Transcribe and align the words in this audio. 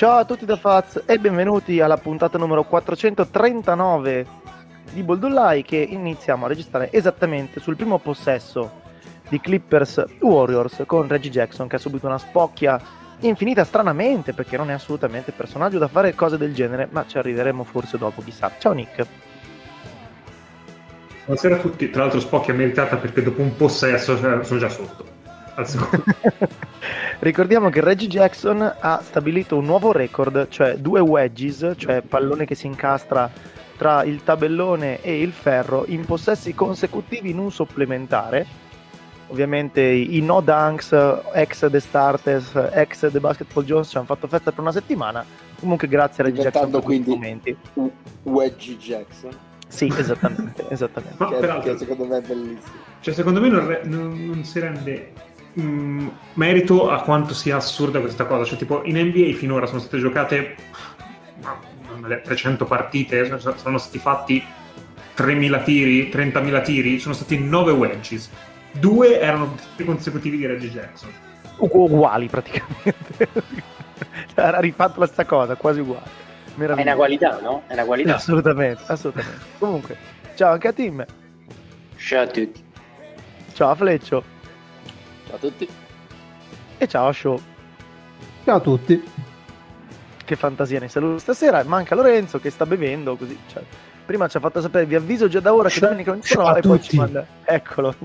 Ciao 0.00 0.16
a 0.16 0.24
tutti 0.24 0.46
da 0.46 0.56
Faz 0.56 1.02
e 1.04 1.18
benvenuti 1.18 1.78
alla 1.78 1.98
puntata 1.98 2.38
numero 2.38 2.64
439 2.64 4.26
di 4.92 5.02
Boldollai 5.02 5.62
che 5.62 5.76
iniziamo 5.76 6.46
a 6.46 6.48
registrare 6.48 6.90
esattamente 6.90 7.60
sul 7.60 7.76
primo 7.76 7.98
possesso 7.98 8.80
di 9.28 9.38
Clippers 9.38 10.02
Warriors 10.20 10.84
con 10.86 11.06
Reggie 11.06 11.28
Jackson 11.28 11.68
che 11.68 11.76
ha 11.76 11.78
subito 11.78 12.06
una 12.06 12.16
spocchia 12.16 12.80
infinita 13.18 13.62
stranamente 13.64 14.32
perché 14.32 14.56
non 14.56 14.70
è 14.70 14.72
assolutamente 14.72 15.32
personaggio 15.32 15.76
da 15.76 15.88
fare 15.88 16.14
cose 16.14 16.38
del 16.38 16.54
genere, 16.54 16.88
ma 16.90 17.04
ci 17.06 17.18
arriveremo 17.18 17.62
forse 17.62 17.98
dopo, 17.98 18.22
chissà. 18.22 18.50
Ciao 18.58 18.72
Nick. 18.72 19.06
Buonasera 21.26 21.56
a 21.56 21.58
tutti, 21.58 21.90
tra 21.90 22.04
l'altro 22.04 22.20
spocchia 22.20 22.54
meritata 22.54 22.96
perché 22.96 23.22
dopo 23.22 23.42
un 23.42 23.54
possesso 23.54 24.16
sono 24.16 24.58
già 24.58 24.70
sotto. 24.70 25.18
Al 25.60 25.68
secondo. 25.68 26.04
Ricordiamo 27.20 27.68
che 27.68 27.82
Reggie 27.82 28.06
Jackson 28.06 28.76
ha 28.78 29.00
stabilito 29.02 29.58
un 29.58 29.66
nuovo 29.66 29.92
record, 29.92 30.48
cioè 30.48 30.76
due 30.76 31.00
wedges, 31.00 31.74
cioè 31.76 32.00
pallone 32.00 32.46
che 32.46 32.54
si 32.54 32.66
incastra 32.66 33.30
tra 33.76 34.02
il 34.04 34.22
tabellone 34.24 35.02
e 35.02 35.20
il 35.20 35.32
ferro 35.32 35.84
in 35.86 36.06
possessi 36.06 36.54
consecutivi 36.54 37.30
in 37.30 37.38
un 37.38 37.52
supplementare. 37.52 38.68
Ovviamente 39.28 39.82
i 39.82 40.20
no 40.22 40.40
dunks, 40.40 40.92
ex 41.34 41.68
The 41.68 41.80
Starters, 41.80 42.54
ex 42.72 43.10
The 43.10 43.20
Basketball 43.20 43.64
Jones 43.64 43.88
ci 43.90 43.96
hanno 43.98 44.06
fatto 44.06 44.26
festa 44.26 44.50
per 44.50 44.60
una 44.60 44.72
settimana. 44.72 45.24
Comunque 45.58 45.88
grazie 45.88 46.22
a 46.22 46.26
Reggie 46.26 46.42
Jackson 46.42 46.70
per 46.70 46.80
quindi 46.80 47.10
momenti. 47.10 47.56
Wedgie 48.22 48.76
Jackson. 48.78 49.30
Sì, 49.68 49.92
esattamente, 49.94 50.64
esattamente. 50.68 51.24
che, 51.28 51.60
che 51.60 51.78
secondo 51.78 52.06
me 52.06 52.16
è 52.16 52.22
bellissimo. 52.22 52.88
Cioè, 53.00 53.14
secondo 53.14 53.40
me 53.40 53.48
non, 53.48 53.66
re- 53.66 53.82
non, 53.84 54.26
non 54.26 54.44
si 54.44 54.58
rende 54.58 55.12
mh, 55.52 55.62
mm, 55.62 56.08
merito 56.34 56.90
a 56.90 57.02
quanto 57.02 57.34
sia 57.34 57.56
assurda 57.56 58.00
questa 58.00 58.24
cosa. 58.26 58.44
Cioè, 58.44 58.58
tipo, 58.58 58.82
in 58.84 58.98
NBA 58.98 59.36
finora 59.36 59.66
sono 59.66 59.80
state 59.80 59.98
giocate 59.98 60.56
300 62.22 62.64
partite, 62.64 63.40
sono 63.56 63.78
stati 63.78 63.98
fatti 63.98 64.42
3.000 65.16 65.62
tiri, 65.62 66.08
30.000 66.08 66.62
tiri, 66.62 66.98
sono 66.98 67.14
stati 67.14 67.38
9 67.38 67.72
wedges. 67.72 68.30
Due 68.72 69.20
erano 69.20 69.56
consecutivi 69.84 70.36
di 70.36 70.46
Reggie 70.46 70.70
Jackson. 70.70 71.10
Uguali 71.58 72.28
praticamente. 72.28 73.28
Era 74.34 74.60
rifatto 74.60 75.00
la 75.00 75.06
stessa 75.06 75.26
cosa, 75.26 75.56
quasi 75.56 75.80
uguale. 75.80 76.28
È 76.56 76.82
una 76.82 76.94
qualità, 76.94 77.38
no? 77.40 77.62
È 77.66 77.72
una 77.74 77.84
qualità. 77.84 78.16
Assolutamente, 78.16 78.82
assolutamente. 78.86 79.44
Comunque, 79.58 79.96
ciao 80.34 80.52
anche 80.52 80.68
a 80.68 80.72
Tim. 80.72 81.04
Ciao 81.96 82.22
a 82.22 82.26
tutti. 82.26 82.64
Ciao 83.52 83.70
a 83.70 83.74
Fleccio. 83.74 84.38
Ciao 85.30 85.36
a 85.36 85.38
tutti. 85.38 85.68
E 86.78 86.88
ciao 86.88 87.06
a 87.06 87.12
Show. 87.12 87.40
Ciao 88.44 88.56
a 88.56 88.60
tutti. 88.60 89.00
Che 90.24 90.36
fantasia 90.36 90.80
nei 90.80 90.88
saluti. 90.88 91.20
Stasera 91.20 91.62
manca 91.62 91.94
Lorenzo 91.94 92.40
che 92.40 92.50
sta 92.50 92.66
bevendo 92.66 93.14
così. 93.14 93.38
Cioè, 93.46 93.62
prima 94.04 94.26
ci 94.26 94.38
ha 94.38 94.40
fatto 94.40 94.60
sapere, 94.60 94.86
vi 94.86 94.96
avviso 94.96 95.28
già 95.28 95.38
da 95.38 95.54
ora 95.54 95.68
che 95.68 95.78
domenica 95.78 96.10
non 96.10 96.22
sono 96.22 96.56
e 96.56 96.62
poi 96.62 96.82
ci 96.82 96.96
manda. 96.96 97.24
Eccolo. 97.44 97.94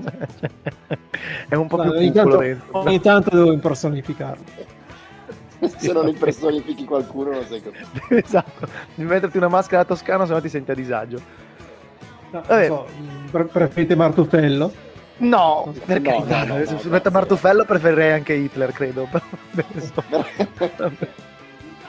È 1.48 1.56
un 1.56 1.66
po' 1.66 1.78
no, 1.78 1.82
più 1.82 1.92
ogni 1.92 2.12
tanto, 2.12 2.30
Lorenzo. 2.30 2.64
Ogni 2.70 3.00
tanto 3.00 3.30
devo 3.30 3.52
impersonificarlo. 3.52 4.44
Se 5.78 5.92
non 5.92 6.06
impersonifichi 6.06 6.84
qualcuno 6.84 7.32
non 7.32 7.44
sei 7.46 7.60
così. 7.60 7.76
esatto. 8.24 8.68
Devi 8.94 9.08
metterti 9.08 9.36
una 9.36 9.48
maschera 9.48 9.84
toscana 9.84 10.26
se 10.26 10.32
no 10.32 10.40
ti 10.40 10.48
senti 10.48 10.70
a 10.70 10.74
disagio. 10.74 11.20
No, 12.30 12.42
so, 12.44 12.86
preferite 13.50 13.96
Martufello? 13.96 14.86
No, 15.18 15.72
per 15.86 16.00
no, 16.00 16.10
carità, 16.10 16.44
no, 16.44 16.58
no, 16.58 16.66
se 16.66 16.74
no, 16.74 16.80
mette 16.90 17.10
Martufello 17.10 17.64
preferirei 17.64 18.12
anche 18.12 18.34
Hitler, 18.34 18.70
credo. 18.72 19.08
Però 19.10 19.24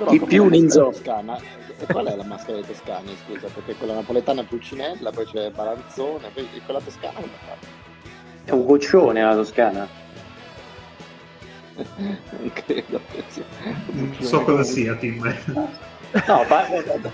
Chi 0.09 0.19
più 0.21 0.47
Ninzo. 0.47 0.91
Toscana. 0.91 1.37
E 1.79 1.85
qual 1.85 2.07
è 2.07 2.15
la 2.15 2.23
maschera 2.23 2.57
dei 2.57 2.65
toscani, 2.65 3.15
scusa? 3.25 3.47
Perché 3.53 3.75
quella 3.75 3.93
napoletana 3.93 4.41
è 4.41 4.45
Pulcinella, 4.45 5.11
poi 5.11 5.25
c'è 5.25 5.51
Balanzone, 5.51 6.29
poi 6.33 6.47
quella 6.65 6.79
toscana 6.79 7.13
come 7.13 7.27
fa? 7.45 7.53
È 8.45 8.51
un 8.51 8.65
goccione 8.65 9.21
la 9.21 9.35
toscana. 9.35 9.87
non 11.97 12.51
credo. 12.53 12.99
Non 13.91 14.15
so 14.19 14.41
cosa 14.41 14.63
sia, 14.63 14.95
Tim. 14.95 15.21
No, 16.25 16.45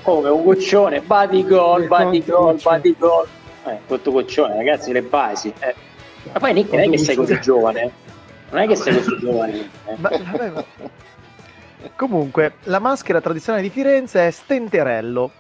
come 0.04 0.30
un 0.30 0.44
goccione, 0.44 1.02
body 1.02 1.46
goal, 1.46 1.88
body 1.88 2.24
goal, 2.24 2.60
body 2.62 2.96
goal. 2.98 3.28
Eh, 3.66 3.80
tutto 3.88 4.12
goccione, 4.12 4.56
ragazzi, 4.56 4.92
le 4.92 5.02
basi. 5.02 5.52
Eh. 5.60 5.74
Ma 6.32 6.40
poi 6.40 6.54
Nick 6.54 6.72
non 6.72 6.82
è 6.82 6.90
che 6.90 6.98
sei 6.98 7.16
così 7.16 7.40
giovane. 7.40 7.92
Non 8.52 8.62
è 8.62 8.68
che 8.68 8.76
sei 8.76 8.96
così 8.96 9.18
giovane. 9.20 9.70
Eh. 9.86 9.96
Ma, 9.98 10.10
vabbè, 10.10 10.50
ma... 10.52 10.66
Comunque, 11.96 12.56
la 12.64 12.80
maschera 12.80 13.20
tradizionale 13.20 13.64
di 13.64 13.70
Firenze 13.70 14.28
è 14.28 14.32
Stenterello, 14.32 15.32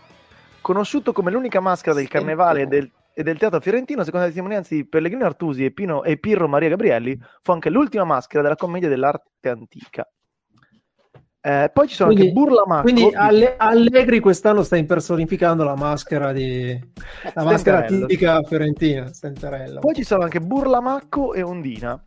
conosciuto 0.62 1.14
come 1.14 1.32
l'unica 1.32 1.60
maschera 1.60 1.96
del 1.96 2.08
carnevale 2.08 2.68
del, 2.68 2.90
e 3.14 3.24
del 3.24 3.38
teatro 3.38 3.62
fiorentino, 3.62 4.04
secondo 4.04 4.26
le 4.26 4.32
testimonianze 4.32 4.76
di 4.76 4.86
Pellegrino 4.86 5.26
Artusi 5.26 5.64
e, 5.64 5.72
Pino, 5.72 6.04
e 6.04 6.18
Pirro 6.18 6.48
Maria 6.48 6.70
Gabrielli, 6.70 7.18
fu 7.42 7.52
anche 7.52 7.70
l'ultima 7.70 8.04
maschera 8.04 8.44
della 8.44 8.56
commedia 8.56 8.90
dell'arte 8.90 9.50
antica. 9.50 10.08
Eh, 11.46 11.70
poi 11.74 11.90
ci 11.90 11.96
sono 11.96 12.14
quindi, 12.14 12.30
anche 12.30 12.40
Burlamacco. 12.40 12.82
Quindi 12.84 13.10
Alle- 13.14 13.56
Allegri 13.58 14.22
quest'anno 14.22 14.64
sta 14.64 14.78
impersonificando 14.78 15.66
la 15.66 15.76
maschera 15.76 16.32
di 16.32 16.80
la 17.34 17.44
maschera 17.44 17.82
tipica 17.82 18.42
fiorentina, 18.44 19.12
Stenterello. 19.12 19.82
Poi 19.82 19.94
ci 19.94 20.06
sono 20.06 20.24
anche 20.24 20.40
Burlamacco 20.40 21.34
e 21.34 21.42
Ondina. 21.42 22.02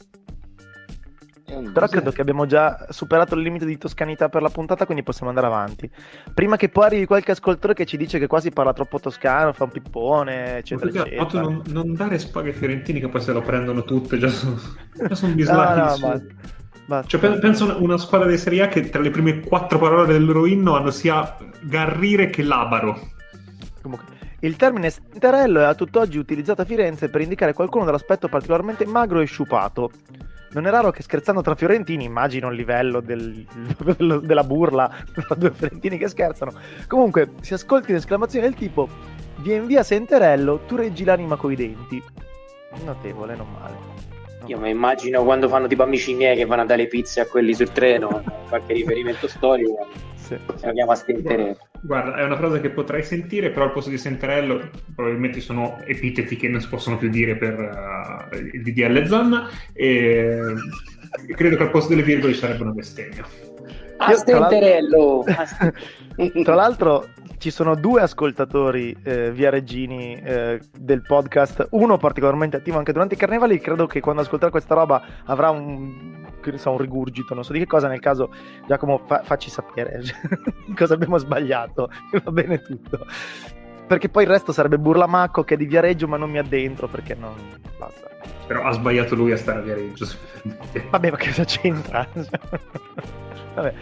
Però 1.44 1.86
credo 1.86 2.10
che 2.10 2.22
abbiamo 2.22 2.46
già 2.46 2.86
superato 2.88 3.34
il 3.34 3.42
limite 3.42 3.66
di 3.66 3.76
toscanità 3.76 4.30
per 4.30 4.40
la 4.40 4.48
puntata, 4.48 4.86
quindi 4.86 5.04
possiamo 5.04 5.28
andare 5.28 5.46
avanti. 5.46 5.88
Prima 6.32 6.56
che 6.56 6.70
poi 6.70 6.86
arrivi 6.86 7.04
qualche 7.04 7.32
ascoltatore 7.32 7.74
che 7.74 7.84
ci 7.84 7.98
dice 7.98 8.18
che 8.18 8.26
qua 8.26 8.40
si 8.40 8.50
parla 8.50 8.72
troppo 8.72 8.98
toscano, 8.98 9.52
fa 9.52 9.64
un 9.64 9.70
pippone, 9.70 10.56
eccetera, 10.56 10.90
Scusa, 10.90 11.06
eccetera. 11.06 11.42
Non, 11.42 11.62
non, 11.66 11.94
dare 11.94 12.18
spaghe 12.18 12.52
fiorentini 12.54 13.00
che 13.00 13.08
poi 13.08 13.20
se 13.20 13.32
lo 13.32 13.42
prendono 13.42 13.84
tutte, 13.84 14.18
già 14.18 14.28
sono, 14.28 14.58
già 14.92 15.14
sono 15.14 15.34
bislacchi. 15.34 16.00
no, 16.00 16.08
no, 16.08 16.22
cioè, 17.06 17.38
penso 17.38 17.64
una, 17.64 17.76
una 17.76 17.98
squadra 17.98 18.28
di 18.28 18.38
Serie 18.38 18.62
A 18.62 18.68
che 18.68 18.88
tra 18.90 19.00
le 19.00 19.10
prime 19.10 19.40
quattro 19.40 19.78
parole 19.78 20.12
del 20.12 20.24
loro 20.24 20.46
inno 20.46 20.76
hanno 20.76 20.90
sia 20.90 21.36
Garrire 21.60 22.30
che 22.30 22.42
Labaro. 22.42 22.98
Comunque, 23.82 24.06
il 24.40 24.56
termine 24.56 24.90
stenterello 24.90 25.60
è 25.60 25.64
a 25.64 25.74
tutt'oggi 25.74 26.18
utilizzato 26.18 26.62
a 26.62 26.64
Firenze 26.64 27.08
per 27.08 27.20
indicare 27.20 27.52
qualcuno 27.52 27.84
dall'aspetto 27.84 28.28
particolarmente 28.28 28.86
magro 28.86 29.20
e 29.20 29.24
sciupato. 29.24 29.90
Non 30.52 30.66
è 30.66 30.70
raro 30.70 30.90
che 30.90 31.02
scherzando 31.02 31.42
tra 31.42 31.54
fiorentini, 31.54 32.04
immagino 32.04 32.48
il 32.48 32.56
livello 32.56 33.00
del, 33.00 33.44
della 34.22 34.44
burla 34.44 34.90
tra 35.12 35.34
due 35.34 35.50
fiorentini 35.52 35.98
che 35.98 36.08
scherzano, 36.08 36.52
comunque 36.86 37.32
si 37.40 37.52
ascolti 37.52 37.90
un'esclamazione 37.90 38.46
del 38.46 38.56
tipo 38.56 38.88
Vien 39.38 39.66
via 39.66 39.82
Senterello, 39.82 40.60
tu 40.66 40.76
reggi 40.76 41.04
l'anima 41.04 41.36
coi 41.36 41.56
denti. 41.56 42.02
Notevole, 42.84 43.36
non 43.36 43.46
male. 43.52 44.15
Io 44.46 44.58
mi 44.58 44.70
immagino 44.70 45.24
quando 45.24 45.48
fanno 45.48 45.66
tipo 45.66 45.82
amici 45.82 46.14
miei 46.14 46.36
che 46.36 46.44
vanno 46.44 46.62
a 46.62 46.64
dare 46.66 46.82
le 46.82 46.88
pizze 46.88 47.20
a 47.20 47.26
quelli 47.26 47.52
sul 47.52 47.72
treno, 47.72 48.22
qualche 48.48 48.74
riferimento 48.74 49.26
storico, 49.26 49.88
sì. 50.14 50.36
lo 50.46 50.72
chiama 50.72 50.94
stenterello. 50.94 51.58
Guarda, 51.80 52.16
è 52.16 52.24
una 52.24 52.36
frase 52.36 52.60
che 52.60 52.70
potrai 52.70 53.02
sentire, 53.02 53.50
però 53.50 53.66
al 53.66 53.72
posto 53.72 53.90
di 53.90 53.98
stenterello 53.98 54.70
probabilmente 54.94 55.40
sono 55.40 55.80
epiteti 55.84 56.36
che 56.36 56.48
non 56.48 56.60
si 56.60 56.68
possono 56.68 56.96
più 56.96 57.08
dire 57.08 57.36
per 57.36 57.58
uh, 57.58 58.36
il 58.36 58.62
DDL 58.62 59.06
Zan 59.06 59.48
e 59.72 60.38
credo 61.34 61.56
che 61.56 61.62
al 61.62 61.70
posto 61.70 61.90
delle 61.90 62.02
virgole 62.02 62.32
ci 62.32 62.38
sarebbe 62.38 62.62
una 62.62 62.72
bestemmia. 62.72 63.24
A 63.98 64.12
stenterello! 64.12 65.24
Tra 66.44 66.54
l'altro 66.54 67.08
ci 67.38 67.50
sono 67.50 67.74
due 67.74 68.00
ascoltatori 68.00 68.96
eh, 69.02 69.30
via 69.30 69.50
Regini 69.50 70.14
eh, 70.14 70.60
del 70.78 71.02
podcast, 71.02 71.68
uno 71.70 71.96
particolarmente 71.96 72.56
attivo 72.56 72.78
anche 72.78 72.92
durante 72.92 73.14
i 73.14 73.18
carnevali, 73.18 73.60
credo 73.60 73.86
che 73.86 74.00
quando 74.00 74.22
ascolterà 74.22 74.50
questa 74.50 74.74
roba 74.74 75.02
avrà 75.24 75.50
un, 75.50 76.26
so, 76.54 76.70
un 76.70 76.78
rigurgito, 76.78 77.34
non 77.34 77.44
so 77.44 77.52
di 77.52 77.58
che 77.58 77.66
cosa, 77.66 77.88
nel 77.88 78.00
caso 78.00 78.32
Giacomo 78.66 79.02
fa, 79.06 79.22
facci 79.22 79.50
sapere 79.50 80.02
cosa 80.74 80.94
abbiamo 80.94 81.18
sbagliato, 81.18 81.90
va 82.24 82.30
bene 82.30 82.60
tutto. 82.62 83.06
Perché 83.86 84.08
poi 84.08 84.24
il 84.24 84.30
resto 84.30 84.50
sarebbe 84.50 84.78
Burlamacco 84.78 85.44
che 85.44 85.54
è 85.54 85.56
di 85.56 85.66
Viareggio 85.66 86.08
ma 86.08 86.16
non 86.16 86.28
mi 86.28 86.38
addentro 86.38 86.88
perché 86.88 87.14
non... 87.14 87.34
basta. 87.78 88.08
Però 88.46 88.64
ha 88.64 88.72
sbagliato 88.72 89.14
lui 89.14 89.30
a 89.30 89.36
stare 89.36 89.60
a 89.60 89.62
Viareggio. 89.62 90.06
Vabbè, 90.90 91.10
ma 91.10 91.16
che 91.16 91.28
cosa 91.28 91.44
c'entra? 91.44 92.06
Vabbè 93.54 93.74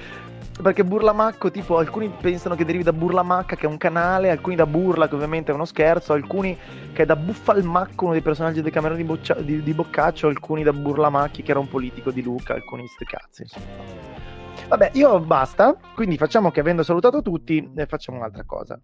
perché 0.63 0.85
Burlamacco, 0.85 1.51
tipo, 1.51 1.79
alcuni 1.79 2.09
pensano 2.09 2.55
che 2.55 2.65
derivi 2.65 2.85
da 2.85 2.93
Burlamacca, 2.93 3.57
che 3.57 3.67
è 3.67 3.69
un 3.69 3.77
canale, 3.77 4.31
alcuni 4.31 4.55
da 4.55 4.67
Burla, 4.67 5.09
che 5.09 5.15
ovviamente 5.15 5.51
è 5.51 5.55
uno 5.55 5.65
scherzo, 5.65 6.13
alcuni 6.13 6.57
che 6.93 7.03
è 7.03 7.07
da 7.07 7.17
Buffalmacco, 7.17 8.05
uno 8.05 8.13
dei 8.13 8.23
personaggi 8.23 8.63
del 8.63 8.71
Camerone 8.71 9.01
di, 9.01 9.05
Boccia- 9.05 9.35
di, 9.35 9.63
di, 9.63 9.75
Boccaccio, 9.75 10.29
alcuni 10.29 10.63
da 10.63 10.73
Burlamacchi, 10.73 11.43
che 11.43 11.51
era 11.51 11.61
un 11.61 11.69
politico 11.69 12.11
di 12.11 12.23
Luca, 12.23 12.55
alcuni 12.55 12.87
sti 12.87 13.05
cazzi, 13.05 13.43
insomma. 13.43 13.67
Vabbè, 14.69 14.91
io 14.95 15.21
basta, 15.21 15.77
quindi 15.95 16.17
facciamo 16.17 16.51
che 16.51 16.61
avendo 16.61 16.83
salutato 16.83 17.21
tutti, 17.21 17.71
eh, 17.75 17.87
facciamo 17.87 18.19
un'altra 18.19 18.45
cosa. 18.45 18.79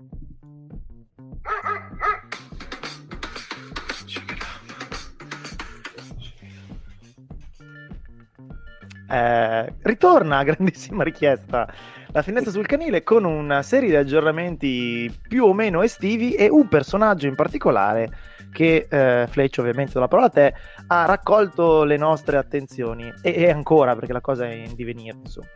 Eh, 9.10 9.74
ritorna, 9.82 10.42
grandissima 10.44 11.02
richiesta, 11.02 11.66
la 12.12 12.22
finestra 12.22 12.52
sul 12.52 12.66
canile 12.66 13.02
con 13.02 13.24
una 13.24 13.62
serie 13.62 13.88
di 13.88 13.96
aggiornamenti 13.96 15.12
più 15.26 15.46
o 15.46 15.52
meno 15.52 15.82
estivi 15.82 16.34
e 16.34 16.48
un 16.48 16.68
personaggio 16.68 17.26
in 17.26 17.34
particolare 17.34 18.08
che 18.52 18.86
eh, 18.88 19.26
Fletch 19.28 19.58
ovviamente 19.58 19.98
la 19.98 20.08
parola 20.08 20.26
a 20.26 20.30
te 20.30 20.54
ha 20.86 21.04
raccolto 21.06 21.84
le 21.84 21.96
nostre 21.96 22.36
attenzioni. 22.36 23.12
E, 23.22 23.34
e 23.34 23.50
ancora 23.50 23.94
perché 23.94 24.12
la 24.12 24.20
cosa 24.20 24.46
è 24.46 24.52
in 24.52 24.74
divenire 24.74 25.16
insomma. 25.16 25.48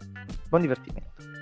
Buon 0.48 0.62
divertimento 0.62 1.33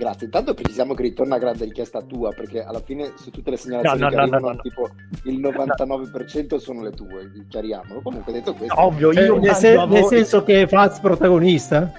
Grazie. 0.00 0.24
Intanto 0.24 0.54
precisiamo 0.54 0.94
che 0.94 1.02
ritorna 1.02 1.34
a 1.34 1.38
grande 1.38 1.66
richiesta 1.66 2.00
tua, 2.00 2.32
perché 2.32 2.64
alla 2.64 2.80
fine 2.80 3.12
su 3.16 3.30
tutte 3.30 3.50
le 3.50 3.58
segnalazioni 3.58 4.00
no, 4.00 4.04
no, 4.06 4.10
che 4.10 4.16
no, 4.16 4.22
arrivano, 4.22 4.56
tipo 4.62 4.88
il 5.24 5.38
99% 5.38 6.56
sono 6.56 6.80
le 6.80 6.90
tue, 6.92 7.30
chiariamolo. 7.46 8.00
Comunque 8.00 8.32
detto 8.32 8.54
questo... 8.54 8.80
Ovvio, 8.80 9.12
io 9.12 9.36
nel, 9.36 9.54
se- 9.54 9.84
nel 9.84 10.04
senso 10.04 10.42
che 10.42 10.66
Faz 10.66 11.00
protagonista? 11.00 11.92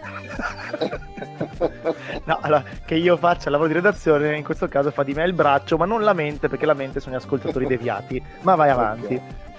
no, 2.25 2.39
allora, 2.42 2.63
che 2.83 2.95
io 2.95 3.18
faccia 3.18 3.45
il 3.45 3.51
lavoro 3.51 3.69
di 3.69 3.75
redazione, 3.75 4.36
in 4.36 4.44
questo 4.44 4.68
caso 4.68 4.89
fa 4.89 5.04
di 5.04 5.13
me 5.13 5.24
il 5.24 5.33
braccio, 5.33 5.77
ma 5.77 5.86
non 5.86 6.01
la 6.01 6.13
mente, 6.13 6.50
perché 6.50 6.65
la 6.65 6.74
mente 6.74 7.00
sono 7.00 7.13
gli 7.13 7.19
ascoltatori 7.19 7.68
deviati. 7.68 8.19
Ma 8.42 8.56
vai 8.56 8.71
avanti. 8.71 9.13
Okay. 9.13 9.50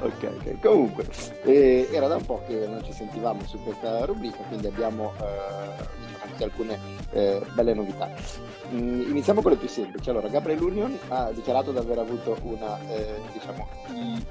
Ok, 0.00 0.30
ok. 0.38 0.60
Comunque, 0.60 1.06
eh, 1.44 1.88
era 1.92 2.08
da 2.08 2.16
un 2.16 2.24
po' 2.24 2.42
che 2.46 2.66
non 2.66 2.82
ci 2.84 2.92
sentivamo 2.92 3.40
su 3.46 3.62
questa 3.62 4.04
rubrica, 4.04 4.42
quindi 4.48 4.66
abbiamo 4.66 5.12
eh, 5.20 6.00
anche 6.22 6.44
alcune 6.44 6.78
eh, 7.12 7.40
belle 7.54 7.74
novità. 7.74 8.10
Mm, 8.72 9.10
iniziamo 9.10 9.42
con 9.42 9.52
le 9.52 9.56
più 9.58 9.68
semplici. 9.68 10.10
Allora, 10.10 10.28
Gabriel 10.28 10.62
Union 10.62 10.98
ha 11.08 11.30
dichiarato 11.32 11.72
di 11.72 11.78
aver 11.78 11.98
avuto 11.98 12.36
una, 12.42 12.78
eh, 12.88 13.20
diciamo, 13.32 13.68
i, 13.94 14.24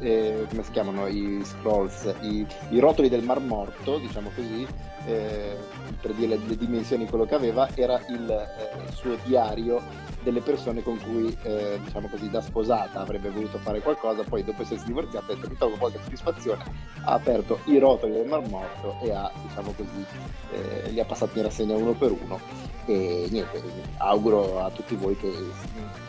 eh, 0.00 0.46
come 0.48 0.62
si 0.62 0.70
chiamano 0.70 1.06
i 1.06 1.42
scrolls, 1.44 2.14
i, 2.20 2.46
i, 2.70 2.78
rotoli 2.78 3.08
del 3.08 3.22
Mar 3.22 3.40
Morto, 3.40 3.98
diciamo 3.98 4.30
così, 4.34 4.66
eh, 5.06 5.56
per 6.00 6.12
dire 6.12 6.36
le, 6.36 6.56
dimensioni 6.56 7.04
di 7.04 7.10
quello 7.10 7.24
che 7.24 7.34
aveva, 7.34 7.68
era 7.74 8.00
il 8.08 8.48
suo 8.92 9.16
diario 9.24 9.82
delle 10.22 10.40
persone 10.40 10.82
con 10.82 10.98
cui, 10.98 11.36
eh, 11.42 11.78
diciamo 11.82 12.08
così, 12.08 12.28
da 12.28 12.40
sposata 12.40 13.00
avrebbe 13.00 13.30
voluto 13.30 13.58
fare 13.58 13.80
qualcosa, 13.80 14.24
poi 14.24 14.42
dopo 14.42 14.62
essersi 14.62 14.86
divorziata 14.86 15.32
ha 15.32 15.34
detto 15.36 15.48
mi 15.48 15.56
trovo 15.56 15.76
qualche 15.76 16.00
soddisfazione, 16.02 16.64
ha 17.04 17.12
aperto 17.12 17.60
i 17.66 17.78
rotoli 17.78 18.12
del 18.12 18.26
Mar 18.26 18.46
Morto 18.48 18.96
e 19.02 19.12
ha, 19.12 19.30
diciamo 19.46 19.72
così, 19.72 20.04
eh, 20.50 20.90
li 20.90 21.00
ha 21.00 21.04
passati 21.04 21.38
in 21.38 21.44
rassegna 21.44 21.76
uno 21.76 21.92
per 21.92 22.10
uno. 22.10 22.40
E 22.88 23.26
niente, 23.30 23.62
auguro 23.98 24.60
a 24.60 24.70
tutti 24.70 24.94
voi 24.94 25.16
che 25.16 25.32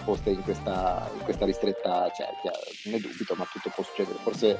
foste 0.04 0.30
in 0.30 0.42
questa, 0.44 1.10
in 1.16 1.24
questa 1.24 1.46
ristretta 1.46 2.10
cerchia, 2.12 2.52
ne 2.86 3.00
dubito, 3.00 3.36
ma 3.36 3.48
tutto 3.52 3.72
può 3.74 3.84
succedere, 3.84 4.18
forse, 4.20 4.58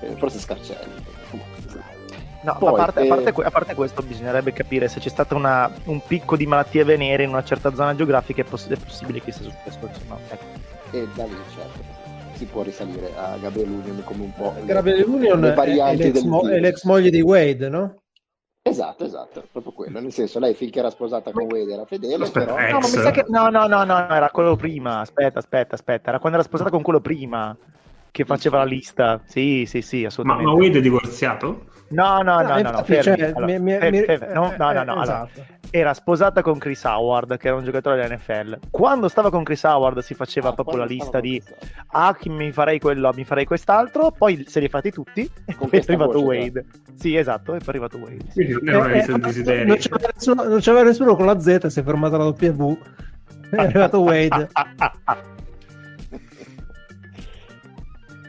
eh, 0.00 0.16
forse 0.16 0.38
scarcelli. 0.38 1.61
No, 2.42 2.56
Poi, 2.58 2.68
a, 2.68 2.72
parte, 2.76 3.00
eh... 3.00 3.04
a, 3.04 3.14
parte, 3.14 3.42
a, 3.42 3.50
parte, 3.50 3.74
questo 3.74 4.02
bisognerebbe 4.02 4.52
capire 4.52 4.88
se 4.88 4.98
c'è 5.00 5.08
stato 5.08 5.36
una, 5.36 5.70
un 5.84 6.00
picco 6.04 6.36
di 6.36 6.46
malattie 6.46 6.84
venere 6.84 7.22
in 7.22 7.30
una 7.30 7.44
certa 7.44 7.72
zona 7.72 7.94
geografica 7.94 8.42
è, 8.42 8.44
poss- 8.44 8.68
è 8.68 8.76
possibile 8.76 9.20
che 9.20 9.32
sia 9.32 9.44
successo. 9.44 9.78
Insomma, 9.86 10.18
ecco. 10.28 10.44
E 10.90 11.08
da 11.14 11.24
lì 11.24 11.36
certo 11.54 12.00
si 12.42 12.46
può 12.46 12.62
risalire 12.62 13.12
a 13.16 13.36
Gabriel 13.36 13.70
Union 13.70 14.02
come 14.04 14.24
un 14.24 14.32
po' 14.32 14.52
Gabriel 14.64 15.04
Union 15.06 15.44
è, 15.44 15.54
è, 15.54 15.94
l'ex 15.94 16.22
mo- 16.22 16.48
è 16.48 16.58
l'ex 16.58 16.82
moglie 16.82 17.10
di 17.10 17.20
Wade, 17.20 17.68
no? 17.68 18.02
Esatto, 18.64 19.04
esatto, 19.04 19.44
proprio 19.50 19.72
quello. 19.72 20.00
Nel 20.00 20.12
senso, 20.12 20.38
lei 20.38 20.54
finché 20.54 20.78
era 20.78 20.90
sposata 20.90 21.32
con 21.32 21.44
Wade 21.44 21.72
era 21.72 21.84
fedele, 21.84 22.24
aspetta, 22.24 22.54
però... 22.54 22.70
No, 22.70 22.78
ma 22.78 22.88
mi 22.88 23.02
sa 23.02 23.10
che... 23.10 23.24
no, 23.28 23.48
no, 23.48 23.66
no, 23.66 23.84
no, 23.84 24.08
era 24.08 24.30
quello 24.30 24.54
prima. 24.54 25.00
Aspetta, 25.00 25.40
aspetta, 25.40 25.74
aspetta. 25.74 26.10
Era 26.10 26.20
quando 26.20 26.38
era 26.38 26.46
sposata 26.46 26.70
con 26.70 26.80
quello 26.80 27.00
prima 27.00 27.56
che 28.12 28.24
faceva 28.24 28.58
la 28.58 28.64
lista. 28.64 29.20
Sì, 29.24 29.64
sì, 29.66 29.82
sì, 29.82 30.04
assolutamente. 30.04 30.48
Ma, 30.48 30.56
ma 30.56 30.64
Wade 30.64 30.78
è 30.78 30.80
divorziato? 30.80 31.64
No, 31.92 32.22
no, 32.22 32.40
no, 32.40 32.42
no, 32.42 32.62
no, 32.62 32.70
no, 32.70 32.82
no, 34.56 34.72
no, 34.72 34.84
no, 34.84 35.02
esatto. 35.02 35.44
era 35.70 35.94
sposata 35.94 36.42
con 36.42 36.58
Chris 36.58 36.82
Howard, 36.84 37.36
che 37.36 37.48
era 37.48 37.56
un 37.56 37.64
giocatore 37.64 37.96
dell'NFL. 37.96 38.58
Quando 38.70 39.08
stava 39.08 39.30
con 39.30 39.42
Chris 39.42 39.62
Howard 39.64 39.98
si 40.00 40.14
faceva 40.14 40.48
ah, 40.48 40.52
proprio 40.54 40.78
la 40.78 40.84
lista 40.84 41.20
di 41.20 41.40
ah, 41.88 42.16
mi 42.26 42.50
farei 42.52 42.78
quello, 42.78 43.12
mi 43.14 43.24
farei 43.24 43.44
quest'altro, 43.44 44.10
poi 44.10 44.44
se 44.46 44.60
li 44.60 44.68
fatti 44.68 44.90
tutti 44.90 45.30
e 45.44 45.54
poi 45.54 45.68
è 45.70 45.84
arrivato 45.86 46.22
Wade. 46.22 46.64
Sì, 46.94 47.16
esatto, 47.16 47.54
e 47.54 47.58
poi 47.58 47.66
è 47.66 47.68
arrivato 47.68 47.98
Wade. 47.98 48.24
Quindi 48.32 48.58
non 48.62 48.90
eh, 48.90 49.18
desiderio. 49.18 49.66
Non 49.66 49.76
c'era, 49.76 50.08
nessuno, 50.14 50.42
non 50.44 50.60
c'era 50.60 50.82
nessuno 50.82 51.14
con 51.14 51.26
la 51.26 51.38
Z, 51.38 51.66
si 51.66 51.80
è 51.80 51.82
fermata 51.82 52.16
la 52.16 52.26
W. 52.26 52.78
È 53.52 53.56
arrivato 53.56 54.00
Wade. 54.00 54.48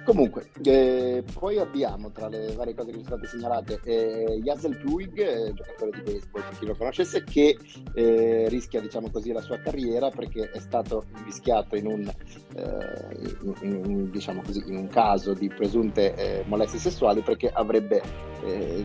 Comunque, 0.03 0.49
eh, 0.63 1.23
poi 1.33 1.59
abbiamo 1.59 2.11
tra 2.11 2.27
le 2.27 2.53
varie 2.55 2.75
cose 2.75 2.91
che 2.91 3.03
sono 3.03 3.15
state 3.15 3.27
segnalate 3.27 3.79
eh, 3.85 4.41
Yazel 4.43 4.77
Puig, 4.77 5.17
eh, 5.17 5.53
giocatore 5.53 5.91
di 5.91 6.01
baseball 6.01 6.43
per 6.43 6.57
chi 6.59 6.65
lo 6.65 6.75
conoscesse, 6.75 7.23
che 7.23 7.57
eh, 7.93 8.49
rischia 8.49 8.81
diciamo 8.81 9.09
così 9.09 9.31
la 9.31 9.39
sua 9.39 9.59
carriera 9.59 10.09
perché 10.09 10.51
è 10.51 10.59
stato 10.59 11.05
invischiato 11.15 11.77
in 11.77 11.87
un, 11.87 12.11
eh, 12.55 13.35
in, 13.61 13.79
in, 13.85 14.11
diciamo 14.11 14.41
così, 14.41 14.61
in 14.67 14.75
un 14.75 14.87
caso 14.89 15.33
di 15.33 15.47
presunte 15.47 16.13
eh, 16.15 16.43
molestie 16.47 16.79
sessuali 16.79 17.21
perché 17.21 17.49
avrebbe 17.49 18.31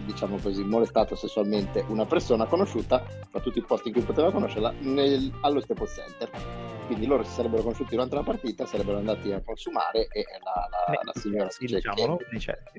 diciamo 0.07 0.39
così, 0.41 0.63
molestato 0.63 1.17
sessualmente 1.17 1.85
una 1.89 2.07
persona 2.07 2.47
conosciuta, 2.47 3.03
fra 3.29 3.41
tutti 3.41 3.59
i 3.59 3.65
posti 3.65 3.89
in 3.89 3.95
cui 3.95 4.05
poteva 4.05 4.31
conoscerla, 4.31 4.73
nel, 4.83 5.33
allo 5.41 5.61
Staples 5.61 5.95
Center 5.95 6.78
quindi 6.89 7.07
loro 7.07 7.23
si 7.23 7.33
sarebbero 7.33 7.63
conosciuti 7.63 7.91
durante 7.91 8.15
la 8.15 8.23
partita, 8.23 8.65
sarebbero 8.65 8.97
andati 8.97 9.31
a 9.31 9.43
consumare 9.45 10.09
e 10.09 10.25
la, 10.43 10.69
la, 10.71 11.01
la 11.03 11.13
signora 11.21 11.51
sì, 11.51 11.67
diciamolo, 11.67 12.19
nei 12.31 12.41
cessi. 12.41 12.79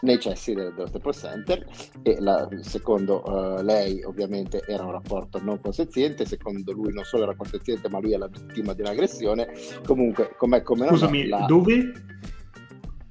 nei 0.00 0.18
cessi 0.18 0.54
del, 0.54 0.72
dello 0.72 0.86
Staples 0.86 1.18
Center 1.18 1.66
e 2.02 2.20
la, 2.20 2.48
secondo 2.62 3.22
uh, 3.22 3.62
lei 3.62 4.02
ovviamente 4.02 4.64
era 4.66 4.84
un 4.84 4.92
rapporto 4.92 5.38
non 5.42 5.60
consenziente, 5.60 6.24
secondo 6.24 6.72
lui 6.72 6.90
non 6.94 7.04
solo 7.04 7.24
era 7.24 7.36
consenziente 7.36 7.90
ma 7.90 8.00
lui 8.00 8.14
è 8.14 8.16
la 8.16 8.28
vittima 8.28 8.72
di 8.72 8.80
un'aggressione, 8.80 9.52
comunque 9.84 10.34
com'è 10.38 10.62
come 10.62 10.86
Scusami, 10.88 11.26
la... 11.28 11.44
dove? 11.46 11.92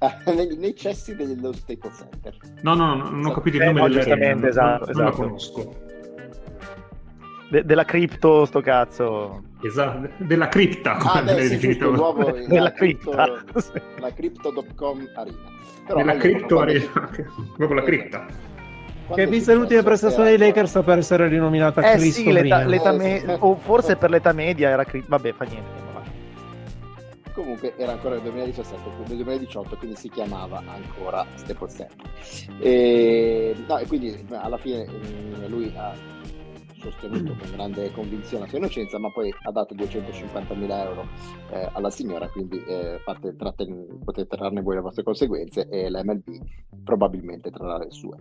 nei, 0.34 0.56
nei, 0.56 0.74
cessi 0.74 1.14
dello 1.14 1.52
Staples 1.52 1.96
Center. 1.96 2.36
No, 2.62 2.74
no, 2.74 2.96
no 2.96 3.08
non 3.08 3.24
ho 3.26 3.32
capito 3.32 3.56
il 3.56 3.62
eh, 3.62 3.66
nome 3.66 3.86
eh, 3.86 3.88
dell'area, 3.88 4.48
esatto, 4.48 4.84
non, 4.84 4.90
esatto. 4.90 4.92
non 4.92 5.04
la 5.04 5.10
conosco 5.12 5.88
de- 7.50 7.64
della 7.64 7.84
cripto 7.84 8.44
sto 8.44 8.60
cazzo. 8.60 9.42
Esatto 9.62 10.08
della 10.18 10.48
cripta 10.48 10.96
ah, 10.96 11.22
beh, 11.22 11.44
sì, 11.46 11.58
giusto, 11.58 11.90
nuovo, 11.90 12.30
della 12.46 12.72
cripta. 12.72 13.26
la 13.98 14.12
crypto.com 14.12 15.08
arena. 15.14 15.36
Però 15.86 15.98
della 15.98 16.16
cripto 16.16 16.60
arena 16.60 17.10
proprio 17.56 17.74
la 17.74 17.82
cripta. 17.82 18.26
che 19.14 19.26
vista 19.26 19.52
l'ultima 19.52 19.82
prestazione 19.82 20.30
dei 20.30 20.38
Lakers 20.38 20.70
sta 20.70 20.82
per 20.82 20.98
essere 20.98 21.28
rinominata 21.28 21.82
eh 21.82 21.96
Cristo 21.96 22.20
sì, 22.22 22.32
l'età, 22.32 22.64
l'età 22.64 22.92
me- 22.92 23.36
o 23.40 23.56
forse 23.56 23.96
per 23.96 24.10
l'età 24.10 24.32
media 24.32 24.70
era 24.70 24.84
cri- 24.84 25.04
vabbè 25.06 25.32
fa 25.32 25.44
niente 25.44 25.88
comunque 27.32 27.74
era 27.76 27.92
ancora 27.92 28.14
nel 28.14 28.24
2017, 28.24 28.82
nel 29.06 29.16
2018, 29.16 29.76
quindi 29.76 29.96
si 29.96 30.10
chiamava 30.10 30.62
ancora 30.66 31.24
Staples 31.36 31.74
Center. 31.74 32.06
E, 32.58 33.54
no, 33.66 33.78
e 33.78 33.86
quindi 33.86 34.26
alla 34.30 34.58
fine 34.58 34.86
lui 35.46 35.72
ha 35.74 35.94
sostenuto 36.80 37.36
con 37.38 37.50
grande 37.52 37.92
convinzione 37.92 38.44
la 38.44 38.48
sua 38.48 38.58
innocenza, 38.58 38.98
ma 38.98 39.10
poi 39.10 39.32
ha 39.42 39.50
dato 39.52 39.74
250.000 39.74 40.84
euro 40.84 41.06
eh, 41.50 41.68
alla 41.72 41.90
signora, 41.90 42.28
quindi 42.28 42.62
eh, 42.64 42.98
fate, 43.04 43.36
tratten- 43.36 44.00
potete 44.02 44.36
trarne 44.36 44.62
voi 44.62 44.76
le 44.76 44.80
vostre 44.80 45.02
conseguenze 45.02 45.68
e 45.68 45.90
l'MLB 45.90 46.28
probabilmente 46.82 47.50
trarrà 47.50 47.78
le 47.78 47.90
sue. 47.90 48.16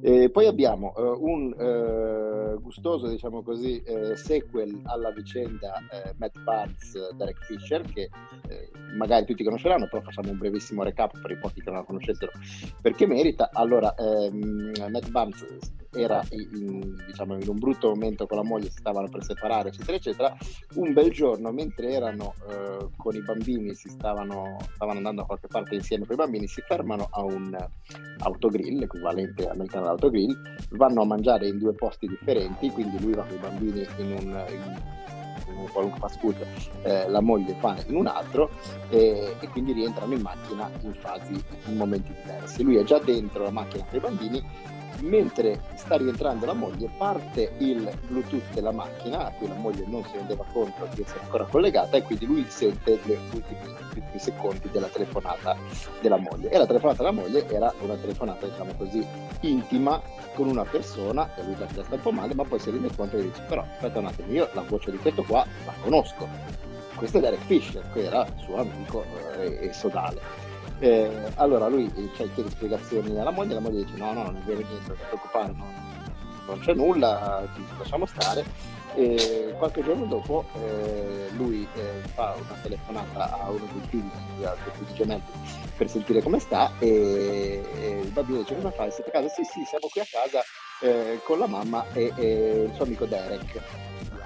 E 0.00 0.30
poi 0.30 0.46
abbiamo 0.46 0.94
eh, 0.96 1.02
un 1.02 1.54
eh, 1.58 2.60
gustoso, 2.60 3.08
diciamo 3.08 3.42
così, 3.42 3.82
eh, 3.82 4.16
sequel 4.16 4.80
alla 4.84 5.10
vicenda 5.10 5.78
eh, 5.90 6.14
Matt 6.16 6.38
Barnes, 6.40 7.14
Derek 7.14 7.44
Fisher, 7.44 7.82
che 7.82 8.10
magari 8.96 9.26
tutti 9.26 9.44
conosceranno, 9.44 9.88
però 9.88 10.00
facciamo 10.02 10.30
un 10.30 10.38
brevissimo 10.38 10.82
recap 10.82 11.20
per 11.20 11.30
i 11.32 11.38
pochi 11.38 11.60
che 11.60 11.70
non 11.70 11.80
la 11.80 11.84
conoscessero, 11.84 12.30
perché 12.80 13.06
merita. 13.06 13.50
Allora, 13.52 13.94
ehm, 13.94 14.72
Matt 14.90 15.10
Barnes 15.10 15.44
era 15.96 16.22
in, 16.30 16.94
diciamo, 17.06 17.34
in, 17.34 17.48
un 17.48 17.58
brutto 17.58 17.94
momento 17.96 18.26
con 18.26 18.36
la 18.36 18.44
moglie, 18.44 18.70
si 18.70 18.78
stavano 18.78 19.08
per 19.08 19.24
separare, 19.24 19.68
eccetera, 19.70 19.96
eccetera. 19.96 20.36
Un 20.74 20.92
bel 20.92 21.10
giorno, 21.10 21.50
mentre 21.50 21.90
erano 21.90 22.34
eh, 22.48 22.88
con 22.96 23.14
i 23.14 23.22
bambini, 23.22 23.74
si 23.74 23.88
stavano, 23.88 24.58
stavano, 24.74 24.98
andando 24.98 25.22
a 25.22 25.26
qualche 25.26 25.48
parte 25.48 25.74
insieme 25.74 26.04
con 26.04 26.14
i 26.14 26.18
bambini, 26.18 26.46
si 26.46 26.60
fermano 26.60 27.08
a 27.10 27.22
un 27.22 27.56
autogrill, 28.18 28.82
equivalente 28.82 29.48
americano 29.48 29.86
all'autogrill, 29.86 30.34
vanno 30.70 31.02
a 31.02 31.06
mangiare 31.06 31.48
in 31.48 31.58
due 31.58 31.74
posti 31.74 32.06
differenti, 32.06 32.70
quindi 32.70 33.00
lui 33.00 33.12
va 33.12 33.24
con 33.24 33.36
i 33.36 33.40
bambini 33.40 33.86
in 33.98 34.12
un, 34.12 34.44
in 34.50 35.56
un 35.56 35.68
qualunque 35.72 35.98
fast 36.00 36.18
food, 36.20 36.36
eh, 36.82 37.08
la 37.08 37.20
moglie 37.20 37.54
pane 37.54 37.84
in 37.88 37.96
un 37.96 38.06
altro 38.06 38.50
e, 38.88 39.36
e 39.40 39.48
quindi 39.48 39.72
rientrano 39.72 40.14
in 40.14 40.20
macchina 40.20 40.70
in 40.82 40.92
fasi, 40.94 41.42
in 41.66 41.76
momenti 41.76 42.12
diversi. 42.12 42.62
Lui 42.62 42.76
è 42.76 42.84
già 42.84 42.98
dentro 42.98 43.44
la 43.44 43.50
macchina 43.50 43.84
con 43.84 43.98
i 43.98 44.00
bambini 44.00 44.44
mentre 45.00 45.60
sta 45.74 45.96
rientrando 45.96 46.46
la 46.46 46.52
moglie 46.52 46.88
parte 46.96 47.52
il 47.58 47.90
bluetooth 48.06 48.52
della 48.52 48.72
macchina 48.72 49.26
a 49.26 49.30
cui 49.30 49.48
la 49.48 49.54
moglie 49.54 49.84
non 49.86 50.04
si 50.04 50.16
rendeva 50.16 50.44
conto 50.52 50.86
di 50.94 51.02
essere 51.02 51.20
ancora 51.22 51.44
collegata 51.44 51.96
e 51.96 52.02
quindi 52.02 52.26
lui 52.26 52.44
sente 52.48 52.98
gli 53.04 53.16
ultimi, 53.32 53.74
secondi 54.16 54.68
della 54.70 54.86
telefonata 54.86 55.56
della 56.00 56.16
moglie. 56.16 56.50
E 56.50 56.58
la 56.58 56.66
telefonata 56.66 57.02
della 57.02 57.14
moglie 57.14 57.46
era 57.48 57.72
una 57.80 57.96
telefonata 57.96 58.46
diciamo 58.46 58.72
così 58.76 59.06
intima 59.40 60.00
con 60.34 60.48
una 60.48 60.64
persona 60.64 61.34
e 61.34 61.42
lui 61.42 61.56
la 61.58 61.68
sta 61.68 61.84
un 61.94 62.00
po' 62.00 62.12
male 62.12 62.34
ma 62.34 62.44
poi 62.44 62.58
si 62.58 62.70
rende 62.70 62.88
conto 62.94 63.16
e 63.16 63.22
dice 63.22 63.42
però 63.48 63.62
aspetta 63.62 63.98
un 63.98 64.06
attimo 64.06 64.32
io 64.32 64.48
la 64.52 64.62
voce 64.62 64.90
di 64.90 64.98
questo 64.98 65.22
qua 65.22 65.46
la 65.64 65.72
conosco. 65.80 66.28
Questo 66.94 67.18
è 67.18 67.20
Derek 67.20 67.44
Fisher 67.44 67.84
che 67.92 68.04
era 68.04 68.26
suo 68.36 68.56
amico 68.56 69.04
eh, 69.36 69.58
e 69.60 69.72
sodale 69.72 70.45
eh, 70.78 71.32
allora 71.36 71.68
lui 71.68 71.90
cioè, 72.14 72.30
chiede 72.32 72.50
spiegazioni 72.50 73.18
alla 73.18 73.30
moglie, 73.30 73.54
la 73.54 73.60
moglie 73.60 73.84
dice 73.84 73.96
no, 73.96 74.12
no, 74.12 74.24
non 74.24 74.36
è 74.36 74.40
vero 74.40 74.60
niente, 74.60 74.88
non 74.88 74.96
preoccupare, 75.08 75.52
no, 75.56 75.64
non 76.46 76.58
c'è 76.60 76.74
nulla, 76.74 77.48
ti 77.54 77.62
lasciamo 77.78 78.06
stare. 78.06 78.74
E 78.94 79.54
qualche 79.58 79.82
giorno 79.82 80.06
dopo 80.06 80.46
eh, 80.54 81.28
lui 81.36 81.68
eh, 81.74 82.08
fa 82.14 82.34
una 82.34 82.58
telefonata 82.62 83.42
a 83.42 83.50
uno 83.50 83.66
dei 83.72 83.82
figli, 83.88 84.42
a 84.42 84.56
suo 84.74 84.94
gemelli, 84.94 85.22
per 85.76 85.90
sentire 85.90 86.22
come 86.22 86.38
sta 86.38 86.72
e, 86.78 87.62
e, 87.74 88.00
il 88.00 88.10
bambino 88.10 88.38
dice 88.38 88.54
cosa 88.54 88.70
fai? 88.70 88.90
Siete 88.90 89.10
a 89.10 89.12
casa? 89.12 89.28
Sì, 89.28 89.44
sì, 89.44 89.64
siamo 89.66 89.88
qui 89.90 90.00
a 90.00 90.06
casa 90.10 90.42
eh, 90.80 91.20
con 91.24 91.38
la 91.38 91.46
mamma 91.46 91.84
e, 91.92 92.10
e 92.16 92.62
il 92.68 92.74
suo 92.74 92.84
amico 92.84 93.04
Derek 93.04 93.60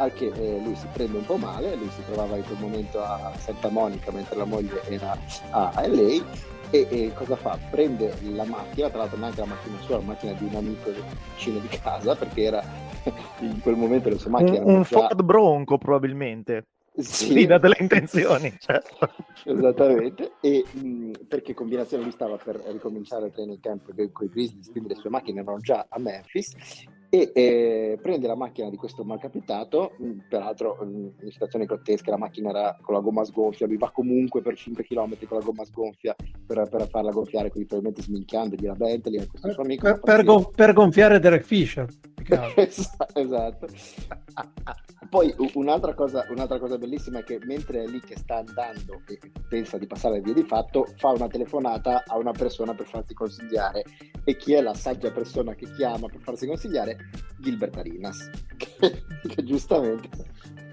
al 0.01 0.13
che 0.15 0.33
eh, 0.35 0.61
lui 0.63 0.75
si 0.75 0.87
prende 0.93 1.19
un 1.19 1.25
po' 1.25 1.37
male, 1.37 1.75
lui 1.77 1.91
si 1.91 2.03
trovava 2.07 2.37
in 2.37 2.45
quel 2.45 2.59
momento 2.59 3.03
a 3.03 3.33
Santa 3.37 3.69
Monica 3.69 4.11
mentre 4.11 4.37
la 4.37 4.45
moglie 4.45 4.83
era 4.89 5.17
a, 5.51 5.73
LA 5.87 6.25
e, 6.71 6.87
e, 6.89 7.13
cosa 7.15 7.37
fa? 7.37 7.59
Prende 7.71 8.15
la 8.33 8.45
macchina, 8.45 8.89
tra 8.89 8.99
l'altro 8.99 9.19
neanche 9.19 9.41
la 9.41 9.47
macchina 9.47 9.79
sua, 9.81 9.97
la 9.97 10.05
macchina 10.05 10.33
di 10.33 10.45
un 10.45 10.55
amico 10.55 10.91
vicino 11.35 11.59
di 11.59 11.69
casa 11.69 12.17
perché 12.17 12.43
era 12.43 12.63
in 13.41 13.61
quel 13.61 13.77
momento 13.77 14.09
le 14.09 14.19
sue 14.19 14.31
macchine 14.31 14.59
un, 14.59 14.75
un 14.77 14.83
già... 14.83 14.89
Ford 14.89 15.23
Bronco 15.23 15.77
probabilmente 15.77 16.67
sì. 16.97 17.33
Lì 17.33 17.47
date 17.47 17.69
le 17.69 17.77
intenzioni 17.79 18.53
certo. 18.59 19.13
esattamente 19.45 20.33
e 20.41 20.65
mh, 20.71 21.13
perché 21.29 21.55
combinazione 21.55 22.03
lui 22.03 22.13
stava 22.13 22.37
per 22.37 22.61
ricominciare 22.67 23.27
il 23.27 23.33
training 23.33 23.61
camp 23.61 23.95
con 24.13 24.25
i 24.25 24.29
Grizzlies 24.29 24.71
quindi 24.71 24.91
le 24.91 24.97
sue 24.97 25.09
macchine 25.09 25.41
erano 25.41 25.59
già 25.59 25.87
a 25.89 25.99
Memphis 25.99 26.55
e 27.13 27.33
eh, 27.35 27.99
prende 28.01 28.29
la 28.29 28.37
macchina 28.37 28.71
di 28.71 28.77
questo 28.77 29.03
malcapitato, 29.03 29.97
mm, 30.01 30.19
peraltro 30.29 30.79
mm, 30.83 31.07
in 31.23 31.31
situazione 31.33 31.67
grottesca, 31.67 32.13
la 32.13 32.17
macchina 32.17 32.51
era 32.51 32.79
con 32.81 32.95
la 32.95 33.01
gomma 33.01 33.25
sgonfia, 33.25 33.67
lui 33.67 33.77
va 33.77 33.91
comunque 33.91 34.41
per 34.43 34.57
5 34.57 34.85
km 34.85 35.17
con 35.27 35.39
la 35.39 35.45
gomma 35.45 35.65
sgonfia 35.65 36.15
per, 36.47 36.69
per 36.71 36.89
farla 36.89 37.11
gonfiare, 37.11 37.51
quindi 37.51 37.69
probabilmente 37.69 38.07
sminchiandogli 38.09 38.65
la 38.65 38.75
Bentley 38.75 39.21
e 39.21 39.27
questo 39.27 39.51
suo 39.51 39.65
amico. 39.65 39.87
Per, 39.87 40.01
per, 40.01 40.25
go- 40.25 40.53
per 40.55 40.73
gonfiare 40.73 41.19
Derek 41.19 41.43
Fisher. 41.43 41.89
esatto. 43.15 43.67
Poi 45.09 45.35
un'altra 45.55 45.93
cosa, 45.95 46.25
un'altra 46.31 46.61
cosa 46.61 46.79
bellissima 46.79 47.19
è 47.19 47.25
che 47.25 47.41
mentre 47.45 47.83
è 47.83 47.87
lì 47.87 47.99
che 48.01 48.17
sta 48.17 48.37
andando 48.37 49.03
e 49.09 49.19
pensa 49.49 49.77
di 49.77 49.89
passare 49.89 50.21
via 50.21 50.35
di 50.35 50.45
fatto, 50.45 50.87
fa 50.97 51.09
una 51.09 51.27
telefonata 51.27 52.05
a 52.07 52.17
una 52.17 52.31
persona 52.31 52.75
per 52.75 52.87
farsi 52.87 53.13
consigliare. 53.13 53.83
E 54.23 54.37
chi 54.37 54.53
è 54.53 54.61
la 54.61 54.75
saggia 54.75 55.11
persona 55.11 55.55
che 55.55 55.67
chiama 55.73 56.07
per 56.07 56.21
farsi 56.21 56.47
consigliare? 56.47 56.97
Gilbert 57.39 57.77
Arinas, 57.77 58.31
che, 58.57 59.03
che 59.27 59.45
giustamente 59.45 60.09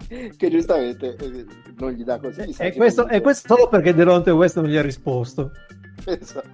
che 0.07 0.49
giustamente 0.49 1.15
eh, 1.15 1.45
non 1.77 1.91
gli 1.91 2.03
dà 2.03 2.19
consigli. 2.19 2.55
E 2.57 2.73
questo, 2.73 3.07
e 3.07 3.21
questo 3.21 3.55
solo 3.55 3.67
perché 3.67 3.93
Delonte 3.93 4.31
West 4.31 4.55
non 4.55 4.67
gli 4.67 4.77
ha 4.77 4.81
risposto. 4.81 5.51
Esatto. 6.05 6.47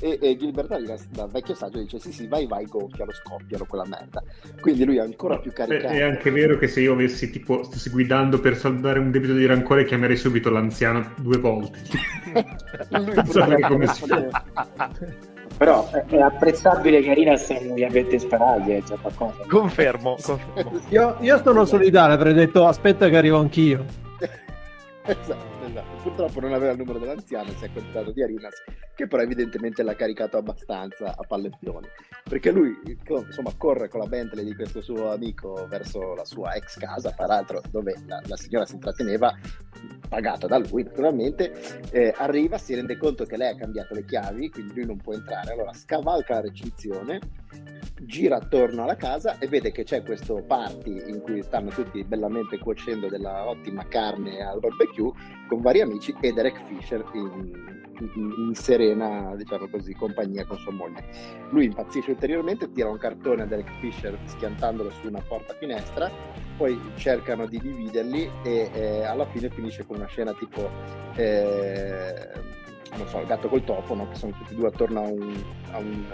E, 0.00 0.18
e 0.20 0.36
Gilbert 0.36 0.70
Arenas 0.70 1.06
da 1.08 1.26
vecchio 1.26 1.54
saggio 1.54 1.78
dice 1.78 1.98
sì 1.98 2.12
sì 2.12 2.26
vai 2.26 2.46
vai 2.46 2.66
gonfialo 2.66 3.12
scoppialo 3.12 3.64
quella 3.64 3.86
merda 3.86 4.22
quindi 4.60 4.84
lui 4.84 4.96
è 4.96 5.00
ancora 5.00 5.38
più 5.38 5.52
caricato 5.52 5.94
è 5.94 6.02
anche 6.02 6.30
vero 6.30 6.58
che 6.58 6.66
se 6.68 6.80
io 6.80 6.92
avessi 6.92 7.30
tipo 7.30 7.62
stessi 7.62 7.88
guidando 7.88 8.40
per 8.40 8.56
salvare 8.56 8.98
un 8.98 9.10
debito 9.10 9.32
di 9.32 9.46
rancore 9.46 9.84
chiamerei 9.84 10.16
subito 10.16 10.50
l'anziano 10.50 11.12
due 11.16 11.38
volte 11.38 11.78
non 12.90 13.26
sapere 13.26 13.60
come 13.60 13.86
si 13.86 14.06
fa 14.06 15.32
però 15.56 15.88
è 15.90 16.16
apprezzabile 16.20 17.00
che 17.00 17.10
Arinas 17.10 17.48
non 17.50 17.76
gli 17.76 17.84
avete 17.84 18.18
sparati 18.18 18.72
è 18.72 18.82
già 18.82 18.96
qualcosa. 19.00 19.44
Confermo, 19.48 20.16
confermo. 20.22 20.80
io, 20.88 21.16
io 21.20 21.42
sono 21.42 21.64
solidale 21.64 22.14
avrei 22.14 22.34
detto 22.34 22.66
aspetta 22.66 23.08
che 23.08 23.16
arrivo 23.16 23.38
anch'io. 23.38 23.84
Esatto 25.06 25.54
purtroppo 26.04 26.40
non 26.40 26.52
aveva 26.52 26.72
il 26.72 26.78
numero 26.78 26.98
dell'anziano, 26.98 27.50
si 27.56 27.64
è 27.64 27.68
accontentato 27.68 28.12
di 28.12 28.22
Arinas, 28.22 28.62
che 28.94 29.06
però 29.06 29.22
evidentemente 29.22 29.82
l'ha 29.82 29.94
caricato 29.94 30.36
abbastanza 30.36 31.14
a 31.16 31.24
pallettoni, 31.26 31.88
perché 32.28 32.50
lui 32.50 32.76
insomma 33.06 33.52
corre 33.56 33.88
con 33.88 34.00
la 34.00 34.06
Bentley 34.06 34.44
di 34.44 34.54
questo 34.54 34.80
suo 34.80 35.10
amico 35.10 35.66
verso 35.68 36.14
la 36.14 36.24
sua 36.24 36.54
ex 36.54 36.78
casa, 36.78 37.10
peraltro 37.10 37.60
dove 37.70 37.94
la, 38.06 38.20
la 38.26 38.36
signora 38.36 38.66
si 38.66 38.74
intratteneva, 38.74 39.36
pagata 40.08 40.46
da 40.46 40.58
lui 40.58 40.84
naturalmente, 40.84 41.52
eh, 41.90 42.14
arriva, 42.16 42.58
si 42.58 42.74
rende 42.74 42.96
conto 42.96 43.24
che 43.24 43.36
lei 43.36 43.52
ha 43.52 43.56
cambiato 43.56 43.94
le 43.94 44.04
chiavi, 44.04 44.50
quindi 44.50 44.74
lui 44.74 44.86
non 44.86 44.98
può 44.98 45.12
entrare, 45.12 45.52
allora 45.52 45.72
scavalca 45.72 46.34
la 46.34 46.40
recinzione, 46.42 47.20
gira 48.02 48.36
attorno 48.36 48.82
alla 48.82 48.96
casa 48.96 49.38
e 49.38 49.48
vede 49.48 49.72
che 49.72 49.84
c'è 49.84 50.02
questo 50.02 50.42
party 50.46 51.08
in 51.08 51.20
cui 51.20 51.42
stanno 51.42 51.70
tutti 51.70 52.02
bellamente 52.04 52.58
cuocendo 52.58 53.08
della 53.08 53.48
ottima 53.48 53.86
carne 53.88 54.42
al 54.42 54.60
barbecue 54.60 55.12
con 55.48 55.60
vari 55.60 55.80
amici 55.80 56.14
e 56.20 56.32
Derek 56.32 56.62
Fisher 56.64 57.04
in, 57.14 57.82
in, 57.98 58.54
serena, 58.54 59.34
diciamo 59.36 59.68
così, 59.68 59.94
compagnia 59.94 60.44
con 60.44 60.58
sua 60.58 60.72
moglie. 60.72 61.04
Lui 61.50 61.66
impazzisce 61.66 62.10
ulteriormente, 62.10 62.70
tira 62.72 62.88
un 62.88 62.98
cartone 62.98 63.42
a 63.42 63.46
Derek 63.46 63.70
Fisher 63.80 64.18
schiantandolo 64.24 64.90
su 64.90 65.08
una 65.08 65.20
porta 65.20 65.54
finestra, 65.54 66.10
poi 66.56 66.78
cercano 66.96 67.46
di 67.46 67.58
dividerli 67.58 68.30
e 68.44 68.70
eh, 68.72 69.04
alla 69.04 69.26
fine 69.26 69.50
finisce 69.50 69.84
con 69.86 69.96
una 69.96 70.06
scena 70.06 70.32
tipo... 70.34 70.70
Eh, 71.16 72.52
non 72.96 73.08
so, 73.08 73.18
il 73.18 73.26
gatto 73.26 73.48
col 73.48 73.64
topo, 73.64 73.92
no? 73.94 74.08
che 74.08 74.14
sono 74.14 74.30
tutti 74.32 74.52
e 74.52 74.56
due 74.56 74.68
attorno 74.68 75.00
a 75.00 75.08
un, 75.08 75.44
a 75.72 75.78
un 75.78 76.04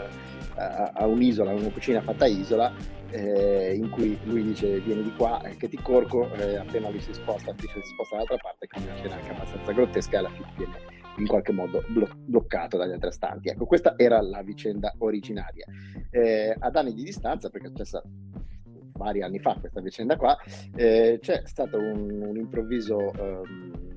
a, 0.61 0.93
a 0.95 1.07
un'isola, 1.07 1.53
una 1.53 1.71
cucina 1.71 2.01
fatta 2.01 2.27
isola, 2.27 2.73
eh, 3.11 3.75
in 3.75 3.91
cui 3.91 4.19
lui 4.25 4.43
dice 4.43 4.79
vieni 4.81 5.03
di 5.03 5.13
qua 5.17 5.43
eh, 5.43 5.57
che 5.57 5.69
ti 5.69 5.79
corco, 5.81 6.31
eh, 6.35 6.57
appena 6.57 6.91
lui 6.91 7.01
si 7.01 7.13
sposta, 7.13 7.55
si 7.59 7.67
sposta 7.67 8.17
dall'altra 8.17 8.37
parte, 8.37 8.67
quindi 8.69 8.91
una 8.91 8.99
scena 8.99 9.15
anche 9.17 9.31
abbastanza 9.31 9.73
grottesca 9.73 10.13
e 10.13 10.19
alla 10.19 10.31
fine 10.31 10.53
viene 10.57 10.90
in 11.21 11.27
qualche 11.27 11.53
modo 11.53 11.85
blo- 11.89 12.09
bloccato 12.17 12.77
dagli 12.77 12.93
altri 12.93 13.13
stanti. 13.13 13.49
Ecco, 13.49 13.67
questa 13.67 13.95
era 13.97 14.21
la 14.21 14.43
vicenda 14.43 14.95
originaria. 14.99 15.67
Eh, 16.11 16.55
ad 16.59 16.77
anni 16.77 16.95
di 16.95 17.05
distanza, 17.05 17.51
perché 17.51 17.67
è 17.67 17.71
successa 17.71 18.03
vari 18.93 19.23
anni 19.23 19.39
fa 19.39 19.57
questa 19.59 19.81
vicenda 19.81 20.17
qua, 20.17 20.37
eh, 20.75 21.19
c'è 21.21 21.43
stato 21.45 21.79
un, 21.79 22.23
un 22.23 22.37
improvviso... 22.37 23.13
Um, 23.19 23.89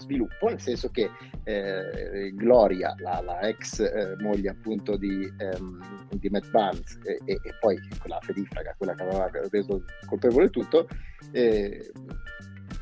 sviluppo, 0.00 0.48
nel 0.48 0.60
senso 0.60 0.90
che 0.90 1.10
eh, 1.44 2.32
Gloria, 2.34 2.94
la, 2.98 3.20
la 3.20 3.40
ex 3.42 3.80
eh, 3.80 4.16
moglie 4.18 4.48
appunto 4.48 4.96
di, 4.96 5.30
ehm, 5.38 6.08
di 6.10 6.28
Matt 6.30 6.50
Barnes 6.50 6.98
e, 7.04 7.20
e, 7.24 7.34
e, 7.34 7.54
poi 7.60 7.78
quella 8.00 8.18
fedifraga, 8.20 8.74
quella 8.76 8.94
che 8.94 9.02
aveva 9.02 9.30
reso 9.50 9.84
colpevole 10.06 10.50
tutto, 10.50 10.88
eh, 11.32 11.92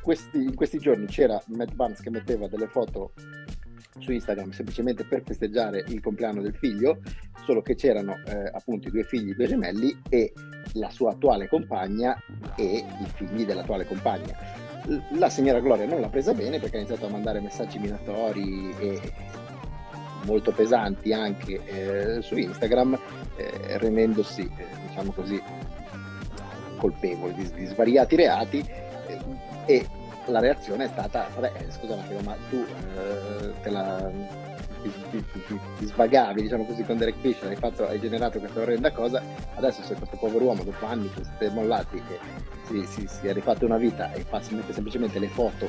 questi, 0.08 0.42
in 0.42 0.54
questi 0.54 0.78
giorni 0.78 1.04
c'era 1.04 1.38
Matt 1.48 1.74
Barnes 1.74 2.00
che 2.00 2.08
metteva 2.08 2.48
delle 2.48 2.66
foto 2.66 3.12
su 3.98 4.10
Instagram 4.10 4.52
semplicemente 4.52 5.04
per 5.04 5.22
festeggiare 5.22 5.84
il 5.88 6.00
compleanno 6.00 6.40
del 6.40 6.54
figlio, 6.54 7.02
solo 7.44 7.60
che 7.60 7.74
c'erano 7.74 8.14
eh, 8.26 8.50
appunto 8.50 8.88
i 8.88 8.90
due 8.90 9.04
figli, 9.04 9.30
i 9.30 9.34
due 9.34 9.46
gemelli 9.46 10.00
e 10.08 10.32
la 10.74 10.88
sua 10.88 11.10
attuale 11.10 11.46
compagna 11.46 12.16
e 12.56 12.78
i 12.78 13.06
figli 13.16 13.44
dell'attuale 13.44 13.84
compagna. 13.84 14.34
La 15.18 15.28
signora 15.28 15.60
Gloria 15.60 15.84
non 15.84 16.00
l'ha 16.00 16.08
presa 16.08 16.32
bene 16.32 16.58
perché 16.58 16.76
ha 16.76 16.80
iniziato 16.80 17.04
a 17.04 17.10
mandare 17.10 17.40
messaggi 17.40 17.78
minatori 17.78 18.74
e 18.78 19.12
molto 20.24 20.52
pesanti 20.52 21.12
anche 21.12 22.16
eh, 22.16 22.22
su 22.22 22.34
Instagram, 22.38 22.98
eh, 23.36 23.76
rendendosi, 23.76 24.40
eh, 24.40 24.64
diciamo 24.86 25.12
così, 25.12 25.38
colpevole 26.78 27.34
di, 27.34 27.50
di 27.52 27.66
svariati 27.66 28.16
reati 28.16 28.64
eh, 29.06 29.18
e 29.66 29.96
la 30.28 30.40
reazione 30.40 30.85
è 30.85 30.88
stata, 30.88 31.28
vabbè, 31.35 31.52
eh, 31.56 31.70
scusa 31.70 31.94
un 31.94 32.00
attimo, 32.00 32.20
ma 32.20 32.37
tu 32.49 32.56
eh, 32.56 33.52
te 33.62 33.70
la 33.70 34.11
ti, 34.82 34.92
ti, 35.11 35.25
ti, 35.47 35.61
ti, 35.78 35.87
svagavi, 35.87 36.42
diciamo 36.42 36.64
così, 36.64 36.85
con 36.85 36.97
Derek 36.97 37.18
Fisher, 37.20 37.49
hai, 37.49 37.56
fatto, 37.56 37.87
hai 37.87 37.99
generato 37.99 38.38
questa 38.38 38.61
orrenda 38.61 38.92
cosa, 38.92 39.23
adesso 39.54 39.82
sei 39.82 39.97
questo 39.97 40.16
povero 40.16 40.44
uomo 40.44 40.62
dopo 40.62 40.87
anni 40.87 41.11
che 41.11 41.25
siete 41.25 41.50
mollati 41.52 41.97
e 42.08 42.18
si, 42.66 42.87
si, 42.87 43.06
si, 43.08 43.26
è 43.26 43.32
rifatto 43.32 43.64
una 43.64 43.76
vita 43.76 44.12
e 44.12 44.20
fa 44.23 44.40
semplicemente 44.40 45.18
le 45.18 45.28
foto 45.28 45.68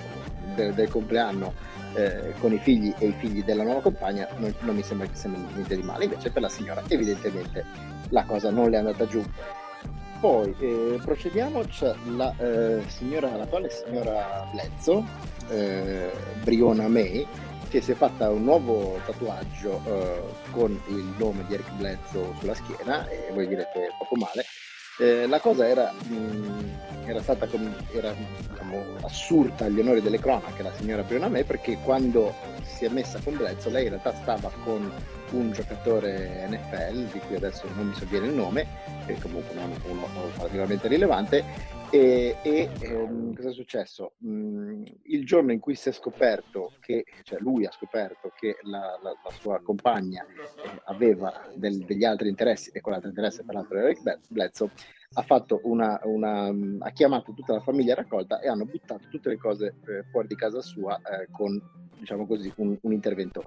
del, 0.56 0.74
del 0.74 0.90
compleanno 0.90 1.54
eh, 1.96 2.34
con 2.40 2.54
i 2.54 2.60
figli 2.60 2.94
e 2.98 3.08
i 3.08 3.16
figli 3.18 3.44
della 3.44 3.64
nuova 3.64 3.82
compagna, 3.82 4.28
non, 4.38 4.54
non 4.60 4.76
mi 4.76 4.84
sembra 4.84 5.08
che 5.08 5.16
sia 5.16 5.30
niente 5.30 5.76
di 5.76 5.84
male. 5.84 6.06
Invece 6.06 6.32
per 6.32 6.42
la 6.42 6.50
signora 6.50 6.84
evidentemente 6.88 7.66
la 8.10 8.24
cosa 8.24 8.50
non 8.52 8.70
le 8.70 8.76
è 8.76 8.80
andata 8.80 9.06
giù. 9.08 9.24
Poi 10.20 10.54
eh, 10.60 11.00
procediamo, 11.02 11.62
c'è 11.62 11.96
la 12.16 12.34
eh, 12.38 12.84
signora, 12.88 13.36
l'attuale 13.38 13.70
signora 13.70 14.46
Blezzo, 14.52 15.06
eh, 15.50 16.12
Briona 16.44 16.90
May, 16.90 17.26
che 17.70 17.80
si 17.80 17.92
è 17.92 17.96
fatta 17.96 18.30
un 18.30 18.44
nuovo 18.44 19.00
tatuaggio 19.06 19.82
eh, 19.86 20.22
con 20.52 20.78
il 20.88 21.14
nome 21.18 21.46
di 21.48 21.54
Eric 21.54 21.72
Bledsoe 21.72 22.34
sulla 22.40 22.54
schiena 22.54 23.08
e 23.08 23.32
voi 23.34 23.48
direte 23.48 23.94
poco 23.98 24.16
male. 24.18 24.44
Eh, 25.00 25.26
la 25.28 25.40
cosa 25.40 25.66
era, 25.66 25.90
mh, 25.92 26.89
era 27.10 27.22
stata 27.22 27.48
era, 27.92 28.14
diciamo, 28.50 28.84
assurda 29.02 29.66
agli 29.66 29.80
onori 29.80 30.02
delle 30.02 30.20
cronache 30.20 30.62
la 30.62 30.72
signora 30.74 31.04
Brionamè 31.04 31.44
perché 31.44 31.78
quando 31.84 32.34
si 32.64 32.86
è 32.86 32.90
messa 32.90 33.20
con 33.24 33.36
Bledsoe 33.36 33.72
lei 33.72 33.84
in 33.84 33.90
realtà 33.90 34.14
stava 34.14 34.52
con 34.64 34.92
un 35.32 35.52
giocatore 35.52 36.48
NFL 36.48 37.12
di 37.12 37.20
cui 37.20 37.36
adesso 37.36 37.68
non 37.76 37.88
mi 37.88 37.94
sovviene 37.96 38.28
il 38.28 38.34
nome 38.34 38.68
che 39.06 39.18
comunque 39.20 39.56
non 39.56 39.72
è 39.72 39.90
uno 39.90 40.08
particolarmente 40.38 40.88
rilevante 40.88 41.78
e, 41.92 42.38
e 42.44 42.70
ehm, 42.82 43.36
cosa 43.36 43.50
è 43.50 43.54
successo? 43.54 44.14
Mm, 44.24 44.84
il 45.06 45.26
giorno 45.26 45.52
in 45.52 45.60
cui 45.60 45.74
si 45.74 45.90
è 45.90 45.92
scoperto 45.92 46.74
che, 46.80 47.04
cioè 47.24 47.40
lui 47.40 47.66
ha 47.66 47.72
scoperto 47.72 48.32
che 48.36 48.58
la, 48.62 49.00
la, 49.02 49.10
la 49.10 49.32
sua 49.40 49.60
compagna 49.62 50.24
eh, 50.24 50.82
aveva 50.86 51.48
del, 51.56 51.80
degli 51.86 52.04
altri 52.04 52.30
interessi, 52.30 52.70
e 52.72 52.82
quell'altro 52.82 53.10
interesse 53.10 53.44
peraltro 53.44 53.78
era 53.78 53.88
Eric 53.88 54.20
Bledsoe, 54.28 54.70
ha, 55.14 55.22
fatto 55.24 55.60
una, 55.64 56.00
una, 56.04 56.52
mm, 56.52 56.82
ha 56.82 56.92
chiamato 56.92 57.34
tutta 57.34 57.54
la 57.54 57.62
famiglia 57.62 57.96
raccolta 57.96 58.40
e 58.40 58.48
hanno 58.48 58.66
buttato 58.66 59.08
tutte 59.10 59.30
le 59.30 59.38
cose 59.38 59.76
eh, 59.88 60.04
fuori 60.12 60.28
di 60.28 60.36
casa 60.36 60.62
sua 60.62 60.98
eh, 60.98 61.28
con, 61.32 61.60
diciamo 61.98 62.26
così, 62.26 62.52
un, 62.58 62.78
un 62.80 62.94
intervento 62.94 63.44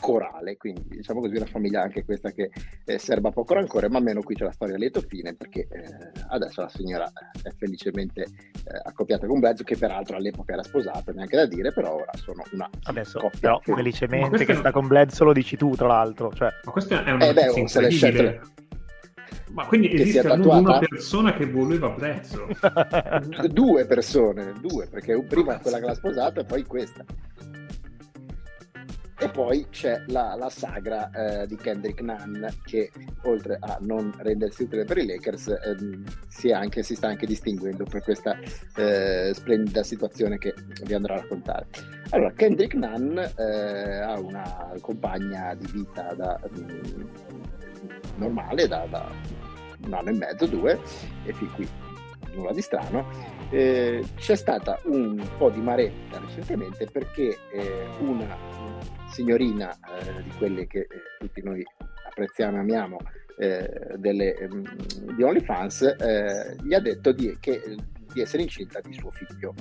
corale, 0.00 0.56
quindi 0.56 0.96
diciamo 0.96 1.20
così 1.20 1.36
una 1.36 1.46
famiglia 1.46 1.82
anche 1.82 2.04
questa 2.04 2.32
che 2.32 2.50
eh, 2.84 2.98
serba 2.98 3.30
poco 3.30 3.54
rancore, 3.54 3.88
ma 3.88 3.98
almeno 3.98 4.20
qui 4.20 4.34
c'è 4.34 4.44
la 4.44 4.50
storia 4.50 4.74
a 4.74 4.78
lieto 4.78 5.00
fine 5.00 5.34
perché 5.34 5.68
eh, 5.70 6.10
adesso 6.28 6.60
la 6.60 6.68
signora 6.68 7.10
è 7.42 7.50
felicemente 7.56 8.22
eh, 8.22 8.80
accoppiata 8.82 9.26
con 9.26 9.38
Blezzo 9.38 9.62
che 9.62 9.76
peraltro 9.76 10.16
all'epoca 10.16 10.54
era 10.54 10.62
sposato, 10.62 11.12
neanche 11.12 11.36
da 11.36 11.46
dire, 11.46 11.72
però 11.72 11.94
ora 11.94 12.10
sono 12.14 12.42
una 12.52 12.68
adesso, 12.84 13.20
coppia. 13.20 13.38
Però 13.40 13.60
felicemente 13.60 14.44
che 14.44 14.54
sta 14.54 14.72
con 14.72 14.88
Blezzo 14.88 15.24
lo 15.24 15.32
dici 15.32 15.56
tu 15.56 15.74
tra 15.76 15.86
l'altro. 15.86 16.32
Cioè... 16.32 16.48
Ma 16.64 16.72
questa 16.72 17.04
è 17.04 17.10
una 17.12 17.28
eh 17.28 17.32
beh, 17.32 17.68
se. 17.68 18.40
Ma 19.52 19.66
quindi 19.66 19.88
che 19.88 20.02
esiste 20.02 20.28
una 20.28 20.78
persona 20.78 21.34
che 21.34 21.46
voleva 21.46 21.90
Blezzo? 21.90 22.48
due 23.52 23.84
persone, 23.86 24.52
due, 24.60 24.86
perché 24.86 25.20
prima 25.22 25.58
quella 25.58 25.78
che 25.78 25.86
l'ha 25.86 25.94
sposato 25.94 26.40
e 26.40 26.44
poi 26.44 26.62
questa. 26.64 27.04
E 29.18 29.28
poi 29.28 29.66
c'è 29.70 30.02
la, 30.08 30.34
la 30.36 30.50
sagra 30.50 31.10
eh, 31.10 31.46
di 31.46 31.54
Kendrick 31.54 32.00
Nunn 32.00 32.44
che 32.64 32.90
oltre 33.22 33.56
a 33.60 33.78
non 33.80 34.12
rendersi 34.16 34.64
utile 34.64 34.84
per 34.84 34.98
i 34.98 35.06
Lakers 35.06 35.46
ehm, 35.64 36.02
si, 36.26 36.50
anche, 36.50 36.82
si, 36.82 36.96
sta 36.96 37.06
anche 37.06 37.24
distinguendo 37.24 37.84
per 37.84 38.02
questa 38.02 38.36
eh, 38.74 39.30
splendida 39.32 39.84
situazione 39.84 40.38
che 40.38 40.52
vi 40.82 40.94
andrò 40.94 41.14
a 41.14 41.18
raccontare. 41.18 41.66
Allora, 42.10 42.32
Kendrick 42.32 42.74
Nunn 42.74 43.16
eh, 43.16 44.00
ha 44.00 44.18
una 44.18 44.72
compagna 44.80 45.54
di 45.54 45.68
vita 45.70 46.14
da, 46.14 46.40
um, 46.50 47.10
normale, 48.16 48.66
da, 48.66 48.86
da, 48.90 49.10
un 49.84 49.92
anno 49.94 50.10
e 50.10 50.12
mezzo, 50.12 50.46
due, 50.46 50.80
e 51.24 51.32
fin 51.32 51.50
qui 51.52 51.68
nulla 52.34 52.52
di 52.52 52.62
strano. 52.62 53.06
Eh, 53.50 54.02
c'è 54.16 54.34
stata 54.34 54.78
un 54.84 55.22
po' 55.36 55.50
di 55.50 55.60
maretta 55.60 56.18
recentemente 56.18 56.86
perché 56.90 57.38
eh, 57.52 57.86
una 58.00 58.36
signorina 59.10 59.70
eh, 59.72 60.22
di 60.22 60.30
quelle 60.38 60.66
che 60.66 60.80
eh, 60.80 60.88
tutti 61.18 61.42
noi 61.42 61.62
apprezziamo 62.06 62.56
e 62.56 62.60
amiamo 62.60 62.98
eh, 63.38 63.94
delle, 63.96 64.48
um, 64.50 64.62
di 65.14 65.22
OnlyFans, 65.22 65.82
eh, 65.98 66.56
gli 66.62 66.74
ha 66.74 66.80
detto 66.80 67.12
di, 67.12 67.36
che, 67.40 67.76
di 68.12 68.20
essere 68.20 68.42
incinta 68.42 68.80
di 68.80 68.92
suo 68.92 69.10
figlio. 69.10 69.54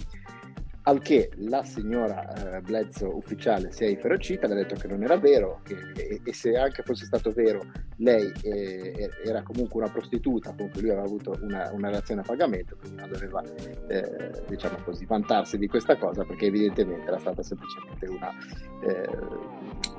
Al 0.83 0.99
che 0.99 1.29
la 1.35 1.63
signora 1.63 2.57
eh, 2.57 2.61
Bledsoe 2.61 3.13
ufficiale 3.13 3.71
si 3.71 3.83
è 3.83 3.87
inferocita, 3.87 4.47
le 4.47 4.53
ha 4.53 4.57
detto 4.57 4.73
che 4.73 4.87
non 4.87 5.03
era 5.03 5.15
vero 5.17 5.61
che, 5.63 5.75
e, 5.95 6.21
e, 6.23 6.33
se 6.33 6.57
anche 6.57 6.81
fosse 6.81 7.05
stato 7.05 7.29
vero 7.31 7.61
lei 7.97 8.31
eh, 8.41 9.09
era 9.23 9.43
comunque 9.43 9.83
una 9.83 9.91
prostituta, 9.91 10.51
comunque 10.55 10.81
lui 10.81 10.89
aveva 10.89 11.05
avuto 11.05 11.37
una, 11.41 11.69
una 11.71 11.89
relazione 11.89 12.21
a 12.21 12.23
pagamento, 12.23 12.75
quindi 12.79 12.99
non 12.99 13.11
doveva 13.11 13.43
eh, 13.89 14.43
diciamo 14.47 14.77
così 14.83 15.05
vantarsi 15.05 15.59
di 15.59 15.67
questa 15.67 15.95
cosa 15.97 16.23
perché 16.23 16.47
evidentemente 16.47 17.07
era 17.07 17.19
stata 17.19 17.43
semplicemente 17.43 18.07
una, 18.07 18.31
eh, 18.83 19.09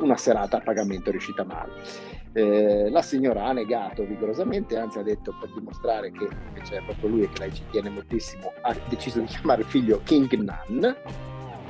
una 0.01 0.17
serata 0.17 0.57
a 0.57 0.61
pagamento 0.63 1.13
riuscita 1.13 1.45
male. 1.45 2.22
Eh, 2.35 2.89
la 2.89 3.03
signora 3.03 3.45
ha 3.45 3.53
negato 3.53 4.05
vigorosamente, 4.05 4.79
anzi 4.79 4.99
ha 4.99 5.03
detto 5.03 5.35
per 5.39 5.53
dimostrare 5.53 6.11
che 6.11 6.29
invece 6.49 6.79
è 6.79 6.83
proprio 6.83 7.11
lui 7.11 7.23
e 7.25 7.29
che 7.29 7.41
lei 7.41 7.53
ci 7.53 7.63
tiene 7.71 7.91
moltissimo, 7.91 8.53
ha 8.63 8.75
deciso 8.89 9.21
di 9.21 9.27
chiamare 9.27 9.63
il 9.63 9.67
figlio 9.67 10.01
King 10.03 10.33
Nan, 10.33 10.97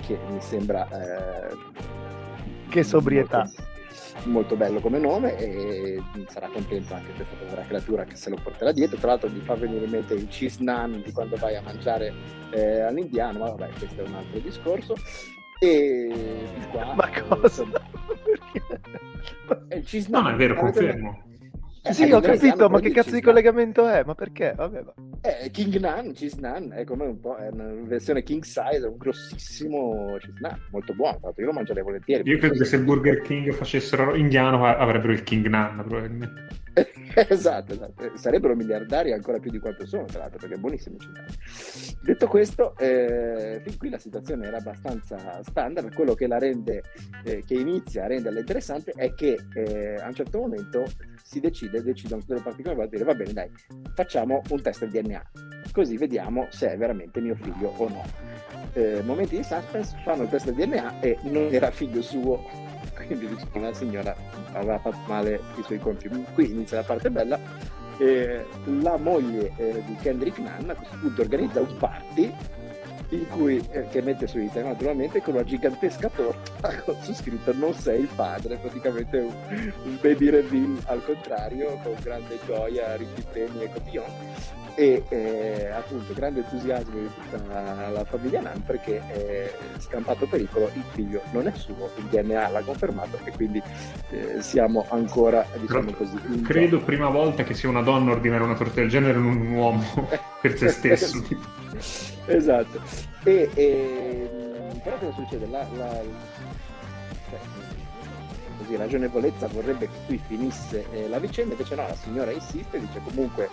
che 0.06 0.18
mi 0.28 0.40
sembra... 0.40 0.86
Eh, 0.88 1.56
che 2.68 2.82
sobrietà. 2.84 3.38
Molto, 3.42 4.30
molto, 4.30 4.56
bello 4.56 4.80
come 4.80 4.98
nome 4.98 5.36
e 5.36 6.00
sarà 6.28 6.48
contento 6.48 6.94
anche 6.94 7.12
questa 7.12 7.34
povera 7.36 7.62
creatura 7.62 8.04
che 8.04 8.16
se 8.16 8.30
lo 8.30 8.38
porterà 8.42 8.72
dietro. 8.72 8.96
Tra 8.96 9.08
l'altro 9.08 9.28
gli 9.28 9.40
fa 9.40 9.54
venire 9.54 9.84
in 9.84 9.90
mente 9.90 10.14
il 10.14 10.28
cheese 10.28 10.62
nan 10.62 11.02
di 11.04 11.12
quando 11.12 11.36
vai 11.36 11.56
a 11.56 11.60
mangiare 11.60 12.14
eh, 12.50 12.80
all'indiano, 12.80 13.40
ma 13.40 13.50
vabbè, 13.50 13.70
questo 13.78 14.02
è 14.02 14.06
un 14.06 14.14
altro 14.14 14.38
discorso. 14.38 14.94
E 15.64 16.10
qua, 16.72 16.92
ma 16.92 17.08
cosa? 17.28 17.64
Eh, 19.68 19.84
ci 19.84 20.04
no, 20.08 20.22
ma 20.22 20.32
è 20.32 20.34
vero, 20.34 20.56
confermo. 20.56 21.22
Eh, 21.84 21.92
sì, 21.92 22.10
ho 22.10 22.20
capito, 22.20 22.68
ma 22.68 22.80
che 22.80 22.90
cazzo 22.90 23.12
di 23.12 23.20
collegamento 23.20 23.86
è? 23.86 24.02
Ma 24.04 24.16
perché? 24.16 24.54
Vabbè, 24.56 24.82
va. 24.82 24.92
Eh, 25.20 25.50
King 25.52 25.78
Nan, 25.78 26.14
Cheese 26.14 26.40
Nan, 26.40 26.72
è 26.72 26.82
come 26.82 27.04
un 27.04 27.20
po', 27.20 27.36
è 27.36 27.48
una 27.52 27.70
versione 27.84 28.24
king 28.24 28.42
size, 28.42 28.84
un 28.84 28.96
grossissimo 28.96 30.16
Cheese 30.18 30.38
Nan, 30.40 30.58
molto 30.72 30.94
buono, 30.94 31.14
infatti 31.14 31.40
io 31.40 31.46
lo 31.46 31.52
mangerei 31.52 31.84
volentieri. 31.84 32.28
Io 32.28 32.38
credo 32.38 32.54
che 32.58 32.64
se 32.64 32.74
il 32.74 32.82
Burger 32.82 33.20
King 33.20 33.52
facessero 33.52 34.16
indiano 34.16 34.66
avrebbero 34.66 35.12
il 35.12 35.22
King 35.22 35.46
Nan, 35.46 35.84
probabilmente. 35.86 36.60
esatto, 37.14 37.72
esatto, 37.72 38.16
sarebbero 38.16 38.54
miliardari 38.54 39.12
ancora 39.12 39.38
più 39.38 39.50
di 39.50 39.58
quanto 39.58 39.86
sono, 39.86 40.04
tra 40.04 40.20
l'altro, 40.20 40.38
perché 40.38 40.54
è 40.54 40.58
buonissimo 40.58 40.96
il 40.98 41.26
Detto 42.02 42.26
questo, 42.26 42.76
eh, 42.78 43.60
fin 43.62 43.76
qui 43.76 43.90
la 43.90 43.98
situazione 43.98 44.46
era 44.46 44.56
abbastanza 44.56 45.42
standard, 45.42 45.94
quello 45.94 46.14
che 46.14 46.26
la 46.26 46.38
rende, 46.38 46.82
eh, 47.24 47.42
che 47.46 47.54
inizia 47.54 48.04
a 48.04 48.06
renderla 48.06 48.40
interessante 48.40 48.92
è 48.96 49.12
che 49.14 49.38
eh, 49.54 49.96
a 49.96 50.06
un 50.06 50.14
certo 50.14 50.38
momento 50.38 50.84
si 51.22 51.40
decide, 51.40 51.82
decidono 51.82 52.20
tutte 52.20 52.34
le 52.34 52.40
parti 52.40 52.62
coinvolte 52.62 52.96
dire 52.96 53.04
va 53.04 53.14
bene 53.14 53.32
dai, 53.32 53.50
facciamo 53.94 54.42
un 54.48 54.62
test 54.62 54.86
DNA, 54.86 55.30
così 55.72 55.96
vediamo 55.96 56.46
se 56.50 56.72
è 56.72 56.76
veramente 56.76 57.20
mio 57.20 57.34
figlio 57.34 57.72
o 57.76 57.88
no. 57.88 58.04
Eh, 58.74 59.02
momenti 59.02 59.36
di 59.36 59.42
suspense, 59.42 59.96
fanno 60.02 60.22
il 60.22 60.28
test 60.30 60.50
DNA 60.50 61.00
e 61.00 61.18
non 61.24 61.48
era 61.52 61.70
figlio 61.70 62.00
suo, 62.00 62.42
quindi 63.06 63.28
la 63.54 63.72
signora 63.72 64.14
aveva 64.52 64.78
fatto 64.78 64.98
male 65.06 65.40
i 65.56 65.62
suoi 65.62 65.78
conti. 65.78 66.08
Qui 66.08 66.50
inizia 66.50 66.78
la 66.78 66.84
parte 66.84 67.10
bella. 67.10 67.38
Eh, 67.98 68.44
la 68.80 68.96
moglie 68.96 69.52
eh, 69.56 69.82
di 69.86 69.94
Kendrick 69.96 70.38
Nunn 70.38 70.70
a 70.70 70.74
questo 70.74 70.96
punto 70.98 71.20
organizza 71.20 71.60
un 71.60 71.76
party 71.76 72.34
in 73.12 73.28
cui, 73.28 73.62
eh, 73.70 73.88
che 73.88 74.02
mette 74.02 74.26
su 74.26 74.38
Instagram 74.38 74.72
naturalmente 74.72 75.22
con 75.22 75.34
una 75.34 75.44
gigantesca 75.44 76.08
torta 76.08 76.74
con 76.84 76.96
su 77.02 77.12
scritto 77.14 77.52
non 77.54 77.74
sei 77.74 78.00
il 78.00 78.08
padre, 78.14 78.56
praticamente 78.56 79.18
un, 79.18 79.72
un 79.84 79.98
baby 80.00 80.30
reveal 80.30 80.76
al 80.86 81.04
contrario, 81.04 81.78
con 81.82 81.94
grande 82.02 82.38
gioia, 82.46 82.96
ricchi 82.96 83.22
premi 83.30 83.62
e 83.62 83.70
cotillon 83.70 84.10
e 84.74 85.02
eh, 85.08 85.70
appunto 85.70 86.14
grande 86.14 86.40
entusiasmo 86.40 86.98
di 86.98 87.08
tutta 87.14 87.90
la 87.90 88.04
famiglia 88.04 88.40
Nan 88.40 88.64
perché 88.64 89.02
è 89.06 89.52
scampato 89.78 90.26
pericolo 90.26 90.70
il 90.72 90.82
figlio 90.92 91.20
non 91.32 91.46
è 91.46 91.52
suo 91.54 91.90
il 91.96 92.04
DNA 92.04 92.48
l'ha 92.48 92.62
confermato 92.62 93.18
e 93.24 93.32
quindi 93.32 93.62
eh, 94.10 94.40
siamo 94.40 94.86
ancora 94.88 95.44
diciamo 95.60 95.92
così 95.92 96.16
credo 96.42 96.76
gioco. 96.76 96.84
prima 96.84 97.10
volta 97.10 97.42
che 97.42 97.52
sia 97.52 97.68
una 97.68 97.82
donna 97.82 98.12
ordinare 98.12 98.44
una 98.44 98.54
torta 98.54 98.80
del 98.80 98.88
genere 98.88 99.18
non 99.18 99.36
un 99.36 99.52
uomo 99.52 100.08
per 100.40 100.56
se 100.56 100.68
stesso 100.72 101.22
esatto 102.26 102.80
e, 103.24 103.50
e, 103.54 104.30
però 104.82 104.96
cosa 104.98 105.12
succede 105.12 105.46
la, 105.46 105.66
la, 105.76 106.00
cioè, 107.30 107.38
così 108.58 108.76
ragionevolezza 108.76 109.46
vorrebbe 109.48 109.86
che 109.86 109.98
qui 110.06 110.20
finisse 110.26 110.86
eh, 110.92 111.08
la 111.08 111.18
vicenda 111.18 111.52
invece 111.52 111.74
no 111.74 111.86
la 111.86 111.94
signora 111.94 112.30
insiste 112.30 112.78
dice 112.78 113.00
comunque 113.04 113.48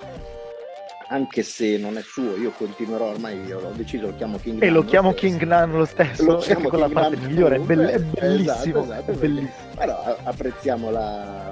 anche 1.11 1.41
se 1.41 1.77
non 1.77 1.97
è 1.97 2.01
suo, 2.01 2.35
io 2.37 2.51
continuerò 2.51 3.05
ormai, 3.05 3.43
io 3.43 3.59
l'ho 3.59 3.71
deciso, 3.71 4.07
lo 4.07 4.15
chiamo 4.15 4.37
King 4.37 4.61
E 4.61 4.69
lo 4.69 4.85
chiamo 4.85 5.11
stesso. 5.11 5.27
King 5.27 5.43
Nan 5.43 5.71
lo 5.71 5.85
stesso, 5.85 6.23
lo 6.23 6.37
chiamo 6.37 6.69
con 6.69 6.79
la 6.79 6.89
parte 6.89 7.15
Nan 7.15 7.25
migliore, 7.25 7.55
è, 7.55 7.59
bell- 7.59 7.87
è, 7.87 7.95
esatto, 7.95 8.19
bellissimo. 8.19 8.83
Esatto, 8.83 8.83
esatto, 8.83 9.11
è 9.11 9.15
bellissimo. 9.15 9.51
Allora, 9.77 10.17
apprezziamo 10.23 10.91
la, 10.91 11.49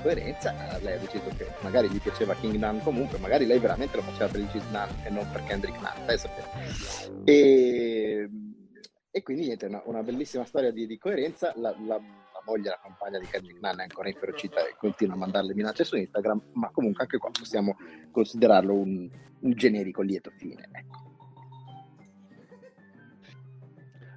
coerenza, 0.00 0.54
lei 0.80 0.94
ha 0.94 0.98
deciso 0.98 1.28
che 1.36 1.46
magari 1.60 1.88
gli 1.88 2.00
piaceva 2.00 2.34
King 2.34 2.56
Nan 2.56 2.80
comunque, 2.82 3.18
magari 3.18 3.46
lei 3.46 3.58
veramente 3.58 3.96
lo 3.96 4.02
faceva 4.02 4.28
per 4.28 4.40
il 4.40 4.48
Cheese 4.48 4.70
Nan 4.70 4.88
e 5.04 5.10
non 5.10 5.28
per 5.30 5.44
Kendrick 5.44 5.80
Nan, 5.80 6.18
sapere. 6.18 6.48
E, 7.24 8.28
e 9.10 9.22
quindi 9.22 9.46
niente, 9.46 9.66
una, 9.66 9.82
una 9.84 10.02
bellissima 10.02 10.44
storia 10.44 10.70
di, 10.70 10.86
di 10.86 10.98
coerenza, 10.98 11.52
la, 11.56 11.74
la 11.86 12.00
moglie, 12.48 12.70
la 12.70 12.80
compagna 12.82 13.18
di 13.18 13.26
Kendrick 13.26 13.60
Nunn 13.60 13.78
è 13.78 13.82
ancora 13.82 14.08
inferocita 14.08 14.66
e 14.66 14.74
continua 14.78 15.14
a 15.14 15.18
mandare 15.18 15.46
le 15.46 15.54
minacce 15.54 15.84
su 15.84 15.96
Instagram, 15.96 16.42
ma 16.54 16.70
comunque 16.70 17.02
anche 17.02 17.18
qua 17.18 17.30
possiamo 17.30 17.76
considerarlo 18.10 18.74
un, 18.74 19.08
un 19.40 19.52
generico 19.52 20.00
lieto 20.00 20.30
fine. 20.30 20.68
Ecco. 20.72 21.07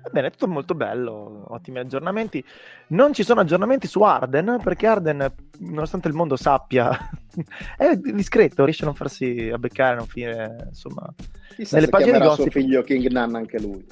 Va 0.04 0.10
bene, 0.12 0.32
tutto 0.32 0.48
molto 0.48 0.74
bello, 0.74 1.46
ottimi 1.50 1.80
aggiornamenti. 1.80 2.44
Non 2.88 3.14
ci 3.14 3.24
sono 3.24 3.42
aggiornamenti 3.42 3.88
su 3.88 4.02
Arden, 4.02 4.60
perché 4.64 4.88
Arden, 4.88 5.32
nonostante 5.60 6.08
il 6.08 6.14
mondo 6.14 6.36
sappia, 6.36 6.90
è 7.78 7.96
discreto, 7.96 8.64
riesce 8.66 8.84
a 8.84 8.88
non 8.88 8.96
farsi 8.96 9.50
abbeccare, 9.54 9.94
a 9.94 9.98
non 9.98 10.08
finire, 10.08 10.68
insomma, 10.70 11.14
Chissà 11.56 11.76
nelle 11.76 11.90
pagine 11.90 12.20
di 12.20 12.26
gossip. 12.26 12.50
suo 12.50 12.62
figlio 12.62 12.82
King 12.82 13.08
Nun 13.12 13.36
anche 13.36 13.60
lui. 13.60 13.86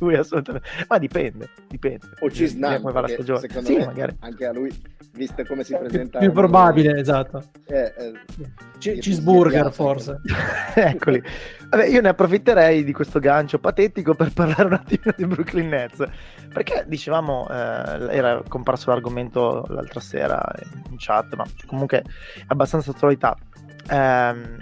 Lui 0.00 0.14
assolutamente. 0.16 0.68
Ma 0.88 0.98
dipende, 0.98 1.48
dipende. 1.68 2.06
O 2.20 2.30
Cisnan, 2.30 2.80
come 2.80 2.92
va 2.92 3.00
la 3.00 3.08
stagione. 3.08 3.40
Secondo 3.40 3.68
sì, 3.68 3.76
me 3.76 3.86
magari. 3.86 4.16
anche 4.20 4.46
a 4.46 4.52
lui, 4.52 4.72
visto 5.12 5.44
come 5.44 5.64
si 5.64 5.76
presenta. 5.76 6.18
Più, 6.18 6.28
più 6.28 6.36
probabile, 6.36 6.98
esatto. 6.98 7.42
Eh, 7.66 7.92
eh, 7.96 8.12
C- 8.78 8.98
cheeseburger, 8.98 9.72
forse. 9.72 10.20
Eccoli. 10.74 11.22
Vabbè, 11.70 11.86
io 11.86 12.00
ne 12.00 12.08
approfitterei 12.08 12.84
di 12.84 12.92
questo 12.92 13.18
gancio 13.18 13.58
patetico 13.58 14.14
per 14.14 14.32
parlare 14.32 14.64
un 14.64 14.72
attimo 14.74 15.12
di 15.16 15.26
Brooklyn 15.26 15.68
Nets. 15.68 16.04
Perché 16.52 16.84
dicevamo, 16.86 17.48
eh, 17.48 18.16
era 18.16 18.42
comparso 18.46 18.90
l'argomento 18.90 19.64
l'altra 19.68 20.00
sera 20.00 20.40
in 20.90 20.96
chat, 20.98 21.34
ma 21.34 21.44
comunque 21.66 21.98
è 21.98 22.02
abbastanza 22.48 22.90
attualità. 22.90 23.36
Ehm, 23.90 24.56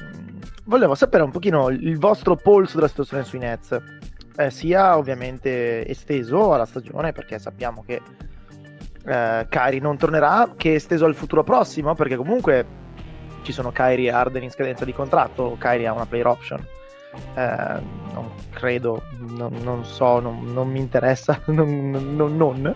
volevo 0.64 0.94
sapere 0.94 1.22
un 1.22 1.30
pochino 1.30 1.68
il 1.68 1.98
vostro 1.98 2.36
polso 2.36 2.76
della 2.76 2.88
situazione 2.88 3.24
sui 3.24 3.38
Nets 3.38 3.78
eh, 4.36 4.50
sia 4.50 4.96
ovviamente 4.96 5.86
esteso 5.86 6.54
alla 6.54 6.66
stagione 6.66 7.12
perché 7.12 7.38
sappiamo 7.38 7.82
che 7.86 8.00
eh, 9.04 9.46
Kairi 9.48 9.78
non 9.80 9.96
tornerà, 9.96 10.54
che 10.56 10.74
esteso 10.74 11.04
al 11.04 11.14
futuro 11.14 11.42
prossimo 11.42 11.94
perché 11.94 12.16
comunque 12.16 12.80
ci 13.42 13.52
sono 13.52 13.72
Kairi 13.72 14.06
e 14.06 14.10
Arden 14.10 14.42
in 14.42 14.50
scadenza 14.50 14.84
di 14.84 14.92
contratto, 14.92 15.56
Kairi 15.58 15.86
ha 15.86 15.92
una 15.92 16.06
player 16.06 16.26
option. 16.26 16.64
Eh, 17.34 17.82
non 18.14 18.30
credo, 18.50 19.02
non, 19.18 19.52
non 19.62 19.84
so, 19.84 20.20
non, 20.20 20.52
non, 20.52 20.70
mi 20.70 20.78
interessa, 20.78 21.40
non, 21.46 21.90
non 22.14 22.74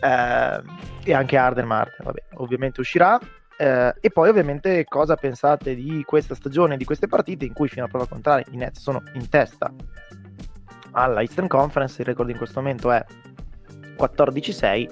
eh, 0.00 0.62
e 1.04 1.14
anche 1.14 1.36
Arden 1.36 1.66
Martin, 1.66 2.04
vabbè, 2.04 2.22
ovviamente 2.34 2.80
uscirà. 2.80 3.18
Eh, 3.60 3.94
e 4.00 4.10
poi 4.10 4.28
ovviamente 4.28 4.84
cosa 4.84 5.16
pensate 5.16 5.74
di 5.74 6.04
questa 6.06 6.36
stagione, 6.36 6.76
di 6.76 6.84
queste 6.84 7.08
partite 7.08 7.44
in 7.44 7.52
cui 7.52 7.68
fino 7.68 7.86
a 7.86 7.88
prova 7.88 8.06
contraria 8.06 8.46
i 8.52 8.56
Nets 8.56 8.80
sono 8.80 9.02
in 9.14 9.28
testa 9.28 9.72
alla 11.02 11.20
Eastern 11.20 11.48
Conference, 11.48 12.00
il 12.00 12.06
record 12.06 12.28
in 12.28 12.36
questo 12.36 12.60
momento 12.60 12.90
è 12.90 13.04
14-6, 13.98 14.88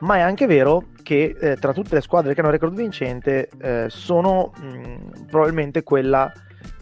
ma 0.00 0.16
è 0.16 0.20
anche 0.20 0.46
vero 0.46 0.86
che 1.02 1.36
eh, 1.38 1.56
tra 1.56 1.72
tutte 1.72 1.94
le 1.94 2.00
squadre 2.00 2.34
che 2.34 2.40
hanno 2.40 2.50
record 2.50 2.74
vincente 2.74 3.48
eh, 3.60 3.86
sono 3.88 4.52
mh, 4.56 5.26
probabilmente 5.30 5.82
quella 5.82 6.32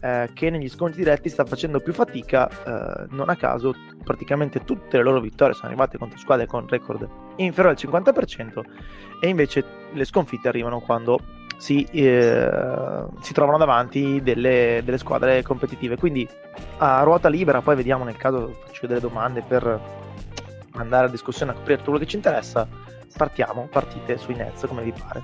eh, 0.00 0.30
che 0.32 0.50
negli 0.50 0.68
sconti 0.68 0.98
diretti 0.98 1.28
sta 1.28 1.44
facendo 1.44 1.80
più 1.80 1.92
fatica, 1.92 2.48
eh, 2.48 3.06
non 3.10 3.28
a 3.28 3.36
caso 3.36 3.74
praticamente 4.02 4.64
tutte 4.64 4.96
le 4.96 5.02
loro 5.02 5.20
vittorie 5.20 5.54
sono 5.54 5.68
arrivate 5.68 5.98
contro 5.98 6.18
squadre 6.18 6.46
con 6.46 6.66
record 6.68 7.08
inferiore 7.36 7.70
al 7.70 7.90
50% 7.90 8.62
e 9.20 9.28
invece 9.28 9.64
le 9.92 10.04
sconfitte 10.04 10.48
arrivano 10.48 10.80
quando 10.80 11.18
si, 11.64 11.82
eh, 11.92 13.06
si 13.22 13.32
trovano 13.32 13.56
davanti 13.56 14.20
delle, 14.22 14.82
delle, 14.84 14.98
squadre 14.98 15.42
competitive. 15.42 15.96
Quindi 15.96 16.28
a 16.76 17.02
ruota 17.02 17.30
libera, 17.30 17.62
poi 17.62 17.74
vediamo 17.74 18.04
nel 18.04 18.18
caso 18.18 18.52
faccio 18.66 18.86
delle 18.86 19.00
domande 19.00 19.40
per 19.40 19.80
andare 20.72 21.06
a 21.06 21.08
discussione 21.08 21.52
a 21.52 21.54
coprire 21.54 21.78
tutto 21.78 21.92
quello 21.92 22.04
che 22.04 22.10
ci 22.10 22.16
interessa. 22.16 22.68
Partiamo, 23.16 23.66
partite 23.72 24.18
sui 24.18 24.34
Nets 24.34 24.66
come 24.66 24.82
vi 24.82 24.92
pare. 24.92 25.22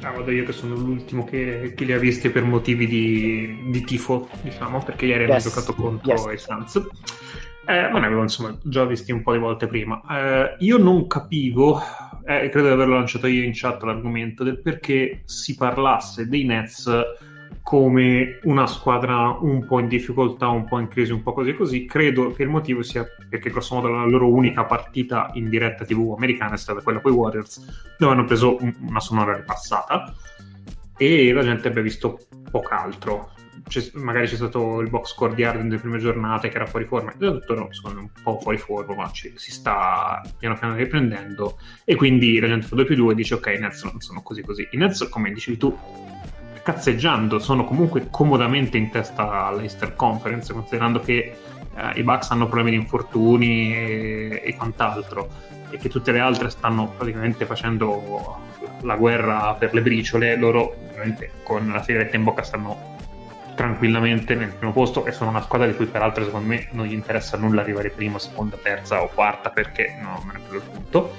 Ah, 0.00 0.10
vado 0.10 0.32
io 0.32 0.44
che 0.44 0.52
sono 0.52 0.74
l'ultimo 0.74 1.24
che, 1.24 1.72
che 1.76 1.84
li 1.84 1.92
ha 1.92 1.98
visti 1.98 2.30
per 2.30 2.42
motivi 2.42 2.88
di, 2.88 3.70
di 3.70 3.84
tifo, 3.84 4.28
diciamo, 4.42 4.82
perché 4.82 5.06
ieri 5.06 5.24
yes. 5.24 5.30
hanno 5.30 5.54
giocato 5.54 5.74
contro 5.80 6.30
yes. 6.30 6.32
i 6.32 6.44
Suns. 6.44 6.88
Eh, 7.68 7.90
ma 7.90 7.98
ne 7.98 8.06
avevo 8.06 8.22
insomma 8.22 8.56
già 8.62 8.84
visti 8.84 9.10
un 9.10 9.22
po' 9.22 9.32
di 9.32 9.38
volte 9.38 9.66
prima. 9.66 10.00
Eh, 10.08 10.56
io 10.60 10.78
non 10.78 11.08
capivo, 11.08 11.80
eh, 12.24 12.48
credo 12.48 12.68
di 12.68 12.72
averlo 12.72 12.94
lanciato 12.94 13.26
io 13.26 13.42
in 13.42 13.50
chat 13.52 13.82
l'argomento, 13.82 14.44
del 14.44 14.60
perché 14.60 15.22
si 15.24 15.56
parlasse 15.56 16.28
dei 16.28 16.44
Nets 16.44 16.88
come 17.62 18.38
una 18.44 18.68
squadra 18.68 19.36
un 19.40 19.66
po' 19.66 19.80
in 19.80 19.88
difficoltà, 19.88 20.46
un 20.46 20.66
po' 20.66 20.78
in 20.78 20.86
crisi, 20.86 21.10
un 21.10 21.24
po' 21.24 21.32
così 21.32 21.54
così. 21.54 21.84
Credo 21.86 22.30
che 22.30 22.44
il 22.44 22.48
motivo 22.48 22.82
sia 22.82 23.04
perché 23.28 23.50
grosso 23.50 23.74
modo 23.74 23.88
la 23.88 24.06
loro 24.06 24.32
unica 24.32 24.64
partita 24.64 25.30
in 25.34 25.48
diretta 25.48 25.84
TV 25.84 26.14
americana 26.16 26.54
è 26.54 26.58
stata 26.58 26.80
quella 26.82 27.00
con 27.00 27.12
i 27.12 27.16
Warriors, 27.16 27.94
dove 27.98 28.12
hanno 28.12 28.24
preso 28.24 28.58
una 28.82 29.00
sonora 29.00 29.34
ripassata 29.34 30.14
e 30.96 31.32
la 31.32 31.42
gente 31.42 31.66
abbia 31.66 31.82
visto 31.82 32.20
poco 32.48 32.68
altro 32.72 33.34
c'è, 33.35 33.35
magari 33.94 34.26
c'è 34.26 34.36
stato 34.36 34.80
il 34.80 34.88
box 34.88 35.12
score 35.12 35.34
di 35.34 35.44
Arden 35.44 35.68
delle 35.68 35.80
prime 35.80 35.98
giornate 35.98 36.48
che 36.48 36.56
era 36.56 36.66
fuori 36.66 36.84
forma, 36.84 37.12
e 37.12 37.16
tutto 37.18 37.54
no, 37.54 37.68
sono 37.70 38.00
un 38.00 38.08
po' 38.22 38.38
fuori 38.40 38.58
forma, 38.58 38.94
ma 38.94 39.10
ci, 39.10 39.32
si 39.36 39.50
sta 39.50 40.22
piano 40.38 40.56
piano 40.56 40.74
riprendendo 40.74 41.58
e 41.84 41.94
quindi 41.94 42.38
la 42.38 42.48
gente 42.48 42.66
fa 42.66 42.74
2 42.74 42.84
più 42.84 42.94
2 42.96 43.12
e 43.12 43.16
dice 43.16 43.34
ok, 43.34 43.54
i 43.56 43.60
Nets 43.60 43.82
non 43.84 44.00
sono 44.00 44.22
così 44.22 44.42
così. 44.42 44.68
I 44.70 44.76
Nets, 44.76 45.08
come 45.08 45.32
dicevi 45.32 45.56
tu, 45.56 45.76
cazzeggiando, 46.62 47.38
sono 47.38 47.64
comunque 47.64 48.08
comodamente 48.10 48.76
in 48.76 48.90
testa 48.90 49.46
all'Easter 49.46 49.94
Conference, 49.94 50.52
considerando 50.52 51.00
che 51.00 51.36
eh, 51.74 51.98
i 51.98 52.02
Bucks 52.02 52.30
hanno 52.30 52.46
problemi 52.46 52.70
di 52.70 52.76
infortuni 52.76 53.74
e, 53.74 54.42
e 54.44 54.56
quant'altro 54.56 55.54
e 55.70 55.78
che 55.78 55.88
tutte 55.88 56.12
le 56.12 56.20
altre 56.20 56.50
stanno 56.50 56.92
praticamente 56.96 57.44
facendo 57.44 58.38
la 58.82 58.96
guerra 58.96 59.54
per 59.58 59.74
le 59.74 59.82
briciole, 59.82 60.36
loro 60.36 60.74
ovviamente 60.88 61.30
con 61.42 61.68
la 61.68 61.82
sigaretta 61.82 62.16
in 62.16 62.24
bocca 62.24 62.42
stanno 62.42 62.95
tranquillamente 63.56 64.34
nel 64.34 64.52
primo 64.52 64.72
posto 64.72 65.06
e 65.06 65.12
sono 65.12 65.30
una 65.30 65.40
squadra 65.40 65.66
di 65.66 65.74
cui 65.74 65.86
peraltro 65.86 66.22
secondo 66.22 66.46
me 66.46 66.68
non 66.72 66.86
gli 66.86 66.92
interessa 66.92 67.36
nulla 67.36 67.62
arrivare 67.62 67.90
prima, 67.90 68.18
seconda, 68.18 68.56
terza 68.62 69.02
o 69.02 69.08
quarta 69.08 69.50
perché 69.50 69.96
no, 70.00 70.22
non 70.24 70.36
è 70.36 70.40
quello 70.46 70.62
il 70.62 70.70
punto. 70.70 71.12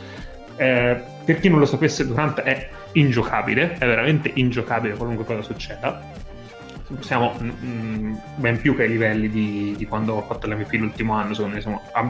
Eh, 0.56 1.02
per 1.26 1.39
chi 1.39 1.50
non 1.50 1.60
lo 1.60 1.65
sapesse, 1.65 2.06
Durant 2.06 2.39
è 2.41 2.69
ingiocabile, 2.93 3.73
è 3.73 3.86
veramente 3.86 4.32
ingiocabile 4.36 4.95
qualunque 4.95 5.26
cosa 5.26 5.41
succeda. 5.41 6.02
Siamo 7.00 7.34
mh, 7.38 7.52
mm, 7.65 8.15
ben 8.36 8.62
più 8.62 8.76
che 8.76 8.84
ai 8.84 8.89
livelli 8.89 9.30
di, 9.30 9.73
di, 9.76 9.86
quando 9.86 10.13
ho 10.13 10.21
fatto 10.21 10.47
l'MVP 10.47 10.73
l'ultimo 10.73 11.13
anno, 11.13 11.34
secondo 11.34 11.56
me 11.56 11.62
siamo 11.62 11.82
a, 11.91 12.10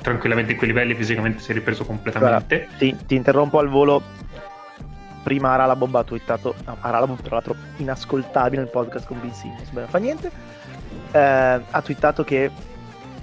tranquillamente 0.00 0.52
in 0.52 0.58
quei 0.58 0.68
livelli, 0.68 0.94
fisicamente 0.94 1.40
si 1.40 1.50
è 1.50 1.54
ripreso 1.54 1.84
completamente. 1.84 2.56
Guarda, 2.56 2.76
ti, 2.78 2.96
ti 3.06 3.14
interrompo 3.16 3.58
al 3.58 3.68
volo 3.68 4.02
prima 5.24 5.52
Aralabomba 5.54 6.00
ha 6.00 6.04
twittato 6.04 6.54
no, 6.66 6.76
Aralabomba 6.80 7.22
tra 7.22 7.34
l'altro 7.36 7.56
inascoltabile 7.78 8.60
nel 8.62 8.70
podcast 8.70 9.06
con 9.06 9.18
Simmons 9.32 9.70
non 9.70 9.88
fa 9.88 9.98
niente. 9.98 10.30
Eh, 11.10 11.18
ha 11.18 11.82
twittato 11.82 12.22
che 12.22 12.50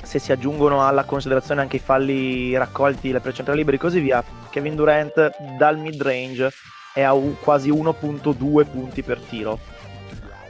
se 0.01 0.19
si 0.19 0.31
aggiungono 0.31 0.85
alla 0.85 1.03
considerazione 1.03 1.61
anche 1.61 1.77
i 1.77 1.79
falli 1.79 2.57
raccolti 2.57 3.11
le 3.11 3.21
percentuali 3.21 3.59
liberi 3.59 3.77
e 3.77 3.79
così 3.79 3.99
via 3.99 4.21
Kevin 4.49 4.75
Durant 4.75 5.31
dal 5.57 5.77
mid 5.77 6.01
range 6.01 6.51
è 6.93 7.03
a 7.03 7.13
quasi 7.39 7.69
1.2 7.71 8.69
punti 8.69 9.03
per 9.03 9.19
tiro. 9.19 9.59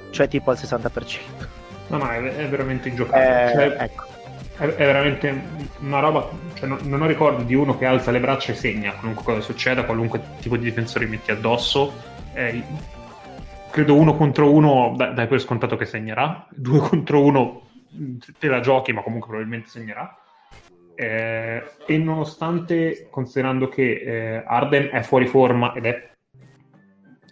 Cioè 0.10 0.28
tipo 0.28 0.50
al 0.50 0.58
60% 0.58 1.20
no 1.88 1.98
no 1.98 2.10
è, 2.10 2.22
è 2.22 2.48
veramente 2.48 2.90
ingiocabile. 2.90 3.52
Eh, 3.52 3.54
cioè, 3.54 3.84
ecco 3.84 4.11
è, 4.62 4.66
è 4.66 4.86
veramente 4.86 5.42
una 5.80 6.00
roba. 6.00 6.30
Cioè, 6.54 6.68
non, 6.68 6.80
non, 6.84 7.02
ho 7.02 7.08
ricordo 7.08 7.42
di 7.42 7.56
uno 7.56 7.78
che 7.78 7.86
alza 7.86 8.12
le 8.12 8.20
braccia 8.20 8.52
e 8.52 8.56
segna 8.56 8.94
qualunque 8.94 9.24
cosa 9.24 9.42
succeda, 9.42 9.86
qualunque 9.86 10.22
tipo 10.40 10.56
di 10.56 10.64
difensore 10.64 11.08
metti 11.08 11.32
addosso. 11.32 11.92
Eh, 12.34 12.64
credo 13.72 13.96
uno 13.96 14.16
contro 14.16 14.52
uno 14.52 14.94
dai, 14.96 15.28
per 15.28 15.42
scontato 15.42 15.76
che 15.76 15.86
segnerà, 15.86 16.46
due 16.52 16.80
contro 16.88 17.24
uno 17.24 17.62
te 18.38 18.48
la 18.48 18.60
giochi, 18.60 18.94
ma 18.94 19.02
comunque 19.02 19.30
probabilmente 19.30 19.70
segnerà. 19.70 20.16
Eh, 20.94 21.64
e 21.88 21.98
nonostante, 21.98 23.08
considerando 23.10 23.68
che 23.68 23.92
eh, 23.94 24.44
Arden 24.46 24.90
è 24.92 25.02
fuori 25.02 25.26
forma 25.26 25.74
ed 25.74 25.86
è 25.88 26.11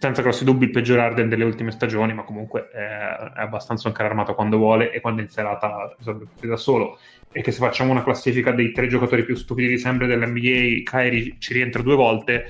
senza 0.00 0.22
grossi 0.22 0.44
dubbi 0.44 0.64
il 0.64 0.70
peggior 0.70 0.98
Arden 0.98 1.28
delle 1.28 1.44
ultime 1.44 1.72
stagioni, 1.72 2.14
ma 2.14 2.22
comunque 2.22 2.70
è, 2.70 2.78
è 2.78 3.40
abbastanza 3.42 3.92
carro 3.92 4.08
armato 4.08 4.34
quando 4.34 4.56
vuole 4.56 4.92
e 4.92 5.00
quando 5.02 5.20
in 5.20 5.28
serata 5.28 5.94
risolve 5.98 6.24
da 6.40 6.56
solo. 6.56 6.98
E 7.30 7.42
che 7.42 7.52
se 7.52 7.58
facciamo 7.58 7.90
una 7.90 8.02
classifica 8.02 8.50
dei 8.52 8.72
tre 8.72 8.88
giocatori 8.88 9.24
più 9.24 9.36
stupidi 9.36 9.68
di 9.68 9.76
sempre 9.76 10.06
dell'NBA, 10.06 10.90
Kyrie 10.90 11.36
ci 11.38 11.52
rientra 11.52 11.82
due 11.82 11.96
volte, 11.96 12.46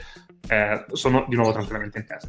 eh, 0.48 0.84
sono 0.92 1.26
di 1.28 1.34
nuovo 1.34 1.50
tranquillamente 1.50 1.98
in 1.98 2.06
testa. 2.06 2.28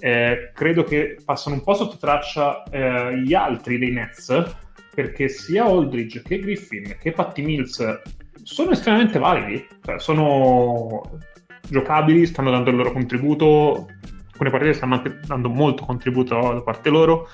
Eh, 0.00 0.50
credo 0.52 0.82
che 0.82 1.16
passano 1.24 1.54
un 1.54 1.62
po' 1.62 1.74
sotto 1.74 1.96
traccia 1.96 2.64
eh, 2.64 3.16
gli 3.20 3.34
altri 3.34 3.78
dei 3.78 3.92
Nets, 3.92 4.56
perché 4.92 5.28
sia 5.28 5.62
Aldridge 5.62 6.22
che 6.22 6.40
Griffin 6.40 6.96
che 7.00 7.12
Patty 7.12 7.44
Mills 7.44 8.00
sono 8.42 8.72
estremamente 8.72 9.20
validi, 9.20 9.64
cioè 9.84 10.00
sono 10.00 11.20
giocabili, 11.68 12.26
stanno 12.26 12.50
dando 12.50 12.70
il 12.70 12.76
loro 12.76 12.90
contributo, 12.90 13.86
alcune 14.34 14.50
partite 14.50 14.74
stanno 14.74 14.94
anche 14.94 15.20
dando 15.26 15.48
molto 15.48 15.84
contributo 15.84 16.34
da 16.34 16.62
parte 16.62 16.90
loro. 16.90 17.28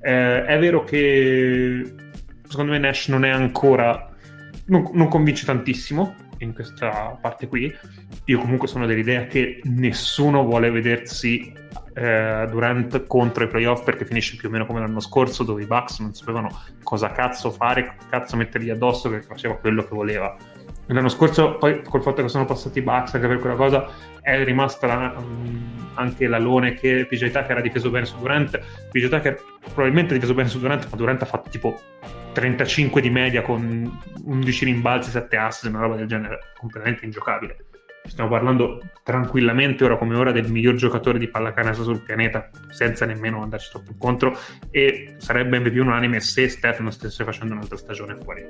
Eh, 0.00 0.44
è 0.44 0.58
vero 0.58 0.84
che 0.84 1.94
secondo 2.48 2.72
me 2.72 2.78
Nash 2.78 3.08
non 3.08 3.24
è 3.24 3.30
ancora 3.30 4.14
non, 4.66 4.88
non 4.92 5.08
convince 5.08 5.44
tantissimo 5.44 6.14
in 6.38 6.54
questa 6.54 7.18
parte 7.20 7.48
qui. 7.48 7.72
Io 8.26 8.38
comunque 8.38 8.68
sono 8.68 8.86
dell'idea 8.86 9.26
che 9.26 9.60
nessuno 9.64 10.44
vuole 10.44 10.70
vedersi 10.70 11.52
eh, 11.94 12.46
Durant 12.50 13.06
contro 13.06 13.44
i 13.44 13.48
playoff 13.48 13.84
perché 13.84 14.04
finisce 14.04 14.36
più 14.36 14.48
o 14.48 14.52
meno 14.52 14.66
come 14.66 14.80
l'anno 14.80 15.00
scorso 15.00 15.44
dove 15.44 15.62
i 15.62 15.66
Bucks 15.66 16.00
non 16.00 16.12
sapevano 16.12 16.48
cosa 16.82 17.10
cazzo 17.10 17.50
fare, 17.50 17.96
cazzo 18.10 18.36
mettergli 18.36 18.70
addosso 18.70 19.08
che 19.10 19.22
faceva 19.22 19.56
quello 19.56 19.82
che 19.82 19.94
voleva. 19.94 20.36
L'anno 20.86 21.08
scorso, 21.08 21.56
poi 21.56 21.82
col 21.82 22.02
fatto 22.02 22.22
che 22.22 22.28
sono 22.28 22.44
passati 22.44 22.78
i 22.78 22.82
Bucks 22.82 23.14
anche 23.14 23.26
per 23.26 23.38
quella 23.38 23.56
cosa, 23.56 23.88
è 24.20 24.44
rimasta 24.44 24.86
la, 24.86 25.14
um, 25.16 25.90
anche 25.94 26.28
l'alone 26.28 26.74
che 26.74 27.06
PJ 27.08 27.30
Tucker 27.30 27.58
ha 27.58 27.60
difeso 27.60 27.90
bene 27.90 28.06
su 28.06 28.16
Durant. 28.18 28.58
PJ 28.90 29.08
Tucker 29.08 29.40
probabilmente 29.72 30.12
ha 30.12 30.14
difeso 30.14 30.34
bene 30.34 30.48
su 30.48 30.60
Durant, 30.60 30.88
ma 30.88 30.96
Durant 30.96 31.22
ha 31.22 31.26
fatto 31.26 31.50
tipo 31.50 31.80
35 32.32 33.00
di 33.00 33.10
media 33.10 33.42
con 33.42 34.00
11 34.24 34.64
rimbalzi, 34.64 35.10
7 35.10 35.36
assist, 35.36 35.64
una 35.64 35.80
roba 35.80 35.96
del 35.96 36.06
genere, 36.06 36.38
completamente 36.56 37.04
ingiocabile. 37.04 37.56
Stiamo 38.04 38.30
parlando 38.30 38.80
tranquillamente 39.02 39.84
ora 39.84 39.96
come 39.96 40.14
ora 40.14 40.30
del 40.30 40.48
miglior 40.48 40.76
giocatore 40.76 41.18
di 41.18 41.28
pallacanestro 41.28 41.82
sul 41.82 42.02
pianeta, 42.02 42.48
senza 42.68 43.04
nemmeno 43.04 43.42
andarci 43.42 43.70
troppo 43.70 43.90
incontro, 43.90 44.38
e 44.70 45.16
sarebbe 45.18 45.58
MVP 45.58 45.80
unanime 45.80 46.20
se 46.20 46.48
Steph 46.48 46.78
non 46.78 46.92
stesse 46.92 47.24
facendo 47.24 47.54
un'altra 47.54 47.76
stagione 47.76 48.16
fuori. 48.22 48.44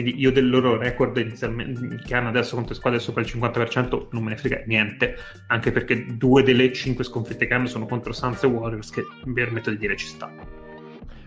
Quindi 0.00 0.18
io 0.18 0.32
del 0.32 0.48
loro 0.48 0.78
record 0.78 1.12
che 1.12 2.14
hanno 2.14 2.28
adesso 2.28 2.54
contro 2.54 2.74
squadre 2.74 2.98
sopra 3.00 3.20
il 3.20 3.30
50% 3.30 4.06
non 4.12 4.22
me 4.22 4.30
ne 4.30 4.36
frega 4.38 4.62
niente, 4.64 5.16
anche 5.48 5.72
perché 5.72 6.06
due 6.16 6.42
delle 6.42 6.72
cinque 6.72 7.04
sconfitte 7.04 7.46
che 7.46 7.52
hanno 7.52 7.66
sono 7.66 7.84
contro 7.84 8.14
Suns 8.14 8.42
e 8.42 8.46
Warriors, 8.46 8.88
che 8.90 9.04
mi 9.24 9.34
permetto 9.34 9.68
di 9.68 9.76
dire 9.76 9.96
ci 9.96 10.06
sta. 10.06 10.32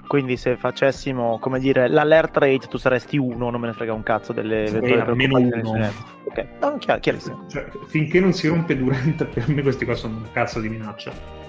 Quindi 0.08 0.38
se 0.38 0.58
facessimo, 0.58 1.38
come 1.38 1.60
dire, 1.60 1.88
l'alert 1.88 2.36
rate, 2.36 2.68
tu 2.68 2.78
saresti 2.78 3.16
uno, 3.18 3.52
non 3.52 3.62
me 3.62 3.68
ne 3.68 3.74
frega 3.74 3.94
un 3.94 4.02
cazzo 4.02 4.34
delle 4.34 4.66
eventuali 4.66 5.02
almeno 5.02 5.38
uno. 5.38 5.92
Ok, 6.24 6.46
no, 6.60 6.78
chiar- 6.80 7.00
chiarissimo. 7.00 7.46
Cioè, 7.50 7.70
finché 7.90 8.20
non 8.20 8.34
si 8.34 8.48
rompe 8.48 8.76
durante, 8.76 9.26
per 9.26 9.50
me 9.50 9.62
questi 9.62 9.86
qua 9.86 9.94
sono 9.94 10.18
un 10.18 10.32
cazzo 10.32 10.60
di 10.60 10.70
minaccia. 10.70 11.43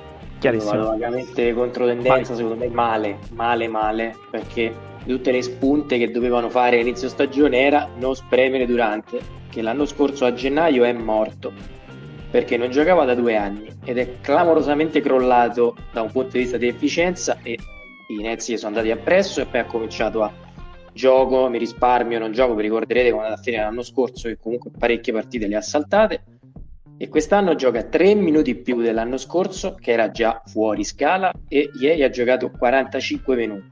Chiarissimo. 0.45 0.89
Vagamente 0.89 1.55
contro 1.55 1.87
tendenza, 1.87 2.35
secondo 2.35 2.57
me 2.57 2.69
male, 2.69 3.17
male, 3.31 3.67
male, 3.67 4.15
perché 4.31 4.75
tutte 5.07 5.33
le 5.33 5.41
spunte 5.41 5.97
che 5.97 6.11
dovevano 6.11 6.51
fare 6.51 6.77
all'inizio 6.77 7.09
stagione 7.09 7.61
era 7.61 7.89
non 7.97 8.15
spremere 8.15 8.67
Durante, 8.67 9.21
che 9.49 9.63
l'anno 9.63 9.87
scorso 9.87 10.27
a 10.27 10.35
gennaio 10.35 10.85
è 10.85 10.93
morto 10.93 11.51
perché 12.31 12.59
non 12.59 12.71
giocava 12.71 13.07
da 13.07 13.15
due 13.15 13.37
anni 13.37 13.69
ed 13.85 13.97
è 13.97 14.21
clamorosamente 14.21 15.01
crollato 15.01 15.77
da 15.93 16.03
un 16.03 16.11
punto 16.11 16.33
di 16.33 16.41
vista 16.41 16.59
di 16.59 16.67
efficienza 16.67 17.39
e 17.43 17.57
i 18.09 18.17
Nets 18.17 18.51
gli 18.51 18.59
sono 18.59 18.77
andati 18.77 18.91
appresso 18.91 19.41
e 19.41 19.47
poi 19.47 19.61
ha 19.61 19.65
cominciato 19.65 20.23
a 20.23 20.31
gioco, 20.93 21.49
mi 21.49 21.57
risparmio, 21.57 22.19
non 22.19 22.33
gioco, 22.33 22.55
vi 22.55 22.63
ricorderete 22.63 23.13
come 23.13 23.27
alla 23.27 23.37
fine 23.39 23.59
l'anno 23.59 23.83
scorso 23.83 24.29
che 24.29 24.37
comunque 24.37 24.71
parecchie 24.77 25.13
partite 25.13 25.47
le 25.47 25.57
ha 25.57 25.63
saltate 25.63 26.23
e 26.97 27.09
quest'anno 27.09 27.55
gioca 27.55 27.83
3 27.83 28.15
minuti 28.15 28.55
più 28.55 28.81
dell'anno 28.81 29.17
scorso 29.17 29.75
che 29.75 29.93
era 29.93 30.11
già 30.11 30.43
fuori 30.47 30.85
scala 30.85 31.33
e 31.49 31.71
ieri 31.81 32.03
ha 32.03 32.11
giocato 32.11 32.51
45 32.51 33.37
minuti. 33.37 33.71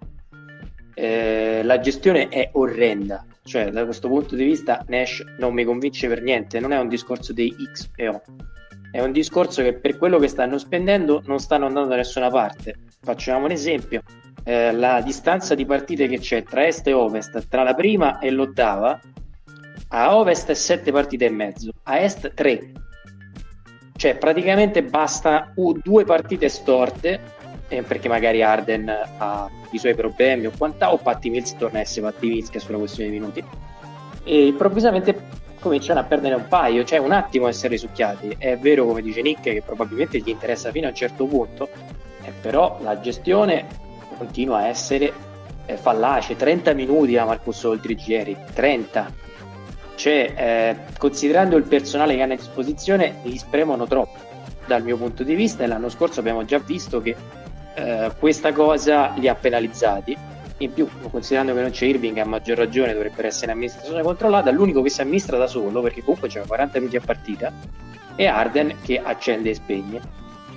Eh, 0.94 1.62
la 1.64 1.80
gestione 1.80 2.28
è 2.28 2.50
orrenda, 2.52 3.24
cioè 3.44 3.70
da 3.70 3.84
questo 3.84 4.08
punto 4.08 4.34
di 4.34 4.44
vista 4.44 4.84
Nash 4.88 5.24
non 5.38 5.54
mi 5.54 5.64
convince 5.64 6.08
per 6.08 6.22
niente, 6.22 6.60
non 6.60 6.72
è 6.72 6.78
un 6.78 6.88
discorso 6.88 7.32
dei 7.32 7.54
X 7.72 7.90
e 7.96 8.08
O, 8.08 8.22
è 8.90 9.00
un 9.00 9.10
discorso 9.10 9.62
che 9.62 9.72
per 9.72 9.96
quello 9.96 10.18
che 10.18 10.28
stanno 10.28 10.58
spendendo 10.58 11.22
non 11.24 11.38
stanno 11.38 11.66
andando 11.66 11.88
da 11.88 11.96
nessuna 11.96 12.28
parte. 12.28 12.76
Facciamo 13.00 13.46
un 13.46 13.50
esempio, 13.50 14.02
eh, 14.44 14.70
la 14.72 15.00
distanza 15.00 15.54
di 15.54 15.64
partite 15.64 16.06
che 16.08 16.18
c'è 16.18 16.42
tra 16.42 16.66
est 16.66 16.86
e 16.86 16.92
ovest, 16.92 17.48
tra 17.48 17.62
la 17.62 17.74
prima 17.74 18.18
e 18.18 18.30
l'ottava, 18.30 19.00
a 19.88 20.16
ovest 20.16 20.50
è 20.50 20.54
7 20.54 20.92
partite 20.92 21.24
e 21.24 21.30
mezzo, 21.30 21.72
a 21.84 22.00
est 22.00 22.34
3. 22.34 22.72
Cioè 24.02 24.16
praticamente 24.16 24.82
basta 24.82 25.52
due 25.54 26.04
partite 26.04 26.48
storte, 26.48 27.20
eh, 27.68 27.82
perché 27.82 28.08
magari 28.08 28.42
Arden 28.42 28.92
ha 29.18 29.48
i 29.70 29.78
suoi 29.78 29.94
problemi 29.94 30.46
o 30.46 30.52
quant'altro, 30.58 30.98
o 30.98 31.00
Patti 31.00 31.30
Mills 31.30 31.54
torna 31.54 31.78
a 31.78 31.82
essere 31.82 32.10
Patti 32.10 32.26
Mills 32.26 32.50
che 32.50 32.58
è 32.58 32.60
sulla 32.60 32.78
questione 32.78 33.10
di 33.10 33.20
minuti, 33.20 33.44
e 34.24 34.46
improvvisamente 34.48 35.16
cominciano 35.60 36.00
a 36.00 36.02
perdere 36.02 36.34
un 36.34 36.48
paio, 36.48 36.82
cioè 36.82 36.98
un 36.98 37.12
attimo 37.12 37.46
essere 37.46 37.68
risucchiati. 37.74 38.34
È 38.38 38.58
vero, 38.58 38.86
come 38.86 39.02
dice 39.02 39.22
Nick, 39.22 39.42
che 39.42 39.62
probabilmente 39.64 40.18
gli 40.18 40.30
interessa 40.30 40.72
fino 40.72 40.86
a 40.86 40.88
un 40.88 40.96
certo 40.96 41.24
punto, 41.26 41.68
eh, 42.24 42.32
però 42.40 42.78
la 42.82 42.98
gestione 42.98 43.66
continua 44.18 44.58
a 44.58 44.66
essere 44.66 45.12
eh, 45.64 45.76
fallace. 45.76 46.34
30 46.34 46.72
minuti 46.72 47.16
a 47.16 47.24
Marcus 47.24 47.62
Oltrich 47.62 48.08
ieri, 48.08 48.36
30. 48.52 49.12
Cioè, 49.94 50.34
eh, 50.36 50.76
considerando 50.98 51.56
il 51.56 51.64
personale 51.64 52.14
che 52.14 52.22
hanno 52.22 52.32
a 52.32 52.36
disposizione, 52.36 53.20
li 53.22 53.38
spremono 53.38 53.86
troppo 53.86 54.18
dal 54.66 54.82
mio 54.82 54.96
punto 54.96 55.22
di 55.22 55.34
vista 55.34 55.64
e 55.64 55.66
l'anno 55.66 55.88
scorso 55.88 56.20
abbiamo 56.20 56.44
già 56.44 56.58
visto 56.58 57.00
che 57.00 57.14
eh, 57.74 58.12
questa 58.18 58.52
cosa 58.52 59.12
li 59.16 59.28
ha 59.28 59.34
penalizzati. 59.34 60.16
In 60.58 60.72
più, 60.72 60.88
considerando 61.10 61.54
che 61.54 61.60
non 61.60 61.70
c'è 61.70 61.86
Irving, 61.86 62.18
a 62.18 62.24
maggior 62.24 62.56
ragione 62.56 62.92
dovrebbe 62.92 63.26
essere 63.26 63.46
un'amministrazione 63.46 64.02
controllata. 64.02 64.50
L'unico 64.50 64.80
che 64.80 64.90
si 64.90 65.00
amministra 65.00 65.36
da 65.36 65.48
solo, 65.48 65.80
perché 65.82 66.02
comunque 66.02 66.28
c'è 66.28 66.42
40 66.46 66.78
minuti 66.78 66.96
a 66.96 67.00
partita, 67.04 67.52
è 68.14 68.26
Arden 68.26 68.76
che 68.82 69.00
accende 69.02 69.50
e 69.50 69.54
spegne. 69.54 70.00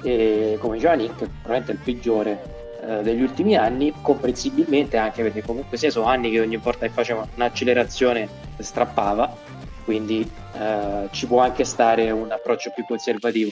E 0.04 0.58
come 0.60 0.76
diceva 0.76 0.94
Nick, 0.94 1.16
probabilmente 1.16 1.72
il 1.72 1.80
peggiore 1.84 2.55
eh, 2.88 3.02
degli 3.02 3.22
ultimi 3.22 3.56
anni, 3.56 3.94
comprensibilmente 4.02 4.98
anche 4.98 5.24
perché 5.24 5.42
comunque 5.42 5.78
sia 5.78 5.90
sono 5.90 6.06
anni 6.06 6.30
che 6.30 6.40
ogni 6.40 6.58
volta 6.58 6.86
che 6.86 6.92
faceva 6.92 7.28
un'accelerazione 7.36 8.28
strappava, 8.60 9.36
quindi 9.84 10.30
eh, 10.54 11.08
ci 11.12 11.26
può 11.26 11.42
anche 11.42 11.64
stare 11.64 12.12
un 12.12 12.32
approccio 12.32 12.72
più 12.74 12.86
conservativo. 12.86 13.52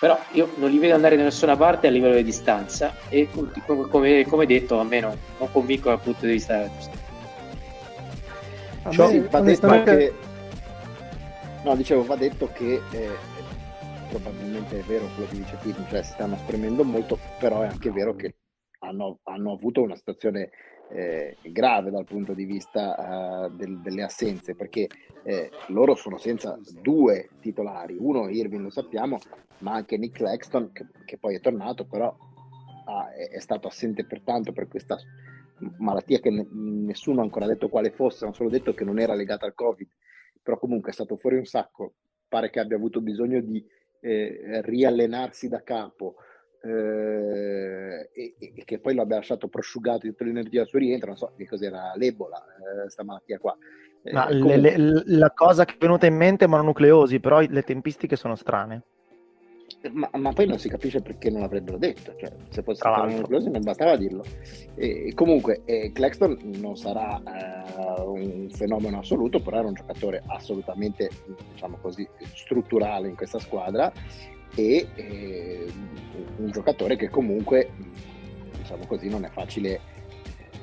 Però 0.00 0.16
io 0.32 0.52
non 0.56 0.70
li 0.70 0.78
vedo 0.78 0.94
andare 0.94 1.16
da 1.16 1.24
nessuna 1.24 1.56
parte 1.56 1.88
a 1.88 1.90
livello 1.90 2.14
di 2.14 2.22
distanza 2.22 2.94
e 3.08 3.28
come, 3.88 4.24
come 4.24 4.46
detto 4.46 4.78
a 4.78 4.84
me 4.84 5.00
non, 5.00 5.18
non 5.38 5.50
convinco 5.50 5.88
dal 5.88 6.00
punto 6.00 6.24
di 6.24 6.32
vista. 6.32 6.70
Cioè, 8.90 9.08
sì, 9.08 9.18
va 9.28 9.40
detto 9.40 9.82
che... 9.82 10.14
No, 11.64 11.74
dicevo, 11.74 12.04
va 12.04 12.14
detto 12.14 12.48
che 12.52 12.80
eh, 12.92 13.10
probabilmente 14.08 14.78
è 14.78 14.82
vero 14.82 15.08
quello 15.14 15.28
che 15.30 15.36
dice 15.36 15.58
Tino, 15.62 15.84
cioè 15.90 16.02
si 16.04 16.12
stanno 16.12 16.36
spremendo 16.36 16.84
molto, 16.84 17.18
però 17.40 17.62
è 17.62 17.66
anche 17.66 17.90
vero 17.90 18.14
che 18.14 18.34
hanno, 18.78 19.20
hanno 19.24 19.52
avuto 19.52 19.82
una 19.82 19.96
situazione 19.96 20.50
eh, 20.90 21.36
grave 21.42 21.90
dal 21.90 22.04
punto 22.04 22.32
di 22.32 22.44
vista 22.44 23.46
uh, 23.46 23.54
del, 23.54 23.80
delle 23.80 24.02
assenze, 24.02 24.54
perché 24.54 24.88
eh, 25.22 25.50
loro 25.68 25.94
sono 25.94 26.16
senza 26.16 26.58
due 26.80 27.28
titolari, 27.40 27.96
uno 27.98 28.28
Irving 28.28 28.62
lo 28.62 28.70
sappiamo, 28.70 29.18
ma 29.58 29.74
anche 29.74 29.98
Nick 29.98 30.16
Claxton 30.16 30.72
che, 30.72 30.86
che 31.04 31.18
poi 31.18 31.34
è 31.34 31.40
tornato, 31.40 31.84
però 31.84 32.14
ah, 32.86 33.12
è, 33.12 33.28
è, 33.30 33.40
stato 33.40 33.68
assente 33.68 34.06
per 34.06 34.22
tanto 34.22 34.52
per 34.52 34.68
questa 34.68 34.96
malattia 35.78 36.20
che 36.20 36.30
ne, 36.30 36.46
nessuno 36.50 37.20
ha 37.20 37.24
ancora 37.24 37.46
detto 37.46 37.68
quale 37.68 37.90
fosse, 37.90 38.24
hanno 38.24 38.34
solo 38.34 38.48
detto 38.48 38.72
che 38.72 38.84
non 38.84 38.98
era 38.98 39.14
legata 39.14 39.44
al 39.44 39.54
Covid, 39.54 39.88
però 40.42 40.58
comunque 40.58 40.90
è 40.90 40.94
stato 40.94 41.16
fuori 41.16 41.36
un 41.36 41.44
sacco, 41.44 41.94
pare 42.28 42.48
che 42.50 42.60
abbia 42.60 42.76
avuto 42.76 43.00
bisogno 43.00 43.40
di 43.40 43.62
eh, 44.00 44.62
riallenarsi 44.62 45.48
da 45.48 45.62
capo, 45.62 46.16
eh, 46.62 48.10
e, 48.12 48.34
e, 48.38 48.64
che 48.64 48.78
poi 48.78 48.94
lo 48.94 49.02
abbia 49.02 49.16
lasciato 49.16 49.48
prosciugato 49.48 50.00
di 50.02 50.10
tutta 50.10 50.24
l'energia 50.24 50.62
al 50.62 50.68
suo 50.68 50.78
rientro, 50.78 51.08
non 51.08 51.16
so 51.16 51.32
che 51.36 51.46
cos'era 51.46 51.92
l'Ebola, 51.94 52.44
eh, 52.84 52.90
sta 52.90 53.04
malattia 53.04 53.38
qua. 53.38 53.56
Eh, 54.02 54.34
le, 54.34 54.56
le, 54.56 55.02
la 55.06 55.30
cosa 55.32 55.64
che 55.64 55.74
è 55.74 55.78
venuta 55.78 56.06
in 56.06 56.16
mente 56.16 56.44
è 56.44 56.48
mononucleosi, 56.48 57.20
però 57.20 57.40
le 57.40 57.62
tempistiche 57.62 58.16
sono 58.16 58.34
strane. 58.34 58.82
Ma, 59.92 60.08
ma, 60.14 60.32
poi 60.32 60.46
non 60.46 60.58
si 60.58 60.68
capisce 60.68 61.02
perché 61.02 61.30
non 61.30 61.42
l'avrebbero 61.42 61.78
detto, 61.78 62.12
cioè, 62.16 62.32
se 62.48 62.62
fosse 62.62 62.78
stata 62.78 63.04
mononucleosi 63.04 63.50
non 63.50 63.62
bastava 63.62 63.96
dirlo. 63.96 64.24
E, 64.74 65.12
comunque, 65.14 65.62
eh, 65.66 65.92
Claxton 65.92 66.36
non 66.58 66.76
sarà 66.76 67.22
eh, 67.22 68.00
un 68.00 68.48
fenomeno 68.50 68.98
assoluto, 68.98 69.40
però 69.40 69.58
era 69.58 69.68
un 69.68 69.74
giocatore 69.74 70.22
assolutamente, 70.26 71.10
diciamo 71.52 71.78
così, 71.80 72.08
strutturale 72.34 73.08
in 73.08 73.14
questa 73.14 73.38
squadra 73.38 73.92
e 74.58 74.88
eh, 74.94 75.66
un 76.38 76.50
giocatore 76.50 76.96
che 76.96 77.08
comunque 77.08 77.70
diciamo 78.56 78.86
così 78.86 79.08
non 79.08 79.24
è 79.24 79.30
facile 79.30 79.80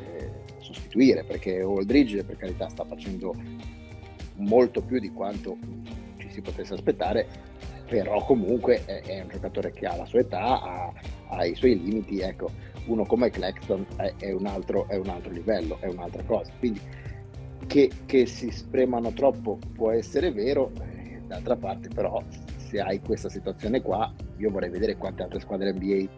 eh, 0.03 0.31
sostituire 0.59 1.23
perché 1.23 1.61
Aldridge 1.61 2.23
per 2.23 2.35
carità 2.35 2.67
sta 2.67 2.83
facendo 2.83 3.33
molto 4.35 4.81
più 4.81 4.99
di 4.99 5.11
quanto 5.11 5.57
ci 6.17 6.29
si 6.29 6.41
potesse 6.41 6.73
aspettare 6.73 7.25
però 7.87 8.25
comunque 8.25 8.83
è, 8.85 9.01
è 9.01 9.21
un 9.21 9.29
giocatore 9.29 9.71
che 9.71 9.85
ha 9.85 9.95
la 9.95 10.05
sua 10.05 10.19
età 10.19 10.61
ha, 10.61 10.93
ha 11.29 11.45
i 11.45 11.55
suoi 11.55 11.81
limiti 11.81 12.19
ecco 12.19 12.51
uno 12.87 13.05
come 13.05 13.29
Claxton 13.29 13.85
è, 13.95 14.13
è, 14.17 14.31
un 14.31 14.45
altro, 14.45 14.87
è 14.89 14.97
un 14.97 15.07
altro 15.07 15.31
livello 15.31 15.77
è 15.79 15.87
un'altra 15.87 16.23
cosa. 16.23 16.51
Quindi 16.59 16.81
che, 17.65 17.89
che 18.05 18.25
si 18.25 18.51
spremano 18.51 19.11
troppo 19.13 19.57
può 19.73 19.91
essere 19.91 20.31
vero 20.31 20.71
eh, 20.81 21.21
d'altra 21.25 21.55
parte 21.55 21.87
però 21.87 22.21
se 22.75 22.81
hai 22.81 22.99
questa 22.99 23.29
situazione 23.29 23.81
qua, 23.81 24.11
io 24.37 24.51
vorrei 24.51 24.69
vedere 24.69 24.97
quante 24.97 25.23
altre 25.23 25.39
squadre 25.39 25.71
NBA 25.71 25.93
eh, 25.93 26.09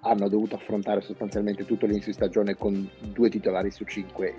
hanno 0.00 0.28
dovuto 0.28 0.54
affrontare 0.54 1.00
sostanzialmente 1.00 1.64
tutto 1.64 1.86
l'inizio 1.86 2.12
di 2.12 2.16
stagione 2.18 2.54
con 2.54 2.88
due 3.12 3.28
titolari 3.28 3.70
su 3.70 3.84
cinque. 3.84 4.34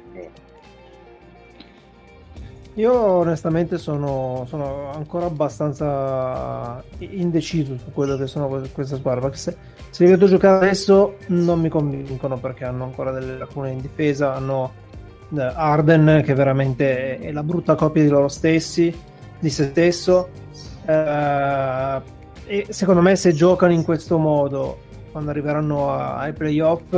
Io 2.76 2.94
onestamente 2.94 3.78
sono, 3.78 4.46
sono, 4.48 4.92
ancora 4.92 5.26
abbastanza 5.26 6.84
indeciso 7.00 7.78
su 7.78 7.92
quello 7.92 8.18
che 8.18 8.26
sono 8.26 8.48
queste 8.48 8.96
squadre. 8.96 9.22
Perché 9.22 9.38
se, 9.38 9.58
se 9.90 10.04
li 10.06 10.10
vedo 10.10 10.28
giocare 10.28 10.66
adesso 10.66 11.18
non 11.28 11.60
mi 11.60 11.70
convincono 11.70 12.40
perché 12.40 12.66
hanno 12.66 12.86
ancora 12.86 13.12
delle 13.12 13.38
lacune 13.38 13.72
in 13.72 13.80
difesa. 13.80 14.34
Hanno 14.34 14.72
eh, 15.36 15.42
Arden 15.42 16.24
che 16.26 16.34
veramente 16.34 17.20
è 17.20 17.32
la 17.32 17.44
brutta 17.44 17.76
copia 17.76 18.02
di 18.02 18.10
loro 18.10 18.28
stessi, 18.28 18.94
di 19.40 19.50
se 19.50 19.66
stesso. 19.66 20.42
Eh, 20.86 22.02
e 22.46 22.66
secondo 22.70 23.02
me 23.02 23.16
se 23.16 23.32
giocano 23.32 23.72
in 23.72 23.84
questo 23.84 24.18
modo, 24.18 24.80
quando 25.12 25.30
arriveranno 25.30 25.92
ai 25.94 26.34
playoff, 26.34 26.92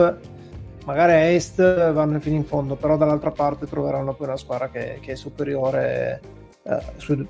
magari 0.86 1.12
a 1.12 1.30
est 1.32 1.91
vanno 1.91 2.19
fino 2.19 2.36
in 2.36 2.45
fondo, 2.45 2.76
però 2.76 2.98
dall'altra 2.98 3.32
parte 3.32 3.67
troveranno 3.67 4.13
poi 4.13 4.28
una 4.28 4.38
squadra 4.38 4.69
che, 4.69 5.00
che 5.02 5.12
è 5.13 5.15
superiore 5.15 6.21
eh, 6.63 6.80
sul, 6.98 7.28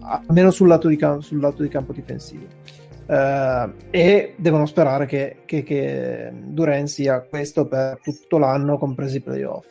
almeno 0.00 0.50
sul 0.50 0.68
lato, 0.68 0.88
cam- 0.96 1.20
sul 1.20 1.40
lato 1.40 1.62
di, 1.62 1.68
campo 1.68 1.92
difensivo. 1.92 2.46
Eh, 3.06 3.72
e 3.90 4.34
devono 4.36 4.66
sperare 4.66 5.06
che, 5.06 5.38
che, 5.46 5.62
che 5.62 6.30
Duren 6.32 6.86
sia 6.86 7.22
questo 7.22 7.66
per 7.66 7.98
tutto 8.02 8.38
l'anno, 8.38 8.78
compresi 8.78 9.16
i 9.16 9.22
playoff. 9.22 9.66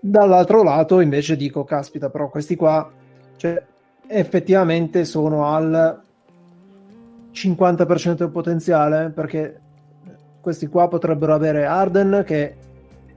Dall'altro 0.00 0.62
lato, 0.62 1.00
invece, 1.00 1.36
dico: 1.36 1.64
caspita, 1.64 2.08
però 2.08 2.28
questi 2.28 2.56
qua 2.56 2.90
cioè, 3.36 3.62
effettivamente 4.08 5.04
sono 5.04 5.46
al 5.46 6.02
50% 7.32 8.14
del 8.14 8.30
potenziale 8.30 9.10
perché 9.10 9.60
questi 10.40 10.66
qua 10.66 10.88
potrebbero 10.88 11.34
avere 11.34 11.66
Arden 11.66 12.22
che 12.24 12.56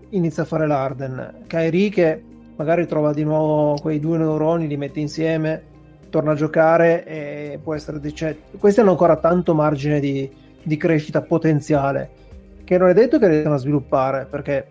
inizia 0.09 0.43
a 0.43 0.45
fare 0.45 0.67
l'Arden, 0.67 1.43
Kairi 1.47 1.89
che 1.89 2.23
magari 2.55 2.85
trova 2.85 3.13
di 3.13 3.23
nuovo 3.23 3.79
quei 3.79 3.99
due 3.99 4.17
neuroni, 4.17 4.67
li 4.67 4.77
mette 4.77 4.99
insieme, 4.99 5.63
torna 6.09 6.33
a 6.33 6.35
giocare 6.35 7.05
e 7.05 7.59
può 7.63 7.73
essere... 7.73 7.99
Cioè, 8.13 8.37
questi 8.59 8.81
hanno 8.81 8.91
ancora 8.91 9.15
tanto 9.15 9.53
margine 9.53 9.99
di, 9.99 10.29
di 10.61 10.77
crescita 10.77 11.21
potenziale 11.21 12.19
che 12.63 12.77
non 12.77 12.89
è 12.89 12.93
detto 12.93 13.17
che 13.17 13.27
riescano 13.27 13.55
a 13.55 13.57
sviluppare 13.57 14.27
perché 14.29 14.67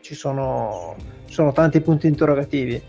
ci 0.00 0.14
sono, 0.14 0.96
ci 1.26 1.34
sono 1.34 1.52
tanti 1.52 1.80
punti 1.80 2.06
interrogativi 2.06 2.80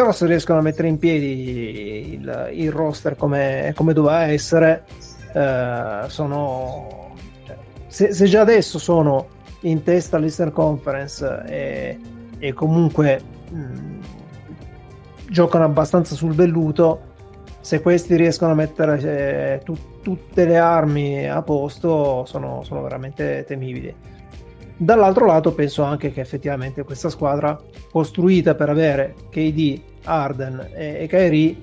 però 0.00 0.12
se 0.12 0.24
riescono 0.24 0.60
a 0.60 0.62
mettere 0.62 0.88
in 0.88 0.98
piedi 0.98 2.14
il, 2.14 2.50
il 2.54 2.72
roster 2.72 3.16
come, 3.16 3.74
come 3.76 3.92
doveva 3.92 4.22
essere 4.22 4.84
eh, 5.34 6.04
sono 6.06 7.16
se, 7.86 8.14
se, 8.14 8.24
già 8.24 8.40
adesso 8.40 8.78
sono 8.78 9.26
in 9.62 9.82
testa 9.82 10.16
all'Eastern 10.16 10.52
Conference 10.52 11.42
e, 11.44 11.98
e 12.38 12.52
comunque 12.54 13.20
mh, 13.50 13.98
giocano 15.28 15.64
abbastanza 15.64 16.14
sul 16.14 16.32
velluto, 16.32 17.00
se 17.60 17.82
questi 17.82 18.16
riescono 18.16 18.52
a 18.52 18.54
mettere 18.54 19.00
eh, 19.02 19.60
tu, 19.64 19.76
tutte 20.00 20.46
le 20.46 20.56
armi 20.56 21.28
a 21.28 21.42
posto, 21.42 22.24
sono, 22.24 22.62
sono, 22.64 22.80
veramente 22.80 23.44
temibili. 23.46 23.94
Dall'altro 24.76 25.26
lato, 25.26 25.52
penso 25.52 25.82
anche 25.82 26.10
che 26.10 26.22
effettivamente 26.22 26.84
questa 26.84 27.10
squadra, 27.10 27.60
costruita 27.90 28.54
per 28.54 28.70
avere 28.70 29.14
KD, 29.28 29.89
Arden 30.04 30.68
e, 30.72 30.98
e 31.00 31.06
Kyrie, 31.06 31.56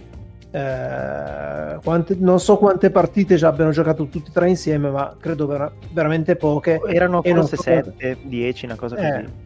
eh, 0.50 1.80
quante, 1.84 2.16
non 2.18 2.40
so 2.40 2.58
quante 2.58 2.90
partite 2.90 3.36
già 3.36 3.50
abbiano 3.50 3.72
giocato 3.72 4.08
tutti 4.08 4.30
e 4.30 4.34
tre 4.34 4.50
insieme, 4.50 4.90
ma 4.90 5.16
credo 5.20 5.46
vera, 5.46 5.72
veramente 5.92 6.36
poche. 6.36 6.80
Erano 6.88 7.22
forse 7.22 7.56
so 7.56 7.62
7, 7.62 8.18
10, 8.24 8.66
una 8.66 8.76
cosa 8.76 8.96
così. 8.96 9.08
Eh, 9.08 9.46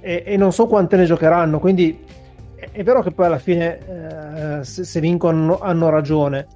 e, 0.00 0.22
e, 0.26 0.36
non 0.36 0.52
so 0.52 0.66
quante 0.66 0.96
ne 0.96 1.06
giocheranno, 1.06 1.58
quindi 1.58 1.98
è, 2.54 2.68
è 2.72 2.82
vero 2.82 3.02
che 3.02 3.10
poi 3.10 3.26
alla 3.26 3.38
fine 3.38 4.58
eh, 4.60 4.64
se, 4.64 4.84
se, 4.84 5.00
vincono 5.00 5.58
hanno 5.58 5.88
ragione. 5.88 6.46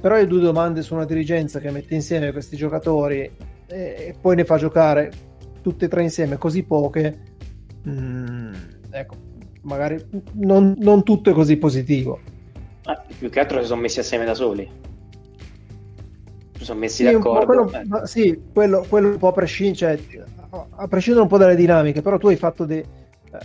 Però 0.00 0.14
le 0.14 0.28
due 0.28 0.40
domande 0.40 0.82
su 0.82 0.94
una 0.94 1.04
dirigenza 1.04 1.58
che 1.58 1.72
mette 1.72 1.94
insieme 1.94 2.30
questi 2.30 2.56
giocatori 2.56 3.20
e, 3.20 3.34
e 3.66 4.14
poi 4.20 4.36
ne 4.36 4.44
fa 4.44 4.56
giocare 4.56 5.10
tutte 5.60 5.86
e 5.86 5.88
tre 5.88 6.02
insieme 6.02 6.38
così 6.38 6.62
poche, 6.62 7.18
mm, 7.88 8.54
ecco, 8.90 9.14
magari 9.62 10.02
non, 10.34 10.74
non 10.78 11.02
tutto 11.02 11.30
è 11.30 11.32
così 11.32 11.56
positivo. 11.56 12.20
Ah, 12.84 13.02
più 13.18 13.28
che 13.28 13.40
altro 13.40 13.60
si 13.60 13.66
sono 13.66 13.80
messi 13.80 14.00
assieme 14.00 14.24
da 14.24 14.34
soli. 14.34 14.68
Si 16.56 16.64
sono 16.64 16.78
messi 16.80 17.04
sì, 17.04 17.12
d'accordo. 17.12 17.44
Quello, 17.44 17.70
ma, 17.86 18.06
sì, 18.06 18.40
quello, 18.52 18.84
quello, 18.88 19.08
un 19.08 19.18
po' 19.18 19.28
a 19.28 19.32
prescindere, 19.32 19.76
cioè, 20.08 20.24
a 20.50 20.88
prescindere 20.88 21.24
un 21.24 21.30
po' 21.30 21.38
dalle 21.38 21.54
dinamiche, 21.54 22.02
però 22.02 22.18
tu 22.18 22.28
hai 22.28 22.36
fatto 22.36 22.64
de, 22.64 22.84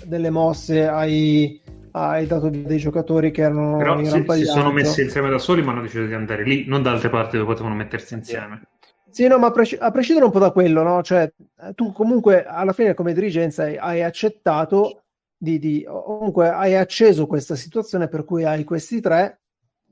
delle 0.06 0.30
mosse, 0.30 0.88
hai, 0.88 1.62
hai 1.92 2.26
dato 2.26 2.50
dei 2.50 2.78
giocatori 2.78 3.32
che 3.32 3.42
erano 3.42 3.78
però 3.78 4.00
in 4.00 4.06
si, 4.06 4.24
si 4.28 4.46
sono 4.46 4.72
messi 4.72 5.02
insieme 5.02 5.30
da 5.30 5.38
soli, 5.38 5.62
ma 5.62 5.72
hanno 5.72 5.82
deciso 5.82 6.06
di 6.06 6.14
andare 6.14 6.44
lì, 6.44 6.66
non 6.68 6.82
da 6.82 6.92
altre 6.92 7.10
parti 7.10 7.38
dove 7.38 7.52
potevano 7.52 7.76
mettersi 7.76 8.14
insieme. 8.14 8.62
Sì, 9.10 9.28
no, 9.28 9.38
ma 9.38 9.48
a, 9.48 9.52
pres- 9.52 9.78
a 9.80 9.92
prescindere 9.92 10.26
un 10.26 10.32
po' 10.32 10.40
da 10.40 10.52
quello, 10.52 10.82
no? 10.82 11.04
Cioè, 11.04 11.32
tu 11.76 11.92
comunque 11.92 12.46
alla 12.46 12.74
fine 12.74 12.96
come 12.96 13.14
dirigenza 13.14 13.64
hai, 13.64 13.78
hai 13.78 14.02
accettato 14.02 15.03
di, 15.44 15.60
di, 15.60 15.86
comunque 15.86 16.48
hai 16.48 16.74
acceso 16.76 17.28
questa 17.28 17.56
situazione 17.56 18.08
per 18.08 18.24
cui 18.24 18.46
hai 18.46 18.64
questi 18.64 19.02
tre, 19.02 19.42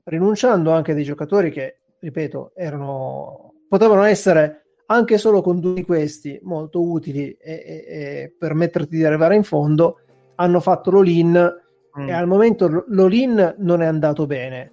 rinunciando 0.04 0.70
anche 0.70 0.92
a 0.92 0.94
dei 0.94 1.04
giocatori 1.04 1.50
che, 1.50 1.80
ripeto, 2.00 2.52
erano, 2.54 3.52
potevano 3.68 4.02
essere 4.04 4.62
anche 4.86 5.18
solo 5.18 5.42
con 5.42 5.60
due 5.60 5.74
di 5.74 5.84
questi 5.84 6.40
molto 6.42 6.82
utili 6.82 7.32
e, 7.32 7.52
e, 7.52 7.84
e 7.86 8.34
permetterti 8.38 8.96
di 8.96 9.04
arrivare 9.04 9.36
in 9.36 9.42
fondo, 9.42 9.98
hanno 10.36 10.60
fatto 10.60 10.90
l'all-in 10.90 11.54
mm. 11.98 12.08
e 12.08 12.12
al 12.12 12.26
momento 12.26 12.84
l'all-in 12.88 13.56
non 13.58 13.82
è 13.82 13.86
andato 13.86 14.24
bene. 14.24 14.72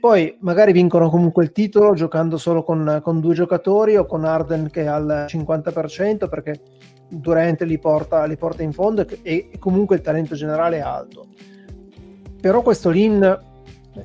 Poi 0.00 0.36
magari 0.40 0.72
vincono 0.72 1.08
comunque 1.08 1.44
il 1.44 1.52
titolo 1.52 1.94
giocando 1.94 2.36
solo 2.36 2.64
con, 2.64 3.00
con 3.02 3.20
due 3.20 3.34
giocatori 3.34 3.96
o 3.96 4.06
con 4.06 4.24
Arden 4.24 4.70
che 4.70 4.82
è 4.82 4.86
al 4.86 5.26
50% 5.28 6.28
perché 6.28 6.60
Durant 7.08 7.62
li 7.62 7.78
porta, 7.78 8.24
li 8.24 8.36
porta 8.36 8.62
in 8.62 8.72
fondo 8.72 9.06
e, 9.06 9.20
e, 9.22 9.58
comunque 9.58 9.96
il 9.96 10.02
talento 10.02 10.34
generale 10.34 10.78
è 10.78 10.80
alto. 10.80 11.26
Però 12.40 12.62
questo 12.62 12.90
Lin 12.90 13.38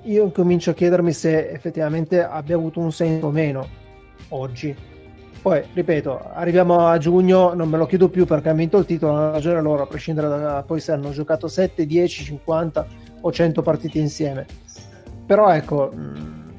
io 0.03 0.31
comincio 0.31 0.71
a 0.71 0.73
chiedermi 0.73 1.11
se 1.11 1.49
effettivamente 1.49 2.23
abbia 2.23 2.55
avuto 2.55 2.79
un 2.79 2.91
senso 2.91 3.27
o 3.27 3.31
meno 3.31 3.67
oggi. 4.29 4.75
Poi, 5.41 5.63
ripeto, 5.73 6.29
arriviamo 6.33 6.87
a 6.87 6.99
giugno, 6.99 7.53
non 7.53 7.67
me 7.67 7.77
lo 7.77 7.87
chiedo 7.87 8.09
più 8.09 8.25
perché 8.25 8.49
hanno 8.49 8.59
vinto 8.59 8.77
il 8.77 8.85
titolo, 8.85 9.13
hanno 9.13 9.31
ragione 9.31 9.59
loro, 9.59 9.81
a 9.81 9.87
prescindere 9.87 10.27
da 10.27 10.63
poi 10.65 10.79
se 10.79 10.91
hanno 10.91 11.09
giocato 11.09 11.47
7, 11.47 11.87
10, 11.87 12.23
50 12.23 12.87
o 13.21 13.31
100 13.31 13.61
partite 13.63 13.97
insieme. 13.97 14.45
Però 15.25 15.49
ecco, 15.51 15.91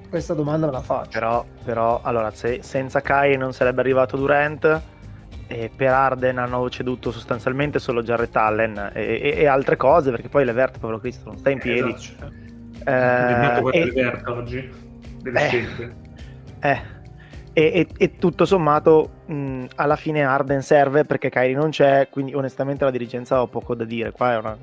questa 0.08 0.34
domanda 0.34 0.66
me 0.66 0.72
la 0.72 0.80
faccio. 0.80 1.10
Però, 1.12 1.44
però 1.64 2.00
allora, 2.02 2.32
se 2.32 2.58
senza 2.62 3.00
Kai 3.00 3.36
non 3.36 3.52
sarebbe 3.52 3.80
arrivato 3.80 4.16
Durant, 4.16 4.82
e 5.52 5.70
per 5.74 5.88
Arden 5.88 6.38
hanno 6.38 6.68
ceduto 6.70 7.10
sostanzialmente 7.10 7.78
solo 7.78 8.02
Jarrett 8.02 8.34
Allen 8.36 8.90
e, 8.94 9.20
e, 9.22 9.34
e 9.38 9.46
altre 9.46 9.76
cose 9.76 10.10
perché 10.10 10.28
poi 10.28 10.44
Levert 10.44 10.78
povero 10.78 10.98
Cristo 10.98 11.28
non 11.28 11.38
sta 11.38 11.50
in 11.50 11.58
piedi. 11.58 11.92
esatto. 11.92 12.32
eh, 12.84 13.78
e, 13.78 13.84
Levert 13.84 14.26
oggi 14.28 14.70
delle 15.20 15.50
eh, 15.50 15.66
eh, 16.60 16.82
e, 17.52 17.86
e, 17.96 18.18
tutto 18.18 18.44
sommato 18.44 19.22
mh, 19.26 19.64
alla 19.76 19.96
fine 19.96 20.22
Arden 20.22 20.62
serve 20.62 21.04
perché 21.04 21.28
Kyrie 21.28 21.54
non 21.54 21.70
c'è 21.70 22.08
quindi 22.10 22.34
onestamente 22.34 22.84
la 22.84 22.90
dirigenza 22.90 23.42
ho 23.42 23.46
poco 23.46 23.74
da 23.74 23.84
dire 23.84 24.10
qua 24.10 24.32
è 24.32 24.38
una 24.38 24.56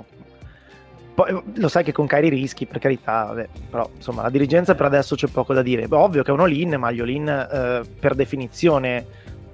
poi, 1.20 1.38
lo 1.56 1.68
sai 1.68 1.84
che 1.84 1.92
con 1.92 2.08
Kyrie 2.08 2.30
rischi 2.30 2.66
per 2.66 2.80
carità 2.80 3.26
vabbè, 3.26 3.50
però 3.70 3.90
insomma 3.94 4.22
la 4.22 4.30
dirigenza 4.30 4.74
per 4.74 4.86
adesso 4.86 5.16
c'è 5.16 5.28
poco 5.28 5.54
da 5.54 5.62
dire. 5.62 5.86
Ovvio 5.90 6.24
che 6.24 6.32
è 6.32 6.34
un 6.34 6.40
all-in 6.40 6.76
ma 6.80 6.92
gli 6.92 7.02
all-in 7.02 7.28
eh, 7.28 7.82
per 8.00 8.16
definizione 8.16 9.06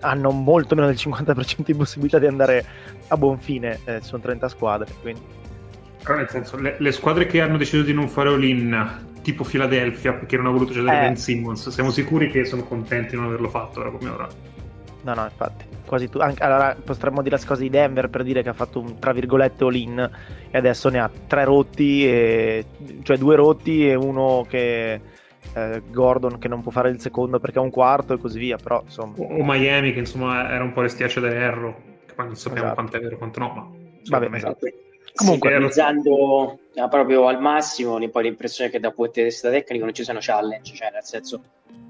hanno 0.05 0.31
molto 0.31 0.75
meno 0.75 0.87
del 0.87 0.95
50% 0.95 1.63
di 1.63 1.73
possibilità 1.73 2.19
di 2.19 2.27
andare 2.27 2.65
a 3.07 3.17
buon 3.17 3.39
fine, 3.39 3.79
eh, 3.85 4.01
sono 4.01 4.21
30 4.21 4.47
squadre. 4.47 4.93
Quindi. 5.01 5.21
Però 6.03 6.17
nel 6.17 6.29
senso, 6.29 6.57
le, 6.57 6.75
le, 6.77 6.91
squadre 6.91 7.25
che 7.25 7.41
hanno 7.41 7.57
deciso 7.57 7.83
di 7.83 7.93
non 7.93 8.07
fare 8.07 8.29
all-in, 8.29 9.03
tipo 9.21 9.43
Philadelphia, 9.43 10.13
perché 10.13 10.37
non 10.37 10.45
ha 10.45 10.51
voluto 10.51 10.71
cedere 10.71 10.97
eh. 10.97 11.01
Ben 11.01 11.17
Simmons, 11.17 11.69
siamo 11.69 11.89
sicuri 11.89 12.29
che 12.29 12.45
sono 12.45 12.63
contenti 12.63 13.11
di 13.11 13.15
non 13.15 13.25
averlo 13.25 13.49
fatto 13.49 13.79
ora 13.79 13.89
come 13.89 14.09
ora? 14.09 14.27
No, 15.01 15.13
no, 15.13 15.23
infatti, 15.23 15.65
quasi 15.85 16.09
tu. 16.09 16.19
Anche, 16.19 16.43
allora, 16.43 16.75
potremmo 16.83 17.21
dire 17.21 17.37
la 17.37 17.45
cosa 17.45 17.61
di 17.61 17.69
Denver 17.69 18.09
per 18.09 18.23
dire 18.23 18.43
che 18.43 18.49
ha 18.49 18.53
fatto 18.53 18.79
un 18.79 18.99
tra 18.99 19.13
virgolette 19.13 19.63
all-in 19.63 20.09
e 20.49 20.57
adesso 20.57 20.89
ne 20.89 20.99
ha 20.99 21.09
tre 21.27 21.43
rotti, 21.43 22.07
e, 22.07 22.65
cioè 23.03 23.17
due 23.17 23.35
rotti 23.35 23.87
e 23.87 23.95
uno 23.95 24.45
che 24.47 25.01
eh, 25.55 25.81
Gordon 25.89 26.37
che 26.37 26.49
non 26.49 26.61
può 26.61 26.71
fare 26.71 26.89
il 26.89 26.99
secondo 26.99 27.39
perché 27.39 27.59
è 27.59 27.61
un 27.61 27.69
quarto 27.69 28.13
e 28.13 28.17
così 28.17 28.37
via, 28.37 28.57
però 28.57 28.81
insomma... 28.83 29.15
O, 29.17 29.43
Miami 29.43 29.93
che 29.93 29.99
insomma 29.99 30.51
era 30.51 30.63
un 30.63 30.73
po' 30.73 30.81
restiace 30.81 31.21
da 31.21 31.33
Erro, 31.33 31.81
che 32.05 32.13
poi 32.13 32.25
non 32.25 32.35
sappiamo 32.35 32.67
esatto. 32.67 32.81
quanto 32.81 32.97
è 32.97 32.99
vero 32.99 33.17
quanto 33.17 33.39
no, 33.39 33.53
ma... 33.53 33.67
Vabbè, 34.07 34.27
me... 34.27 34.37
esatto. 34.37 34.67
Comunque, 35.15 35.55
analizzando 35.55 36.59
eh, 36.73 36.87
proprio 36.89 37.27
al 37.27 37.39
massimo, 37.39 37.97
poi 38.09 38.23
l'impressione 38.23 38.69
è 38.69 38.73
che 38.73 38.81
da 38.81 38.91
punto 38.91 39.13
di 39.15 39.23
vista 39.23 39.49
tecnico 39.49 39.85
non 39.85 39.93
ci 39.93 40.03
siano 40.03 40.19
challenge, 40.21 40.73
cioè 40.75 40.91
nel 40.91 41.03
senso... 41.03 41.41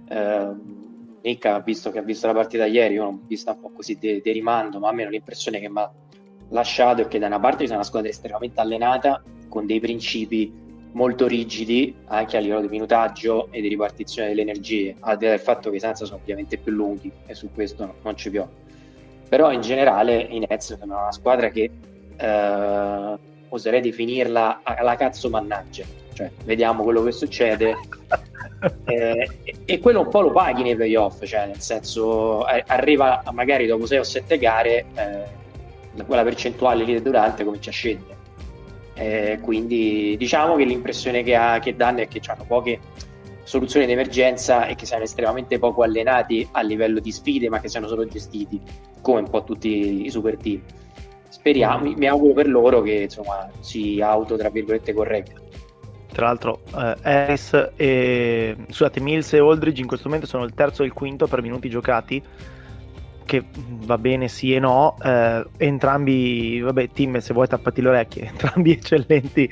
Eh, 0.07 0.84
Nick 1.26 1.43
ha 1.45 1.59
visto 1.59 1.89
che 1.89 1.97
ha 1.97 2.03
visto 2.03 2.28
la 2.28 2.34
partita 2.34 2.68
ieri, 2.68 2.93
io 2.93 3.03
l'ho 3.05 3.20
vista 3.26 3.53
un 3.53 3.59
po' 3.59 3.72
così 3.72 3.97
di, 3.97 4.22
di 4.22 4.32
rimando, 4.32 4.78
ma 4.78 4.89
a 4.89 4.91
me 4.91 5.09
l'impressione 5.09 5.59
che 5.59 5.68
mi 5.68 5.80
ha 5.80 5.91
lasciato 6.49 7.01
è 7.01 7.07
che 7.07 7.18
da 7.18 7.26
una 7.26 7.39
parte 7.39 7.66
c'è 7.66 7.74
una 7.74 7.82
squadra 7.82 8.09
estremamente 8.09 8.61
allenata 8.61 9.24
con 9.49 9.66
dei 9.66 9.80
principi 9.80 10.64
molto 10.95 11.27
rigidi 11.27 11.93
anche 12.07 12.37
a 12.37 12.39
livello 12.39 12.61
di 12.61 12.67
minutaggio 12.67 13.49
e 13.51 13.61
di 13.61 13.67
ripartizione 13.67 14.29
delle 14.29 14.41
energie, 14.41 14.95
al 15.01 15.17
di 15.17 15.25
là 15.25 15.31
del 15.31 15.39
fatto 15.39 15.69
che 15.69 15.75
i 15.75 15.79
Sanza 15.79 16.05
sono 16.05 16.19
ovviamente 16.21 16.57
più 16.57 16.71
lunghi 16.71 17.11
e 17.25 17.33
su 17.35 17.51
questo 17.53 17.95
non 18.01 18.17
ci 18.17 18.29
piove. 18.29 18.63
Però 19.27 19.51
in 19.51 19.61
generale 19.61 20.21
i 20.21 20.39
Nets 20.39 20.77
sono 20.77 20.97
una 20.97 21.11
squadra 21.11 21.49
che 21.49 21.69
eh, 22.15 23.17
oserei 23.49 23.81
definirla 23.81 24.61
alla 24.63 24.95
cazzo 24.95 25.29
mannaggia, 25.29 25.83
cioè 26.13 26.31
vediamo 26.45 26.83
quello 26.83 27.03
che 27.03 27.11
succede 27.11 27.75
eh, 28.85 29.29
e 29.65 29.79
quello 29.79 30.01
un 30.01 30.09
po' 30.09 30.21
lo 30.21 30.31
paghi 30.31 30.63
nei 30.63 30.75
playoff, 30.75 31.25
cioè 31.25 31.47
nel 31.47 31.59
senso 31.59 32.47
eh, 32.47 32.63
arriva 32.67 33.21
magari 33.31 33.65
dopo 33.65 33.85
6 33.85 33.97
o 33.97 34.03
7 34.03 34.37
gare 34.37 34.85
eh, 34.95 36.03
quella 36.05 36.23
percentuale 36.23 36.85
lì 36.85 37.01
durante 37.01 37.43
comincia 37.43 37.69
a 37.69 37.73
scendere. 37.73 38.15
Eh, 38.95 39.39
quindi 39.41 40.15
diciamo 40.17 40.55
che 40.55 40.63
l'impressione 40.63 41.21
che, 41.21 41.35
ha, 41.35 41.59
che 41.59 41.75
danno 41.75 41.99
è 41.99 42.07
che 42.07 42.21
hanno 42.27 42.45
poche 42.47 42.79
soluzioni 43.43 43.85
di 43.85 43.91
emergenza 43.91 44.65
e 44.65 44.75
che 44.75 44.85
siano 44.85 45.03
estremamente 45.03 45.59
poco 45.59 45.83
allenati 45.83 46.47
a 46.51 46.61
livello 46.61 46.99
di 46.99 47.11
sfide, 47.11 47.49
ma 47.49 47.59
che 47.59 47.67
siano 47.67 47.87
solo 47.87 48.05
gestiti 48.07 48.59
come 49.01 49.19
un 49.19 49.29
po' 49.29 49.43
tutti 49.43 50.05
i 50.05 50.09
super 50.09 50.37
team. 50.37 50.61
Speriamo, 51.29 51.93
mi 51.95 52.07
auguro 52.07 52.33
per 52.33 52.47
loro 52.47 52.81
che 52.81 52.93
insomma 53.03 53.49
si 53.59 54.01
auto 54.01 54.35
tra 54.35 54.49
virgolette 54.49 54.93
correggano. 54.93 55.43
Tra 56.11 56.27
l'altro, 56.27 56.61
eh, 56.75 56.95
Harris 57.01 57.71
e 57.75 58.55
scusate, 58.67 59.01
Mills 59.01 59.33
e 59.33 59.39
Aldridge 59.39 59.81
in 59.81 59.87
questo 59.87 60.07
momento 60.07 60.27
sono 60.27 60.45
il 60.45 60.53
terzo 60.53 60.81
e 60.81 60.85
il 60.85 60.93
quinto 60.93 61.27
per 61.27 61.41
minuti 61.41 61.69
giocati. 61.69 62.23
Che 63.26 63.43
va 63.57 63.97
bene 63.97 64.28
sì 64.28 64.53
e 64.53 64.59
no, 64.59 64.95
eh, 65.03 65.45
entrambi, 65.57 66.59
vabbè, 66.59 66.89
team 66.91 67.17
se 67.17 67.34
vuoi 67.34 67.47
tappati 67.47 67.82
le 67.82 67.89
orecchie, 67.89 68.28
entrambi 68.30 68.71
eccellenti 68.71 69.51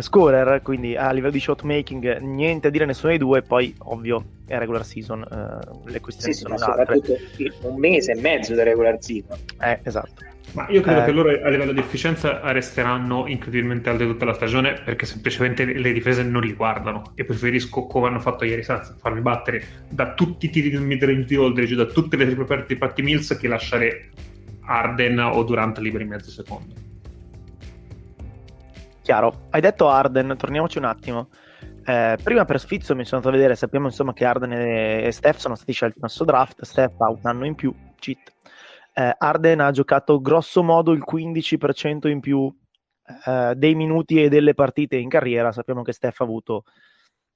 scorer, 0.00 0.60
quindi 0.62 0.96
a 0.96 1.10
livello 1.12 1.32
di 1.32 1.40
shot 1.40 1.62
making 1.62 2.18
niente 2.18 2.68
a 2.68 2.70
dire 2.70 2.84
nessuno 2.84 3.10
dei 3.10 3.18
due, 3.18 3.42
poi 3.42 3.74
ovvio 3.78 4.24
è 4.46 4.58
regular 4.58 4.84
season, 4.84 5.22
eh, 5.22 5.90
le 5.90 6.00
questioni 6.00 6.34
sì, 6.34 6.40
sono 6.40 6.58
sì, 6.58 6.64
altre. 6.64 7.00
Un 7.62 7.78
mese 7.78 8.12
e 8.12 8.20
mezzo 8.20 8.54
di 8.54 8.62
regular 8.62 8.96
season. 9.00 9.38
Eh, 9.60 9.80
esatto. 9.82 10.32
Ma 10.52 10.68
io 10.68 10.82
credo 10.82 11.00
Eh. 11.00 11.04
che 11.04 11.10
loro 11.10 11.30
a 11.30 11.48
livello 11.48 11.72
di 11.72 11.80
efficienza 11.80 12.40
resteranno 12.52 13.26
incredibilmente 13.26 13.90
alte 13.90 14.06
tutta 14.06 14.24
la 14.24 14.34
stagione 14.34 14.74
perché 14.84 15.04
semplicemente 15.04 15.64
le 15.64 15.92
difese 15.92 16.22
non 16.22 16.42
li 16.42 16.52
guardano 16.52 17.12
e 17.16 17.24
preferisco 17.24 17.86
come 17.86 18.06
hanno 18.06 18.20
fatto 18.20 18.44
ieri 18.44 18.62
Suns 18.62 18.94
farmi 19.00 19.20
battere 19.20 19.64
da 19.88 20.14
tutti 20.14 20.46
i 20.46 20.50
tiri 20.50 20.70
del 20.70 20.82
mid 20.82 21.02
range 21.02 21.24
di 21.24 21.34
Aldridge, 21.34 21.74
da 21.74 21.86
tutte 21.86 22.16
le 22.16 22.26
triple 22.26 22.44
aperte 22.44 22.74
di 22.74 22.78
Patty 22.78 23.02
Mills 23.02 23.36
che 23.36 23.48
lasciare 23.48 24.10
Arden 24.66 25.18
o 25.18 25.42
Durant 25.42 25.78
liberi 25.78 26.04
mezzo 26.04 26.30
secondo. 26.30 26.72
Chiaro, 29.04 29.48
hai 29.50 29.60
detto 29.60 29.90
Arden, 29.90 30.34
torniamoci 30.34 30.78
un 30.78 30.84
attimo. 30.84 31.28
Eh, 31.84 32.16
prima 32.22 32.46
per 32.46 32.58
sfizio 32.58 32.94
mi 32.94 33.04
sono 33.04 33.18
andato 33.18 33.34
a 33.34 33.38
vedere, 33.38 33.54
sappiamo 33.54 33.84
insomma 33.88 34.14
che 34.14 34.24
Arden 34.24 34.52
e 34.52 35.12
Steph 35.12 35.36
sono 35.36 35.56
stati 35.56 35.72
scelti 35.72 35.98
nel 36.00 36.08
suo 36.08 36.24
draft, 36.24 36.62
Steph 36.62 36.98
ha 37.02 37.10
un 37.10 37.20
anno 37.24 37.44
in 37.44 37.54
più, 37.54 37.70
cheat. 37.96 38.32
Eh, 38.94 39.14
Arden 39.18 39.60
ha 39.60 39.70
giocato 39.72 40.22
grosso 40.22 40.62
modo 40.62 40.92
il 40.92 41.04
15% 41.06 42.08
in 42.08 42.20
più 42.20 42.50
eh, 43.26 43.52
dei 43.54 43.74
minuti 43.74 44.22
e 44.22 44.30
delle 44.30 44.54
partite 44.54 44.96
in 44.96 45.10
carriera, 45.10 45.52
sappiamo 45.52 45.82
che 45.82 45.92
Steph 45.92 46.20
ha 46.20 46.24
avuto 46.24 46.64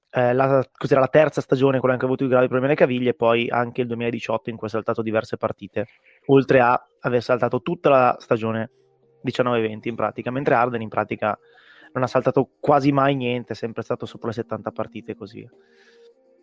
eh, 0.09 0.33
la, 0.33 0.67
la 0.75 1.07
terza 1.07 1.39
stagione, 1.39 1.77
quella 1.77 1.93
in 1.93 1.99
cui 1.99 2.07
ha 2.07 2.11
avuto 2.11 2.25
i 2.25 2.29
gravi 2.29 2.47
problemi 2.47 2.71
alle 2.71 2.79
caviglie, 2.79 3.11
e 3.11 3.13
poi 3.13 3.47
anche 3.47 3.81
il 3.81 3.87
2018 3.87 4.49
in 4.49 4.57
cui 4.57 4.65
ha 4.65 4.71
saltato 4.71 5.03
diverse 5.03 5.37
partite, 5.37 5.85
oltre 6.25 6.61
a 6.61 6.83
aver 7.01 7.21
saltato 7.21 7.61
tutta 7.61 7.89
la 7.89 8.17
stagione 8.17 8.71
19-20 9.23 9.87
in 9.87 9.95
pratica, 9.95 10.31
mentre 10.31 10.55
Arden 10.55 10.81
in 10.81 10.89
pratica 10.89 11.37
non 11.93 12.03
ha 12.03 12.07
saltato 12.07 12.49
quasi 12.59 12.91
mai 12.91 13.15
niente, 13.15 13.53
è 13.53 13.55
sempre 13.55 13.83
stato 13.83 14.05
sopra 14.05 14.27
le 14.27 14.33
70 14.33 14.71
partite 14.71 15.15
così. 15.15 15.47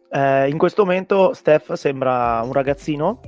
Eh, 0.08 0.48
in 0.48 0.58
questo 0.58 0.84
momento 0.84 1.32
Steph 1.32 1.72
sembra 1.72 2.40
un 2.42 2.52
ragazzino, 2.52 3.20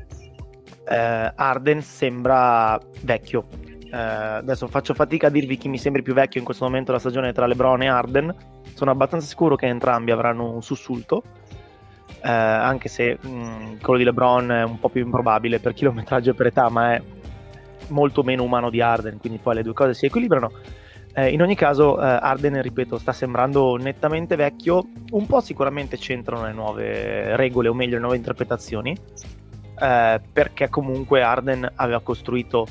eh, 0.88 1.32
Arden 1.34 1.82
sembra 1.82 2.78
vecchio. 3.02 3.46
Eh, 3.90 3.96
adesso 3.96 4.66
faccio 4.68 4.94
fatica 4.94 5.28
a 5.28 5.30
dirvi 5.30 5.56
chi 5.56 5.68
mi 5.68 5.78
sembri 5.78 6.02
più 6.02 6.12
vecchio 6.12 6.40
in 6.40 6.44
questo 6.44 6.64
momento 6.64 6.86
della 6.86 6.98
stagione 6.98 7.32
tra 7.32 7.46
LeBron 7.46 7.82
e 7.82 7.88
Arden. 7.88 8.34
Sono 8.74 8.90
abbastanza 8.90 9.26
sicuro 9.26 9.56
che 9.56 9.66
entrambi 9.66 10.10
avranno 10.10 10.52
un 10.52 10.62
sussulto. 10.62 11.22
eh, 12.22 12.30
anche 12.30 12.88
se 12.88 13.18
mh, 13.20 13.78
quello 13.80 13.98
di 13.98 14.04
LeBron 14.04 14.50
è 14.50 14.62
un 14.64 14.78
po' 14.78 14.88
più 14.88 15.04
improbabile 15.04 15.60
per 15.60 15.72
chilometraggio 15.74 16.30
e 16.30 16.34
per 16.34 16.46
età, 16.46 16.68
ma 16.68 16.94
è 16.94 17.02
molto 17.88 18.22
meno 18.22 18.42
umano 18.42 18.70
di 18.70 18.80
Arden, 18.80 19.18
quindi 19.18 19.38
poi 19.38 19.56
le 19.56 19.62
due 19.62 19.72
cose 19.72 19.94
si 19.94 20.06
equilibrano. 20.06 20.50
Eh, 21.18 21.32
in 21.32 21.42
ogni 21.42 21.56
caso, 21.56 22.00
eh, 22.00 22.06
Arden, 22.06 22.62
ripeto, 22.62 22.96
sta 22.96 23.12
sembrando 23.12 23.74
nettamente 23.74 24.36
vecchio. 24.36 24.86
Un 25.10 25.26
po' 25.26 25.40
sicuramente 25.40 25.96
c'entrano 25.96 26.44
le 26.44 26.52
nuove 26.52 27.34
regole, 27.34 27.66
o 27.66 27.74
meglio, 27.74 27.94
le 27.94 28.02
nuove 28.02 28.16
interpretazioni. 28.16 28.96
eh, 29.80 30.20
perché 30.32 30.68
comunque 30.68 31.22
Arden 31.22 31.72
aveva 31.76 32.00
costruito 32.00 32.66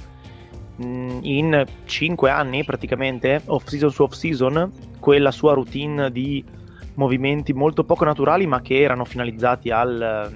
mh, 0.77 1.19
in 1.23 1.65
5 1.85 2.29
anni 2.29 2.63
praticamente, 2.63 3.41
off 3.45 3.65
season 3.67 3.91
su 3.91 4.03
off 4.03 4.13
season, 4.13 4.71
quella 4.99 5.31
sua 5.31 5.53
routine 5.53 6.09
di 6.11 6.43
movimenti 6.95 7.51
molto 7.53 7.83
poco 7.83 8.05
naturali, 8.05 8.45
ma 8.47 8.61
che 8.61 8.79
erano 8.81 9.03
finalizzati 9.03 9.71
al, 9.71 10.33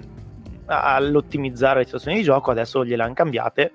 all'ottimizzare 0.66 1.80
le 1.80 1.86
situazioni 1.86 2.18
di 2.18 2.24
gioco. 2.24 2.52
Adesso 2.52 2.84
gliele 2.84 3.04
hanno 3.04 3.14
cambiate 3.14 3.72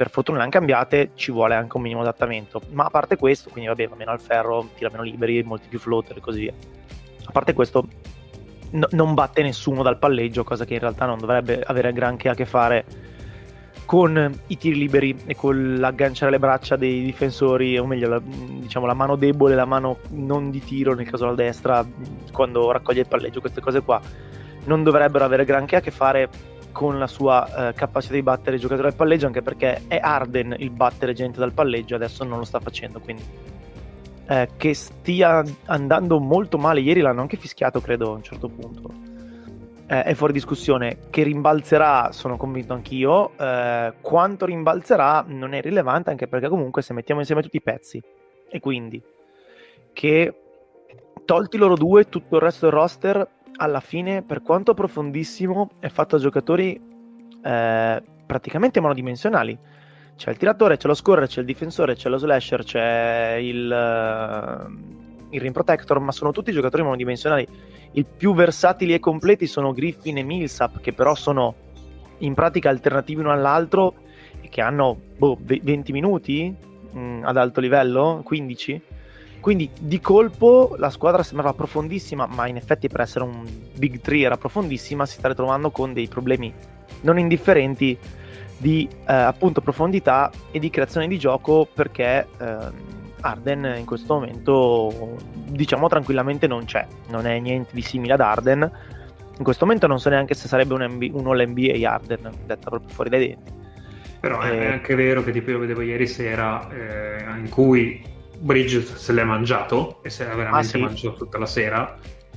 per 0.00 0.08
fortuna 0.08 0.38
le 0.38 0.44
hanno 0.44 0.52
cambiate, 0.52 1.10
ci 1.14 1.30
vuole 1.30 1.54
anche 1.54 1.76
un 1.76 1.82
minimo 1.82 2.00
adattamento. 2.00 2.62
Ma 2.70 2.84
a 2.84 2.88
parte 2.88 3.18
questo, 3.18 3.50
quindi 3.50 3.68
vabbè, 3.68 3.86
va 3.86 3.96
meno 3.96 4.12
al 4.12 4.18
ferro, 4.18 4.70
tira 4.74 4.88
meno 4.88 5.02
liberi, 5.02 5.42
molti 5.42 5.68
più 5.68 5.78
floater 5.78 6.16
e 6.16 6.20
così 6.20 6.40
via. 6.40 6.54
A 7.24 7.30
parte 7.32 7.52
questo, 7.52 7.86
no- 8.70 8.88
non 8.92 9.12
batte 9.12 9.42
nessuno 9.42 9.82
dal 9.82 9.98
palleggio, 9.98 10.42
cosa 10.42 10.64
che 10.64 10.72
in 10.72 10.80
realtà 10.80 11.04
non 11.04 11.18
dovrebbe 11.18 11.60
avere 11.60 11.92
granché 11.92 12.30
a 12.30 12.34
che 12.34 12.46
fare 12.46 12.86
con 13.84 14.40
i 14.46 14.56
tiri 14.56 14.78
liberi 14.78 15.14
e 15.26 15.36
con 15.36 15.74
l'agganciare 15.74 16.30
le 16.30 16.38
braccia 16.38 16.76
dei 16.76 17.02
difensori, 17.02 17.76
o 17.76 17.84
meglio, 17.84 18.08
la, 18.08 18.22
diciamo 18.24 18.86
la 18.86 18.94
mano 18.94 19.16
debole, 19.16 19.54
la 19.54 19.66
mano 19.66 19.98
non 20.12 20.50
di 20.50 20.64
tiro 20.64 20.94
nel 20.94 21.10
caso 21.10 21.24
della 21.24 21.36
destra, 21.36 21.86
quando 22.32 22.72
raccoglie 22.72 23.00
il 23.00 23.06
palleggio, 23.06 23.40
queste 23.40 23.60
cose 23.60 23.82
qua 23.82 24.00
non 24.64 24.82
dovrebbero 24.82 25.26
avere 25.26 25.44
granché 25.44 25.76
a 25.76 25.80
che 25.80 25.90
fare 25.90 26.28
con 26.72 26.98
la 26.98 27.06
sua 27.06 27.68
eh, 27.68 27.74
capacità 27.74 28.14
di 28.14 28.22
battere 28.22 28.56
il 28.56 28.62
giocatore 28.62 28.88
al 28.88 28.94
palleggio, 28.94 29.26
anche 29.26 29.42
perché 29.42 29.82
è 29.88 29.98
Arden 30.00 30.54
il 30.58 30.70
battere 30.70 31.12
gente 31.12 31.38
dal 31.38 31.52
palleggio, 31.52 31.94
adesso 31.94 32.24
non 32.24 32.38
lo 32.38 32.44
sta 32.44 32.60
facendo, 32.60 33.00
quindi 33.00 33.22
eh, 34.28 34.48
che 34.56 34.74
stia 34.74 35.42
andando 35.66 36.20
molto 36.20 36.58
male, 36.58 36.80
ieri 36.80 37.00
l'hanno 37.00 37.20
anche 37.20 37.36
fischiato 37.36 37.80
credo 37.80 38.12
a 38.12 38.14
un 38.14 38.22
certo 38.22 38.48
punto, 38.48 38.92
eh, 39.86 40.04
è 40.04 40.14
fuori 40.14 40.32
discussione, 40.32 40.98
che 41.10 41.24
rimbalzerà 41.24 42.12
sono 42.12 42.36
convinto 42.36 42.72
anch'io, 42.72 43.36
eh, 43.36 43.92
quanto 44.00 44.46
rimbalzerà 44.46 45.24
non 45.26 45.52
è 45.52 45.60
rilevante 45.60 46.10
anche 46.10 46.28
perché 46.28 46.48
comunque 46.48 46.80
se 46.80 46.92
mettiamo 46.92 47.20
insieme 47.20 47.42
tutti 47.42 47.56
i 47.56 47.62
pezzi 47.62 48.00
e 48.48 48.60
quindi 48.60 49.02
che 49.92 50.34
tolti 51.24 51.56
loro 51.56 51.74
due 51.74 52.08
tutto 52.08 52.36
il 52.36 52.42
resto 52.42 52.66
del 52.66 52.74
roster 52.74 53.28
alla 53.60 53.80
fine, 53.80 54.22
per 54.22 54.40
quanto 54.40 54.72
profondissimo, 54.72 55.70
è 55.80 55.88
fatto 55.88 56.16
a 56.16 56.18
giocatori 56.18 56.80
eh, 57.42 58.02
praticamente 58.26 58.80
monodimensionali. 58.80 59.56
C'è 60.16 60.30
il 60.30 60.38
tiratore, 60.38 60.78
c'è 60.78 60.88
lo 60.88 60.94
scorer, 60.94 61.26
c'è 61.26 61.40
il 61.40 61.46
difensore, 61.46 61.94
c'è 61.94 62.08
lo 62.08 62.16
slasher, 62.16 62.64
c'è 62.64 63.38
il, 63.40 63.70
eh, 63.70 65.34
il 65.34 65.40
rim 65.40 65.52
protector, 65.52 65.98
ma 66.00 66.10
sono 66.10 66.32
tutti 66.32 66.52
giocatori 66.52 66.82
monodimensionali. 66.82 67.46
I 67.92 68.04
più 68.04 68.34
versatili 68.34 68.94
e 68.94 68.98
completi 68.98 69.46
sono 69.46 69.72
Griffin 69.72 70.16
e 70.16 70.22
Millsap, 70.22 70.80
che 70.80 70.94
però 70.94 71.14
sono 71.14 71.54
in 72.18 72.34
pratica 72.34 72.70
alternativi 72.70 73.20
uno 73.20 73.32
all'altro 73.32 73.94
e 74.40 74.48
che 74.48 74.62
hanno 74.62 74.98
boh, 75.18 75.36
ve- 75.40 75.60
20 75.62 75.92
minuti 75.92 76.54
mh, 76.92 77.20
ad 77.24 77.36
alto 77.36 77.60
livello, 77.60 78.22
15. 78.24 78.82
Quindi 79.40 79.70
di 79.80 80.00
colpo 80.00 80.74
la 80.78 80.90
squadra 80.90 81.22
sembrava 81.22 81.54
profondissima, 81.54 82.26
ma 82.26 82.46
in 82.46 82.56
effetti 82.56 82.88
per 82.88 83.00
essere 83.00 83.24
un 83.24 83.44
Big 83.76 84.00
3 84.00 84.18
era 84.20 84.36
profondissima, 84.36 85.06
si 85.06 85.14
sta 85.16 85.28
ritrovando 85.28 85.70
con 85.70 85.92
dei 85.92 86.08
problemi 86.08 86.52
non 87.02 87.18
indifferenti 87.18 87.96
di 88.58 88.86
eh, 89.08 89.12
appunto 89.12 89.62
profondità 89.62 90.30
e 90.50 90.58
di 90.58 90.68
creazione 90.68 91.08
di 91.08 91.18
gioco 91.18 91.66
perché 91.72 92.26
ehm, 92.38 92.72
Arden 93.22 93.74
in 93.78 93.86
questo 93.86 94.14
momento 94.14 95.16
diciamo 95.46 95.88
tranquillamente 95.88 96.46
non 96.46 96.66
c'è, 96.66 96.86
non 97.08 97.26
è 97.26 97.38
niente 97.38 97.70
di 97.72 97.82
simile 97.82 98.12
ad 98.12 98.20
Arden. 98.20 98.70
In 99.38 99.44
questo 99.44 99.64
momento 99.64 99.86
non 99.86 99.98
so 99.98 100.10
neanche 100.10 100.34
se 100.34 100.48
sarebbe 100.48 100.74
un, 100.74 100.86
MB, 100.86 101.14
un 101.14 101.26
All 101.26 101.48
NBA 101.48 101.90
Arden, 101.90 102.30
detta 102.44 102.68
proprio 102.68 102.90
fuori 102.90 103.08
dai 103.08 103.28
denti. 103.28 103.52
Però 104.20 104.42
Eh. 104.42 104.50
è 104.50 104.66
anche 104.66 104.94
vero 104.94 105.22
che 105.22 105.32
tipo 105.32 105.50
io 105.50 105.58
vedevo 105.58 105.80
ieri 105.80 106.06
sera 106.06 106.68
eh, 106.70 107.24
in 107.38 107.48
cui 107.48 108.02
Bridges 108.40 108.94
se 108.96 109.12
l'è 109.12 109.24
mangiato 109.24 110.02
e 110.02 110.10
se 110.10 110.24
l'ha 110.24 110.34
veramente 110.34 110.76
Ah, 110.76 110.78
sì? 110.78 110.78
mangiato 110.78 111.16
tutta 111.16 111.38
la 111.38 111.46
sera, 111.46 111.96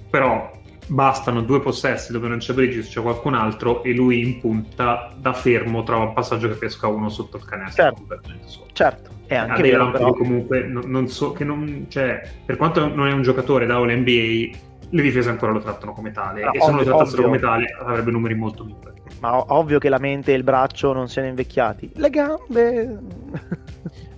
però 0.09 0.51
bastano 0.85 1.41
due 1.41 1.61
possessi 1.61 2.11
dove 2.11 2.27
non 2.27 2.37
c'è 2.39 2.53
Bridges, 2.53 2.89
c'è 2.89 3.01
qualcun 3.01 3.33
altro 3.35 3.83
e 3.83 3.93
lui 3.93 4.21
in 4.21 4.39
punta 4.39 5.13
da 5.17 5.33
fermo 5.33 5.83
trova 5.83 6.05
un 6.05 6.13
passaggio 6.13 6.47
che 6.49 6.55
pesca 6.55 6.87
uno 6.87 7.09
sotto 7.09 7.37
il 7.37 7.45
canestro. 7.45 7.83
Certo, 7.83 8.67
certo. 8.73 9.11
è 9.27 9.35
anche 9.35 9.61
Adrian 9.61 9.91
vero, 9.91 9.91
però... 9.91 10.13
comunque 10.13 10.63
non, 10.67 10.83
non 10.89 11.07
so 11.07 11.31
che 11.31 11.43
non 11.45 11.85
cioè, 11.89 12.21
per 12.45 12.57
quanto 12.57 12.87
non 12.93 13.07
è 13.07 13.13
un 13.13 13.21
giocatore 13.21 13.65
da 13.65 13.75
All 13.77 13.89
NBA 13.91 14.57
le 14.89 15.01
difese 15.01 15.29
ancora 15.29 15.51
lo 15.53 15.59
trattano 15.59 15.93
come 15.93 16.11
tale 16.11 16.49
No, 16.51 16.51
e 16.51 16.59
se 16.61 16.69
non 16.69 16.79
lo 16.79 16.83
trattassero 16.83 17.23
ovvio. 17.23 17.23
come 17.23 17.39
tale 17.39 17.65
avrebbe 17.79 18.11
numeri 18.11 18.35
molto 18.35 18.63
migliori. 18.65 19.01
Ma 19.19 19.37
ov- 19.37 19.49
ovvio 19.51 19.79
che 19.79 19.89
la 19.89 19.97
mente 19.99 20.33
e 20.33 20.35
il 20.35 20.43
braccio 20.43 20.91
non 20.93 21.07
siano 21.07 21.29
invecchiati. 21.29 21.91
Le 21.95 22.09
gambe... 22.09 22.99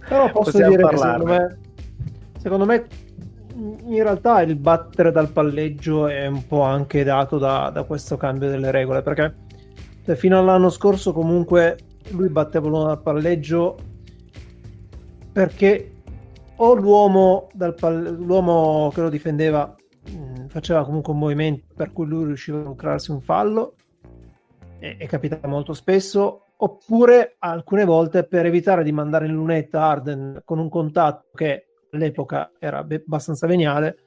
Però 0.07 0.31
posso 0.33 0.51
Possiamo 0.51 0.67
dire 0.67 0.87
che 0.87 0.95
parlarne. 0.95 0.99
secondo 0.99 1.25
me, 1.25 1.59
secondo 2.45 2.65
me 2.65 2.85
in 3.55 4.03
realtà 4.03 4.43
il 4.43 4.55
battere 4.55 5.11
dal 5.11 5.31
palleggio 5.31 6.05
è 6.05 6.27
un 6.27 6.45
po' 6.45 6.61
anche 6.61 7.03
dato 7.03 7.39
da, 7.39 7.71
da 7.73 7.81
questo 7.85 8.17
cambio 8.17 8.49
delle 8.49 8.69
regole, 8.69 9.01
perché 9.01 9.35
cioè, 10.05 10.13
fino 10.13 10.37
all'anno 10.37 10.69
scorso 10.69 11.11
comunque 11.11 11.75
lui 12.11 12.29
batteva 12.29 12.67
l'uomo 12.67 12.85
dal 12.85 13.01
palleggio 13.01 13.77
perché 15.31 15.93
o 16.57 16.75
l'uomo, 16.75 17.47
pal- 17.79 18.15
l'uomo 18.15 18.91
che 18.93 19.01
lo 19.01 19.09
difendeva 19.09 19.75
mh, 20.07 20.45
faceva 20.45 20.85
comunque 20.85 21.13
un 21.13 21.19
movimento 21.19 21.65
per 21.75 21.91
cui 21.91 22.05
lui 22.05 22.25
riusciva 22.25 22.59
a 22.59 22.61
procurarsi 22.61 23.09
un 23.09 23.21
fallo 23.21 23.73
e, 24.77 24.97
e 24.99 25.07
capita 25.07 25.39
molto 25.47 25.73
spesso 25.73 26.43
oppure 26.57 27.37
alcune 27.39 27.85
volte 27.85 28.23
per 28.23 28.45
evitare 28.45 28.83
di 28.83 28.91
mandare 28.91 29.25
in 29.25 29.33
lunetta 29.33 29.81
Arden 29.81 30.43
con 30.45 30.59
un 30.59 30.69
contatto 30.69 31.29
che 31.33 31.64
all'epoca 31.95 32.51
era 32.59 32.83
be- 32.83 33.03
abbastanza 33.05 33.47
veniale 33.47 33.97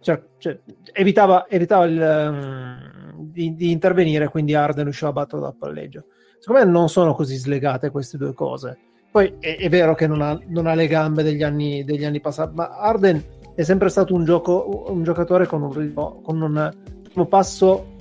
cioè, 0.00 0.22
cioè, 0.38 0.58
evitava, 0.92 1.46
evitava 1.48 1.84
il, 1.84 2.00
ehm, 2.00 3.14
di, 3.16 3.54
di 3.54 3.70
intervenire 3.70 4.28
quindi 4.28 4.54
Arden 4.54 4.84
riusciva 4.84 5.10
a 5.10 5.14
battere 5.14 5.42
dal 5.42 5.56
palleggio. 5.56 6.04
Secondo 6.38 6.64
me 6.64 6.70
non 6.70 6.88
sono 6.88 7.14
così 7.14 7.36
slegate 7.36 7.90
queste 7.90 8.16
due 8.16 8.32
cose. 8.32 8.78
Poi 9.10 9.34
è, 9.40 9.56
è 9.56 9.68
vero 9.68 9.94
che 9.94 10.06
non 10.06 10.22
ha, 10.22 10.38
non 10.46 10.66
ha 10.66 10.74
le 10.74 10.86
gambe 10.86 11.22
degli 11.22 11.42
anni, 11.42 11.84
degli 11.84 12.04
anni 12.04 12.20
passati 12.20 12.54
ma 12.54 12.68
Arden 12.78 13.22
è 13.54 13.62
sempre 13.64 13.88
stato 13.88 14.14
un, 14.14 14.24
gioco, 14.24 14.84
un 14.88 15.02
giocatore 15.02 15.46
con 15.46 15.62
un, 15.62 15.72
ritmo- 15.72 16.20
con 16.22 16.40
un 16.40 16.72
primo 17.02 17.26
passo 17.26 17.96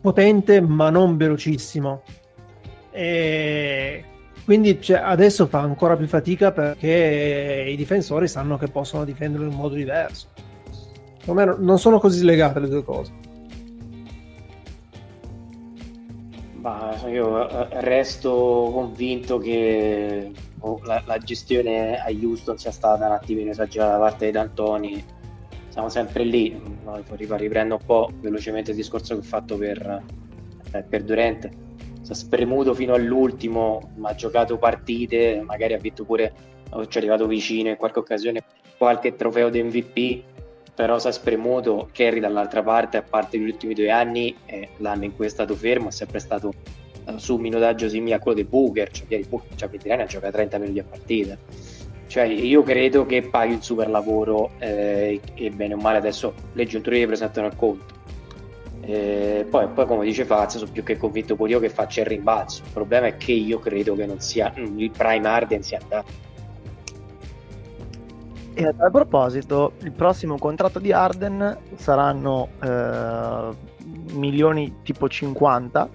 potente 0.00 0.60
ma 0.60 0.90
non 0.90 1.16
velocissimo. 1.16 2.02
E 2.90 4.04
quindi 4.44 4.80
cioè, 4.80 4.98
adesso 4.98 5.46
fa 5.46 5.60
ancora 5.60 5.96
più 5.96 6.06
fatica 6.06 6.52
perché 6.52 7.66
i 7.68 7.76
difensori 7.76 8.28
sanno 8.28 8.58
che 8.58 8.68
possono 8.68 9.04
difenderlo 9.04 9.46
in 9.46 9.54
modo 9.54 9.74
diverso 9.74 10.28
secondo 11.18 11.56
non 11.58 11.78
sono 11.78 11.98
così 11.98 12.24
legate 12.24 12.60
le 12.60 12.68
due 12.68 12.84
cose 12.84 13.30
Ma 16.62 16.96
io 17.08 17.48
eh, 17.48 17.80
resto 17.80 18.70
convinto 18.72 19.38
che 19.38 20.30
oh, 20.60 20.80
la, 20.84 21.02
la 21.06 21.18
gestione 21.18 21.98
a 21.98 22.06
Houston 22.08 22.56
sia 22.56 22.70
stata 22.70 23.04
un 23.04 23.12
attimino 23.12 23.50
esagerata 23.50 23.92
da 23.94 23.98
parte 23.98 24.26
di 24.26 24.30
D'Antoni. 24.30 25.04
Siamo 25.70 25.88
sempre 25.88 26.22
lì. 26.22 26.56
No, 26.84 27.02
rip- 27.04 27.32
riprendo 27.32 27.74
un 27.74 27.84
po' 27.84 28.12
velocemente 28.20 28.70
il 28.70 28.76
discorso 28.76 29.14
che 29.14 29.20
ho 29.20 29.24
fatto 29.24 29.56
per, 29.56 30.04
eh, 30.70 30.82
per 30.84 31.02
Durante. 31.02 31.50
Si 32.02 32.12
è 32.12 32.14
spremuto 32.14 32.74
fino 32.74 32.94
all'ultimo, 32.94 33.92
ma 33.96 34.10
ha 34.10 34.14
giocato 34.14 34.58
partite, 34.58 35.40
magari 35.44 35.72
ha 35.72 35.78
vinto 35.78 36.04
pure, 36.04 36.32
ci 36.88 36.98
è 36.98 37.00
arrivato 37.00 37.26
vicino 37.26 37.70
in 37.70 37.76
qualche 37.76 38.00
occasione, 38.00 38.42
qualche 38.76 39.14
trofeo 39.14 39.48
di 39.48 39.62
MVP 39.62 40.30
però 40.74 40.98
si 40.98 41.08
è 41.08 41.12
spremuto 41.12 41.88
Kerry 41.92 42.20
dall'altra 42.20 42.62
parte 42.62 42.96
a 42.96 43.02
parte 43.02 43.38
gli 43.38 43.44
ultimi 43.44 43.74
due 43.74 43.90
anni 43.90 44.34
eh, 44.46 44.70
l'anno 44.78 45.04
in 45.04 45.14
cui 45.14 45.26
è 45.26 45.28
stato 45.28 45.54
fermo 45.54 45.88
è 45.88 45.92
sempre 45.92 46.18
stato 46.18 46.52
eh, 47.06 47.18
su 47.18 47.34
un 47.34 47.42
minutaggio 47.42 47.88
simile 47.88 48.14
a 48.14 48.18
quello 48.18 48.38
di 48.38 48.44
Booker 48.44 48.90
cioè 48.90 49.06
ieri 49.08 49.26
Booker 49.28 49.54
cioè, 49.54 49.68
20 49.68 49.90
anni 49.90 50.06
gioca 50.06 50.30
30 50.30 50.58
minuti 50.58 50.78
a 50.78 50.84
partita. 50.88 51.38
Cioè 52.06 52.24
io 52.24 52.62
credo 52.62 53.06
che 53.06 53.22
paghi 53.22 53.54
un 53.54 53.62
super 53.62 53.88
lavoro 53.88 54.50
eh, 54.58 55.18
e 55.34 55.50
bene 55.50 55.72
o 55.72 55.78
male 55.78 55.96
adesso 55.96 56.34
le 56.52 56.66
giunture 56.66 56.98
li 56.98 57.06
presentano 57.06 57.46
al 57.46 57.56
conto 57.56 57.91
Eh, 58.84 59.46
poi, 59.48 59.68
poi 59.68 59.86
come 59.86 60.04
dice 60.04 60.24
Fazio 60.24 60.58
sono 60.58 60.72
più 60.72 60.82
che 60.82 60.96
convinto 60.96 61.36
pure 61.36 61.50
io 61.50 61.60
che 61.60 61.68
faccia 61.68 62.00
il 62.00 62.06
rimbalzo 62.06 62.62
il 62.64 62.70
problema 62.72 63.06
è 63.06 63.16
che 63.16 63.30
io 63.30 63.60
credo 63.60 63.94
che 63.94 64.06
non 64.06 64.18
sia 64.18 64.52
il 64.56 64.90
prime 64.90 65.28
Arden 65.28 65.62
sia 65.62 65.78
andato 65.80 66.10
E 68.54 68.66
a 68.66 68.90
proposito, 68.90 69.74
il 69.82 69.92
prossimo 69.92 70.36
contratto 70.36 70.80
di 70.80 70.92
Arden 70.92 71.58
saranno 71.76 72.48
eh, 72.60 73.50
milioni 74.14 74.80
tipo 74.82 75.08
50 75.08 75.88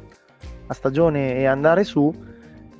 a 0.67 0.73
stagione 0.73 1.35
e 1.35 1.45
andare 1.45 1.83
su 1.83 2.13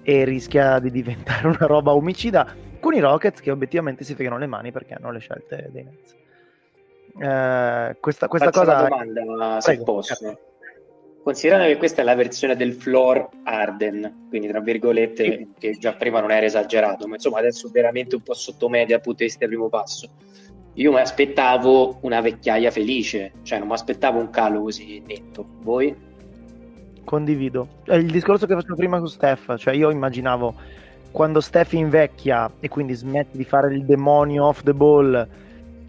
e 0.02 0.24
rischia 0.24 0.80
di 0.80 0.90
diventare 0.90 1.48
una 1.52 1.66
roba 1.66 1.94
omicida 1.94 2.56
con 2.80 2.94
i 2.94 3.00
Rockets 3.00 3.42
che 3.42 3.52
obiettivamente 3.52 4.06
si 4.06 4.14
fregano 4.14 4.38
le 4.38 4.48
mani 4.48 4.72
perché 4.72 4.94
hanno 4.94 5.12
le 5.12 5.20
scelte 5.20 5.70
dei 5.72 5.84
Nets. 5.84 6.16
Eh, 7.20 7.98
questa, 8.00 8.28
questa 8.28 8.52
cosa 8.52 8.80
una 8.80 8.88
domanda 8.88 9.62
se 9.62 9.76
Prego. 9.76 9.84
posso. 9.84 10.40
Considerando 11.24 11.68
che 11.68 11.78
questa 11.78 12.02
è 12.02 12.06
la 12.06 12.16
versione 12.16 12.56
del 12.56 12.74
floor 12.74 13.28
Arden, 13.44 14.28
quindi 14.30 14.48
tra 14.48 14.62
virgolette, 14.62 15.50
che 15.60 15.72
già 15.78 15.94
prima 15.94 16.22
non 16.22 16.32
era 16.32 16.46
esagerato, 16.46 17.06
ma 17.06 17.16
insomma 17.16 17.40
adesso 17.40 17.70
veramente 17.70 18.16
un 18.16 18.22
po' 18.22 18.34
sottomedia 18.34 18.96
dal 18.96 19.02
punto 19.02 19.20
di 19.20 19.26
vista 19.26 19.40
del 19.40 19.50
primo 19.50 19.68
passo. 19.68 20.10
Io 20.76 20.92
mi 20.94 21.00
aspettavo 21.00 21.98
una 22.02 22.22
vecchiaia 22.22 22.72
felice, 22.72 23.34
cioè 23.42 23.60
non 23.60 23.68
mi 23.68 23.74
aspettavo 23.74 24.20
un 24.20 24.30
calo 24.30 24.62
così 24.62 25.04
netto. 25.06 25.46
Voi? 25.64 25.94
Condivido. 27.04 27.68
È 27.84 27.96
il 27.96 28.10
discorso 28.12 28.46
che 28.46 28.54
facevo 28.54 28.76
prima 28.76 29.00
con 29.00 29.10
Steph, 29.10 29.58
cioè 29.58 29.74
io 29.74 29.90
immaginavo 29.90 30.56
quando 31.12 31.42
Steph 31.42 31.74
invecchia 31.74 32.50
e 32.60 32.70
quindi 32.70 32.94
smette 32.94 33.36
di 33.36 33.44
fare 33.44 33.74
il 33.74 33.84
demonio 33.84 34.46
off 34.46 34.62
the 34.62 34.74
ball 34.74 35.28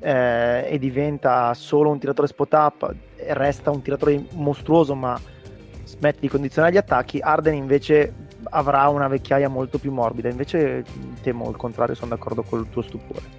eh, 0.00 0.66
e 0.68 0.78
diventa 0.78 1.52
solo 1.54 1.90
un 1.90 1.98
tiratore 1.98 2.28
spot 2.28 2.52
up, 2.52 2.94
resta 3.28 3.70
un 3.70 3.82
tiratore 3.82 4.24
mostruoso 4.32 4.94
ma 4.94 5.18
smette 5.84 6.20
di 6.20 6.28
condizionare 6.28 6.72
gli 6.72 6.78
attacchi, 6.78 7.18
Arden 7.18 7.54
invece 7.54 8.12
avrà 8.50 8.88
una 8.88 9.08
vecchiaia 9.08 9.48
molto 9.48 9.78
più 9.78 9.92
morbida, 9.92 10.28
invece 10.28 10.84
temo 11.22 11.48
il 11.50 11.56
contrario, 11.56 11.94
sono 11.94 12.10
d'accordo 12.10 12.42
con 12.42 12.60
il 12.60 12.68
tuo 12.68 12.82
stupore. 12.82 13.36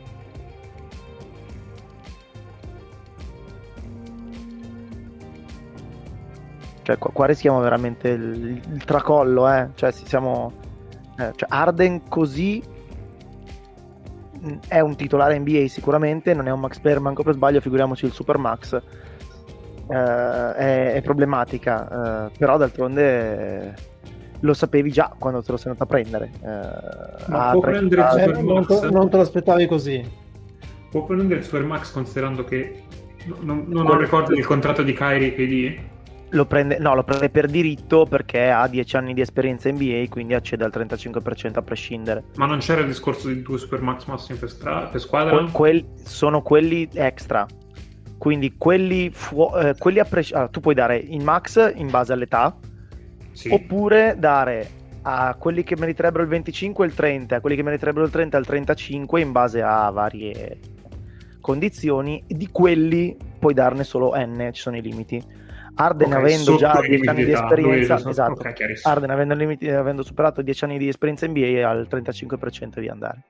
Cioè, 6.82 6.98
qua, 6.98 7.12
qua 7.12 7.26
rischiamo 7.28 7.60
veramente 7.60 8.10
il, 8.10 8.60
il 8.74 8.84
tracollo, 8.84 9.48
eh. 9.48 9.70
Cioè, 9.76 9.92
si- 9.92 10.08
siamo. 10.08 10.52
eh, 11.20 11.32
cioè, 11.36 11.48
Arden 11.48 12.08
così 12.08 12.64
è 14.68 14.80
un 14.80 14.96
titolare 14.96 15.38
NBA 15.40 15.68
sicuramente, 15.68 16.34
non 16.34 16.48
è 16.48 16.52
un 16.52 16.60
max 16.60 16.80
player 16.80 17.00
manco 17.00 17.24
per 17.24 17.34
sbaglio, 17.34 17.62
figuriamoci 17.62 18.06
il 18.06 18.12
super 18.12 18.38
max. 18.38 18.74
Eh, 19.92 19.94
è, 20.56 20.94
è 20.94 21.02
problematica, 21.02 22.28
eh, 22.28 22.32
però 22.38 22.58
d'altronde 22.58 23.74
lo 24.42 24.54
sapevi 24.54 24.92
già 24.92 25.14
quando 25.18 25.42
te 25.44 25.52
lo 25.52 25.58
sei 25.58 25.72
andato 25.72 25.84
a 25.84 25.88
prendere. 25.88 26.30
eh, 26.42 27.30
Ma 27.32 27.50
a 27.50 27.52
può 27.52 27.62
prendere 27.62 28.02
il 28.02 28.08
Super 28.10 28.44
non, 28.44 28.66
te, 28.66 28.74
Max? 28.74 28.90
non 28.90 29.10
te 29.10 29.18
l'aspettavi 29.18 29.68
così 29.68 30.12
Può 30.90 31.04
prendere 31.06 31.40
il 31.40 31.46
Supermax 31.46 31.92
considerando 31.92 32.44
che 32.46 32.84
no- 33.26 33.38
non, 33.42 33.66
non 33.68 33.86
Quello- 33.86 34.00
ricordo 34.00 34.34
del 34.34 34.46
contratto 34.46 34.82
di 34.84 34.94
Kyrie 34.94 35.34
KD? 35.34 35.80
Lo 36.32 36.46
prende, 36.46 36.78
no, 36.80 36.94
lo 36.96 37.04
prende 37.04 37.30
per 37.30 37.48
diritto 37.48 38.06
perché 38.06 38.50
ha 38.52 38.68
10 38.68 38.96
anni 38.98 39.14
di 39.14 39.22
esperienza 39.22 39.70
NBA, 39.72 40.06
quindi 40.10 40.34
accede 40.34 40.64
al 40.64 40.72
35% 40.74 41.58
a 41.58 41.62
prescindere. 41.62 42.24
Ma 42.36 42.46
non 42.46 42.60
c'era 42.60 42.82
il 42.82 42.88
discorso 42.88 43.28
di 43.30 43.42
due 43.42 43.58
Supermax 43.58 44.06
massimi 44.06 44.38
per, 44.38 44.50
stra- 44.50 44.86
per 44.88 45.00
squadra? 45.00 45.44
Que- 45.52 45.86
sono 46.04 46.42
quelli 46.42 46.88
extra. 46.94 47.46
Quindi 48.18 48.56
quelli, 48.58 49.10
fu- 49.12 49.50
eh, 49.56 49.76
quelli 49.78 50.00
a 50.00 50.06
pres- 50.06 50.32
allora, 50.34 50.50
tu 50.50 50.60
puoi 50.60 50.76
dare 50.76 50.98
in 50.98 51.24
max 51.24 51.72
in 51.76 51.90
base 51.90 52.12
all'età, 52.14 52.56
Sì. 53.32 53.50
oppure 53.50 54.16
dare 54.20 54.70
a 55.04 55.34
quelli 55.40 55.64
che 55.64 55.78
meriterebbero 55.78 56.24
il 56.24 56.30
25 56.30 56.86
il 56.86 56.94
30, 56.94 57.38
a 57.38 57.40
quelli 57.40 57.56
che 57.56 57.64
meriterebbero 57.64 58.04
il 58.06 58.12
30 58.12 58.38
il 58.38 58.46
35 58.46 59.22
in 59.22 59.32
base 59.32 59.62
a 59.62 59.90
varie 59.90 60.60
condizioni. 61.40 62.22
Di 62.28 62.50
quelli 62.52 63.16
puoi 63.40 63.54
darne 63.54 63.84
solo 63.86 64.12
N, 64.16 64.50
ci 64.52 64.62
sono 64.62 64.76
i 64.78 64.82
limiti. 64.82 65.24
Arden 65.82 66.08
Ok, 66.10 66.14
avendo 66.18 66.56
già 66.58 66.74
i 66.84 66.88
10 66.90 67.08
anni 67.08 67.24
limiti 67.24 67.24
di 67.26 67.32
esperienza, 67.32 68.10
esatto. 68.10 68.32
ok, 68.34 68.54
chiarissimo. 68.54 68.94
Arden 68.94 69.10
avendo, 69.12 69.34
il 69.34 69.40
limite- 69.40 69.74
avendo 69.74 70.04
superato 70.04 70.42
10 70.42 70.64
anni 70.66 70.78
di 70.78 70.88
esperienza 70.90 71.26
NBA 71.26 71.68
al 71.70 71.88
35% 71.90 72.80
di 72.82 72.88
andare. 72.90 73.24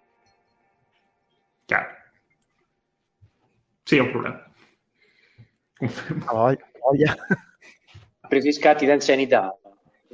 Chiaro. 1.66 1.88
Sì, 3.84 3.98
è 3.98 4.00
un 4.00 4.10
problema. 4.12 4.52
Confermo. 5.78 6.26
Voglia- 6.26 6.70
voglia. 6.84 7.16
Preso 8.28 8.48
i 8.48 8.54
scatti 8.54 8.86
d'anzianità, 8.88 9.56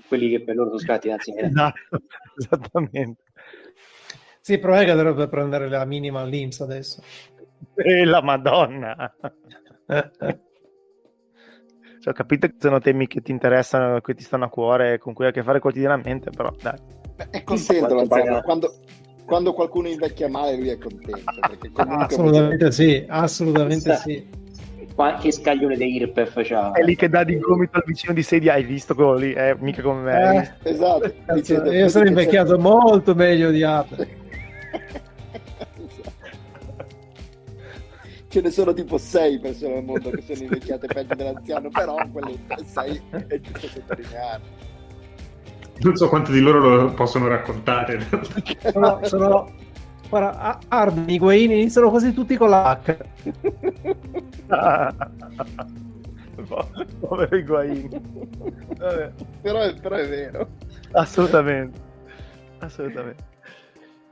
quelli 0.08 0.30
che 0.30 0.44
per 0.44 0.56
loro 0.56 0.70
sono 0.70 0.82
scatti 0.82 1.08
d'anzianità. 1.08 1.48
esatto, 1.48 2.02
esattamente. 2.38 3.24
sì 4.42 4.58
problema 4.60 4.84
è 4.84 4.86
che 4.88 4.94
dovrebbe 4.94 5.28
prendere 5.30 5.70
la 5.70 5.86
minima 5.86 6.20
all'Inps 6.22 6.60
adesso 6.62 7.02
E 7.76 8.04
la 8.06 8.22
Madonna. 8.22 9.16
Cioè, 12.06 12.14
ho 12.14 12.18
capito 12.18 12.46
che 12.46 12.54
sono 12.60 12.78
temi 12.78 13.08
che 13.08 13.20
ti 13.22 13.32
interessano, 13.32 14.00
che 14.00 14.14
ti 14.14 14.22
stanno 14.22 14.46
a 14.46 14.50
cuore, 14.50 15.00
con 15.00 15.14
cui 15.16 15.26
hai 15.26 15.32
a 15.32 15.34
che 15.34 15.42
fare 15.42 15.60
quotidianamente, 15.60 16.30
però 16.30 16.54
dai. 16.62 16.78
È 17.32 17.44
contento 17.44 17.96
l'anziano, 17.96 18.42
quando, 18.44 18.76
quando 19.26 19.54
qualcuno 19.54 19.88
invecchia 19.88 20.30
male 20.30 20.56
lui 20.56 20.70
è 20.70 20.78
contento. 20.78 21.24
assolutamente 21.82 22.72
sì, 22.72 23.04
assolutamente 23.08 23.96
sì. 23.96 24.24
Qualche 24.94 25.32
scaglione 25.32 25.78
dei 25.78 25.96
IRPEF 25.96 26.42
c'ha. 26.44 26.74
È 26.74 26.84
lì 26.84 26.96
che 26.96 27.10
dà 27.10 27.24
di 27.24 27.40
gomito 27.40 27.78
al 27.78 27.84
vicino 27.88 28.14
di 28.14 28.22
sedia, 28.22 28.54
hai 28.54 28.64
visto 28.66 28.94
quello 28.94 29.16
lì? 29.16 29.34
Eh, 29.34 29.56
mica 29.60 29.82
come 29.82 30.02
me. 30.02 30.58
Eh, 30.62 30.70
esatto. 30.70 31.12
Dicendo, 31.34 31.72
io 31.72 31.90
sono 31.90 32.06
invecchiato 32.06 32.60
molto 32.60 33.16
meglio 33.16 33.50
di 33.50 33.64
altri. 33.64 34.24
Ce 38.36 38.42
ne 38.42 38.52
sono 38.52 38.74
tipo 38.74 38.98
sei 38.98 39.40
persone 39.40 39.78
al 39.78 39.86
mondo 39.86 40.10
che 40.10 40.22
sono 40.22 40.40
invecchiate 40.40 40.88
peggio 40.88 41.16
dell'anziano, 41.16 41.70
però 41.70 41.96
quelle 42.12 42.38
sei 42.66 43.02
è 43.10 43.40
giusto 43.40 43.66
sottolineare. 43.66 44.42
Non 45.78 45.96
so 45.96 46.10
quanti 46.10 46.34
di 46.34 46.42
loro 46.42 46.60
lo 46.60 46.94
possono 46.96 47.30
raccontare. 47.30 48.06
sono, 48.74 49.00
sono 49.04 49.50
Guarda, 50.10 50.60
Arden, 50.68 51.10
i 51.10 51.18
Guaini 51.18 51.54
iniziano 51.54 51.90
quasi 51.90 52.14
tutti 52.14 52.36
con 52.36 52.50
la 52.50 52.78
H. 52.84 52.98
Povero 57.00 57.38
Higuain. 57.38 57.90
Però, 58.78 59.74
però 59.82 59.96
è 59.96 60.10
vero. 60.10 60.50
Assolutamente. 60.92 61.80
Assolutamente. 62.60 63.24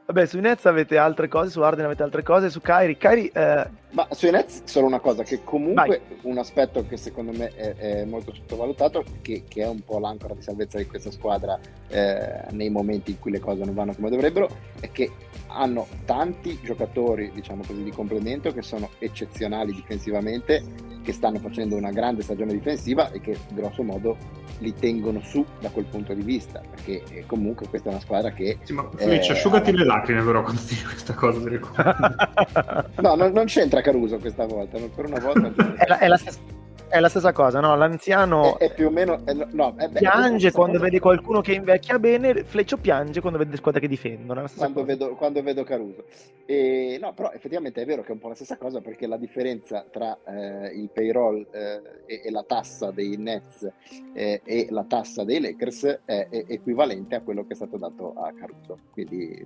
Vabbè, 0.05 0.25
sui 0.27 0.39
Nets 0.39 0.65
avete 0.65 0.97
altre 0.97 1.27
cose, 1.27 1.49
su 1.49 1.59
Arden 1.59 1.83
avete 1.83 2.03
altre 2.03 2.23
cose, 2.23 2.49
su 2.49 2.61
Kairi. 2.61 2.95
Kairi 2.95 3.27
eh... 3.27 3.81
Ma 3.93 4.07
sui 4.09 4.31
Nets 4.31 4.63
solo 4.65 4.87
una 4.87 4.99
cosa, 4.99 5.21
che 5.21 5.43
comunque 5.43 6.01
Vai. 6.07 6.31
un 6.31 6.39
aspetto 6.39 6.83
che 6.87 6.97
secondo 6.97 7.31
me 7.31 7.49
è, 7.49 7.75
è 7.75 8.05
molto 8.05 8.33
sottovalutato, 8.33 9.03
che, 9.21 9.43
che, 9.47 9.61
è 9.61 9.67
un 9.67 9.81
po' 9.81 9.99
l'ancora 9.99 10.33
di 10.33 10.41
salvezza 10.41 10.79
di 10.79 10.87
questa 10.87 11.11
squadra 11.11 11.59
eh, 11.89 12.45
nei 12.51 12.71
momenti 12.71 13.11
in 13.11 13.19
cui 13.19 13.29
le 13.29 13.39
cose 13.39 13.63
non 13.63 13.75
vanno 13.75 13.93
come 13.93 14.09
dovrebbero, 14.09 14.49
è 14.79 14.91
che 14.91 15.11
hanno 15.47 15.85
tanti 16.05 16.59
giocatori, 16.63 17.31
diciamo 17.31 17.61
così, 17.65 17.83
di 17.83 17.91
complemento 17.91 18.51
che 18.51 18.63
sono 18.63 18.89
eccezionali 18.97 19.71
difensivamente, 19.73 20.63
che 21.03 21.13
stanno 21.13 21.37
facendo 21.37 21.75
una 21.75 21.91
grande 21.91 22.23
stagione 22.23 22.53
difensiva 22.53 23.11
e 23.11 23.19
che 23.19 23.37
grosso 23.51 23.83
modo 23.83 24.17
li 24.59 24.73
tengono 24.73 25.21
su 25.21 25.45
da 25.59 25.69
quel 25.69 25.85
punto 25.85 26.13
di 26.13 26.23
vista, 26.23 26.61
perché 26.67 27.03
eh, 27.09 27.25
comunque 27.25 27.67
questa 27.67 27.89
è 27.89 27.91
una 27.91 28.01
squadra 28.01 28.31
che... 28.31 28.57
Sì, 28.63 28.73
ma 28.73 28.87
Felice, 28.95 29.31
eh, 29.31 29.35
asciugati 29.35 29.69
ha... 29.69 29.73
le 29.73 29.85
lacrime 29.85 30.23
però 30.23 30.41
quando 30.41 30.61
ti 30.61 30.75
questa 30.81 31.13
cosa. 31.13 31.39
no, 33.01 33.15
non, 33.15 33.31
non, 33.31 33.45
c'entra 33.45 33.81
Caruso 33.83 34.17
questa 34.17 34.45
volta, 34.45 34.79
per 34.95 35.05
una 35.05 35.19
volta... 35.19 35.51
è, 35.77 35.87
la, 35.87 35.99
è 35.99 36.07
la 36.07 36.17
stessa 36.17 36.61
è 36.93 36.99
la 36.99 37.09
stessa 37.09 37.31
cosa, 37.31 37.59
no? 37.59 37.75
L'anziano 37.75 38.55
è, 38.59 38.67
è 38.67 38.73
più 38.75 38.85
o 38.85 38.91
meno 38.91 39.25
è, 39.25 39.33
no, 39.33 39.73
è, 39.77 39.89
piange 39.89 40.51
quando 40.51 40.77
vede 40.77 40.99
qualcuno 40.99 41.41
che 41.41 41.53
invecchia 41.53 41.97
bene, 41.97 42.43
Fleccio 42.43 42.77
piange 42.77 43.19
quando 43.19 43.39
vede 43.39 43.57
squadre 43.57 43.81
che 43.81 43.87
difendono. 43.87 44.45
Quando 44.55 44.85
vedo, 44.85 45.15
quando 45.15 45.41
vedo, 45.41 45.63
Caruso. 45.63 46.05
E, 46.45 46.99
no, 47.01 47.11
però 47.13 47.31
effettivamente 47.31 47.81
è 47.81 47.85
vero 47.87 48.03
che 48.03 48.09
è 48.09 48.11
un 48.11 48.19
po' 48.19 48.27
la 48.27 48.35
stessa 48.35 48.57
cosa 48.57 48.79
perché 48.79 49.07
la 49.07 49.17
differenza 49.17 49.83
tra 49.89 50.15
eh, 50.23 50.67
il 50.67 50.91
payroll 50.93 51.47
eh, 51.49 51.81
e, 52.05 52.21
e, 52.25 52.29
la 52.29 52.43
tassa 52.43 52.91
dei 52.91 53.17
Nets 53.17 53.67
eh, 54.13 54.41
e 54.43 54.67
la 54.69 54.83
tassa 54.83 55.23
dei 55.23 55.41
Lakers 55.41 56.01
è, 56.05 56.27
equivalente 56.29 57.15
a 57.15 57.21
quello 57.21 57.41
che 57.47 57.53
è 57.53 57.55
stato 57.55 57.77
dato 57.77 58.13
a 58.13 58.31
Caruso. 58.33 58.77
Quindi 58.91 59.43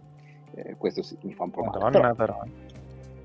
eh, 0.53 0.75
questo 0.77 1.01
sì, 1.01 1.17
mi 1.21 1.33
fa 1.33 1.43
un 1.43 1.51
po' 1.51 1.63
male. 1.63 1.79
Madonna, 1.79 2.13
però, 2.13 2.39
però. 2.39 2.76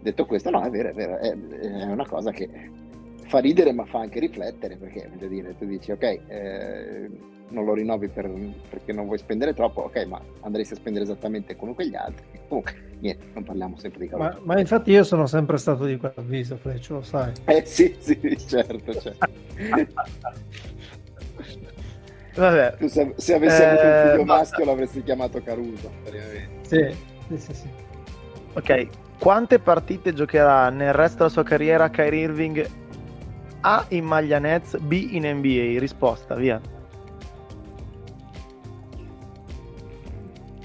Detto 0.02 0.26
questo, 0.26 0.50
no, 0.50 0.62
è 0.62 0.70
vero, 0.70 0.88
è 0.88 0.92
vero, 0.92 1.16
è, 1.18 1.30
è 1.30 1.84
una 1.84 2.06
cosa 2.06 2.32
che 2.32 2.48
fa 3.24 3.38
ridere 3.38 3.72
ma 3.72 3.84
fa 3.84 4.00
anche 4.00 4.18
riflettere 4.18 4.76
perché 4.76 5.08
voglio 5.08 5.28
dire, 5.28 5.56
tu 5.56 5.64
dici 5.64 5.92
ok, 5.92 6.02
eh, 6.02 7.10
non 7.50 7.64
lo 7.64 7.74
rinnovi 7.74 8.08
per, 8.08 8.28
perché 8.68 8.92
non 8.92 9.06
vuoi 9.06 9.18
spendere 9.18 9.54
troppo, 9.54 9.82
ok, 9.82 10.04
ma 10.06 10.20
andresti 10.40 10.72
a 10.72 10.76
spendere 10.76 11.04
esattamente 11.04 11.54
come 11.54 11.74
quegli 11.74 11.94
altri. 11.94 12.24
Comunque, 12.48 12.96
niente, 12.98 13.26
non 13.32 13.44
parliamo 13.44 13.78
sempre 13.78 14.00
di 14.00 14.08
cose. 14.08 14.22
Ma, 14.22 14.38
ma, 14.42 14.58
infatti 14.58 14.90
io 14.90 15.04
sono 15.04 15.26
sempre 15.26 15.56
stato 15.58 15.84
di 15.84 15.96
quell'avviso, 15.96 16.56
Freccio, 16.56 16.94
lo 16.94 17.02
sai. 17.02 17.32
Eh 17.44 17.62
sì, 17.64 17.94
sì, 17.98 18.18
certo, 18.44 18.92
certo. 18.92 19.28
Vabbè. 22.34 22.76
Tu 22.78 22.88
se, 22.88 23.12
se 23.16 23.34
avessi 23.34 23.62
eh, 23.62 23.64
avuto 23.64 23.86
un 23.86 24.10
figlio 24.10 24.24
ma... 24.24 24.36
maschio 24.38 24.64
l'avresti 24.64 25.02
chiamato 25.02 25.42
Caruso, 25.42 25.90
Sì, 26.62 26.88
sì, 27.28 27.36
sì, 27.38 27.54
sì. 27.54 27.68
Ok, 28.54 28.88
quante 29.22 29.60
partite 29.60 30.12
giocherà 30.14 30.68
nel 30.70 30.92
resto 30.92 31.18
della 31.18 31.28
sua 31.28 31.44
carriera 31.44 31.90
Kyrie 31.90 32.22
Irving 32.22 32.70
a 33.60 33.84
in 33.90 34.04
maglia 34.04 34.40
Nets, 34.40 34.76
B 34.78 35.10
in 35.12 35.24
NBA. 35.24 35.78
Risposta, 35.78 36.34
via. 36.34 36.60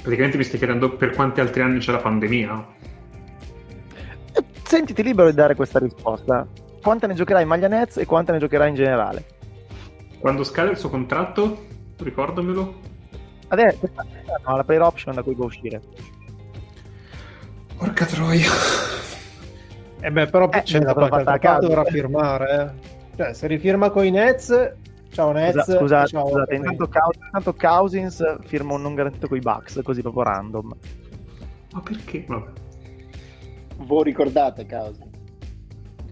Praticamente 0.01 0.37
mi 0.37 0.43
stai 0.43 0.57
chiedendo 0.57 0.95
per 0.95 1.11
quanti 1.13 1.39
altri 1.39 1.61
anni 1.61 1.77
c'è 1.77 1.91
la 1.91 1.99
pandemia? 1.99 2.67
Eh, 4.33 4.45
sentiti 4.63 5.03
libero 5.03 5.29
di 5.29 5.35
dare 5.35 5.53
questa 5.53 5.77
risposta. 5.77 6.47
Quante 6.81 7.05
ne 7.05 7.13
giocherai 7.13 7.43
in 7.43 7.47
maglia 7.47 7.67
Nets 7.67 7.97
e 7.97 8.07
quante 8.07 8.31
ne 8.31 8.39
giocherai 8.39 8.69
in 8.69 8.75
generale? 8.75 9.25
Quando 10.17 10.43
scade 10.43 10.71
il 10.71 10.77
suo 10.77 10.89
contratto? 10.89 11.63
Ricordamelo. 11.99 12.73
Adesso, 13.49 13.87
no, 14.47 14.55
la 14.55 14.63
player 14.63 14.81
option 14.81 15.13
da 15.13 15.21
cui 15.21 15.35
può 15.35 15.45
uscire. 15.45 15.79
Porca 17.77 18.05
troia. 18.05 18.49
Eh 19.99 20.11
beh, 20.11 20.27
però 20.27 20.49
eh, 20.49 20.61
c'è 20.63 20.79
da 20.79 20.93
qualche 20.93 21.23
parte 21.23 21.57
dovrà 21.59 21.83
firmare. 21.83 22.75
Eh. 22.81 23.15
Cioè, 23.15 23.33
se 23.33 23.47
rifirma 23.47 23.89
con 23.89 24.05
i 24.05 24.11
Nets, 24.11 24.73
ciao 25.11 25.31
Nets. 25.31 25.63
Scusa, 25.63 25.77
scusate, 25.77 26.07
ciao, 26.07 26.27
scusate. 26.27 26.55
Intanto, 26.55 26.89
intanto, 27.23 27.53
Cousins 27.53 28.37
firma 28.45 28.73
un 28.73 28.81
non 28.81 28.95
garantito 28.95 29.27
con 29.27 29.37
i 29.37 29.41
Bucks, 29.41 29.81
così 29.83 30.01
proprio 30.01 30.23
random. 30.23 30.75
Ma 31.73 31.81
perché? 31.81 32.25
Vabbè. 32.27 32.51
Voi 33.77 34.03
ricordate 34.03 34.65
Cousins? 34.65 35.15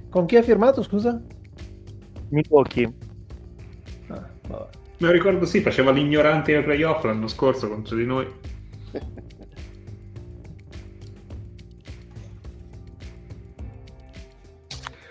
Con 0.09 0.25
chi 0.25 0.37
ha 0.37 0.43
firmato, 0.43 0.83
scusa? 0.83 1.19
Milwaukee. 2.29 2.93
Ah, 4.07 4.29
vabbè. 4.47 4.69
Me 4.97 5.07
lo 5.07 5.11
ricordo, 5.11 5.45
sì, 5.45 5.61
faceva 5.61 5.91
l'ignorante 5.91 6.55
ai 6.55 6.63
playoff 6.63 7.03
l'anno 7.03 7.27
scorso 7.27 7.67
contro 7.67 7.95
di 7.95 8.05
noi. 8.05 8.27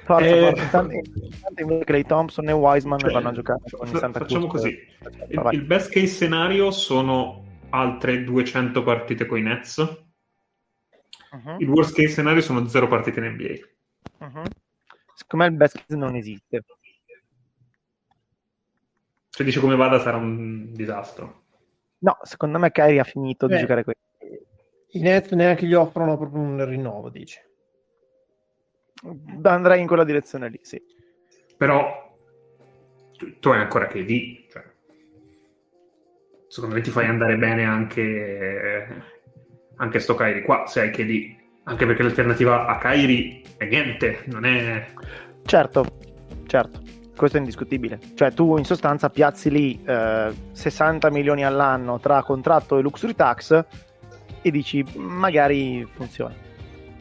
Forza, 0.04 0.26
eh, 0.26 0.54
forza. 0.54 0.82
Intanto, 0.82 1.84
Clay 1.84 2.04
Thompson 2.04 2.48
e 2.48 2.52
Wiseman 2.52 2.98
cioè, 2.98 3.10
vanno 3.10 3.28
a 3.28 3.32
giocare 3.32 3.60
con 3.70 3.86
fa, 3.86 3.98
Santa 3.98 4.18
Facciamo 4.20 4.46
Cruz. 4.46 4.62
così. 4.62 4.78
Il, 5.28 5.48
il, 5.52 5.64
best 5.64 5.90
case 5.90 6.06
scenario 6.06 6.70
sono 6.70 7.44
altre 7.70 8.22
200 8.22 8.82
partite 8.82 9.24
con 9.24 9.38
i 9.38 9.42
Nets. 9.42 9.78
Uh-huh. 9.78 11.56
Il 11.58 11.68
worst 11.68 11.94
case 11.94 12.08
scenario 12.08 12.42
sono 12.42 12.66
0 12.66 12.86
partite 12.86 13.18
in 13.18 13.26
NBA. 13.32 14.26
Uh-huh. 14.26 14.42
Secondo 15.14 15.44
me 15.44 15.46
il 15.46 15.56
best 15.56 15.76
case 15.76 15.96
non 15.96 16.14
esiste. 16.16 16.64
Se 19.30 19.42
dice 19.42 19.58
come 19.58 19.74
vada 19.74 19.98
sarà 19.98 20.18
un 20.18 20.72
disastro. 20.72 21.44
No, 22.00 22.18
secondo 22.22 22.58
me 22.58 22.70
Kyrie 22.70 23.00
ha 23.00 23.04
finito 23.04 23.46
Beh, 23.46 23.54
di 23.54 23.60
giocare 23.60 23.84
qui. 23.84 23.94
I 24.90 25.00
Nets 25.00 25.32
neanche 25.32 25.66
gli 25.66 25.74
offrono 25.74 26.18
proprio 26.18 26.42
un 26.42 26.64
rinnovo, 26.66 27.08
dice 27.08 27.53
andrei 29.42 29.80
in 29.80 29.86
quella 29.86 30.04
direzione 30.04 30.48
lì, 30.48 30.58
sì. 30.62 30.82
Però 31.56 32.14
tu, 33.16 33.38
tu 33.38 33.48
hai 33.50 33.60
ancora 33.60 33.86
KD, 33.86 34.48
cioè, 34.50 34.64
secondo 36.48 36.76
me 36.76 36.80
ti 36.80 36.90
fai 36.90 37.06
andare 37.06 37.36
bene 37.36 37.64
anche, 37.64 39.04
anche 39.76 39.98
sto 39.98 40.14
Kairi 40.14 40.42
qua, 40.42 40.66
se 40.66 40.80
hai 40.80 40.90
KD, 40.90 41.42
anche 41.64 41.86
perché 41.86 42.02
l'alternativa 42.02 42.66
a 42.66 42.78
Kairi 42.78 43.42
è 43.56 43.64
niente, 43.66 44.22
non 44.26 44.44
è... 44.44 44.86
Certo, 45.44 45.84
certo, 46.46 46.80
questo 47.16 47.36
è 47.36 47.40
indiscutibile. 47.40 47.98
Cioè 48.14 48.32
tu 48.32 48.56
in 48.56 48.64
sostanza 48.64 49.10
piazzi 49.10 49.50
lì 49.50 49.82
eh, 49.84 50.32
60 50.52 51.10
milioni 51.10 51.44
all'anno 51.44 51.98
tra 51.98 52.22
contratto 52.22 52.78
e 52.78 52.82
luxury 52.82 53.14
tax 53.14 53.64
e 54.42 54.50
dici 54.50 54.84
magari 54.96 55.86
funziona. 55.94 56.43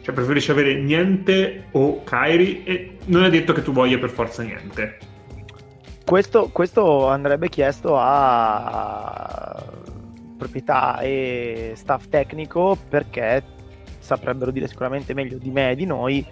Cioè 0.04 0.14
preferisci 0.14 0.52
avere 0.52 0.76
niente 0.76 1.68
o 1.72 2.04
Kairi 2.04 2.66
e 2.66 2.98
non 3.06 3.24
è 3.24 3.30
detto 3.30 3.54
che 3.54 3.62
tu 3.62 3.72
voglia 3.72 3.98
per 3.98 4.10
forza 4.10 4.44
niente. 4.44 4.98
Questo, 6.06 6.50
questo 6.52 7.08
andrebbe 7.08 7.48
chiesto 7.48 7.96
a 7.98 9.64
proprietà 10.38 11.00
e 11.00 11.72
staff 11.76 12.10
tecnico 12.10 12.78
perché 12.90 13.42
saprebbero 14.00 14.52
dire 14.52 14.68
sicuramente 14.68 15.14
meglio 15.14 15.38
di 15.38 15.50
me 15.50 15.72
e 15.72 15.76
di 15.76 15.86
noi 15.86 16.26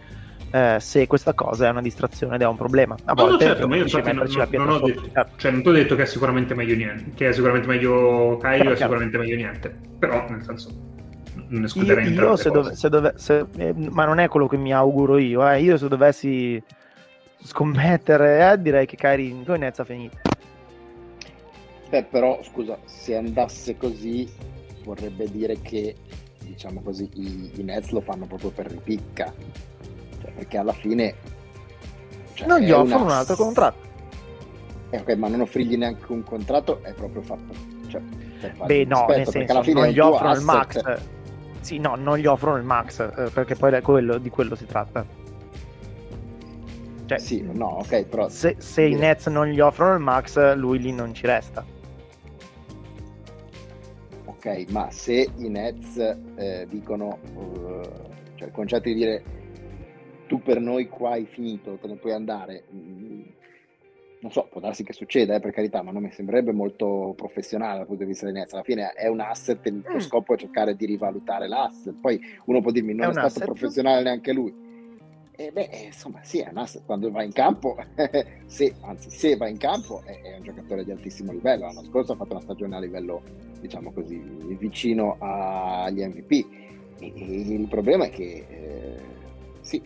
eh, 0.52 0.78
se 0.82 1.08
questa 1.08 1.34
cosa 1.34 1.68
è 1.68 1.70
una 1.70 1.82
distrazione 1.82 2.36
ed 2.36 2.42
è 2.42 2.46
un 2.46 2.58
problema. 2.58 2.96
A 3.06 3.14
no, 3.14 3.24
volte 3.24 3.46
no, 3.46 3.52
certo, 3.52 3.68
ma 3.70 3.76
io 3.78 3.84
infatti 3.84 4.58
non, 4.58 4.66
non, 4.66 4.82
ho 4.82 4.86
detto, 4.86 5.10
cioè, 5.38 5.52
non 5.52 5.62
ti 5.62 5.70
ho 5.70 5.72
detto 5.72 5.96
che 5.96 6.02
è 6.02 6.06
sicuramente 6.06 6.54
meglio 6.54 6.76
niente, 6.76 7.12
che 7.16 7.30
è 7.30 7.32
sicuramente 7.32 7.68
meglio 7.68 8.36
Kairi 8.36 8.68
o 8.68 8.72
è 8.72 8.76
sicuramente 8.76 9.18
meglio 9.18 9.38
niente. 9.38 9.74
Però, 9.98 10.30
nel 10.30 10.44
senso, 10.44 10.91
non 11.52 11.64
escluderei 11.66 12.12
io, 12.12 12.22
io 12.22 12.36
se, 12.36 12.50
dove, 12.50 12.76
se, 12.76 12.90
dove, 12.90 13.14
se 13.16 13.46
eh, 13.58 13.74
ma 13.74 14.06
non 14.06 14.20
è 14.20 14.28
quello 14.28 14.48
che 14.48 14.58
mi 14.58 14.74
auguro 14.74 15.18
io 15.18 15.48
eh. 15.50 15.62
io 15.62 15.78
se 15.78 15.88
dovessi 15.88 16.62
scommettere, 17.44 18.52
eh, 18.52 18.62
direi 18.62 18.86
che 18.86 18.96
Kyrie 18.96 19.44
con 19.44 19.56
i 19.56 19.60
Nets 19.60 19.80
ha 19.80 19.84
finito. 19.84 20.18
Beh, 21.90 22.04
però, 22.04 22.40
scusa, 22.44 22.78
se 22.86 23.16
andasse 23.18 23.78
così 23.78 24.30
vorrebbe 24.84 25.30
dire 25.30 25.60
che, 25.60 25.96
diciamo 26.40 26.82
così, 26.82 27.10
i, 27.16 27.52
i 27.56 27.64
Nets 27.64 27.90
lo 27.90 28.00
fanno 28.02 28.28
proprio 28.28 28.52
per 28.52 28.68
ripicca. 28.68 29.34
Cioè, 30.22 30.32
perché 30.32 30.58
alla 30.58 30.74
fine... 30.74 31.16
Cioè, 32.34 32.48
non 32.48 32.60
gli 32.60 32.72
offrono 32.72 33.04
una- 33.06 33.14
un 33.14 33.18
altro 33.18 33.36
contratto. 33.36 33.90
Eh, 34.92 35.00
ok, 35.00 35.16
ma 35.16 35.28
non 35.28 35.42
offrigli 35.42 35.76
neanche 35.78 36.12
un 36.12 36.24
contratto 36.24 36.82
è 36.84 36.94
proprio 36.94 37.24
fatto... 37.24 37.54
Cioè, 37.88 38.02
Beh, 38.66 38.86
no, 38.86 39.06
rispetto, 39.08 39.16
nel 39.16 39.24
perché 39.24 39.32
senso, 39.32 39.52
alla 39.54 39.64
fine 39.64 39.80
non 39.82 39.90
gli 39.90 39.94
il 39.94 40.02
offrono 40.02 40.32
il 40.32 40.38
asset. 40.38 40.84
max. 40.84 41.02
Sì, 41.62 41.78
no, 41.78 41.96
non 41.96 42.18
gli 42.18 42.26
offrono 42.26 42.58
il 42.58 42.64
max, 42.64 43.00
eh, 43.00 43.30
perché 43.32 43.56
poi 43.56 43.72
è 43.74 43.82
quello, 43.82 44.18
di 44.18 44.30
quello 44.30 44.56
si 44.56 44.66
tratta. 44.66 45.06
Cioè, 47.06 47.20
Sì, 47.20 47.42
no, 47.42 47.68
ok, 47.80 48.06
però... 48.06 48.30
se, 48.30 48.56
se 48.58 48.84
i 48.84 48.96
Nets 48.96 49.28
non 49.28 49.48
gli 49.48 49.60
offrono 49.60 49.94
il 49.96 50.02
max, 50.02 50.56
lui 50.56 50.80
lì 50.80 50.92
non 50.92 51.14
ci 51.14 51.26
resta. 51.26 51.64
Ok, 54.26 54.66
ma 54.70 54.90
se 54.90 55.30
i 55.36 55.50
Nets 55.50 55.98
eh, 56.36 56.66
dicono, 56.68 57.20
eh, 57.36 57.90
cioè 58.36 58.48
il 58.48 58.54
concetto 58.54 58.88
di 58.88 58.96
dire 58.96 59.24
tu 60.28 60.42
per 60.42 60.60
noi 60.60 60.88
qua 60.88 61.12
hai 61.12 61.26
finito, 61.26 61.78
te 61.80 61.88
ne 61.88 61.96
puoi 61.98 62.14
andare, 62.14 62.64
mm, 62.74 63.22
non 64.22 64.32
so, 64.32 64.48
può 64.52 64.62
darsi 64.62 64.84
che 64.84 64.94
succeda, 64.94 65.36
eh, 65.36 65.40
per 65.40 65.52
carità, 65.52 65.82
ma 65.82 65.92
non 65.92 66.04
mi 66.04 66.12
sembrerebbe 66.12 66.52
molto 66.52 67.14
professionale 67.16 67.78
dal 67.80 67.88
punto 67.88 68.04
di 68.04 68.10
vista 68.10 68.26
dei 68.26 68.34
Nets. 68.36 68.54
Alla 68.54 68.64
fine 68.64 68.92
è 68.94 69.08
un 69.08 69.20
asset, 69.20 69.66
il 69.66 69.82
tuo 69.84 69.96
Mm. 69.96 70.00
scopo 70.00 70.34
è 70.34 70.38
cercare 70.38 70.76
di 70.76 70.86
rivalutare 70.86 71.48
l'asset. 71.48 71.96
Poi 72.00 72.20
uno 72.46 72.62
può 72.62 72.70
dirmi 72.72 72.94
non 72.94 73.06
È 73.08 73.10
è, 73.10 73.12
stato 73.14 73.28
asset. 73.28 73.46
professionale 73.46 74.04
neanche 74.04 74.32
lui. 74.32 74.70
E 75.36 75.50
beh, 75.52 75.70
eh, 75.72 75.86
insomma, 75.86 76.20
sì, 76.22 76.38
è 76.40 76.50
un 76.52 76.58
asset. 76.58 76.86
Quando 76.86 77.10
va 77.10 77.24
in 77.24 77.32
campo, 77.32 77.76
se, 78.46 78.76
anzi, 78.82 79.10
se 79.10 79.36
va 79.38 79.48
in 79.48 79.58
campo, 79.58 80.04
è, 80.06 80.22
è 80.22 80.38
un 80.38 80.44
giocatore 80.44 80.84
di 80.84 80.92
altissimo 80.92 81.32
livello. 81.32 81.66
L'anno 81.66 81.84
scorso 81.84 82.12
ha 82.12 82.16
fatto 82.16 82.34
una 82.34 82.42
stagione 82.42 82.76
a 82.76 82.80
livello, 82.80 83.24
diciamo 83.60 83.92
così, 83.92 84.18
vicino 84.60 85.16
agli 85.20 86.06
MVP. 86.06 86.32
E, 87.00 87.12
e 87.16 87.54
il 87.56 87.68
problema 87.68 88.06
è 88.06 88.10
che, 88.12 88.46
eh, 88.48 89.00
sì, 89.62 89.82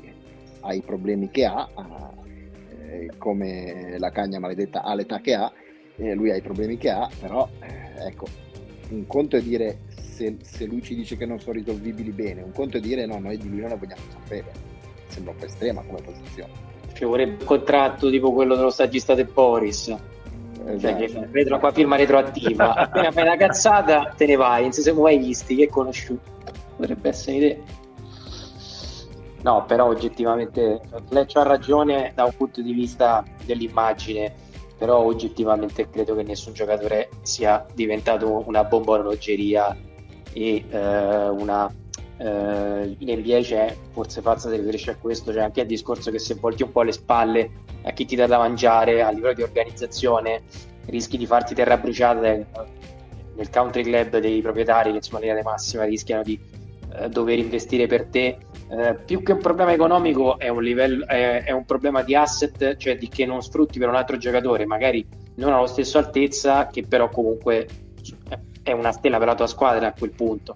ha 0.59 0.73
i 0.73 0.81
problemi 0.81 1.29
che 1.29 1.45
ha, 1.45 1.69
eh, 3.01 3.11
come 3.17 3.97
la 3.97 4.11
cagna 4.11 4.39
maledetta 4.39 4.83
ha 4.83 4.93
l'età 4.93 5.19
che 5.19 5.33
ha, 5.33 5.51
eh, 5.97 6.13
lui 6.13 6.31
ha 6.31 6.35
i 6.35 6.41
problemi 6.41 6.77
che 6.77 6.89
ha, 6.89 7.09
però, 7.19 7.47
eh, 7.59 8.07
ecco, 8.07 8.25
un 8.89 9.05
conto 9.07 9.35
è 9.35 9.41
dire 9.41 9.79
se, 10.15 10.37
se 10.41 10.65
lui 10.65 10.81
ci 10.81 10.95
dice 10.95 11.17
che 11.17 11.25
non 11.25 11.39
sono 11.39 11.53
risolvibili 11.53 12.11
bene, 12.11 12.41
un 12.41 12.51
conto 12.51 12.77
è 12.77 12.79
dire 12.79 13.05
no, 13.05 13.19
noi 13.19 13.37
di 13.37 13.49
lui 13.49 13.59
non 13.59 13.69
ne 13.69 13.77
vogliamo 13.77 14.01
sapere. 14.09 14.51
Sembra 15.07 15.33
un 15.33 15.37
po' 15.37 15.45
estrema 15.45 15.83
come 15.83 16.01
posizione. 16.01 16.51
Ci 16.93 17.03
vorrebbe 17.03 17.37
un 17.41 17.45
contratto 17.45 18.09
tipo 18.09 18.31
quello 18.31 18.55
dello 18.55 18.69
stagista 18.69 19.13
del 19.13 19.29
Boris. 19.31 19.83
Cioè, 19.85 21.03
Esatto. 21.03 21.27
retro, 21.31 21.59
qua 21.59 21.71
firma 21.71 21.95
retroattiva. 21.95 22.73
Appena 22.75 23.11
fai 23.11 23.23
una 23.23 23.37
cazzata, 23.37 24.13
te 24.17 24.25
ne 24.25 24.35
vai. 24.35 24.63
Non 24.63 24.71
si 24.71 24.81
siamo 24.81 25.01
mai 25.01 25.17
visti, 25.17 25.55
che 25.55 25.67
conosciuto. 25.67 26.31
Potrebbe 26.77 27.09
essere 27.09 27.37
un'idea. 27.37 27.57
No, 29.45 29.63
però 29.63 29.85
oggettivamente 29.85 30.81
Fletch 31.07 31.35
ha 31.35 31.43
ragione 31.43 32.13
da 32.15 32.23
un 32.23 32.35
punto 32.35 32.63
di 32.63 32.73
vista 32.73 33.23
dell'immagine, 33.45 34.33
però 34.75 34.97
oggettivamente 34.97 35.87
credo 35.87 36.15
che 36.15 36.23
nessun 36.23 36.53
giocatore 36.53 37.09
sia 37.21 37.63
diventato 37.75 38.43
una 38.47 38.63
bomba 38.63 38.93
orologeria 38.93 39.77
e 40.33 40.65
eh, 40.67 41.29
una 41.29 41.71
eh, 42.17 42.95
in 42.97 43.19
NBA 43.19 43.39
c'è 43.41 43.77
forse 43.91 44.21
Fazza 44.21 44.49
si 44.49 44.55
riferisce 44.55 44.91
a 44.91 44.95
questo 44.95 45.31
c'è 45.31 45.41
anche 45.41 45.61
il 45.61 45.67
discorso 45.67 46.09
che 46.09 46.17
se 46.17 46.33
volti 46.35 46.63
un 46.63 46.71
po' 46.71 46.81
le 46.81 46.91
spalle 46.91 47.51
a 47.83 47.91
chi 47.91 48.05
ti 48.05 48.15
dà 48.15 48.25
da 48.25 48.37
mangiare 48.37 49.03
a 49.03 49.11
livello 49.11 49.33
di 49.33 49.43
organizzazione 49.43 50.43
rischi 50.87 51.17
di 51.17 51.25
farti 51.25 51.53
terra 51.53 51.77
bruciata 51.77 52.19
nel, 52.21 52.47
country 53.51 53.83
club 53.83 54.17
dei 54.17 54.41
proprietari 54.41 54.89
che 54.89 54.97
insomma 54.97 55.19
in 55.19 55.25
linea 55.25 55.41
di 55.41 55.47
massima 55.47 55.83
rischiano 55.83 56.23
di 56.23 56.39
eh, 56.99 57.09
dover 57.09 57.37
investire 57.37 57.87
per 57.87 58.05
te 58.05 58.37
Eh, 58.67 58.95
più 59.05 59.21
che 59.21 59.33
un 59.33 59.37
problema 59.37 59.73
economico 59.73 60.39
è 60.39 60.49
un, 60.49 60.63
livello, 60.63 61.05
è, 61.05 61.43
è 61.43 61.51
un 61.51 61.65
problema 61.65 62.01
di 62.01 62.15
asset 62.15 62.77
cioè 62.77 62.97
di 62.97 63.09
che 63.09 63.23
non 63.23 63.43
sfrutti 63.43 63.77
per 63.77 63.89
un 63.89 63.95
altro 63.95 64.17
giocatore 64.17 64.65
magari 64.65 65.05
non 65.35 65.53
alla 65.53 65.67
stessa 65.67 65.99
altezza 65.99 66.65
che 66.65 66.81
però 66.81 67.07
comunque 67.09 67.67
è 68.63 68.71
una 68.71 68.91
stella 68.91 69.19
per 69.19 69.27
la 69.27 69.35
tua 69.35 69.45
squadra 69.45 69.85
a 69.85 69.93
quel 69.93 70.09
punto 70.09 70.55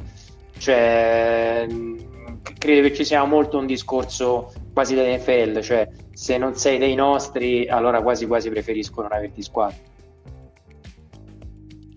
cioè, 0.59 1.65
mh, 1.67 2.41
credo 2.57 2.87
che 2.87 2.93
ci 2.93 3.05
sia 3.05 3.23
molto 3.23 3.57
un 3.57 3.65
discorso 3.65 4.51
quasi 4.73 4.93
da 4.93 5.03
NFL, 5.03 5.61
cioè 5.61 5.89
se 6.11 6.37
non 6.37 6.55
sei 6.55 6.77
dei 6.77 6.95
nostri, 6.95 7.67
allora 7.67 8.01
quasi 8.01 8.27
quasi 8.27 8.49
preferisco 8.49 9.01
non 9.01 9.13
averti 9.13 9.41
squadra. 9.41 9.77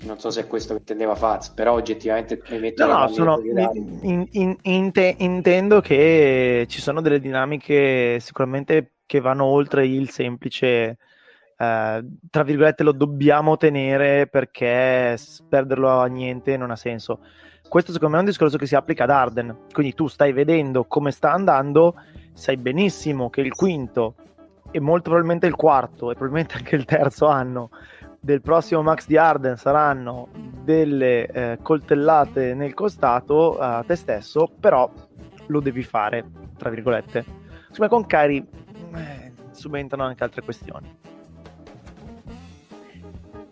Non 0.05 0.18
so 0.18 0.30
se 0.30 0.42
è 0.42 0.46
questo 0.46 0.72
che 0.74 0.80
intendeva 0.80 1.14
Faz, 1.14 1.50
però 1.50 1.74
oggettivamente 1.74 2.42
mi 2.50 2.59
metto 2.59 2.86
No, 2.86 2.98
no, 2.98 3.09
sono- 3.09 3.34
proprietari. 3.34 3.78
in- 4.03 4.26
in- 4.32 4.57
inte- 4.62 5.14
intendo 5.18 5.80
che 5.80 6.66
ci 6.68 6.80
sono 6.80 7.00
delle 7.00 7.20
dinamiche 7.20 8.18
sicuramente 8.20 8.92
che 9.07 9.20
vanno 9.20 9.44
oltre 9.44 9.86
il 9.86 10.11
semplice, 10.11 10.96
eh, 11.57 12.05
tra 12.30 12.42
virgolette, 12.42 12.82
lo 12.82 12.92
dobbiamo 12.92 13.57
tenere 13.57 14.26
perché 14.26 15.16
perderlo 15.48 15.88
a 15.88 16.07
niente 16.07 16.57
non 16.57 16.70
ha 16.70 16.76
senso. 16.76 17.20
Questo 17.68 17.92
secondo 17.92 18.14
me 18.14 18.20
è 18.22 18.24
un 18.24 18.30
discorso 18.30 18.59
che 18.59 18.66
si 18.66 18.74
applica 18.74 19.05
ad 19.05 19.11
Arden, 19.11 19.57
quindi 19.72 19.94
tu 19.94 20.09
stai 20.09 20.32
vedendo 20.32 20.84
come 20.84 21.11
sta 21.11 21.32
andando, 21.32 21.94
sai 22.32 22.57
benissimo 22.57 23.30
che 23.30 23.40
il 23.40 23.53
quinto 23.53 24.14
e 24.70 24.80
molto 24.80 25.05
probabilmente 25.11 25.46
il 25.46 25.55
quarto 25.55 26.11
e 26.11 26.14
probabilmente 26.14 26.57
anche 26.57 26.74
il 26.76 26.84
terzo 26.84 27.26
anno 27.26 27.70
del 28.25 28.41
prossimo 28.41 28.83
Max 28.83 29.07
di 29.09 29.16
Arden 29.16 29.57
saranno 29.57 30.29
delle 30.62 31.27
eh, 31.27 31.59
coltellate 31.61 32.55
nel 32.55 32.73
costato 32.73 33.59
a 33.59 33.83
te 33.85 33.97
stesso, 33.97 34.49
però 34.61 34.89
lo 35.49 35.61
devi 35.61 35.83
fare, 35.83 36.25
tra 36.57 36.70
virgolette. 36.70 37.25
Me 37.79 37.89
con 37.89 38.07
Kyrie 38.07 38.47
eh, 38.95 39.33
subentrano 39.51 40.05
anche 40.05 40.23
altre 40.23 40.43
questioni. 40.43 40.97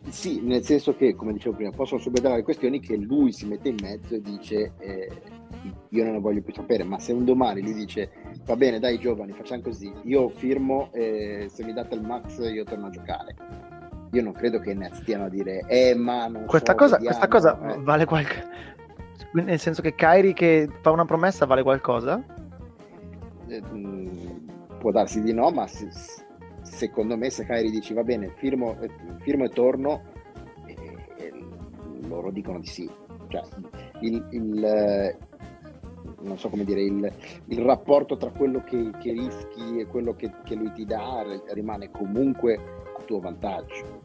Sì, 0.09 0.41
nel 0.41 0.63
senso 0.63 0.95
che, 0.95 1.17
come 1.17 1.33
dicevo 1.33 1.57
prima, 1.57 1.71
possono 1.73 2.01
subentrare 2.01 2.37
le 2.37 2.43
questioni 2.45 2.79
che 2.79 2.97
lui 2.97 3.33
si 3.33 3.47
mette 3.47 3.71
in 3.71 3.77
mezzo 3.81 4.15
e 4.15 4.21
dice 4.21 4.75
eh, 4.79 5.11
io 5.89 6.05
non 6.05 6.13
ne 6.13 6.21
voglio 6.21 6.43
più 6.43 6.55
sapere, 6.55 6.85
ma 6.85 7.01
se 7.01 7.13
un 7.13 7.25
domani 7.25 7.61
lui 7.61 7.75
dice 7.75 8.11
va 8.45 8.55
bene 8.55 8.79
dai 8.79 8.99
giovani 8.99 9.33
facciamo 9.33 9.63
così, 9.63 9.93
io 10.05 10.29
firmo 10.29 10.91
e 10.93 11.49
se 11.51 11.65
mi 11.65 11.73
date 11.73 11.97
il 11.97 12.03
max 12.03 12.39
io 12.53 12.63
torno 12.63 12.87
a 12.87 12.91
giocare. 12.91 13.70
Io 14.13 14.23
non 14.23 14.33
credo 14.33 14.59
che 14.59 14.75
Nets 14.75 15.01
stiano 15.01 15.25
a 15.25 15.29
dire 15.29 15.61
eh 15.69 15.95
ma 15.95 16.27
non 16.27 16.47
Questa 16.47 16.73
so, 16.73 16.79
cosa, 16.79 16.97
vediamo", 16.97 17.17
questa 17.19 17.29
cosa 17.29 17.75
eh. 17.75 17.79
vale 17.81 18.05
qualcosa. 18.05 18.49
Nel 19.33 19.61
senso 19.61 19.81
che 19.83 19.95
Kyrie 19.95 20.33
che 20.33 20.69
fa 20.81 20.91
una 20.91 21.05
promessa 21.05 21.47
vale 21.47 21.63
qualcosa? 21.63 22.21
Eh, 23.47 23.63
mh, 23.63 24.41
può 24.79 24.91
darsi 24.91 25.23
di 25.23 25.33
no, 25.33 25.51
ma 25.51 25.67
se- 25.69 25.89
secondo 26.63 27.17
me 27.17 27.31
se 27.31 27.45
Kyrie 27.45 27.71
dici 27.71 27.95
va 27.95 28.03
bene, 28.03 28.33
firmo, 28.37 28.77
eh, 28.81 28.91
firmo 29.21 29.45
e 29.45 29.49
torno, 29.51 30.03
eh, 30.67 30.77
eh, 31.19 31.33
loro 32.09 32.33
dicono 32.33 32.59
di 32.59 32.67
sì. 32.67 32.91
Cioè, 33.29 33.43
il, 34.01 34.27
il, 34.31 34.65
eh, 34.65 35.17
non 36.23 36.37
so 36.37 36.49
come 36.49 36.65
dire, 36.65 36.83
il, 36.83 37.13
il 37.47 37.61
rapporto 37.61 38.17
tra 38.17 38.31
quello 38.31 38.65
che, 38.65 38.91
che 38.99 39.13
rischi 39.13 39.79
e 39.79 39.87
quello 39.87 40.15
che, 40.15 40.33
che 40.43 40.57
lui 40.57 40.73
ti 40.73 40.85
dà 40.85 41.23
rimane 41.53 41.91
comunque 41.93 42.80
tuo 43.11 43.19
vantaggio. 43.19 44.03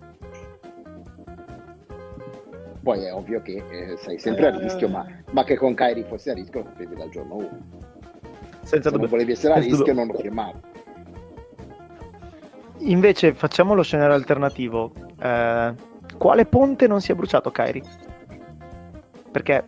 Poi 2.82 3.04
è 3.04 3.14
ovvio 3.14 3.42
che 3.44 3.64
eh, 3.70 3.98
sei 3.98 4.18
sempre 4.18 4.48
a 4.48 4.58
rischio, 4.58 4.90
ma, 4.90 5.06
ma 5.32 5.44
che 5.44 5.56
con 5.56 5.76
Kyrie 5.76 6.04
fossi 6.06 6.32
a 6.32 6.34
rischio 6.34 6.62
lo 6.62 6.66
sapevi 6.70 6.96
dal 6.96 7.10
giorno 7.10 7.36
1. 7.36 7.50
Senza 8.64 8.90
Se 8.90 8.98
non 8.98 9.08
volevi 9.08 9.34
essere 9.34 9.54
a 9.54 9.58
rischio 9.58 9.78
dubbio. 9.78 9.94
non 9.94 10.08
lo 10.08 10.14
firmavi. 10.14 10.60
Invece 12.80 13.34
facciamo 13.36 13.76
lo 13.76 13.84
scenario 13.84 14.16
alternativo. 14.16 14.92
Eh, 15.20 15.74
quale 16.18 16.46
ponte 16.46 16.88
non 16.88 17.00
si 17.00 17.12
è 17.12 17.16
bruciato 17.16 17.52
Kyrie? 17.52 17.84
Perché 19.32 19.66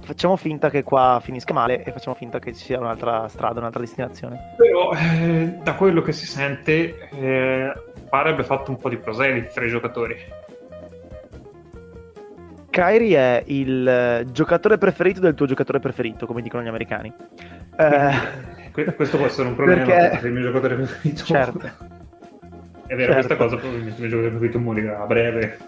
facciamo 0.00 0.36
finta 0.36 0.70
che 0.70 0.84
qua 0.84 1.20
finisca 1.20 1.52
male 1.52 1.82
e 1.82 1.90
facciamo 1.90 2.14
finta 2.14 2.38
che 2.38 2.52
ci 2.52 2.64
sia 2.64 2.78
un'altra 2.78 3.26
strada, 3.26 3.58
un'altra 3.58 3.80
destinazione. 3.80 4.54
Però 4.56 4.92
eh, 4.92 5.58
da 5.62 5.74
quello 5.74 6.00
che 6.02 6.12
si 6.12 6.26
sente 6.26 7.08
eh, 7.10 7.72
pare 8.12 8.28
abbia 8.28 8.44
fatto 8.44 8.70
un 8.70 8.76
po' 8.76 8.90
di 8.90 8.98
proseliti 8.98 9.48
tra 9.54 9.64
i 9.64 9.70
giocatori. 9.70 10.14
Kyrie 12.68 13.16
è 13.16 13.42
il 13.46 13.88
eh, 13.88 14.26
giocatore 14.30 14.76
preferito 14.76 15.20
del 15.20 15.32
tuo 15.32 15.46
giocatore 15.46 15.78
preferito, 15.78 16.26
come 16.26 16.42
dicono 16.42 16.62
gli 16.62 16.68
americani. 16.68 17.10
Eh, 17.78 18.10
Que- 18.70 18.94
questo 18.94 19.16
può 19.16 19.24
essere 19.24 19.48
un 19.48 19.54
problema 19.54 19.84
Perché- 19.86 20.08
perché 20.10 20.26
il 20.26 20.32
mio 20.34 20.42
giocatore 20.42 20.74
preferito. 20.74 21.24
certo. 21.24 21.66
È 22.86 22.94
vero, 22.94 23.12
Certo. 23.12 23.14
questa 23.14 23.36
cosa 23.36 23.56
probabilmente 23.56 23.94
il 23.94 24.00
mio 24.00 24.10
giocatore 24.10 24.30
preferito 24.36 24.58
morirà 24.58 25.00
a 25.00 25.06
breve. 25.06 25.58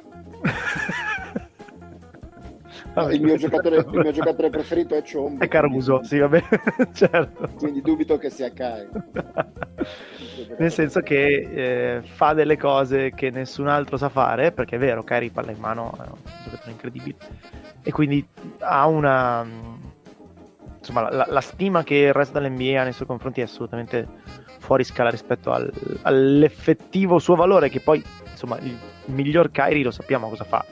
Il, 3.11 3.23
mio 3.23 3.37
giocatore, 3.39 3.77
il 3.77 3.87
mio 3.91 4.13
giocatore 4.13 4.51
preferito 4.51 4.95
è 4.95 5.03
Chombo. 5.03 5.43
È 5.43 5.49
Caruso, 5.49 5.99
quindi... 5.99 6.09
sì, 6.09 6.19
va 6.19 6.29
bene, 6.29 6.49
certo. 6.93 7.49
Quindi 7.57 7.83
dubito 7.83 8.17
che 8.19 8.31
sia 8.31 8.53
Kai. 8.53 8.87
Nel 10.59 10.73
senso 10.73 11.01
che 11.01 11.97
eh, 11.97 12.03
fa 12.03 12.33
delle 12.33 12.57
cose 12.57 13.13
che 13.13 13.31
nessun 13.31 13.69
altro 13.69 13.97
sa 13.97 14.09
fare, 14.09 14.53
perché 14.53 14.77
è 14.77 14.79
vero, 14.79 15.03
Kyrie 15.03 15.31
palla 15.31 15.51
in 15.51 15.59
mano, 15.59 15.93
è 15.97 16.09
un 16.09 16.19
giocatore 16.45 16.71
incredibile, 16.71 17.17
e 17.83 17.91
quindi 17.91 18.27
ha 18.59 18.87
una... 18.87 19.45
Insomma, 20.79 21.11
la, 21.11 21.27
la 21.29 21.41
stima 21.41 21.83
che 21.83 21.95
il 21.95 22.13
resto 22.13 22.39
dell'NBA 22.39 22.81
ha 22.81 22.85
nei 22.85 22.93
suoi 22.93 23.07
confronti 23.07 23.41
è 23.41 23.45
assolutamente 23.45 24.07
fuori 24.59 24.85
scala 24.85 25.09
rispetto 25.09 25.51
al, 25.51 25.73
all'effettivo 26.03 27.19
suo 27.19 27.35
valore, 27.37 27.71
che 27.71 27.81
poi, 27.81 28.05
insomma, 28.31 28.59
il 28.59 28.77
miglior 29.07 29.51
Kyrie 29.51 29.83
lo 29.83 29.91
sappiamo 29.91 30.29
cosa 30.29 30.45
fa. 30.45 30.65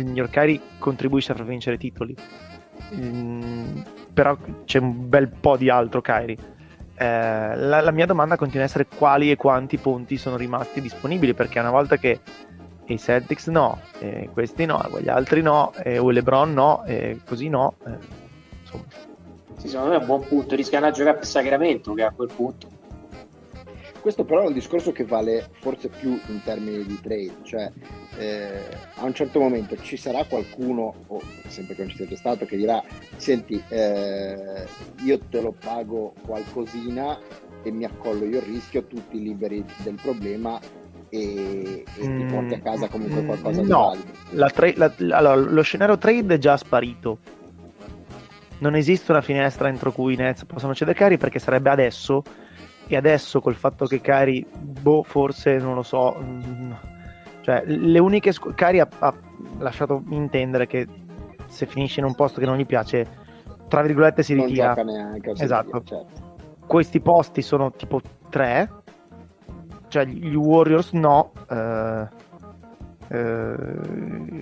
Il 0.00 0.06
miglior 0.06 0.30
Kyrie 0.30 0.60
contribuisce 0.78 1.32
a 1.32 1.34
far 1.34 1.46
vincere 1.46 1.76
titoli. 1.76 2.14
Mm, 2.94 3.80
però 4.12 4.36
c'è 4.64 4.78
un 4.78 5.08
bel 5.08 5.28
po' 5.28 5.56
di 5.56 5.68
altro 5.68 6.00
Kyrie. 6.00 6.36
Eh, 6.94 7.56
la, 7.56 7.80
la, 7.80 7.90
mia 7.90 8.06
domanda 8.06 8.36
continua 8.36 8.64
a 8.64 8.66
essere 8.66 8.86
quali 8.86 9.30
e 9.30 9.36
quanti 9.36 9.78
punti 9.78 10.16
sono 10.16 10.36
rimasti 10.36 10.80
disponibili, 10.80 11.34
perché 11.34 11.58
una 11.58 11.70
volta 11.70 11.96
che 11.96 12.20
i 12.86 12.98
Celtics 12.98 13.46
no, 13.48 13.80
e 13.98 14.28
questi 14.32 14.66
no, 14.66 14.84
quegli 14.90 15.08
altri 15.08 15.42
no, 15.42 15.72
e 15.82 15.98
o 15.98 16.10
LeBron 16.10 16.52
no, 16.52 16.84
e 16.84 17.20
così 17.24 17.48
no, 17.48 17.74
eh, 17.86 17.96
insomma. 18.60 18.84
Sì, 19.56 19.68
secondo 19.68 19.90
me 19.90 19.96
è 19.96 20.00
un 20.00 20.06
buon 20.06 20.26
punto, 20.26 20.56
rischiano 20.56 20.86
a 20.86 20.90
giocare 20.90 21.18
per 21.18 21.26
Sacramento 21.26 21.92
che 21.94 22.02
a 22.02 22.10
quel 22.10 22.30
punto 22.34 22.78
questo 24.00 24.24
però 24.24 24.42
è 24.42 24.46
un 24.46 24.52
discorso 24.52 24.92
che 24.92 25.04
vale 25.04 25.48
forse 25.52 25.88
più 25.88 26.18
in 26.26 26.42
termini 26.42 26.84
di 26.84 26.98
trade, 27.00 27.32
cioè 27.42 27.70
eh, 28.18 28.62
a 28.96 29.04
un 29.04 29.14
certo 29.14 29.40
momento 29.40 29.76
ci 29.76 29.96
sarà 29.96 30.24
qualcuno, 30.24 30.94
o 31.06 31.20
sempre 31.46 31.74
che 31.74 31.82
non 31.82 31.90
ci 31.90 32.04
sia 32.04 32.16
stato, 32.16 32.46
che 32.46 32.56
dirà, 32.56 32.82
senti, 33.16 33.62
eh, 33.68 34.64
io 35.02 35.18
te 35.28 35.40
lo 35.40 35.52
pago 35.52 36.14
qualcosina 36.26 37.18
e 37.62 37.70
mi 37.70 37.84
accollo 37.84 38.24
io 38.24 38.38
il 38.38 38.44
rischio, 38.44 38.84
tutti 38.84 39.20
liberi 39.20 39.64
del 39.82 39.98
problema 40.00 40.58
e, 41.10 41.84
e 41.96 42.08
mm, 42.08 42.18
ti 42.18 42.24
porti 42.32 42.54
a 42.54 42.60
casa 42.60 42.88
comunque 42.88 43.24
qualcosa 43.24 43.60
di 43.60 43.68
no, 43.68 43.96
tra- 44.52 44.72
la, 44.74 44.92
allora, 45.16 45.34
lo 45.34 45.62
scenario 45.62 45.98
trade 45.98 46.34
è 46.34 46.38
già 46.38 46.56
sparito. 46.56 47.18
Non 48.58 48.74
esiste 48.74 49.10
una 49.10 49.22
finestra 49.22 49.68
entro 49.68 49.90
cui 49.90 50.14
i 50.14 50.16
Nets 50.16 50.44
possono 50.44 50.74
cedere 50.74 50.96
cari 50.96 51.16
perché 51.16 51.38
sarebbe 51.38 51.70
adesso 51.70 52.22
e 52.90 52.96
adesso 52.96 53.40
col 53.40 53.54
fatto 53.54 53.86
che 53.86 54.00
Cari, 54.00 54.44
boh, 54.52 55.04
forse 55.04 55.58
non 55.58 55.76
lo 55.76 55.82
so, 55.82 56.16
mm, 56.20 56.72
cioè 57.42 57.62
le 57.64 58.00
uniche 58.00 58.32
scu- 58.32 58.52
Cari 58.52 58.80
ha, 58.80 58.88
ha, 58.98 59.14
lasciato 59.58 60.02
intendere 60.08 60.66
che 60.66 60.88
se 61.46 61.66
finisce 61.66 62.00
in 62.00 62.06
un 62.06 62.16
posto 62.16 62.40
che 62.40 62.46
non 62.46 62.56
gli 62.56 62.66
piace, 62.66 63.06
tra 63.68 63.82
virgolette 63.82 64.24
si 64.24 64.34
ritira. 64.34 64.74
Non 64.74 64.86
neanche, 64.86 65.30
esatto. 65.36 65.82
certo. 65.84 66.06
Questi 66.66 67.00
posti 67.00 67.42
sono 67.42 67.70
tipo 67.70 68.00
tre, 68.28 68.68
cioè 69.86 70.04
gli 70.04 70.34
Warriors 70.34 70.90
no, 70.90 71.30
eh, 71.48 72.08
eh, 73.06 73.54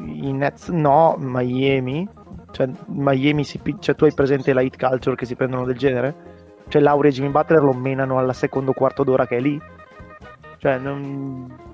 i 0.07 0.33
Nets 0.33 0.69
no, 0.69 1.17
Miami, 1.19 2.09
cioè 2.53 2.67
Miami 2.87 3.45
si, 3.45 3.61
cioè 3.79 3.95
tu 3.95 4.07
hai 4.07 4.15
presente 4.15 4.55
la 4.55 4.63
hit 4.63 4.79
culture 4.79 5.17
che 5.17 5.27
si 5.27 5.37
prendono 5.37 5.67
del 5.67 5.77
genere? 5.77 6.37
Cioè 6.69 6.83
Lauri 6.83 7.09
e 7.09 7.11
Jimmy 7.13 7.31
Butler 7.31 7.63
lo 7.63 7.73
menano 7.73 8.19
alla 8.19 8.35
secondo 8.35 8.73
quarto 8.73 9.03
d'ora 9.03 9.27
che 9.27 9.37
è 9.37 9.41
lì. 9.41 9.59
Cioè, 10.59 10.79
non... 10.79 11.67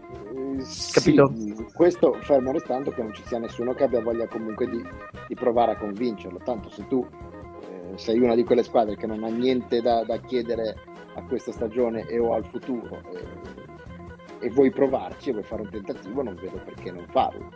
Capito? 0.93 1.33
Sì, 1.35 1.67
questo 1.75 2.13
fermo 2.21 2.53
restando 2.53 2.91
che 2.93 3.03
non 3.03 3.13
ci 3.13 3.25
sia 3.25 3.39
nessuno 3.39 3.73
che 3.73 3.85
abbia 3.85 4.01
voglia 4.01 4.29
comunque 4.29 4.67
di, 4.69 4.81
di 5.27 5.35
provare 5.35 5.73
a 5.73 5.77
convincerlo. 5.77 6.39
Tanto 6.45 6.71
se 6.71 6.87
tu 6.87 7.05
eh, 7.05 7.99
sei 7.99 8.21
una 8.21 8.37
di 8.37 8.45
quelle 8.45 8.63
squadre 8.63 8.95
che 8.95 9.07
non 9.07 9.25
ha 9.25 9.29
niente 9.29 9.81
da, 9.81 10.05
da 10.05 10.19
chiedere 10.19 10.77
a 11.17 11.23
questa 11.27 11.51
stagione 11.51 12.07
e 12.07 12.19
o 12.21 12.35
al 12.35 12.45
futuro 12.47 13.01
e, 13.11 14.47
e 14.47 14.51
vuoi 14.51 14.71
provarci 14.71 15.31
e 15.31 15.33
vuoi 15.33 15.45
fare 15.45 15.63
un 15.63 15.71
tentativo, 15.71 16.23
non 16.23 16.35
vedo 16.37 16.61
perché 16.65 16.93
non 16.93 17.05
farlo. 17.09 17.49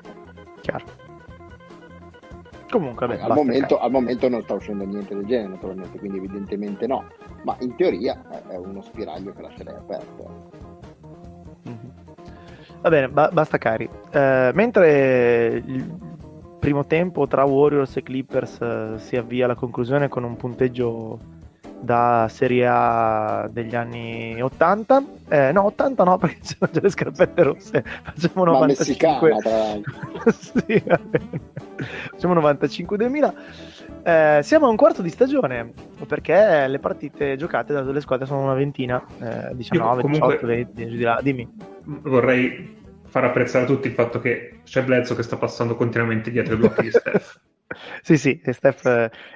Chiaro. 0.60 1.07
Comunque, 2.70 3.06
beh, 3.06 3.20
al, 3.20 3.32
momento, 3.32 3.78
al, 3.78 3.90
momento, 3.90 4.28
non 4.28 4.42
sta 4.42 4.54
uscendo 4.54 4.84
niente 4.84 5.14
del 5.14 5.24
genere, 5.24 5.48
naturalmente, 5.48 5.98
quindi 5.98 6.18
evidentemente 6.18 6.86
no. 6.86 7.04
Ma 7.44 7.56
in 7.60 7.74
teoria 7.76 8.22
è 8.48 8.56
uno 8.56 8.82
spiraglio 8.82 9.32
che 9.32 9.42
lascerei 9.42 9.74
aperto. 9.74 10.50
Mm-hmm. 11.66 12.06
Va 12.82 12.88
bene, 12.90 13.08
ba- 13.08 13.30
basta 13.32 13.58
cari. 13.58 13.88
Eh, 14.10 14.50
mentre 14.54 15.62
il 15.64 15.98
primo 16.58 16.84
tempo 16.84 17.26
tra 17.26 17.44
Warriors 17.44 17.96
e 17.96 18.02
Clippers 18.02 18.60
eh, 18.60 18.92
si 18.98 19.16
avvia 19.16 19.46
alla 19.46 19.54
conclusione 19.54 20.08
con 20.08 20.24
un 20.24 20.36
punteggio 20.36 21.36
da 21.80 22.28
Serie 22.30 22.66
A 22.68 23.48
degli 23.50 23.74
anni 23.74 24.40
80, 24.40 25.04
eh, 25.28 25.52
no 25.52 25.64
80 25.66 26.04
no 26.04 26.18
perché 26.18 26.38
c'erano 26.42 26.72
già 26.72 26.80
le 26.82 26.90
scarpette 26.90 27.42
rosse, 27.42 27.84
facciamo 28.02 28.44
95. 28.44 29.30
Ma 29.30 30.32
sì, 30.32 30.82
facciamo 32.10 32.34
95 32.34 32.96
2000. 32.96 33.34
Eh, 34.02 34.40
siamo 34.42 34.66
a 34.66 34.70
un 34.70 34.76
quarto 34.76 35.02
di 35.02 35.10
stagione 35.10 35.72
perché 36.06 36.66
le 36.66 36.78
partite 36.78 37.36
giocate 37.36 37.72
da 37.72 37.82
due 37.82 38.00
squadre 38.00 38.26
sono 38.26 38.42
una 38.42 38.54
ventina, 38.54 39.02
eh, 39.20 39.54
19, 39.54 40.02
comunque, 40.02 40.38
18, 40.38 40.46
20, 40.46 40.88
giù 40.88 40.96
di 40.96 41.02
là. 41.02 41.18
Dimmi. 41.22 41.48
Vorrei 41.84 42.76
far 43.06 43.24
apprezzare 43.24 43.64
a 43.64 43.66
tutti 43.66 43.88
il 43.88 43.94
fatto 43.94 44.20
che 44.20 44.60
c'è 44.64 44.82
Bledsoe 44.84 45.16
che 45.16 45.22
sta 45.22 45.36
passando 45.36 45.74
continuamente 45.76 46.30
dietro 46.30 46.54
i 46.54 46.56
blocchi 46.58 46.82
di 46.82 46.90
Steph. 46.92 47.40
Sì, 48.02 48.16
sì, 48.16 48.40
e 48.42 48.52
Steph, 48.52 48.86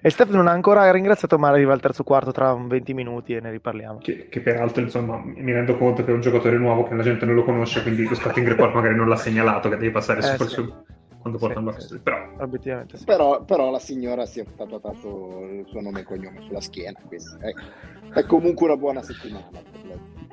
e 0.01 0.11
Steph, 0.11 0.30
non 0.30 0.47
ha 0.47 0.53
ancora 0.53 0.91
ringraziato, 0.91 1.39
ma 1.39 1.49
arriva 1.49 1.72
al 1.72 1.80
terzo 1.80 2.03
quarto 2.03 2.33
tra 2.33 2.55
20 2.55 2.95
minuti 2.95 3.35
e 3.35 3.41
ne 3.41 3.51
riparliamo. 3.51 3.99
Che, 3.99 4.28
che, 4.28 4.41
peraltro, 4.41 4.83
insomma, 4.83 5.20
mi 5.22 5.53
rendo 5.53 5.76
conto 5.76 6.05
che 6.05 6.11
è 6.11 6.14
un 6.14 6.20
giocatore 6.20 6.57
nuovo 6.57 6.85
che 6.85 6.95
la 6.95 7.03
gente 7.03 7.26
non 7.26 7.35
lo 7.35 7.45
conosce, 7.45 7.83
quindi 7.83 8.09
lo 8.09 8.14
scouting 8.14 8.47
report 8.49 8.74
magari 8.74 8.95
non 8.95 9.09
l'ha 9.09 9.16
segnalato 9.16 9.68
che 9.68 9.76
devi 9.76 9.91
passare 9.91 10.20
eh, 10.20 10.37
su, 10.37 10.45
sì. 10.45 10.55
su 10.55 10.74
quando 11.22 11.39
porta 11.39 11.61
sì, 11.61 11.66
un 11.66 11.80
sì. 11.80 11.99
però, 12.01 12.28
obiettivamente 12.39 12.97
sì. 12.97 13.05
però, 13.05 13.45
però, 13.45 13.70
la 13.70 13.78
signora 13.78 14.26
si 14.26 14.41
è 14.41 14.45
tatuato 14.57 15.47
il 15.53 15.64
suo 15.68 15.80
nome 15.80 16.01
e 16.01 16.03
cognome 16.03 16.41
sulla 16.43 16.61
schiena, 16.61 16.99
quindi 17.07 17.24
è, 17.41 18.18
è 18.18 18.24
comunque 18.24 18.66
una 18.66 18.76
buona 18.76 19.03
settimana. 19.03 19.49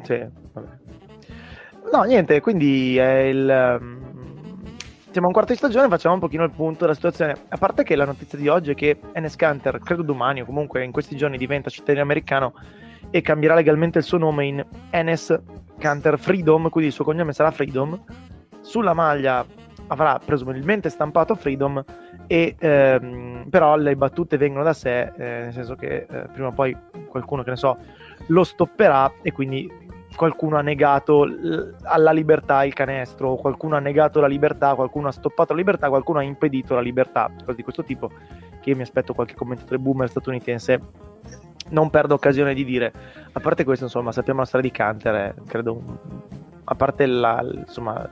Sì, 0.02 0.26
vabbè. 0.54 0.68
No, 1.92 2.04
niente, 2.04 2.40
quindi 2.42 2.98
è 2.98 3.20
il... 3.20 3.99
Siamo 5.20 5.34
un 5.34 5.38
quarto 5.38 5.52
di 5.52 5.60
stagione, 5.60 5.90
facciamo 5.90 6.14
un 6.14 6.22
pochino 6.22 6.46
il 6.46 6.52
punto 6.52 6.80
della 6.80 6.94
situazione. 6.94 7.36
A 7.50 7.58
parte 7.58 7.84
che 7.84 7.98
la 7.98 8.06
notizia 8.06 8.38
di 8.38 8.48
oggi 8.48 8.72
è 8.72 8.74
che 8.74 9.02
Enes 9.12 9.36
Kanter, 9.36 9.78
credo 9.80 10.02
domani 10.02 10.40
o 10.40 10.46
comunque 10.46 10.82
in 10.86 10.94
questi 10.94 11.18
giorni, 11.18 11.38
diventa 11.38 11.70
cittadino 11.70 12.02
americano 12.02 12.54
e 13.10 13.20
cambierà 13.20 13.54
legalmente 13.54 13.98
il 13.98 14.06
suo 14.06 14.18
nome 14.18 14.46
in 14.46 14.66
Enes 14.92 15.38
Kanter 15.78 16.18
Freedom, 16.18 16.70
quindi 16.70 16.88
il 16.88 16.96
suo 16.96 17.04
cognome 17.04 17.34
sarà 17.34 17.52
Freedom. 17.52 18.02
Sulla 18.62 18.94
maglia 18.94 19.46
avrà 19.88 20.22
presumibilmente 20.24 20.88
stampato 20.88 21.36
Freedom, 21.36 21.84
e, 22.26 22.56
ehm, 22.58 23.48
però 23.50 23.76
le 23.76 23.98
battute 23.98 24.38
vengono 24.38 24.64
da 24.64 24.72
sé, 24.72 25.02
eh, 25.02 25.12
nel 25.18 25.52
senso 25.52 25.76
che 25.76 26.08
eh, 26.10 26.28
prima 26.32 26.48
o 26.48 26.54
poi 26.54 26.74
qualcuno, 27.10 27.44
che 27.44 27.50
ne 27.50 27.58
so, 27.58 27.78
lo 28.28 28.46
stopperà 28.46 29.12
e 29.22 29.34
quindi 29.34 29.70
qualcuno 30.16 30.58
ha 30.58 30.62
negato 30.62 31.28
alla 31.84 32.12
libertà 32.12 32.64
il 32.64 32.74
canestro, 32.74 33.36
qualcuno 33.36 33.76
ha 33.76 33.80
negato 33.80 34.20
la 34.20 34.28
libertà, 34.28 34.76
qualcuno 34.76 35.08
ha 35.08 35.12
stoppato 35.12 35.54
la 35.54 35.60
libertà, 35.60 35.90
qualcuno 35.90 36.20
ha 36.20 36.24
impedito 36.24 36.76
la 36.76 36.82
libertà, 36.82 37.32
cose 37.44 37.56
di 37.56 37.64
questo 37.64 37.84
tipo, 37.84 38.12
che 38.60 38.70
io 38.70 38.76
mi 38.76 38.82
aspetto 38.82 39.14
qualche 39.14 39.36
commentatore 39.36 39.80
boomer 39.80 40.10
statunitense 40.10 40.82
non 41.70 41.90
perdo 41.90 42.16
occasione 42.16 42.54
di 42.54 42.66
dire. 42.66 42.92
A 43.32 43.40
parte 43.40 43.64
questo, 43.64 43.86
insomma, 43.86 44.12
sappiamo 44.12 44.40
la 44.40 44.46
storia 44.46 44.70
di 44.70 44.76
Canter, 44.76 45.16
eh, 45.16 45.36
credo, 45.48 46.00
a 46.64 46.76
parte 46.76 47.06
la, 47.06 47.42
insomma, 47.42 48.10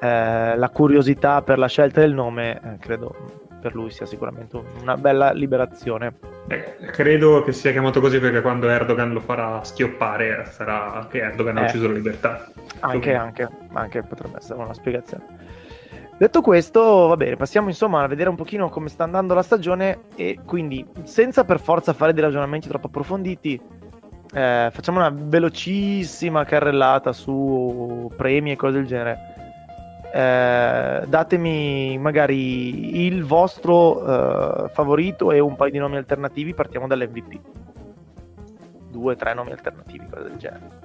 eh, 0.00 0.56
la 0.56 0.68
curiosità 0.70 1.42
per 1.42 1.58
la 1.58 1.68
scelta 1.68 2.00
del 2.00 2.12
nome, 2.12 2.60
eh, 2.62 2.78
credo 2.78 3.44
per 3.60 3.74
lui 3.74 3.90
sia 3.90 4.06
sicuramente 4.06 4.60
una 4.80 4.96
bella 4.96 5.32
liberazione. 5.32 6.14
Eh, 6.48 6.76
credo 6.92 7.42
che 7.42 7.52
sia 7.52 7.72
chiamato 7.72 8.00
così 8.00 8.18
perché 8.18 8.40
quando 8.40 8.68
Erdogan 8.68 9.12
lo 9.12 9.20
farà 9.20 9.62
schioppare 9.64 10.46
sarà 10.50 11.06
che 11.10 11.18
Erdogan 11.18 11.58
ha 11.58 11.62
eh, 11.62 11.64
ucciso 11.64 11.88
la 11.88 11.94
libertà. 11.94 12.50
Anche, 12.80 13.14
anche, 13.14 13.48
anche 13.72 14.02
potrebbe 14.02 14.38
essere 14.38 14.60
una 14.60 14.74
spiegazione. 14.74 15.24
Detto 16.18 16.40
questo, 16.40 17.08
va 17.08 17.16
bene, 17.16 17.36
passiamo 17.36 17.68
insomma 17.68 18.02
a 18.02 18.06
vedere 18.06 18.30
un 18.30 18.36
pochino 18.36 18.70
come 18.70 18.88
sta 18.88 19.04
andando 19.04 19.34
la 19.34 19.42
stagione 19.42 20.04
e 20.14 20.38
quindi 20.46 20.86
senza 21.02 21.44
per 21.44 21.60
forza 21.60 21.92
fare 21.92 22.14
dei 22.14 22.22
ragionamenti 22.22 22.68
troppo 22.68 22.86
approfonditi, 22.86 23.60
eh, 24.32 24.68
facciamo 24.72 24.98
una 24.98 25.12
velocissima 25.14 26.44
carrellata 26.44 27.12
su 27.12 28.10
premi 28.16 28.52
e 28.52 28.56
cose 28.56 28.78
del 28.78 28.86
genere 28.86 29.35
eh, 30.12 31.04
datemi 31.06 31.98
magari 31.98 33.04
il 33.04 33.24
vostro 33.24 34.64
eh, 34.64 34.68
favorito 34.70 35.32
e 35.32 35.38
un 35.40 35.56
paio 35.56 35.70
di 35.70 35.78
nomi 35.78 35.96
alternativi. 35.96 36.54
Partiamo 36.54 36.86
dall'MVP. 36.86 37.40
Due, 38.90 39.16
tre 39.16 39.34
nomi 39.34 39.52
alternativi, 39.52 40.06
cose 40.08 40.22
del 40.28 40.36
genere. 40.36 40.84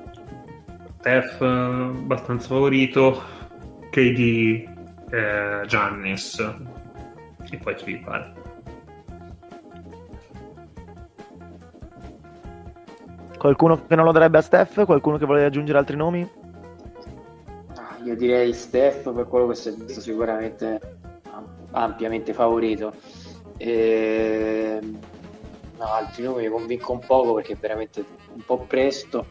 Steph 1.00 1.42
abbastanza 1.42 2.48
favorito, 2.48 3.22
KD, 3.90 4.68
eh, 5.10 5.66
Giannis. 5.66 6.40
e 7.50 7.58
poi 7.58 7.78
ci 7.78 7.86
devi 7.86 8.04
fare. 8.04 8.34
Qualcuno 13.38 13.88
che 13.88 13.96
non 13.96 14.06
lo 14.06 14.12
darebbe 14.12 14.38
a 14.38 14.42
Steph? 14.42 14.86
Qualcuno 14.86 15.18
che 15.18 15.26
vuole 15.26 15.46
aggiungere 15.46 15.80
altri 15.80 15.96
nomi? 15.96 16.41
Io 18.04 18.16
direi 18.16 18.54
Steph 18.54 19.14
per 19.14 19.28
quello 19.28 19.48
che 19.48 19.56
si 19.56 19.70
è 19.70 19.74
visto 19.74 20.02
sicuramente 20.02 21.00
ampiamente 21.72 22.34
favorito. 22.34 22.94
E... 23.58 24.80
No, 25.78 25.86
altri 25.86 26.24
nomi 26.24 26.44
mi 26.44 26.50
convinco 26.50 26.92
un 26.92 27.00
poco 27.00 27.34
perché 27.34 27.54
è 27.54 27.58
veramente 27.58 28.04
un 28.34 28.44
po' 28.46 28.60
presto. 28.60 29.28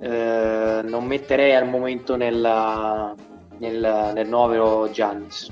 Eh, 0.00 0.80
non 0.84 1.04
metterei 1.06 1.54
al 1.54 1.68
momento 1.68 2.16
nella, 2.16 3.14
nel, 3.58 4.12
nel 4.14 4.28
novero 4.28 4.90
Giannis. 4.90 5.50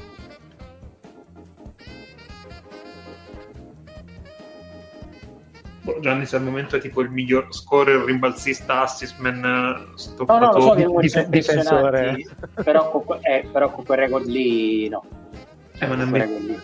Giannis 6.01 6.33
al 6.35 6.43
momento 6.43 6.77
è 6.77 6.81
tipo 6.81 7.01
il 7.01 7.11
miglior 7.11 7.47
scorer, 7.51 8.05
rimbalzista, 8.05 8.83
assist 8.83 9.19
man, 9.19 9.41
No, 9.41 9.97
stoppatore. 9.97 10.47
no, 10.47 10.53
lo 10.53 10.61
so 10.61 10.75
Dif- 11.01 11.17
impressionanti, 11.25 12.29
però 12.65 12.91
con, 12.91 13.19
eh, 13.23 13.49
però 13.51 13.71
con 13.71 13.85
quel 13.85 13.99
record 13.99 14.27
lì 14.27 14.89
no. 14.89 15.03
Eh, 15.79 15.87
ma 15.87 15.95
lì. 15.95 16.59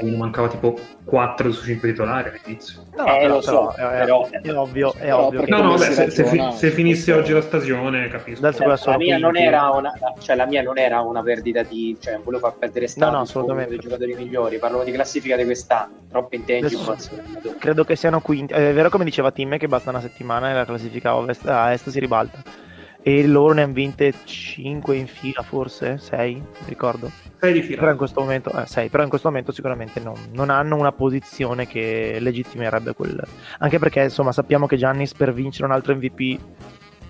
gli 0.00 0.14
mancava 0.14 0.46
tipo 0.48 0.78
4 1.04 1.50
su 1.50 1.64
5 1.64 1.88
titolari 1.88 2.28
all'inizio. 2.28 2.82
No, 2.94 3.06
Eh, 3.06 3.18
però- 3.20 3.34
lo 3.34 3.40
so, 3.40 3.72
però 3.74 3.88
è, 3.90 3.98
però- 3.98 4.28
è 4.30 4.52
ovvio, 4.54 4.94
è 4.94 5.12
ovvio. 5.12 5.44
No, 5.48 5.62
no, 5.62 5.68
vabbè, 5.70 5.90
se, 5.92 6.10
se 6.10 6.24
fi- 6.24 6.52
se 6.54 6.70
finisse 6.70 7.12
oggi 7.12 7.32
la 7.32 7.40
stagione 7.40 8.06
capisco. 8.08 8.46
Adesso 8.46 8.76
sono 8.76 8.92
la 8.92 8.98
mia 9.02 9.16
non 9.18 9.30
15. 9.32 9.48
era 9.48 9.70
una 9.70 9.92
cioè 10.20 10.36
la 10.36 10.46
mia 10.46 10.62
non 10.62 10.78
era 10.78 11.00
una 11.00 11.22
perdita 11.22 11.62
di 11.62 11.96
cioè 11.98 12.12
non 12.14 12.22
volevo 12.24 12.46
far 12.46 12.58
perdere 12.58 12.84
No, 12.84 12.88
status 12.90 13.10
no, 13.10 13.16
no, 13.16 13.22
assolutamente. 13.22 13.70
dei 13.70 13.78
giocatori 13.78 14.14
migliori 14.14 14.58
parlo 14.58 14.84
di 14.84 14.92
classifica 14.92 15.36
di 15.36 15.44
quest'anno 15.44 15.92
troppo 16.10 16.34
intangible 16.36 16.92
Adesso-. 16.92 17.56
Credo 17.58 17.84
che 17.84 17.96
siano 17.96 18.20
quinti. 18.20 18.52
È 18.52 18.72
vero 18.74 18.90
come 18.90 19.04
diceva 19.04 19.30
Tim 19.32 19.56
che 19.56 19.66
basta 19.68 19.90
una 19.90 20.00
settimana 20.00 20.50
e 20.50 20.54
la 20.54 20.64
classifica 20.66 21.16
ovest 21.16 21.48
a 21.48 21.72
est 21.72 21.88
si 21.88 21.98
ribalta. 21.98 22.66
E 23.00 23.26
loro 23.26 23.54
ne 23.54 23.62
hanno 23.62 23.72
vinte 23.72 24.12
5 24.24 24.96
in 24.96 25.06
fila, 25.06 25.42
forse 25.42 25.98
6, 25.98 26.42
ricordo. 26.66 27.10
6 27.38 27.52
di 27.52 27.62
fila. 27.62 27.78
Però 27.78 27.90
in 27.92 27.96
questo 27.96 28.20
momento, 28.20 28.50
eh, 28.50 28.66
6, 28.66 28.88
però 28.88 29.02
in 29.02 29.08
questo 29.08 29.28
momento 29.28 29.52
sicuramente 29.52 30.00
non, 30.00 30.14
non 30.32 30.50
hanno 30.50 30.76
una 30.76 30.92
posizione 30.92 31.66
che 31.66 32.18
legittimerebbe 32.20 32.94
quel. 32.94 33.22
Anche 33.58 33.78
perché 33.78 34.02
insomma 34.02 34.32
sappiamo 34.32 34.66
che 34.66 34.76
Giannis 34.76 35.14
per 35.14 35.32
vincere 35.32 35.66
un 35.66 35.72
altro 35.72 35.94
MVP 35.94 36.38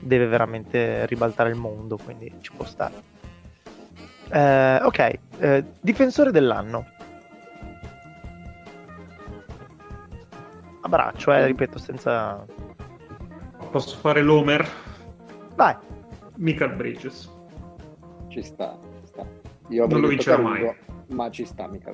deve 0.01 0.27
veramente 0.27 1.07
ribaltare 1.07 1.51
il 1.51 1.57
mondo, 1.57 1.97
quindi 1.97 2.33
ci 2.41 2.53
può 2.55 2.65
stare. 2.65 3.17
Eh, 4.31 4.81
ok, 4.83 5.19
eh, 5.39 5.65
difensore 5.81 6.31
dell'anno. 6.31 6.87
A 10.83 10.89
braccio, 10.89 11.33
eh, 11.33 11.47
ripeto, 11.47 11.79
senza. 11.79 12.45
Posso 13.71 13.97
fare 13.97 14.23
l'Homer? 14.23 14.67
Vai, 15.59 15.75
Michael 16.37 16.75
Bridges. 16.75 17.29
Ci 18.29 18.43
sta, 18.43 18.79
ci 19.01 19.07
sta. 19.07 19.27
Io 19.71 19.89
Non 19.89 20.01
lo 20.01 20.07
vincerà 20.07 20.39
mai. 20.41 20.73
Ma 21.09 21.29
ci 21.31 21.45
sta 21.45 21.67
mica. 21.67 21.91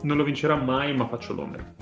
Non 0.00 0.16
lo 0.16 0.24
vincerà 0.24 0.56
mai, 0.56 0.96
ma 0.96 1.06
faccio 1.06 1.34
l'Homer. 1.34 1.74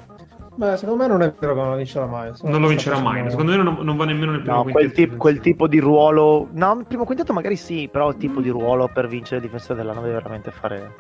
Beh, 0.56 0.76
secondo 0.76 1.04
me 1.04 1.08
non 1.08 1.22
è 1.22 1.32
vero 1.38 1.54
che 1.54 1.60
non 1.60 1.70
lo 1.70 1.76
vincerà 1.76 2.06
mai. 2.06 2.32
Non 2.42 2.60
lo 2.60 2.66
vincerà 2.66 2.98
mai. 2.98 3.22
facendo- 3.22 3.30
Secondo 3.30 3.52
me 3.52 3.62
non, 3.62 3.84
non 3.84 3.96
va 3.96 4.04
nemmeno 4.06 4.32
nel 4.32 4.40
primo 4.40 4.56
no, 4.56 4.62
quel, 4.64 4.74
quintetto 4.74 5.00
tip- 5.08 5.16
quel 5.16 5.34
difensivo. 5.34 5.66
tipo 5.68 5.68
di 5.68 5.78
ruolo. 5.78 6.48
No, 6.50 6.76
il 6.80 6.84
primo 6.86 7.04
quintetto 7.04 7.32
magari 7.32 7.54
sì, 7.54 7.88
però 7.88 8.08
il 8.10 8.16
tipo 8.16 8.40
di 8.40 8.48
ruolo 8.48 8.88
per 8.92 9.06
vincere 9.06 9.36
il 9.36 9.42
difensore 9.42 9.76
dell'anno 9.78 10.00
deve 10.00 10.14
veramente 10.14 10.50
fare. 10.50 10.94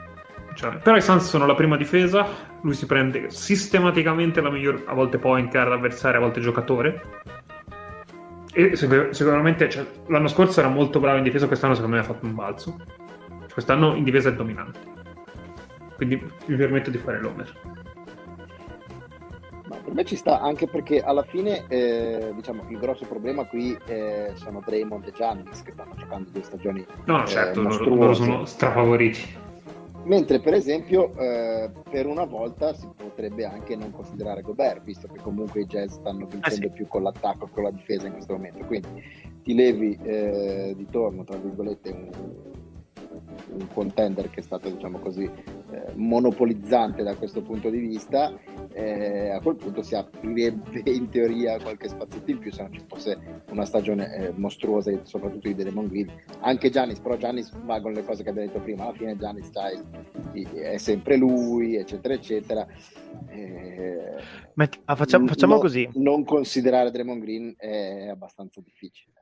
Cioè, 0.54 0.76
però 0.76 0.94
i 0.96 1.00
Suns 1.02 1.24
sono 1.28 1.44
la 1.46 1.54
prima 1.56 1.76
difesa, 1.76 2.24
lui 2.60 2.74
si 2.74 2.86
prende 2.86 3.30
sistematicamente 3.30 4.40
la 4.40 4.50
miglior, 4.50 4.84
a 4.86 4.94
volte 4.94 5.18
point 5.18 5.50
guard 5.50 5.72
avversario, 5.72 6.18
a 6.18 6.22
volte 6.22 6.40
giocatore. 6.40 7.02
E 8.56 8.76
sicur- 8.76 9.10
sicuramente 9.10 9.68
cioè, 9.68 9.84
l'anno 10.06 10.28
scorso 10.28 10.60
era 10.60 10.68
molto 10.68 11.00
bravo 11.00 11.18
in 11.18 11.24
difesa, 11.24 11.48
quest'anno 11.48 11.74
secondo 11.74 11.96
me 11.96 12.02
ha 12.02 12.06
fatto 12.06 12.24
un 12.24 12.34
balzo. 12.34 12.76
Quest'anno 13.52 13.94
in 13.94 14.04
difesa 14.04 14.28
è 14.28 14.34
dominante. 14.34 14.78
Quindi 15.96 16.16
mi 16.46 16.56
permetto 16.56 16.90
di 16.90 16.98
fare 16.98 17.20
l'Homer. 17.20 17.52
Ma 19.68 19.76
per 19.76 19.94
me 19.94 20.04
ci 20.04 20.14
sta 20.14 20.40
anche 20.40 20.68
perché 20.68 21.00
alla 21.00 21.22
fine, 21.22 21.64
eh, 21.68 22.32
diciamo, 22.34 22.64
il 22.68 22.78
grosso 22.78 23.06
problema 23.06 23.44
qui 23.44 23.76
eh, 23.86 24.32
sono 24.34 24.62
Draymond 24.64 25.06
e 25.06 25.12
Giannis 25.12 25.62
che 25.62 25.72
stanno 25.72 25.94
giocando 25.96 26.30
due 26.30 26.42
stagioni 26.42 26.84
No, 27.06 27.16
no, 27.16 27.22
eh, 27.24 27.26
certo, 27.26 27.62
loro, 27.62 27.84
loro 27.84 28.14
sono 28.14 28.44
strafavoriti. 28.44 29.42
Mentre 30.04 30.38
per 30.40 30.52
esempio 30.54 31.16
eh, 31.16 31.70
per 31.90 32.06
una 32.06 32.24
volta 32.24 32.74
si 32.74 32.86
potrebbe 32.94 33.44
anche 33.44 33.74
non 33.74 33.90
considerare 33.90 34.42
Gobert, 34.42 34.82
visto 34.82 35.08
che 35.08 35.18
comunque 35.22 35.62
i 35.62 35.66
Jazz 35.66 35.94
stanno 35.94 36.26
vincendo 36.26 36.66
Ah, 36.66 36.70
sì. 36.70 36.74
più 36.74 36.86
con 36.86 37.02
l'attacco 37.02 37.46
che 37.46 37.52
con 37.52 37.62
la 37.62 37.70
difesa 37.70 38.06
in 38.06 38.12
questo 38.12 38.34
momento. 38.34 38.64
Quindi 38.66 38.88
ti 39.42 39.54
levi 39.54 39.98
eh, 40.02 40.74
di 40.76 40.86
torno, 40.90 41.24
tra 41.24 41.36
virgolette, 41.38 41.90
un, 41.90 42.10
un 43.50 43.68
contender 43.72 44.30
che 44.30 44.40
è 44.40 44.42
stato, 44.42 44.68
diciamo 44.70 44.98
così, 44.98 45.24
eh, 45.24 45.92
monopolizzante 45.94 47.02
da 47.02 47.14
questo 47.16 47.42
punto 47.42 47.70
di 47.70 47.78
vista. 47.78 48.32
eh, 48.72 49.30
a 49.30 49.40
quel 49.40 49.56
punto 49.56 49.82
si 49.82 49.94
aprirebbe 49.94 50.82
in 50.90 51.08
teoria 51.08 51.60
qualche 51.60 51.88
spazietto 51.88 52.30
in 52.30 52.38
più 52.38 52.52
se 52.52 52.62
non 52.62 52.72
ci 52.72 52.82
fosse 52.88 53.42
una 53.50 53.64
stagione 53.64 54.12
eh, 54.14 54.32
mostruosa, 54.34 54.90
soprattutto 55.04 55.46
di 55.48 55.54
Demon 55.54 55.86
Green 55.86 56.10
anche 56.40 56.70
Giannis, 56.70 56.98
però 56.98 57.16
Giannis 57.16 57.52
valgono 57.64 57.94
le 57.94 58.04
cose 58.04 58.22
che 58.22 58.30
abbiamo 58.30 58.48
detto 58.48 58.60
prima, 58.60 58.84
alla 58.84 58.92
fine 58.92 59.16
Giannis 59.16 59.50
sai, 59.50 59.80
è 60.54 60.76
sempre 60.78 61.16
lui, 61.16 61.76
eccetera, 61.76 62.14
eccetera. 62.14 62.66
Eh, 63.28 64.14
Met- 64.54 64.80
ah, 64.84 64.96
facciamo 64.96 65.26
facciamo 65.26 65.54
no- 65.54 65.60
così: 65.60 65.88
Non 65.94 66.24
considerare 66.24 66.90
Draymond 66.90 67.22
Green 67.22 67.54
è 67.56 68.08
abbastanza 68.08 68.60
difficile. 68.60 69.13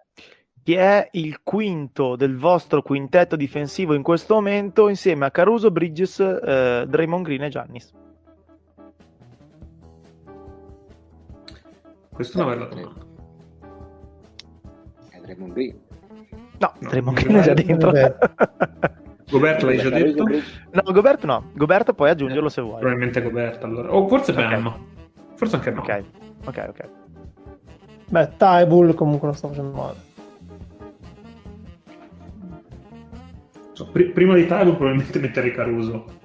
Chi 0.62 0.74
è 0.74 1.08
il 1.12 1.40
quinto 1.42 2.14
del 2.14 2.36
vostro 2.36 2.82
quintetto 2.82 3.34
difensivo 3.34 3.94
in 3.94 4.02
questo 4.02 4.34
momento 4.34 4.88
insieme 4.88 5.26
a 5.26 5.30
Caruso, 5.30 5.70
Bridges, 5.72 6.20
eh, 6.20 6.84
Draymond 6.88 7.24
Green 7.24 7.42
e 7.42 7.48
Giannis? 7.48 7.92
Questa 12.12 12.38
è 12.38 12.42
una 12.42 12.54
bella 12.54 12.66
domanda. 12.66 13.06
È 15.10 15.18
Draymond 15.20 15.52
Green. 15.52 15.80
No, 16.58 16.72
No, 16.78 16.88
Draymond 16.88 17.16
Green 17.18 17.36
è 17.38 17.42
già 17.42 17.54
dentro. 17.54 17.90
non 17.90 17.96
è 18.00 18.14
Gobert 19.32 19.62
l'hai 19.62 19.78
già 19.78 19.88
detto? 19.88 20.24
No, 20.24 20.92
Gobert 20.92 21.24
no. 21.24 21.50
Gobert 21.54 21.94
puoi 21.94 22.10
aggiungerlo 22.10 22.48
se 22.50 22.60
vuoi. 22.60 22.80
Probabilmente 22.80 23.22
Gobert 23.22 23.64
allora. 23.64 23.92
O 23.92 24.06
forse 24.06 24.30
Ok. 24.30 24.36
Bam. 24.36 24.86
Forse 25.34 25.56
anche 25.56 25.70
no. 25.70 25.80
Ok, 25.80 26.04
ok, 26.44 26.66
ok. 26.68 26.88
Beh, 28.10 28.32
Tybull 28.36 28.94
comunque 28.94 29.26
non 29.26 29.34
sta 29.36 29.48
facendo 29.48 29.70
male. 29.70 29.96
So, 33.84 33.90
pri- 33.90 34.10
prima 34.10 34.34
di 34.34 34.46
Tyler 34.46 34.74
probabilmente 34.76 35.18
metterei 35.18 35.52
Caruso. 35.52 36.20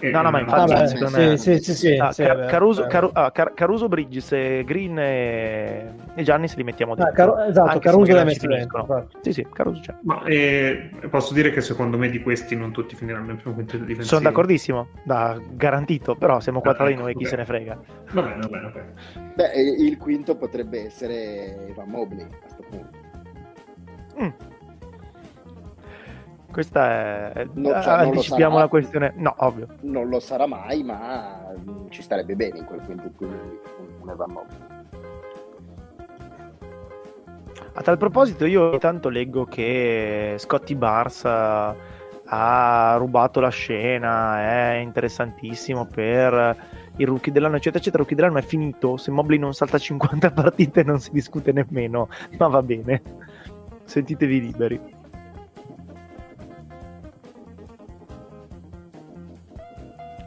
E- 0.00 0.10
No, 0.12 0.22
no, 0.22 0.30
ma 0.30 0.38
infatti, 0.40 0.70
Vabbè, 0.70 0.86
secondo 0.86 1.16
sì, 1.18 1.26
me- 1.26 1.36
sì, 1.38 1.58
sì, 1.58 1.74
sì, 1.74 1.96
Ah, 1.96 2.12
sì, 2.12 2.22
Ca- 2.22 2.34
vabbè, 2.34 2.46
Caruso, 2.46 2.80
vabbè. 2.82 2.92
Caru- 2.92 3.10
ah, 3.14 3.32
Car- 3.32 3.54
Caruso, 3.54 3.88
Bridges, 3.88 4.28
Green 4.64 4.96
e, 4.96 5.92
e 6.14 6.22
Giannis 6.22 6.54
li 6.54 6.62
mettiamo 6.62 6.92
Ah, 6.92 6.96
dentro. 6.96 7.14
Caru- 7.14 7.48
esatto, 7.48 7.66
Anche 7.68 7.88
se 7.88 7.94
Caruso 7.94 8.18
ci 8.18 8.24
messo 8.24 8.46
dentro. 8.46 9.08
Sì, 9.22 9.32
sì, 9.32 9.46
Caruso 9.52 9.80
c'è. 9.80 9.94
Ma 10.02 10.22
eh, 10.24 10.90
posso 11.10 11.34
dire 11.34 11.50
che 11.50 11.60
secondo 11.62 11.98
me 11.98 12.10
di 12.10 12.22
questi 12.22 12.54
non 12.54 12.70
tutti 12.70 12.94
finiranno 12.94 13.26
nel 13.26 13.36
primo 13.38 13.54
quintetto 13.54 13.82
difensivo. 13.84 14.16
Sono 14.16 14.20
d'accordissimo, 14.28 14.88
da 15.02 15.36
garantito, 15.50 16.14
però 16.14 16.38
siamo 16.38 16.60
qua 16.60 16.74
tra 16.74 16.86
di 16.86 16.94
noi, 16.94 17.14
chi 17.14 17.24
ok. 17.24 17.30
se 17.30 17.36
ne 17.36 17.44
frega. 17.44 17.78
Va 18.12 18.22
bene, 18.22 18.36
va 18.40 18.46
bene, 18.48 18.66
ok. 18.66 18.82
Beh, 19.34 19.52
il 19.80 19.96
quinto 19.98 20.36
potrebbe 20.36 20.84
essere 20.84 21.66
Ivan 21.70 21.88
Mobley 21.88 22.22
a 22.24 22.28
questo 22.40 22.62
punto. 22.70 22.96
Mm. 24.22 24.28
Questa 26.50 27.32
è... 27.32 27.46
Non- 27.52 27.82
cioè, 27.82 27.92
anticipiamo 27.92 28.58
la 28.58 28.68
questione. 28.68 29.12
No, 29.16 29.34
ovvio. 29.38 29.66
Non 29.82 30.08
lo 30.08 30.18
sarà 30.18 30.46
mai, 30.46 30.82
ma 30.82 31.54
mm, 31.58 31.88
ci 31.90 32.02
starebbe 32.02 32.34
bene 32.34 32.58
in 32.58 32.64
quel 32.64 32.80
quinto 32.80 33.10
quindi 33.16 33.36
un 34.00 34.10
Ivan 34.10 34.30
Mobley. 34.30 34.76
A 37.74 37.82
tal 37.82 37.96
proposito, 37.96 38.44
io 38.44 38.70
ogni 38.70 38.78
tanto 38.78 39.08
leggo 39.08 39.44
che 39.44 40.34
Scotty 40.36 40.74
Barnes 40.74 41.24
eh, 41.24 41.74
ha 42.24 42.96
rubato 42.98 43.38
la 43.40 43.50
scena, 43.50 44.40
è 44.40 44.78
interessantissimo 44.78 45.86
per 45.86 46.56
il 46.96 47.06
rookie 47.06 47.30
dell'anno, 47.30 47.56
eccetera, 47.56 47.78
eccetera. 47.78 48.02
Il 48.02 48.08
rookie 48.08 48.16
dell'anno 48.16 48.38
è 48.38 48.48
finito. 48.48 48.96
Se 48.96 49.10
Mobley 49.10 49.38
non 49.38 49.54
salta 49.54 49.78
50 49.78 50.32
partite, 50.32 50.82
non 50.82 50.98
si 50.98 51.10
discute 51.12 51.52
nemmeno. 51.52 52.08
Ma 52.38 52.48
va 52.48 52.62
bene, 52.62 53.02
sentitevi 53.84 54.40
liberi. 54.40 54.96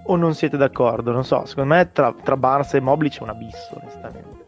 O 0.05 0.15
non 0.15 0.33
siete 0.33 0.57
d'accordo? 0.57 1.11
Non 1.11 1.23
so. 1.23 1.45
Secondo 1.45 1.73
me, 1.73 1.91
tra, 1.91 2.13
tra 2.23 2.35
Barnes 2.37 2.73
e 2.73 2.79
Mobley 2.79 3.09
c'è 3.09 3.23
un 3.23 3.29
abisso, 3.29 3.79
onestamente. 3.79 4.39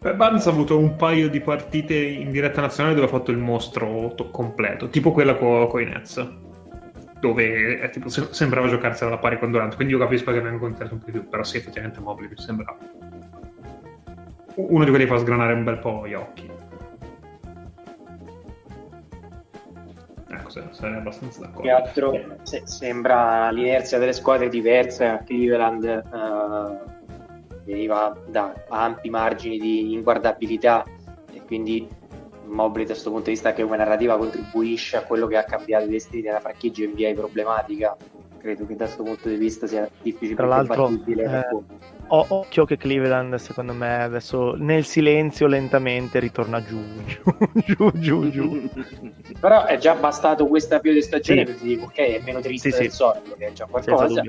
Beh, 0.00 0.14
Barnes 0.14 0.46
ha 0.46 0.50
avuto 0.50 0.76
un 0.76 0.96
paio 0.96 1.28
di 1.30 1.40
partite 1.40 1.94
in 1.94 2.32
diretta 2.32 2.60
nazionale 2.60 2.94
dove 2.96 3.06
ha 3.06 3.10
fatto 3.10 3.30
il 3.30 3.38
mostro 3.38 4.12
to- 4.16 4.30
completo, 4.30 4.88
tipo 4.88 5.12
quella 5.12 5.36
con 5.36 5.80
i 5.80 5.84
Nets. 5.84 6.40
dove 7.20 7.78
è, 7.78 7.88
tipo, 7.90 8.08
se- 8.08 8.26
sembrava 8.32 8.66
giocarsela 8.66 9.10
alla 9.12 9.20
pari 9.20 9.38
con 9.38 9.52
Durant, 9.52 9.76
quindi 9.76 9.92
io 9.92 10.00
capisco 10.00 10.32
che 10.32 10.40
venga 10.40 10.66
interessato 10.66 10.94
un 10.94 10.98
po' 10.98 11.04
di 11.06 11.12
più, 11.12 11.28
però 11.28 11.44
sì, 11.44 11.58
effettivamente 11.58 12.00
Mobley 12.00 12.28
mi 12.28 12.36
sembra 12.36 12.76
uno 14.56 14.82
di 14.84 14.90
quelli 14.90 15.04
che 15.04 15.10
fa 15.10 15.18
sgranare 15.18 15.52
un 15.52 15.62
bel 15.62 15.78
po' 15.78 16.04
gli 16.04 16.14
occhi. 16.14 16.50
Sarei 20.70 20.96
abbastanza 20.96 21.40
d'accordo. 21.40 21.62
Che 21.62 21.70
altro 21.70 22.12
se- 22.42 22.62
sembra 22.64 23.50
l'inerzia 23.50 23.98
delle 23.98 24.12
squadre 24.12 24.48
diversa, 24.48 25.22
Cleveland 25.24 25.84
eh, 25.84 26.90
veniva 27.64 28.16
da 28.26 28.54
ampi 28.68 29.10
margini 29.10 29.58
di 29.58 29.92
inguardabilità 29.92 30.84
e 31.32 31.42
quindi 31.46 31.88
Mobley 32.44 32.84
da 32.84 32.92
questo 32.92 33.10
punto 33.10 33.26
di 33.26 33.32
vista 33.32 33.52
che 33.52 33.62
come 33.62 33.76
narrativa 33.76 34.18
contribuisce 34.18 34.96
a 34.96 35.02
quello 35.02 35.26
che 35.26 35.36
ha 35.36 35.44
cambiato 35.44 35.86
i 35.86 35.88
destini 35.88 36.22
della 36.22 36.40
franchigia 36.40 36.86
NBA 36.86 37.12
problematica 37.14 37.96
credo 38.42 38.66
che 38.66 38.74
da 38.74 38.84
questo 38.84 39.04
punto 39.04 39.28
di 39.28 39.36
vista 39.36 39.66
sia 39.68 39.88
difficile 40.02 40.34
Tra 40.34 40.46
l'altro, 40.46 40.88
eh, 40.88 41.46
ho, 42.08 42.26
occhio 42.28 42.64
che 42.64 42.76
Cleveland, 42.76 43.34
secondo 43.36 43.72
me, 43.72 44.02
adesso 44.02 44.54
nel 44.56 44.84
silenzio 44.84 45.46
lentamente 45.46 46.18
ritorna 46.18 46.62
giù, 46.62 46.78
giù, 47.64 47.90
giù, 47.96 48.30
giù. 48.30 48.68
Però 49.40 49.64
è 49.64 49.78
già 49.78 49.94
bastato 49.94 50.46
questa 50.46 50.78
più 50.78 50.92
di 50.92 51.02
stagione 51.02 51.46
sì. 51.46 51.52
per 51.52 51.62
dire 51.62 51.82
ok, 51.82 51.96
è 51.96 52.20
meno 52.24 52.40
triste 52.40 52.70
sì, 52.70 52.78
del 52.82 52.90
sì. 52.90 52.96
solito, 52.96 53.34
che 53.36 53.46
è 53.46 53.52
già 53.52 53.66
qualcosa. 53.66 54.22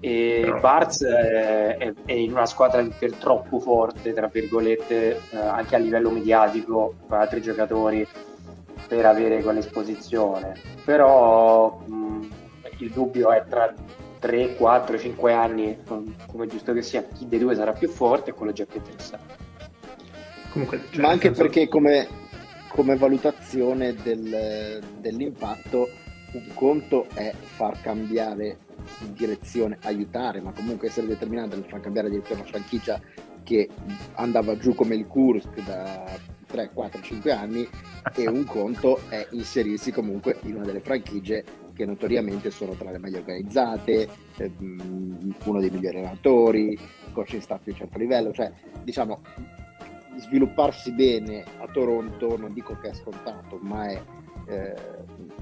E 0.00 0.40
Però... 0.44 0.60
Barz 0.60 1.02
è, 1.02 1.76
è, 1.78 1.92
è, 2.04 2.12
in 2.12 2.32
una 2.32 2.44
squadra 2.44 2.86
per 2.98 3.14
troppo 3.14 3.58
forte, 3.58 4.12
tra 4.12 4.26
virgolette, 4.26 5.20
eh, 5.30 5.36
anche 5.36 5.76
a 5.76 5.78
livello 5.78 6.10
mediatico, 6.10 6.94
con 7.06 7.18
altri 7.18 7.40
giocatori, 7.40 8.06
per 8.86 9.06
avere 9.06 9.42
quell'esposizione. 9.42 10.54
Però 10.84 11.82
mh, 11.86 12.28
il 12.78 12.90
dubbio 12.90 13.32
è 13.32 13.44
tra 13.48 13.72
3, 14.24 14.54
4, 14.54 14.98
5 14.98 15.32
anni, 15.34 15.76
come 15.84 16.46
giusto 16.46 16.72
che 16.72 16.80
sia, 16.80 17.02
chi 17.02 17.28
dei 17.28 17.38
due 17.38 17.54
sarà 17.54 17.74
più 17.74 17.90
forte 17.90 18.30
e 18.30 18.32
quello 18.32 18.52
già 18.52 18.64
più 18.64 18.80
interessante. 18.80 19.36
Comunque, 20.50 20.80
cioè, 20.90 21.02
Ma 21.02 21.10
anche 21.10 21.26
senso... 21.26 21.42
perché 21.42 21.68
come, 21.68 22.08
come 22.68 22.96
valutazione 22.96 23.94
del, 24.02 24.82
dell'impatto 24.98 25.90
un 26.32 26.54
conto 26.54 27.06
è 27.12 27.34
far 27.38 27.78
cambiare 27.82 28.60
direzione, 29.12 29.76
aiutare, 29.82 30.40
ma 30.40 30.52
comunque 30.52 30.88
essere 30.88 31.06
determinante 31.06 31.56
nel 31.56 31.66
far 31.68 31.80
cambiare 31.80 32.08
direzione 32.08 32.40
una 32.40 32.50
franchigia 32.50 32.98
che 33.42 33.68
andava 34.14 34.56
giù 34.56 34.74
come 34.74 34.94
il 34.94 35.06
Kursk 35.06 35.62
da 35.66 36.02
3, 36.46 36.70
4, 36.72 37.02
5 37.02 37.30
anni 37.30 37.68
e 38.14 38.26
un 38.26 38.44
conto 38.44 39.00
è 39.10 39.26
inserirsi 39.32 39.92
comunque 39.92 40.38
in 40.44 40.54
una 40.54 40.64
delle 40.64 40.80
franchigie 40.80 41.44
che 41.74 41.84
notoriamente 41.84 42.50
sono 42.50 42.72
tra 42.72 42.90
le 42.90 42.98
meglio 42.98 43.18
organizzate, 43.18 44.08
ehm, 44.36 45.34
uno 45.44 45.60
dei 45.60 45.70
migliori 45.70 45.98
allenatori, 45.98 46.78
coaching 47.12 47.42
staff 47.42 47.62
di 47.64 47.70
un 47.70 47.76
certo 47.76 47.98
livello, 47.98 48.32
cioè 48.32 48.52
diciamo 48.82 49.20
svilupparsi 50.16 50.92
bene 50.92 51.44
a 51.58 51.66
Toronto 51.66 52.36
non 52.36 52.52
dico 52.52 52.78
che 52.80 52.90
è 52.90 52.94
scontato, 52.94 53.58
ma 53.60 53.88
è 53.88 54.02
eh, 54.46 54.74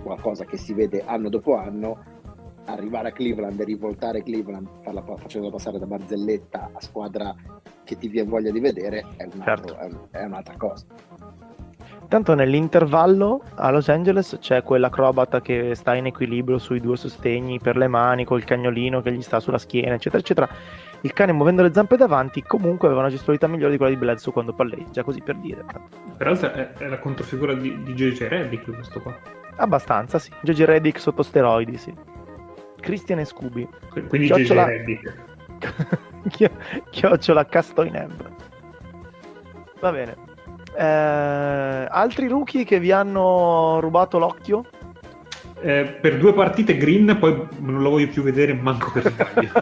qualcosa 0.03 0.45
che 0.45 0.57
si 0.57 0.73
vede 0.75 1.03
anno 1.05 1.29
dopo 1.29 1.57
anno. 1.57 2.21
Arrivare 2.65 3.09
a 3.09 3.13
Cleveland 3.13 3.59
e 3.59 3.65
rivoltare 3.65 4.23
Cleveland 4.23 4.69
farla, 4.83 5.03
facendo 5.03 5.51
passare 5.51 5.81
da 5.81 5.87
barzelletta 5.87 6.71
a 6.73 6.81
squadra 6.81 7.35
che 7.83 7.97
ti 7.97 8.07
viene 8.07 8.29
voglia 8.29 8.53
di 8.53 8.61
vedere 8.61 9.05
è, 9.17 9.25
un 9.25 9.41
altro, 9.41 9.75
certo. 9.75 10.09
è, 10.13 10.19
è 10.19 10.25
un'altra 10.25 10.57
cosa. 10.57 10.87
Tanto 12.13 12.35
nell'intervallo 12.35 13.41
a 13.55 13.71
Los 13.71 13.89
Angeles 13.89 14.37
c'è 14.39 14.63
quell'acrobata 14.63 15.41
che 15.41 15.75
sta 15.75 15.95
in 15.95 16.05
equilibrio 16.05 16.59
sui 16.59 16.79
due 16.79 16.99
sostegni 16.99 17.59
per 17.59 17.79
le 17.79 17.89
mani, 17.89 18.27
col 18.27 18.45
cagnolino 18.45 19.01
che 19.01 19.11
gli 19.13 19.23
sta 19.23 19.41
sulla 19.41 19.57
schiena, 19.57 19.95
eccetera, 19.95 20.19
eccetera. 20.21 20.49
Il 21.01 21.15
cane 21.15 21.33
muovendo 21.33 21.63
le 21.63 21.73
zampe 21.73 21.97
davanti 21.97 22.43
comunque 22.43 22.89
aveva 22.89 23.01
una 23.01 23.09
gestualità 23.09 23.47
migliore 23.47 23.71
di 23.71 23.79
quella 23.79 23.95
di 23.95 23.99
Bledsoe 23.99 24.31
quando 24.31 24.53
palleggia, 24.53 25.03
così 25.03 25.23
per 25.23 25.37
dire. 25.37 25.65
Peraltro 26.19 26.53
è, 26.53 26.73
è 26.75 26.87
la 26.87 26.99
controfigura 26.99 27.55
di, 27.55 27.83
di 27.83 27.95
JJ 27.95 28.29
Reddick 28.29 28.71
questo 28.71 29.01
qua. 29.01 29.17
Abbastanza, 29.57 30.19
sì. 30.19 30.31
JJ 30.43 30.65
Reddick 30.65 31.01
sotto 31.01 31.23
steroidi, 31.23 31.79
sì. 31.79 31.95
Christian 32.79 33.21
e 33.21 33.25
Scooby. 33.25 33.67
Quindi 34.07 34.27
Chiocciola... 34.27 34.67
JJ 34.67 34.69
Reddick. 34.69 35.17
Chiocciola 36.91 37.47
Castoineb. 37.47 38.31
Va 39.81 39.91
bene. 39.91 40.22
Eh, 40.77 41.87
altri 41.89 42.29
rookie 42.29 42.65
che 42.65 42.81
vi 42.81 42.93
hanno 42.93 43.79
rubato 43.81 44.19
l'occhio? 44.19 44.65
Eh, 45.61 45.85
per 46.01 46.19
due 46.19 46.35
partite 46.35 46.77
Green, 46.77 47.17
poi 47.21 47.47
non 47.61 47.83
lo 47.83 47.91
voglio 47.91 48.09
più 48.09 48.23
vedere 48.23 48.53
manco 48.53 48.91
per 48.91 49.07
sbaglio. 49.13 49.53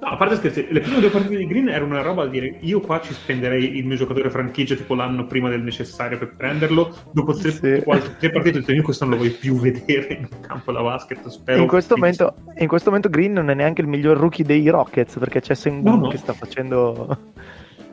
no, 0.00 0.06
a 0.06 0.16
parte 0.16 0.36
scherzi, 0.36 0.66
le 0.70 0.80
prime 0.80 1.00
due 1.00 1.08
partite 1.08 1.36
di 1.36 1.46
Green 1.46 1.68
erano 1.70 1.92
una 1.92 2.02
roba 2.02 2.24
da 2.24 2.30
dire 2.30 2.58
io 2.60 2.80
qua 2.80 3.00
ci 3.00 3.14
spenderei 3.14 3.78
il 3.78 3.86
mio 3.86 3.96
giocatore 3.96 4.28
franchigia 4.28 4.74
tipo 4.74 4.94
l'anno 4.94 5.26
prima 5.26 5.48
del 5.48 5.62
necessario 5.62 6.18
per 6.18 6.34
prenderlo. 6.36 6.94
Dopo 7.10 7.32
tre, 7.32 7.52
sì. 7.52 7.80
quattro, 7.82 8.16
tre 8.18 8.30
partite 8.30 8.58
ho 8.58 8.60
detto 8.60 8.72
io 8.72 8.82
questo 8.82 9.06
non 9.06 9.14
lo 9.14 9.20
voglio 9.20 9.36
più 9.40 9.58
vedere 9.58 10.14
in 10.20 10.28
campo 10.42 10.72
da 10.72 10.82
basket. 10.82 11.26
Spero 11.28 11.62
in, 11.62 11.66
questo 11.66 11.96
momento, 11.96 12.34
in 12.58 12.68
questo 12.68 12.90
momento 12.90 13.08
Green 13.08 13.32
non 13.32 13.48
è 13.48 13.54
neanche 13.54 13.80
il 13.80 13.86
miglior 13.86 14.18
rookie 14.18 14.44
dei 14.44 14.68
Rockets 14.68 15.16
perché 15.18 15.40
c'è 15.40 15.54
Sengun 15.54 15.94
no, 15.94 16.00
no. 16.00 16.08
che 16.08 16.18
sta 16.18 16.34
facendo 16.34 17.16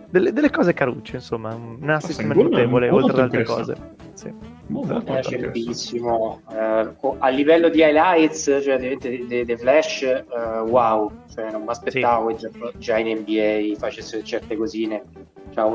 delle, 0.09 0.31
delle 0.31 0.49
cose 0.49 0.73
carucce, 0.73 1.15
insomma, 1.15 1.53
un 1.53 1.89
assist 1.89 2.21
notevole 2.21 2.89
oltre 2.89 3.13
ad 3.13 3.19
altre 3.19 3.43
cose. 3.43 3.75
Sì. 4.13 4.33
Molto, 4.67 5.13
è 5.13 5.37
bellissimo. 5.37 6.41
Uh, 6.47 7.15
a 7.19 7.29
livello 7.29 7.69
di 7.69 7.81
highlights, 7.81 8.61
cioè 8.63 8.77
dei 8.77 9.57
flash, 9.57 10.23
uh, 10.29 10.67
wow, 10.67 11.11
cioè, 11.33 11.51
non 11.51 11.63
mi 11.63 11.69
aspettavo 11.69 12.35
sì. 12.35 12.47
che 12.47 12.51
già, 12.51 12.71
già, 12.77 12.97
in 12.97 13.19
NBA 13.19 13.77
facessero 13.77 14.23
certe 14.23 14.55
cosine. 14.55 15.03
Cioè, 15.51 15.69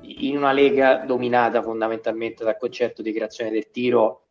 in 0.00 0.36
una 0.36 0.52
lega 0.52 1.04
dominata 1.06 1.62
fondamentalmente 1.62 2.44
dal 2.44 2.56
concetto 2.58 3.02
di 3.02 3.12
creazione 3.12 3.50
del 3.50 3.70
tiro, 3.70 4.22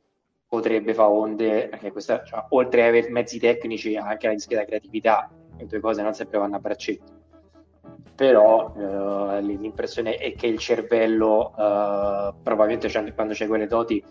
potrebbe 0.47 0.93
fare 0.93 1.11
onde, 1.11 1.67
perché 1.69 1.91
questa, 1.91 2.23
cioè, 2.23 2.45
oltre 2.49 2.81
ad 2.81 2.89
avere 2.89 3.09
mezzi 3.09 3.39
tecnici, 3.39 3.95
ha 3.95 4.07
anche 4.07 4.35
la 4.49 4.65
creatività, 4.65 5.29
le 5.57 5.65
due 5.65 5.79
cose 5.79 6.01
non 6.01 6.13
sempre 6.13 6.37
vanno 6.37 6.55
a 6.57 6.59
braccetto 6.59 7.16
però 8.15 8.73
eh, 8.75 9.41
l'impressione 9.41 10.17
è 10.17 10.33
che 10.33 10.47
il 10.47 10.57
cervello 10.57 11.53
eh, 11.55 12.33
probabilmente 12.41 13.11
quando 13.13 13.33
c'è 13.33 13.45
quelle 13.45 13.67
doti 13.67 14.03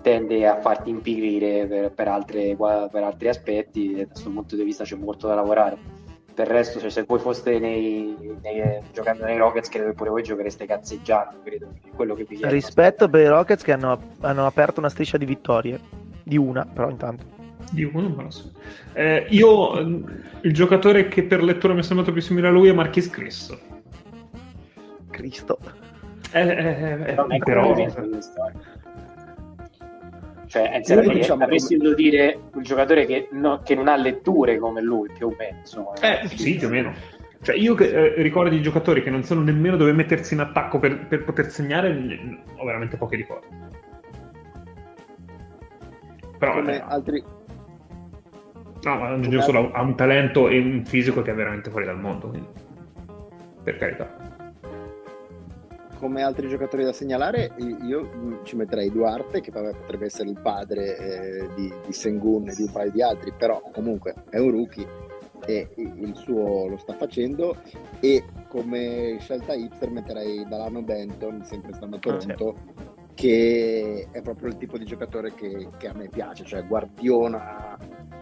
tende 0.00 0.46
a 0.46 0.60
farti 0.60 0.90
impigrire 0.90 1.66
per, 1.66 1.92
per, 1.92 2.06
altre, 2.06 2.56
per 2.56 3.02
altri 3.02 3.28
aspetti 3.28 3.94
e 3.94 4.06
da 4.06 4.12
questo 4.12 4.30
punto 4.30 4.54
di 4.54 4.62
vista 4.62 4.84
c'è 4.84 4.94
molto 4.94 5.26
da 5.26 5.34
lavorare. 5.34 6.06
Il 6.36 6.46
resto 6.46 6.78
cioè, 6.78 6.88
se 6.88 7.02
voi 7.02 7.18
foste 7.18 7.58
nei, 7.58 8.14
nei, 8.42 8.80
giocando 8.92 9.24
nei 9.24 9.36
Rockets 9.36 9.68
credo 9.68 9.88
che 9.88 9.94
pure 9.94 10.10
voi 10.10 10.22
giochereste 10.22 10.66
cazzeggiando 10.66 11.38
credo 11.42 11.70
quello 11.96 12.14
che 12.14 12.22
vi 12.22 12.38
rispetto 12.42 13.08
per 13.08 13.22
i 13.22 13.26
Rockets 13.26 13.64
che 13.64 13.72
hanno, 13.72 13.98
hanno 14.20 14.46
aperto 14.46 14.78
una 14.78 14.88
striscia 14.88 15.16
di 15.16 15.24
vittorie 15.24 15.80
di 16.22 16.36
una 16.36 16.64
però 16.64 16.90
intanto 16.90 17.37
di 17.72 17.84
uno, 17.84 18.08
non 18.08 18.24
lo 18.24 18.30
so. 18.30 18.50
Eh, 18.92 19.26
io, 19.30 19.78
il 19.78 20.52
giocatore 20.52 21.08
che 21.08 21.22
per 21.24 21.42
lettura 21.42 21.74
mi 21.74 21.80
è 21.80 21.82
sembrato 21.82 22.12
più 22.12 22.20
simile 22.20 22.48
a 22.48 22.50
lui 22.50 22.68
è 22.68 22.72
Marchis 22.72 23.10
Cristo. 23.10 23.58
Cristo. 25.10 25.58
Eh, 26.32 26.40
eh, 26.40 27.14
eh, 27.14 27.38
però... 27.38 27.74
Cioè, 30.46 30.76
anzi, 30.76 30.98
diciamo 31.00 31.44
avresti 31.44 31.76
dovuto 31.76 31.94
dire 31.94 32.38
un 32.54 32.62
giocatore 32.62 33.04
che, 33.04 33.28
no, 33.32 33.60
che, 33.62 33.74
non 33.74 33.86
ha 33.86 33.96
letture 33.96 34.56
come 34.58 34.80
lui, 34.80 35.10
più 35.14 35.26
o 35.26 35.34
meno. 35.36 35.58
Insomma. 35.58 35.92
Eh, 36.00 36.26
sì, 36.28 36.56
più 36.56 36.68
o 36.68 36.70
meno. 36.70 36.94
Cioè, 37.42 37.54
io 37.54 37.74
che, 37.74 37.90
eh, 37.90 38.22
ricordo 38.22 38.50
di 38.50 38.62
giocatori 38.62 39.02
che 39.02 39.10
non 39.10 39.22
sanno 39.22 39.42
nemmeno 39.42 39.76
dove 39.76 39.92
mettersi 39.92 40.34
in 40.34 40.40
attacco 40.40 40.78
per, 40.78 41.06
per 41.06 41.24
poter 41.24 41.50
segnare, 41.50 41.90
ho 42.56 42.64
veramente 42.64 42.96
pochi 42.96 43.16
ricordi. 43.16 43.46
Però, 46.38 46.54
come 46.54 46.76
eh, 46.76 46.82
altri, 46.86 47.22
No, 48.82 48.96
ma 48.96 49.08
Angelo 49.08 49.42
solo 49.42 49.72
ha 49.72 49.82
un 49.82 49.96
talento 49.96 50.48
e 50.48 50.58
un 50.58 50.84
fisico 50.84 51.22
che 51.22 51.32
è 51.32 51.34
veramente 51.34 51.70
fuori 51.70 51.84
dal 51.84 51.98
mondo, 51.98 52.28
quindi 52.28 52.48
per 53.62 53.76
carità. 53.76 54.26
Come 55.98 56.22
altri 56.22 56.48
giocatori 56.48 56.84
da 56.84 56.92
segnalare, 56.92 57.50
io 57.82 58.40
ci 58.44 58.54
metterei 58.54 58.90
Duarte, 58.90 59.40
che 59.40 59.50
potrebbe 59.50 60.06
essere 60.06 60.30
il 60.30 60.38
padre 60.40 60.96
eh, 60.96 61.48
di, 61.56 61.72
di 61.84 61.92
Sengun 61.92 62.48
e 62.48 62.54
di 62.54 62.62
un 62.62 62.70
paio 62.70 62.92
di 62.92 63.02
altri, 63.02 63.32
però 63.36 63.60
comunque 63.72 64.14
è 64.30 64.38
un 64.38 64.52
rookie 64.52 64.86
e 65.44 65.68
il 65.76 66.14
suo 66.14 66.66
lo 66.66 66.76
sta 66.78 66.94
facendo 66.94 67.56
e 68.00 68.24
come 68.48 69.16
scelta 69.20 69.54
hipster 69.54 69.90
metterei 69.90 70.44
Dalano 70.46 70.82
Benton 70.82 71.44
sempre 71.44 71.72
stando 71.72 71.96
a 71.96 71.98
Toronto 71.98 72.48
ah, 72.48 72.96
che 73.14 74.08
è 74.10 74.20
proprio 74.20 74.48
il 74.48 74.56
tipo 74.56 74.78
di 74.78 74.84
giocatore 74.84 75.34
che, 75.34 75.68
che 75.76 75.88
a 75.88 75.92
me 75.92 76.08
piace, 76.08 76.44
cioè 76.44 76.64
guardiona 76.64 77.76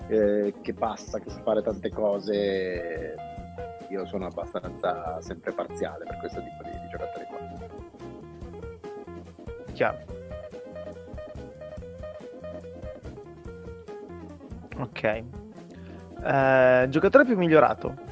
eh, 0.08 0.54
che 0.60 0.74
passa, 0.74 1.18
che 1.18 1.30
sa 1.30 1.40
fare 1.42 1.62
tante 1.62 1.90
cose. 1.90 3.14
Io 3.88 4.06
sono 4.06 4.26
abbastanza 4.26 5.20
sempre 5.20 5.52
parziale 5.52 6.04
per 6.04 6.18
questo 6.18 6.40
tipo 6.40 6.62
di, 6.64 6.70
di 6.70 6.88
giocatori 6.90 7.24
qua. 7.26 7.38
Chiaro. 9.72 9.98
Ok. 14.78 15.22
Eh, 16.24 16.86
giocatore 16.88 17.24
più 17.24 17.36
migliorato. 17.36 18.04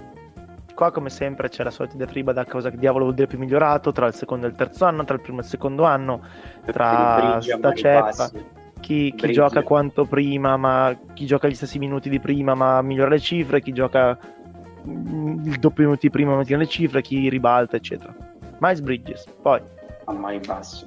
Qua 0.75 0.91
come 0.91 1.09
sempre 1.09 1.49
c'è 1.49 1.63
la 1.63 1.71
solita 1.71 1.97
diatriba 1.97 2.33
da 2.33 2.45
cosa 2.45 2.71
che 2.71 2.77
diavolo 2.77 3.05
vuol 3.05 3.17
dire 3.17 3.29
più 3.29 3.39
migliorato 3.39 3.93
tra 3.93 4.07
il 4.07 4.15
secondo 4.15 4.47
e 4.47 4.49
il 4.49 4.57
terzo 4.57 4.85
anno, 4.85 5.05
tra 5.05 5.15
il 5.15 5.21
primo 5.21 5.39
e 5.39 5.43
il 5.43 5.49
secondo 5.49 5.85
anno, 5.85 6.21
tra 6.65 7.41
sta 7.41 7.73
ceppa, 7.73 8.31
chi, 8.85 9.15
chi 9.17 9.33
gioca 9.33 9.63
quanto 9.63 10.05
prima, 10.05 10.59
ma 10.59 10.95
chi 11.15 11.25
gioca 11.25 11.49
gli 11.49 11.55
stessi 11.55 11.79
minuti 11.79 12.11
di 12.11 12.21
prima 12.21 12.55
ma 12.55 12.83
migliora 12.83 13.09
le 13.09 13.19
cifre, 13.19 13.63
chi 13.63 13.73
gioca 13.73 14.19
mm, 14.87 15.47
il 15.47 15.59
doppio 15.59 15.85
minuti 15.85 16.09
di 16.09 16.13
prima 16.13 16.33
ma 16.33 16.37
mantiene 16.37 16.65
le 16.65 16.69
cifre, 16.69 17.01
chi 17.01 17.31
ribalta, 17.31 17.77
eccetera. 17.77 18.15
Miles 18.59 18.81
Bridges, 18.83 19.25
poi. 19.41 19.63
A 20.05 20.13
mani 20.13 20.39
basse. 20.47 20.87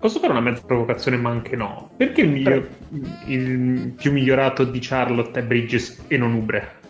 Posso 0.00 0.18
fare 0.18 0.32
una 0.32 0.40
mezza 0.40 0.64
provocazione, 0.66 1.16
ma 1.16 1.30
anche 1.30 1.54
no? 1.54 1.90
Perché 1.96 2.22
il, 2.22 2.28
miglior, 2.30 2.68
il 3.26 3.94
più 3.96 4.10
migliorato 4.10 4.64
di 4.64 4.80
Charlotte 4.80 5.38
è 5.38 5.44
Bridges 5.44 6.04
e 6.08 6.18
non 6.18 6.34
Ubre? 6.34 6.82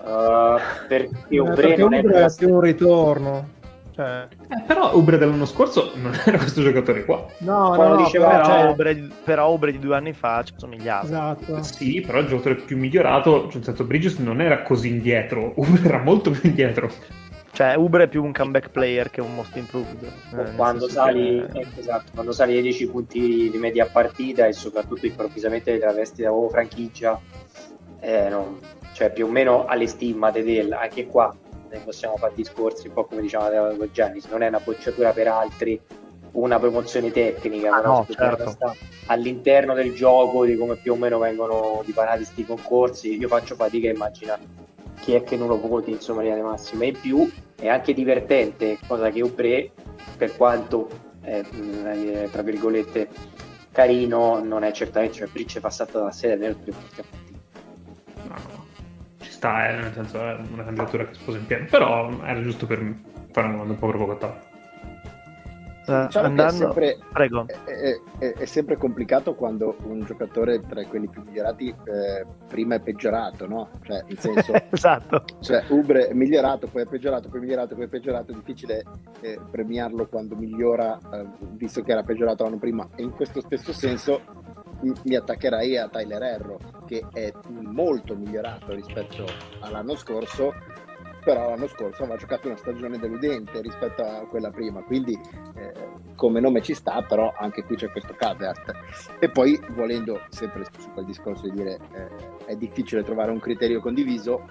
Uh, 0.00 0.58
perché 0.86 1.38
Ubre 1.38 1.74
eh, 1.74 1.76
non 1.78 1.94
Ubre 1.94 2.24
è 2.26 2.34
più 2.36 2.52
un 2.52 2.60
ritorno. 2.60 3.48
Cioè... 3.94 4.26
Eh, 4.48 4.62
però 4.66 4.96
Ubre 4.96 5.18
dell'anno 5.18 5.44
scorso 5.44 5.92
non 5.94 6.12
era 6.24 6.36
questo 6.36 6.62
giocatore 6.62 7.04
qua. 7.04 7.24
No, 7.38 7.72
Quando 7.74 7.94
no, 7.94 8.00
no, 8.00 8.04
diceva- 8.04 8.28
però, 8.28 8.46
Però, 8.46 8.70
Ubre, 8.70 9.08
però 9.22 9.52
Ubre 9.52 9.72
di 9.72 9.78
due 9.78 9.94
anni 9.96 10.12
fa 10.12 10.42
ci 10.42 10.52
somigliava. 10.56 11.04
Esatto. 11.04 11.62
Sì, 11.62 12.00
però 12.00 12.18
il 12.18 12.26
giocatore 12.26 12.56
più 12.56 12.76
migliorato, 12.76 13.48
cioè 13.50 13.62
senso 13.62 13.84
Bridges 13.84 14.18
non 14.18 14.40
era 14.40 14.62
così 14.62 14.88
indietro, 14.88 15.52
Ubre 15.56 15.82
era 15.84 16.02
molto 16.02 16.30
più 16.32 16.48
indietro. 16.48 16.90
Cioè, 17.52 17.76
Ubre 17.76 18.04
è 18.04 18.08
più 18.08 18.24
un 18.24 18.32
comeback 18.32 18.70
player 18.70 19.10
che 19.10 19.20
un 19.20 19.32
most 19.32 19.54
improved. 19.54 20.02
Eh, 20.02 20.54
quando 20.56 20.88
sali, 20.88 21.46
che- 21.52 21.60
eh, 21.60 21.66
esatto, 21.78 22.10
quando 22.12 22.32
sali 22.32 22.56
ai 22.56 22.62
10 22.62 22.88
punti 22.88 23.48
di 23.48 23.58
media 23.58 23.86
partita 23.86 24.46
e 24.46 24.52
soprattutto 24.52 25.06
improvvisamente 25.06 25.72
ti 25.72 25.78
travesti 25.78 26.22
da 26.22 26.30
nuovo 26.30 26.48
franchigia, 26.48 27.20
eh, 28.00 28.28
non- 28.28 28.58
cioè 28.92 29.12
più 29.12 29.26
o 29.26 29.30
meno 29.30 29.66
alle 29.66 29.86
stimmate 29.86 30.42
del 30.42 30.72
anche 30.72 31.06
qua 31.06 31.32
ne 31.76 31.84
possiamo 31.84 32.16
fare 32.16 32.34
discorsi 32.34 32.88
un 32.88 32.94
po' 32.94 33.04
come 33.04 33.20
diceva 33.20 33.50
con 33.76 33.88
Giannis, 33.92 34.26
non 34.26 34.42
è 34.42 34.48
una 34.48 34.60
bocciatura 34.60 35.12
per 35.12 35.28
altri, 35.28 35.80
una 36.32 36.58
promozione 36.58 37.10
tecnica, 37.10 37.76
Ah, 37.76 37.80
no, 37.80 38.06
certo. 38.10 38.50
sta 38.50 38.74
all'interno 39.06 39.74
del 39.74 39.94
gioco 39.94 40.44
di 40.44 40.56
come 40.56 40.76
più 40.76 40.92
o 40.92 40.96
meno 40.96 41.18
vengono 41.18 41.82
dipanati 41.84 42.24
sti 42.24 42.44
concorsi, 42.44 43.16
io 43.16 43.28
faccio 43.28 43.54
fatica 43.54 43.88
a 43.88 43.92
immaginare 43.92 44.62
chi 45.00 45.12
è 45.12 45.22
che 45.22 45.36
non 45.36 45.48
lo 45.48 45.60
voti 45.60 45.90
insomma 45.90 46.22
in 46.22 46.28
linea 46.28 46.42
di 46.42 46.48
massima 46.48 46.84
in 46.84 46.98
più 46.98 47.30
è 47.56 47.68
anche 47.68 47.92
divertente 47.92 48.78
cosa 48.86 49.10
che 49.10 49.20
Ubre 49.22 49.70
per 50.16 50.34
quanto 50.36 50.88
eh, 51.22 51.44
eh, 51.50 52.28
tra 52.30 52.42
virgolette 52.42 53.08
carino 53.70 54.42
non 54.42 54.62
è 54.62 54.72
certamente 54.72 55.16
cioè 55.16 55.28
Bridge 55.28 55.58
è 55.58 55.60
passato 55.60 55.98
dalla 55.98 56.10
serie 56.12 56.36
nel 56.36 56.56
più 56.56 56.72
No, 58.26 58.34
no, 58.34 58.63
ci 59.24 59.30
sta, 59.32 59.68
eh, 59.68 59.76
nel 59.76 59.92
senso 59.92 60.18
è 60.20 60.38
una 60.52 60.64
candidatura 60.64 61.06
che 61.06 61.14
sposa 61.14 61.38
in 61.38 61.46
pieno, 61.46 61.66
però 61.70 62.10
era 62.24 62.40
giusto 62.42 62.66
per 62.66 62.78
fare 63.32 63.46
una 63.46 63.56
domanda 63.56 63.72
un 63.72 63.78
po' 63.78 63.88
provocatoria. 63.88 64.52
Eh, 65.86 66.06
Diciamo 66.06 66.08
che 66.08 66.16
è 66.16 66.24
andando... 66.24 66.52
sempre, 66.56 66.98
Prego. 67.12 67.46
è, 67.46 67.52
è- 67.70 68.00
è- 68.18 68.32
è 68.38 68.44
sempre 68.46 68.78
complicato 68.78 69.34
quando 69.34 69.76
un 69.84 70.00
giocatore 70.02 70.62
tra 70.66 70.82
quelli 70.86 71.08
più 71.08 71.22
migliorati 71.26 71.68
eh, 71.68 72.24
prima 72.48 72.76
è 72.76 72.80
peggiorato, 72.80 73.46
no? 73.46 73.68
Cioè, 73.82 74.02
nel 74.08 74.18
senso, 74.18 74.52
esatto. 74.72 75.24
cioè, 75.40 75.62
Ubre 75.68 76.08
è 76.08 76.14
migliorato, 76.14 76.68
poi 76.68 76.82
è 76.82 76.86
peggiorato, 76.86 77.28
poi 77.28 77.40
è 77.40 77.42
migliorato, 77.42 77.74
poi 77.74 77.84
è 77.84 77.88
peggiorato, 77.88 78.32
è 78.32 78.34
difficile 78.34 78.82
eh, 79.20 79.38
premiarlo 79.50 80.06
quando 80.06 80.36
migliora, 80.36 80.98
eh, 81.12 81.26
visto 81.50 81.82
che 81.82 81.92
era 81.92 82.02
peggiorato 82.02 82.44
l'anno 82.44 82.56
prima. 82.58 82.88
E 82.94 83.02
in 83.02 83.10
questo 83.10 83.42
stesso 83.42 83.74
senso 83.74 84.22
m- 84.80 84.92
mi 85.04 85.16
attaccherei 85.16 85.76
a 85.76 85.88
Tyler 85.88 86.22
Erro, 86.22 86.58
che 86.84 87.06
è 87.12 87.32
molto 87.48 88.16
migliorato 88.16 88.72
rispetto 88.74 89.24
all'anno 89.60 89.94
scorso, 89.96 90.52
però 91.24 91.48
l'anno 91.48 91.66
scorso 91.66 92.02
aveva 92.02 92.18
giocato 92.18 92.48
una 92.48 92.56
stagione 92.56 92.98
deludente 92.98 93.60
rispetto 93.62 94.02
a 94.02 94.26
quella 94.26 94.50
prima, 94.50 94.82
quindi 94.82 95.18
eh, 95.56 95.72
come 96.14 96.40
nome 96.40 96.60
ci 96.60 96.74
sta, 96.74 97.02
però 97.02 97.32
anche 97.36 97.64
qui 97.64 97.76
c'è 97.76 97.90
questo 97.90 98.14
caveat. 98.14 98.72
E 99.18 99.30
poi 99.30 99.58
volendo 99.70 100.20
sempre 100.28 100.64
su 100.78 100.90
quel 100.92 101.06
discorso 101.06 101.48
di 101.48 101.52
dire 101.52 101.78
eh, 101.92 102.44
è 102.46 102.56
difficile 102.56 103.02
trovare 103.02 103.30
un 103.30 103.40
criterio 103.40 103.80
condiviso, 103.80 104.46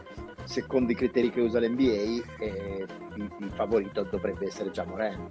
secondo 0.46 0.92
i 0.92 0.96
criteri 0.96 1.30
che 1.30 1.42
usa 1.42 1.60
l'NBA 1.60 2.24
eh, 2.40 2.86
il, 3.16 3.32
il 3.40 3.52
favorito 3.52 4.04
dovrebbe 4.04 4.48
essere 4.48 4.72
già 4.72 4.84
Moreno. 4.84 5.30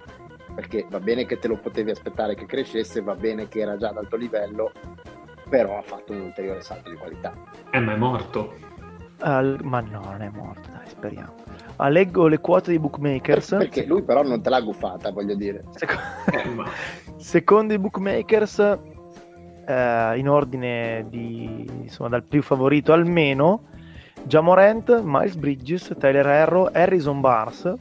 Perché 0.55 0.85
va 0.89 0.99
bene 0.99 1.25
che 1.25 1.39
te 1.39 1.47
lo 1.47 1.57
potevi 1.57 1.91
aspettare 1.91 2.35
che 2.35 2.45
crescesse, 2.45 3.01
va 3.01 3.15
bene 3.15 3.47
che 3.47 3.59
era 3.59 3.75
già 3.75 3.89
ad 3.89 3.97
alto 3.97 4.15
livello, 4.15 4.71
però 5.53 5.77
ha 5.77 5.83
fatto 5.83 6.13
un 6.13 6.21
ulteriore 6.21 6.61
salto 6.61 6.89
di 6.89 6.95
qualità. 6.95 7.31
Eh, 7.69 7.79
ma 7.79 7.93
è 7.93 7.95
morto. 7.95 8.53
Al- 9.19 9.59
Ma 9.61 9.81
no, 9.81 10.01
non 10.03 10.23
è 10.23 10.29
morto, 10.33 10.67
dai, 10.71 10.87
speriamo. 10.87 11.35
Ah, 11.75 11.89
leggo 11.89 12.25
le 12.25 12.39
quote 12.39 12.71
dei 12.71 12.79
bookmakers. 12.79 13.49
Perché 13.59 13.85
lui 13.85 14.01
però 14.01 14.23
non 14.23 14.41
te 14.41 14.49
l'ha 14.49 14.61
guffata, 14.61 15.11
voglio 15.11 15.35
dire. 15.35 15.63
Seco- 15.75 15.93
Eh, 16.31 16.49
ma... 16.49 16.65
Secondo 17.17 17.73
i 17.73 17.77
bookmakers, 17.77 18.57
eh, 19.67 20.13
in 20.17 20.27
ordine 20.27 21.05
di, 21.07 21.69
insomma, 21.83 22.09
dal 22.09 22.23
più 22.23 22.41
favorito 22.41 22.91
al 22.91 23.05
meno, 23.05 23.65
Jamorant, 24.23 25.01
Miles 25.03 25.35
Bridges, 25.35 25.93
Tyler 25.99 26.25
Herro, 26.25 26.71
Harrison 26.73 27.21
Barnes, 27.21 27.75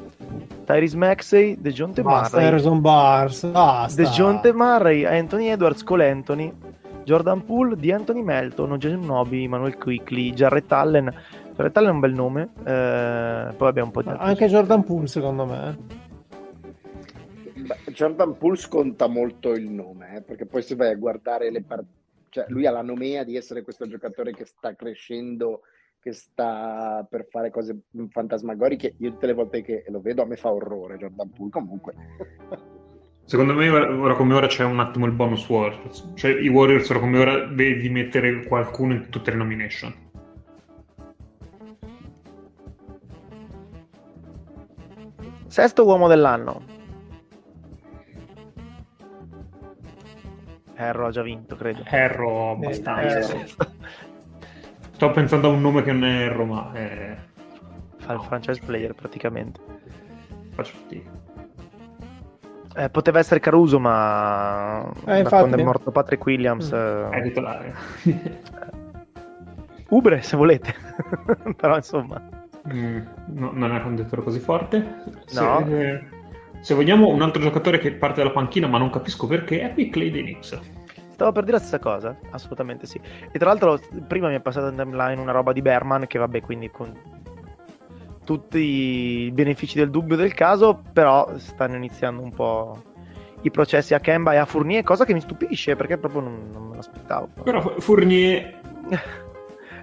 Tyrese 0.67 0.97
Maxey, 0.99 1.57
DeJounte 1.59 2.03
Murray, 2.03 2.45
Harrison 2.45 2.83
Bars, 2.83 3.47
basta. 3.47 4.03
DeJounte 4.03 4.53
Murray, 4.53 5.07
Anthony 5.07 5.47
Edwards, 5.47 5.83
Cole 5.83 6.07
Anthony, 6.11 6.53
Jordan 7.05 7.45
Poole, 7.45 7.77
di 7.77 7.93
Anthony 7.93 8.23
Melton, 8.23 8.77
Jason 8.79 9.05
Nobi, 9.05 9.49
Manuel 9.49 9.77
Quickly, 9.77 10.33
Jarrett 10.33 10.71
Allen. 10.73 11.13
Jarrett 11.55 11.77
Allen 11.77 11.91
è 11.91 11.93
un 11.93 12.01
bel 12.01 12.15
nome, 12.15 12.43
eh, 12.65 13.55
poi 13.57 13.69
abbiamo 13.69 13.89
un 13.89 13.93
po' 13.93 14.03
di 14.03 14.09
altri. 14.09 14.27
Anche 14.27 14.49
Jordan 14.49 14.85
Poole, 14.85 15.07
secondo 15.07 15.45
me. 15.47 15.79
Beh, 17.55 17.93
Jordan 17.93 18.37
Poole 18.37 18.57
sconta 18.57 19.07
molto 19.07 19.53
il 19.53 19.71
nome, 19.71 20.17
eh, 20.17 20.23
perché 20.23 20.47
poi 20.47 20.63
se 20.63 20.75
vai 20.75 20.91
a 20.91 20.97
guardare 20.97 21.51
le 21.51 21.63
partite, 21.63 22.01
cioè 22.31 22.47
lui 22.49 22.67
ha 22.67 22.71
la 22.71 22.83
nomea 22.83 23.25
di 23.25 23.37
essere 23.37 23.63
questo 23.63 23.87
giocatore 23.87 24.33
che 24.33 24.47
sta 24.47 24.75
crescendo, 24.75 25.61
che 26.01 26.13
sta 26.13 27.07
per 27.09 27.27
fare 27.31 27.51
cose 27.51 27.83
fantasmagoriche. 28.09 28.95
Io 28.99 29.11
tutte 29.11 29.27
le 29.27 29.35
volte 29.35 29.63
che 29.63 29.85
lo 29.89 30.01
vedo 30.01 30.23
a 30.23 30.27
me 30.27 30.37
fa 30.37 30.51
orrore 30.53 30.97
Jordan 30.97 31.31
Poole, 31.31 31.51
comunque. 31.51 31.95
Secondo 33.25 33.55
me 33.55 33.69
ora 33.69 34.15
come 34.15 34.35
ora 34.35 34.47
c'è 34.47 34.65
un 34.65 34.79
attimo 34.81 35.07
il 35.07 35.13
bonus 35.13 35.49
Warriors. 35.49 36.13
Cioè 36.15 36.33
i 36.33 36.49
Warriors 36.49 36.89
ora 36.91 36.99
come 36.99 37.19
ora 37.19 37.47
devi 37.47 37.89
mettere 37.89 38.45
qualcuno 38.45 38.93
in 38.95 39.09
tutte 39.09 39.31
le 39.31 39.37
nomination. 39.37 39.95
Sesto 45.47 45.85
uomo 45.85 46.09
dell'anno. 46.09 46.63
Herro 50.75 51.07
ha 51.07 51.11
già 51.11 51.23
vinto, 51.23 51.55
credo. 51.57 51.83
Erro 51.85 52.53
abbastanza. 52.53 53.19
Eh, 53.19 53.23
sì. 53.23 53.55
Sto 54.93 55.11
pensando 55.11 55.49
a 55.49 55.53
un 55.53 55.61
nome 55.61 55.83
che 55.83 55.93
non 55.93 56.05
è 56.05 56.23
Erro, 56.25 56.45
ma 56.45 56.73
eh, 56.75 57.17
Fa 57.99 58.15
il 58.15 58.21
franchise 58.21 58.61
player 58.65 58.95
praticamente. 58.95 59.61
faccio 60.55 60.73
fatica. 60.75 61.11
Eh, 62.75 62.89
poteva 62.91 63.19
essere 63.19 63.41
Caruso, 63.41 63.79
ma 63.79 64.83
Eh, 64.83 65.05
da 65.05 65.17
infatti. 65.19 65.37
quando 65.37 65.57
è 65.59 65.63
morto 65.63 65.91
Patrick 65.91 66.25
Williams. 66.25 66.73
Mm. 66.73 66.77
eh, 66.77 67.09
È 67.11 67.23
titolare. 67.23 67.75
Ubre, 69.89 70.23
se 70.23 70.37
volete. 70.37 70.75
Però 71.57 71.77
insomma. 71.77 72.21
Mm, 72.73 72.99
no, 73.35 73.51
non 73.53 73.65
è 73.65 73.71
una 73.71 73.83
candidatura 73.83 74.23
così 74.23 74.39
forte. 74.39 75.03
Se, 75.27 75.41
No. 75.41 75.67
eh, 75.67 76.03
se 76.61 76.75
vogliamo 76.75 77.09
un 77.09 77.21
altro 77.23 77.43
giocatore 77.43 77.79
che 77.79 77.93
parte 77.93 78.21
dalla 78.23 78.33
panchina, 78.33 78.67
ma 78.69 78.79
non 78.79 78.91
capisco 78.91 79.27
perché, 79.27 79.61
è 79.61 79.73
Quickley 79.75 80.11
dei 80.11 80.23
Knicks. 80.23 80.59
Stavo 81.11 81.33
per 81.33 81.45
dire 81.45 81.57
la 81.57 81.63
stessa 81.63 81.79
cosa, 81.79 82.17
assolutamente 82.31 82.87
sì. 82.87 82.99
E 83.31 83.39
tra 83.39 83.49
l'altro, 83.49 83.79
prima 84.09 84.29
mi 84.29 84.35
è 84.37 84.41
passata 84.41 84.69
in 84.69 84.77
timeline 84.77 85.21
una 85.21 85.33
roba 85.33 85.53
di 85.53 85.61
Berman, 85.61 86.07
che 86.07 86.19
vabbè, 86.19 86.41
quindi 86.41 86.71
con 86.71 86.91
tutti 88.25 88.59
i 88.59 89.31
benefici 89.33 89.77
del 89.79 89.91
dubbio 89.91 90.17
del 90.17 90.35
caso, 90.35 90.83
però 90.93 91.29
stanno 91.39 91.77
iniziando 91.77 92.23
un 92.23 92.33
po' 92.33 92.83
i 93.43 93.51
processi 93.51 93.95
a 93.95 94.01
Kemba 94.01 94.33
e 94.33 94.37
a 94.37 94.45
Fournier, 94.45 94.85
cosa 94.85 95.05
che 95.05 95.13
mi 95.15 95.21
stupisce 95.21 95.75
perché 95.77 95.99
proprio 95.99 96.21
non, 96.21 96.49
non 96.53 96.69
me 96.69 96.77
l'aspettavo. 96.77 97.29
Però 97.43 97.75
Fournier 97.79 98.61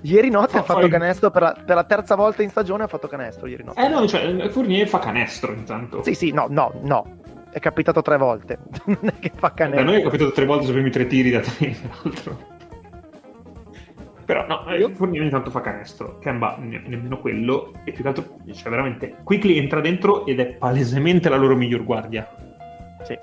Ieri 0.01 0.29
notte 0.29 0.51
Fa- 0.53 0.59
ha 0.59 0.63
fatto 0.63 0.79
fai- 0.81 0.89
canestro 0.89 1.29
per 1.29 1.41
la, 1.41 1.57
per 1.65 1.75
la 1.75 1.83
terza 1.83 2.15
volta 2.15 2.41
in 2.41 2.49
stagione, 2.49 2.83
ha 2.83 2.87
fatto 2.87 3.07
canestro 3.09 3.47
ieri 3.47 3.63
notte. 3.65 3.81
Eh 3.83 3.89
no, 3.89 4.07
cioè 4.07 4.47
Fournier 4.49 4.87
fa 4.87 4.99
canestro 4.99 5.51
intanto. 5.51 6.03
Sì, 6.03 6.13
sì, 6.13 6.31
no, 6.31 6.47
no, 6.49 6.71
no. 6.83 7.17
È 7.51 7.59
capitato 7.59 8.01
tre 8.01 8.17
volte. 8.17 8.59
non 8.85 8.97
è 9.03 9.19
che 9.19 9.31
fa 9.35 9.47
Da 9.49 9.53
canestro. 9.55 9.83
noi 9.85 9.99
è 9.99 10.03
capitato 10.03 10.31
tre 10.31 10.45
volte 10.45 10.63
sui 10.65 10.73
primi 10.73 10.89
tre 10.89 11.05
tiri 11.05 11.31
da 11.31 11.41
tre, 11.41 11.71
tra 11.81 11.89
l'altro. 12.03 12.37
Però 14.29 14.45
no, 14.45 14.63
eh, 14.67 14.87
Fournier 14.93 15.23
ogni 15.23 15.31
tanto 15.31 15.49
fa 15.49 15.59
canestro. 15.59 16.19
Kemba 16.19 16.55
ne- 16.59 16.83
nemmeno 16.85 17.17
quello. 17.17 17.73
E 17.83 17.91
più 17.91 18.03
che 18.03 18.09
altro, 18.09 18.37
cioè 18.53 18.69
veramente, 18.69 19.15
Quickly 19.23 19.57
entra 19.57 19.81
dentro 19.81 20.23
ed 20.27 20.39
è 20.39 20.45
palesemente 20.45 21.29
la 21.29 21.35
loro 21.35 21.55
miglior 21.55 21.83
guardia. 21.83 22.29
Sì. 23.01 23.17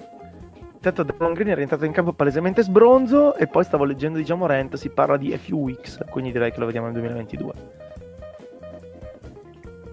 Tanto 0.81 1.05
Damon 1.05 1.35
Green 1.35 1.51
è 1.51 1.55
rientrato 1.55 1.85
in 1.85 1.93
campo 1.93 2.13
palesemente 2.13 2.65
sbronzo 2.65 3.37
e 3.37 3.47
poi 3.47 3.63
stavo 3.63 3.85
leggendo 3.85 4.19
di 4.19 4.25
Jamorant, 4.25 4.75
si 4.75 4.89
parla 4.89 5.17
di 5.17 5.33
a 5.33 5.39
few 5.39 5.61
weeks, 5.61 6.01
quindi 6.11 6.33
direi 6.33 6.51
che 6.51 6.59
lo 6.59 6.67
vediamo 6.67 6.89
nel 6.89 6.97
2022. 6.97 7.53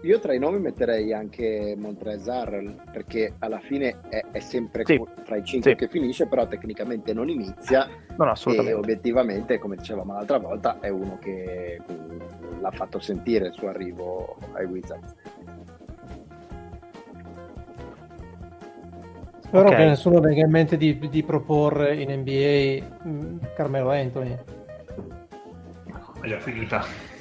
Io 0.03 0.19
tra 0.19 0.33
i 0.33 0.39
nomi 0.39 0.59
metterei 0.59 1.13
anche 1.13 1.75
Montrezl 1.77 2.75
perché 2.91 3.35
alla 3.39 3.59
fine 3.59 4.01
è, 4.09 4.21
è 4.31 4.39
sempre 4.39 4.83
Sì. 4.85 5.01
tra 5.23 5.37
i 5.37 5.43
cinque 5.45 5.71
Sì. 5.71 5.77
che 5.77 5.87
finisce, 5.87 6.27
però 6.27 6.45
tecnicamente 6.45 7.13
non 7.13 7.29
inizia 7.29 7.87
No, 8.17 8.25
no, 8.25 8.25
e 8.25 8.31
assolutamente. 8.31 8.77
obiettivamente, 8.77 9.57
come 9.59 9.77
dicevamo 9.77 10.11
l'altra 10.13 10.39
volta, 10.39 10.77
è 10.81 10.89
uno 10.89 11.17
che 11.21 11.79
mm, 11.89 12.59
l'ha 12.59 12.71
fatto 12.71 12.99
sentire 12.99 13.47
il 13.47 13.53
suo 13.53 13.69
arrivo 13.69 14.35
ai 14.53 14.65
Wizards. 14.65 15.15
Spero 19.39 19.69
Ok. 19.69 19.75
che 19.75 19.85
nessuno 19.85 20.19
venga 20.19 20.43
in 20.43 20.51
mente 20.51 20.75
di, 20.75 20.97
di 21.09 21.23
proporre 21.23 21.95
in 21.95 22.11
NBA 22.11 23.07
mm, 23.07 23.37
Carmelo 23.55 23.91
Anthony. 23.91 24.37
È 26.21 26.27
già 26.27 26.39
finita. 26.39 27.11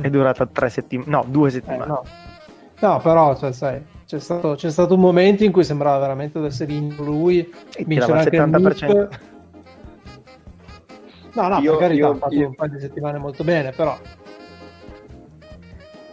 È 0.00 0.10
durata 0.10 0.46
tre 0.46 0.68
settimane, 0.68 1.10
no, 1.10 1.24
due 1.26 1.48
Eh, 1.48 1.52
settimane. 1.52 1.86
no. 1.86 2.02
No, 2.78 3.00
però, 3.00 3.34
cioè, 3.36 3.52
sai, 3.52 3.82
c'è 4.06 4.18
stato, 4.18 4.54
c'è 4.54 4.70
stato 4.70 4.94
un 4.94 5.00
momento 5.00 5.44
in 5.44 5.52
cui 5.52 5.64
sembrava 5.64 5.98
veramente 5.98 6.38
essere 6.44 6.72
in 6.74 6.94
lui, 6.96 7.50
Sì, 7.70 7.84
vincere 7.84 8.18
anche 8.18 8.36
il 8.36 8.42
70%. 8.42 8.92
MIP. 8.92 9.18
No, 11.34 11.48
no, 11.48 11.58
Io- 11.58 11.70
per 11.72 11.80
carità, 11.80 12.06
io- 12.06 12.10
ha 12.12 12.16
fatto 12.16 12.34
io- 12.34 12.46
un 12.48 12.54
paio 12.54 12.70
di 12.70 12.80
settimane 12.80 13.18
molto 13.18 13.44
bene, 13.44 13.70
però 13.72 13.96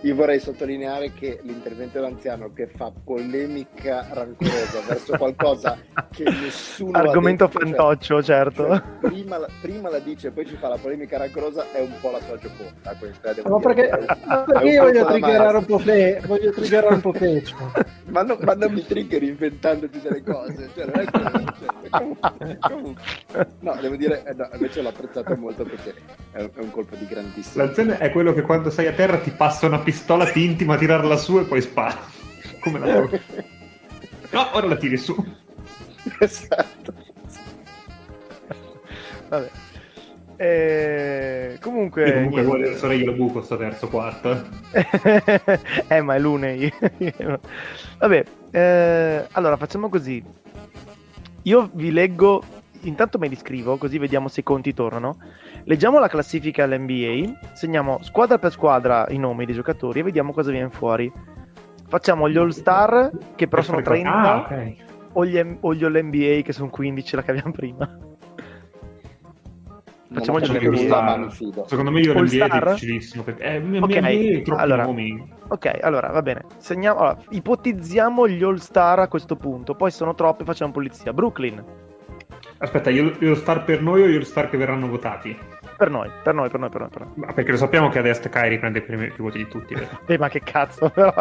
Io 0.04 0.16
vorrei 0.16 0.40
sottolineare 0.42 1.14
che 1.14 1.40
l'intervento 1.44 1.94
dell'anziano 1.94 2.52
che 2.54 2.68
fa 2.68 2.92
polemica 2.92 4.06
rancorosa 4.12 4.82
verso 4.86 5.16
qualcosa 5.18 5.78
che 6.12 6.26
nessuno 6.26 6.98
ha 6.98 7.02
Argomento 7.02 7.46
detto, 7.46 7.60
cioè- 7.60 7.68
fantoccio, 7.70 8.22
certo. 8.22 8.68
cioè, 8.68 8.82
prima, 9.00 9.38
la, 9.38 9.48
prima 9.62 9.90
la 9.90 10.00
dice 10.00 10.28
e 10.28 10.32
poi 10.32 10.46
ci 10.46 10.56
fa 10.58 10.68
la 10.68 10.78
polemica 10.78 11.18
rancorosa 11.18 11.72
è 11.72 11.80
un 11.80 11.94
po' 12.02 12.12
la 12.12 12.20
sua 12.20 12.38
gioconda 12.38 12.96
questa 13.00 13.32
devo 13.32 13.48
Ma 13.48 13.60
perché, 13.60 13.90
ma 14.26 14.38
perché 14.44 14.68
io 14.68 14.84
voglio 14.84 15.06
triggerare 15.06 15.58
un 15.58 15.66
po' 15.66 15.80
fe, 15.80 16.22
voglio 16.26 16.52
triggerare 16.52 16.94
un 16.96 17.02
po' 17.02 17.14
Fecio. 17.14 17.56
ma, 18.08 18.24
no- 18.24 18.38
ma 18.42 18.54
non 18.56 18.74
mi 18.74 18.86
trigger 18.86 19.24
inventandoti 19.24 20.02
delle 20.02 20.22
cose 20.22 20.70
cioè, 20.76 20.86
non 20.86 21.00
è 21.00 21.06
che, 21.06 21.22
cioè, 23.32 23.48
no 23.60 23.78
devo 23.80 23.96
dire 23.96 24.24
eh, 24.26 24.34
no, 24.34 24.50
invece 24.52 24.82
l'ho 24.82 24.90
apprezzato 24.90 25.34
molto 25.38 25.64
perché 25.64 25.94
è 26.32 26.42
un, 26.42 26.50
è 26.54 26.60
un 26.60 26.72
colpo 26.72 26.98
di 26.98 27.06
grandissimo 27.08 27.64
L'anziano 27.64 27.94
è 27.94 28.12
quello 28.12 28.34
che 28.34 28.42
quando 28.42 28.70
sei 28.70 28.88
a 28.88 28.92
terra 28.92 29.18
ti 29.18 29.32
passa 29.32 29.66
una 29.66 29.80
pistola, 29.80 29.93
ti 30.32 30.44
intima 30.44 30.76
a 30.76 30.78
tirarla 30.78 31.18
su 31.18 31.40
e 31.40 31.44
poi 31.44 31.62
spara. 31.62 32.00
Come 32.60 32.80
la 32.80 32.86
trovi? 32.88 33.20
No, 34.32 34.50
ora 34.56 34.68
la 34.68 34.76
tiri 34.78 34.98
su. 34.98 35.16
esatto 36.20 36.94
Vabbè. 39.30 39.50
Eh, 40.36 41.58
comunque, 41.62 42.04
E 42.06 42.14
comunque 42.14 42.42
niente. 42.42 42.58
vuole 42.58 42.78
sarei 42.78 43.02
io 43.04 43.14
buco 43.14 43.42
sto 43.44 43.56
terzo 43.58 43.88
quarto. 43.88 44.44
eh. 44.72 45.60
eh, 45.88 46.02
ma 46.02 46.16
è 46.16 46.20
lunedì. 46.20 46.72
Vabbè, 48.00 48.24
eh, 48.52 49.28
allora 49.32 49.58
facciamo 49.58 49.90
così. 49.90 50.24
Io 51.44 51.70
vi 51.74 51.92
leggo, 51.92 52.44
intanto 52.84 53.18
me 53.18 53.28
li 53.28 53.36
scrivo, 53.36 53.78
così 53.78 53.98
vediamo 53.98 54.28
se 54.28 54.42
i 54.42 54.44
conti 54.44 54.74
tornano. 54.74 55.18
Leggiamo 55.66 56.00
la 56.00 56.08
classifica 56.08 56.64
all'NBA, 56.64 57.52
segniamo 57.54 58.00
squadra 58.02 58.38
per 58.38 58.52
squadra 58.52 59.06
i 59.10 59.18
nomi 59.18 59.46
dei 59.46 59.56
giocatori 59.56 60.00
e 60.00 60.04
vediamo 60.04 60.32
cosa 60.34 60.52
viene 60.52 60.70
fuori. 60.70 61.12
Facciamo 61.88 62.30
gli 62.30 62.38
All-Star, 62.38 63.12
che 63.36 63.48
però 63.48 63.62
sono 63.62 63.82
30, 63.82 64.12
Ah, 64.12 64.38
ok. 64.38 64.74
o, 65.14 65.26
gli, 65.26 65.58
o 65.60 65.74
gli 65.74 65.84
All-NBA, 65.84 66.42
che 66.44 66.54
sono 66.54 66.70
15, 66.70 67.16
la 67.16 67.22
che 67.24 67.32
abbiamo 67.32 67.52
prima. 67.52 67.98
Facciamo 70.14 70.40
gli 70.40 70.46
NBA. 70.48 71.30
fido 71.30 71.66
Secondo 71.68 71.90
me 71.90 72.02
io 72.02 72.12
All 72.12 72.26
l'NBA 72.26 72.44
è 72.44 72.48
Star? 72.48 72.64
difficilissimo 72.66 73.24
perché 73.24 73.44
eh, 73.44 73.60
mi- 73.60 73.80
Ok, 73.80 74.00
mi- 74.00 74.18
mi- 74.18 74.42
troppi 74.44 74.62
allora. 74.62 74.84
nomi. 74.86 75.32
Ok, 75.48 75.80
allora 75.82 76.10
va 76.10 76.22
bene. 76.22 76.44
Segniamo, 76.58 77.00
allora, 77.00 77.18
ipotizziamo 77.30 78.28
gli 78.28 78.44
All-Star 78.44 79.00
a 79.00 79.08
questo 79.08 79.36
punto, 79.36 79.74
poi 79.74 79.90
se 79.90 79.98
sono 79.98 80.14
troppi 80.14 80.44
facciamo 80.44 80.72
pulizia. 80.72 81.14
Brooklyn, 81.14 81.64
Aspetta, 82.58 82.90
io, 82.90 83.14
io 83.20 83.36
star 83.36 83.64
per 83.64 83.82
noi 83.82 84.02
o 84.02 84.08
io 84.08 84.24
star 84.24 84.50
che 84.50 84.58
verranno 84.58 84.88
votati? 84.88 85.38
per 85.84 85.90
noi, 85.92 86.10
per 86.24 86.34
noi, 86.34 86.50
per 86.50 86.60
noi, 86.60 86.70
per 86.70 86.80
noi. 86.82 86.90
Per 86.90 87.02
noi. 87.02 87.12
Ma 87.16 87.34
Perché 87.34 87.52
lo 87.52 87.58
sappiamo 87.58 87.90
che 87.90 88.00
ad 88.00 88.06
est 88.06 88.30
Kyrie 88.30 88.60
prende 88.60 88.80
i 88.80 88.82
primi 88.82 89.10
più 89.10 89.24
voti 89.24 89.38
di 89.40 89.48
tutti. 89.48 89.76
Eh, 90.06 90.18
ma 90.20 90.30
che 90.30 90.40
cazzo, 90.42 90.90
però. 90.90 91.14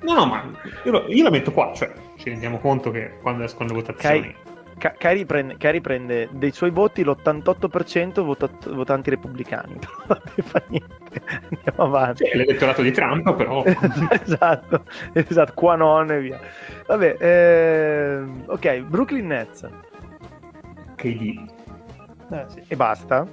No, 0.00 0.14
no, 0.14 0.26
ma 0.26 0.44
io, 0.84 0.90
lo- 0.90 1.04
io 1.08 1.22
la 1.22 1.30
metto 1.30 1.52
qua, 1.52 1.72
cioè 1.74 1.92
ci 2.16 2.30
rendiamo 2.30 2.58
conto 2.58 2.90
che 2.90 3.18
quando 3.20 3.44
escono 3.44 3.68
le 3.68 3.74
votazioni... 3.74 4.34
Ka- 4.76 4.94
Kyrie, 4.98 5.24
prende, 5.24 5.56
Kyrie 5.56 5.80
prende 5.80 6.28
dei 6.32 6.50
suoi 6.50 6.70
voti 6.70 7.04
l'88% 7.04 8.22
votat- 8.22 8.72
votanti 8.72 9.10
repubblicani. 9.10 9.78
Però 10.06 10.20
fa 10.42 10.62
niente. 10.68 11.22
Andiamo 11.50 11.96
avanti. 11.96 12.24
Sì, 12.24 12.30
è 12.30 12.36
l'elettorato 12.36 12.82
di 12.82 12.90
Trump, 12.90 13.34
però... 13.34 13.62
esatto, 14.24 14.84
esatto, 15.12 15.52
qua 15.54 15.76
non 15.76 16.10
e 16.10 16.20
via. 16.20 16.40
Vabbè, 16.86 17.16
ehm, 17.20 18.44
ok, 18.46 18.78
Brooklyn 18.80 19.26
Nets 19.26 19.68
KD. 20.94 21.46
Eh, 22.30 22.44
sì. 22.48 22.62
e 22.68 22.76
basta. 22.76 23.26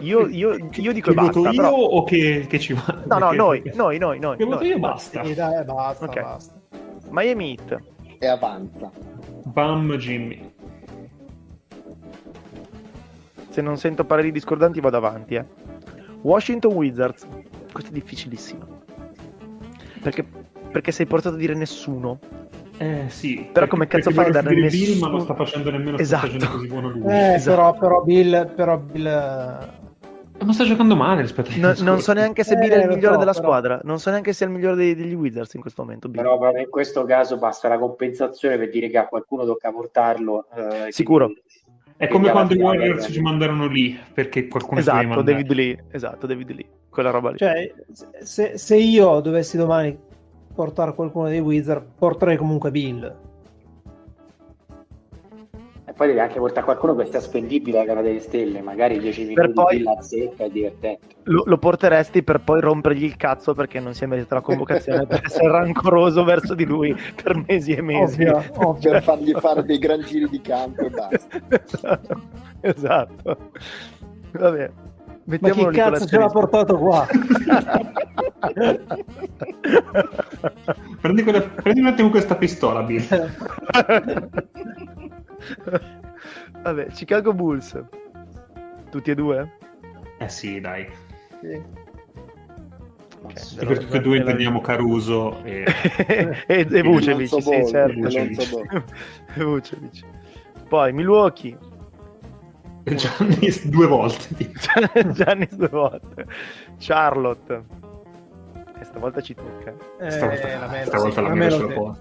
Io, 0.00 0.26
io, 0.26 0.56
io 0.72 0.92
dico 0.92 1.12
che 1.12 1.12
e 1.12 1.14
basta, 1.14 1.38
voto 1.38 1.50
io 1.50 1.60
però... 1.60 1.72
o 1.72 2.02
che, 2.02 2.46
che 2.48 2.58
ci 2.58 2.72
va? 2.72 3.02
No, 3.06 3.18
no, 3.18 3.32
noi, 3.32 3.62
noi, 3.74 3.98
noi, 3.98 4.18
noi. 4.18 4.36
Che 4.36 4.44
voto 4.44 4.56
noi. 4.58 4.68
io 4.68 4.78
basta. 4.78 5.24
Sì, 5.24 5.34
dai, 5.34 5.64
basta, 5.64 6.04
Ok. 6.04 6.20
basta. 6.20 6.54
Miami 7.10 7.50
Heat, 7.50 7.78
e 8.18 8.26
avanza 8.26 8.90
Bam 9.44 9.94
Jimmy. 9.96 10.52
se 13.54 13.62
non 13.62 13.76
sento 13.76 14.04
pareri 14.04 14.32
discordanti 14.32 14.80
vado 14.80 14.96
avanti, 14.96 15.36
eh. 15.36 15.44
Washington 16.22 16.72
Wizards, 16.72 17.24
questo 17.70 17.90
è 17.90 17.92
difficilissimo. 17.92 18.66
Perché, 20.02 20.24
perché 20.72 20.90
sei 20.90 21.06
portato 21.06 21.36
a 21.36 21.38
dire 21.38 21.54
nessuno. 21.54 22.18
Eh 22.78 23.04
sì. 23.08 23.48
Però 23.52 23.66
come 23.66 23.86
cazzo 23.86 24.10
fai 24.10 24.26
a 24.26 24.30
dare 24.30 24.54
Bill, 24.54 24.98
ma 24.98 25.08
non 25.08 25.20
sta 25.20 25.34
facendo 25.34 25.70
nemmeno 25.70 25.96
Esatto. 25.98 26.46
così 26.50 26.66
buono 26.66 26.90
lui. 26.90 27.02
Eh, 27.10 27.34
Esatto. 27.34 27.56
però, 27.56 27.78
però 27.78 28.02
Bill, 28.02 28.54
però 28.54 28.78
Bill 28.78 29.06
eh, 29.06 29.82
Ma 30.44 30.52
sta 30.52 30.64
giocando 30.64 30.96
male 30.96 31.20
rispetto 31.22 31.50
ai 31.50 31.60
No- 31.60 31.74
non 31.80 32.00
so 32.00 32.12
neanche 32.12 32.42
se 32.42 32.54
Eh, 32.54 32.58
Bill 32.58 32.70
è 32.70 32.82
il 32.82 32.88
migliore 32.88 33.14
so, 33.14 33.18
della 33.20 33.32
però. 33.32 33.44
squadra. 33.44 33.80
Non 33.84 33.98
so 34.00 34.10
neanche 34.10 34.32
se 34.32 34.44
è 34.44 34.48
il 34.48 34.54
migliore 34.54 34.74
dei- 34.76 34.94
degli 34.96 35.14
Wizards 35.14 35.54
in 35.54 35.60
questo 35.60 35.82
momento. 35.82 36.08
Bill. 36.08 36.20
Però 36.22 36.36
proprio 36.38 36.62
in 36.62 36.70
questo 36.70 37.04
caso 37.04 37.38
basta 37.38 37.68
la 37.68 37.78
compensazione 37.78 38.58
per 38.58 38.68
dire 38.70 38.88
che 38.88 38.98
a 38.98 39.06
qualcuno 39.06 39.44
tocca 39.44 39.70
portarlo. 39.70 40.46
eh, 40.56 40.90
Sicuro. 40.90 41.26
quindi- 41.26 41.42
È 41.96 42.08
come 42.08 42.30
quando 42.30 42.54
i 42.54 42.58
Warriors 42.58 43.06
ci 43.10 43.20
mandarono 43.20 43.68
lì 43.68 43.96
perché 44.12 44.48
qualcuno 44.48 44.80
Esatto. 44.80 45.22
David 45.22 45.52
Lee. 45.52 45.84
Esatto, 45.92 46.26
David 46.26 46.50
Lee. 46.50 46.66
Quella 46.90 47.10
roba 47.10 47.30
lì. 47.30 47.36
Cioè, 47.38 47.72
se, 48.22 48.58
se 48.58 48.76
io 48.76 49.20
dovessi 49.20 49.56
domani 49.56 49.96
portare 50.54 50.94
qualcuno 50.94 51.28
dei 51.28 51.40
Wizard, 51.40 51.84
porterei 51.98 52.36
comunque 52.36 52.70
Bill. 52.70 53.16
E 55.86 55.92
poi 55.92 56.06
devi 56.06 56.18
anche 56.20 56.38
portare 56.38 56.64
qualcuno 56.64 56.94
che 56.96 57.06
sia 57.06 57.20
spendibile 57.20 57.78
alla 57.78 57.86
gara 57.86 58.00
delle 58.00 58.20
stelle, 58.20 58.62
magari 58.62 58.98
10 58.98 59.32
Per 59.32 59.48
minuti 59.48 59.52
poi- 59.52 59.76
di 59.76 59.82
la 59.82 60.00
zecca 60.00 60.44
è 60.44 60.50
divertente. 60.50 61.06
Lo, 61.24 61.42
lo 61.46 61.58
porteresti 61.58 62.22
per 62.22 62.40
poi 62.40 62.60
rompergli 62.60 63.04
il 63.04 63.16
cazzo 63.16 63.54
perché 63.54 63.80
non 63.80 63.94
si 63.94 64.04
è 64.04 64.06
meritato 64.06 64.34
la 64.34 64.40
convocazione 64.40 65.04
per 65.06 65.20
essere 65.24 65.48
rancoroso 65.50 66.24
verso 66.24 66.54
di 66.54 66.64
lui 66.64 66.94
per 67.22 67.36
mesi 67.46 67.72
e 67.72 67.82
mesi. 67.82 68.22
Ovvio, 68.24 68.44
ovvio. 68.66 68.90
per 68.92 69.02
fargli 69.02 69.32
fare 69.32 69.64
dei 69.64 69.78
gran 69.78 70.00
giri 70.00 70.28
di 70.28 70.40
campo 70.40 70.82
e 70.82 70.90
basta 70.90 71.40
esatto. 71.50 72.20
esatto. 72.60 73.38
Vabbè. 74.32 74.70
Ma 74.70 74.93
Mettiamolo 75.26 75.68
chi 75.70 75.76
lì 75.76 75.82
con 75.82 75.92
cazzo 75.92 76.06
ce 76.06 76.18
l'ha 76.18 76.28
portato 76.28 76.76
qua? 76.78 77.06
Prendi, 81.00 81.22
quella- 81.22 81.40
prendi 81.40 81.80
un 81.80 81.86
attimo 81.86 82.10
questa 82.10 82.36
pistola, 82.36 82.82
Bill. 82.82 83.06
Vabbè, 86.62 86.86
Chicago 86.88 87.32
Bulls. 87.32 87.82
Tutti 88.90 89.10
e 89.10 89.14
due? 89.14 89.52
Eh 90.18 90.28
sì, 90.28 90.60
dai. 90.60 90.86
Sì. 91.40 91.62
Ok, 93.22 93.56
E 93.58 93.66
per 93.66 93.78
tutti 93.78 93.96
e 93.96 94.00
due 94.00 94.18
intendiamo 94.18 94.60
Caruso 94.60 95.42
e... 95.44 95.64
e, 96.46 96.66
e 96.70 96.82
Vucevic, 96.82 97.40
sì, 97.42 97.66
certo. 97.66 98.06
E 98.06 99.42
Vucevic. 99.44 100.04
Poi 100.68 100.92
Milwaukee. 100.92 101.56
Giannis 102.94 103.66
due 103.68 103.86
volte. 103.86 104.50
Giannis 105.12 105.54
due 105.54 105.68
volte. 105.68 106.26
Charlotte. 106.78 107.62
E 108.78 108.84
stavolta 108.84 109.20
ci 109.20 109.34
tocca. 109.34 109.72
Eh, 110.00 110.10
Stavolta, 110.10 110.58
la 110.58 110.66
mela, 110.68 110.84
stavolta 110.86 111.14
sì, 111.16 111.22
la 111.22 111.28
la 111.28 111.34
mela 111.34 111.56
ce 111.56 111.66
la 111.66 111.72
può. 111.72 111.94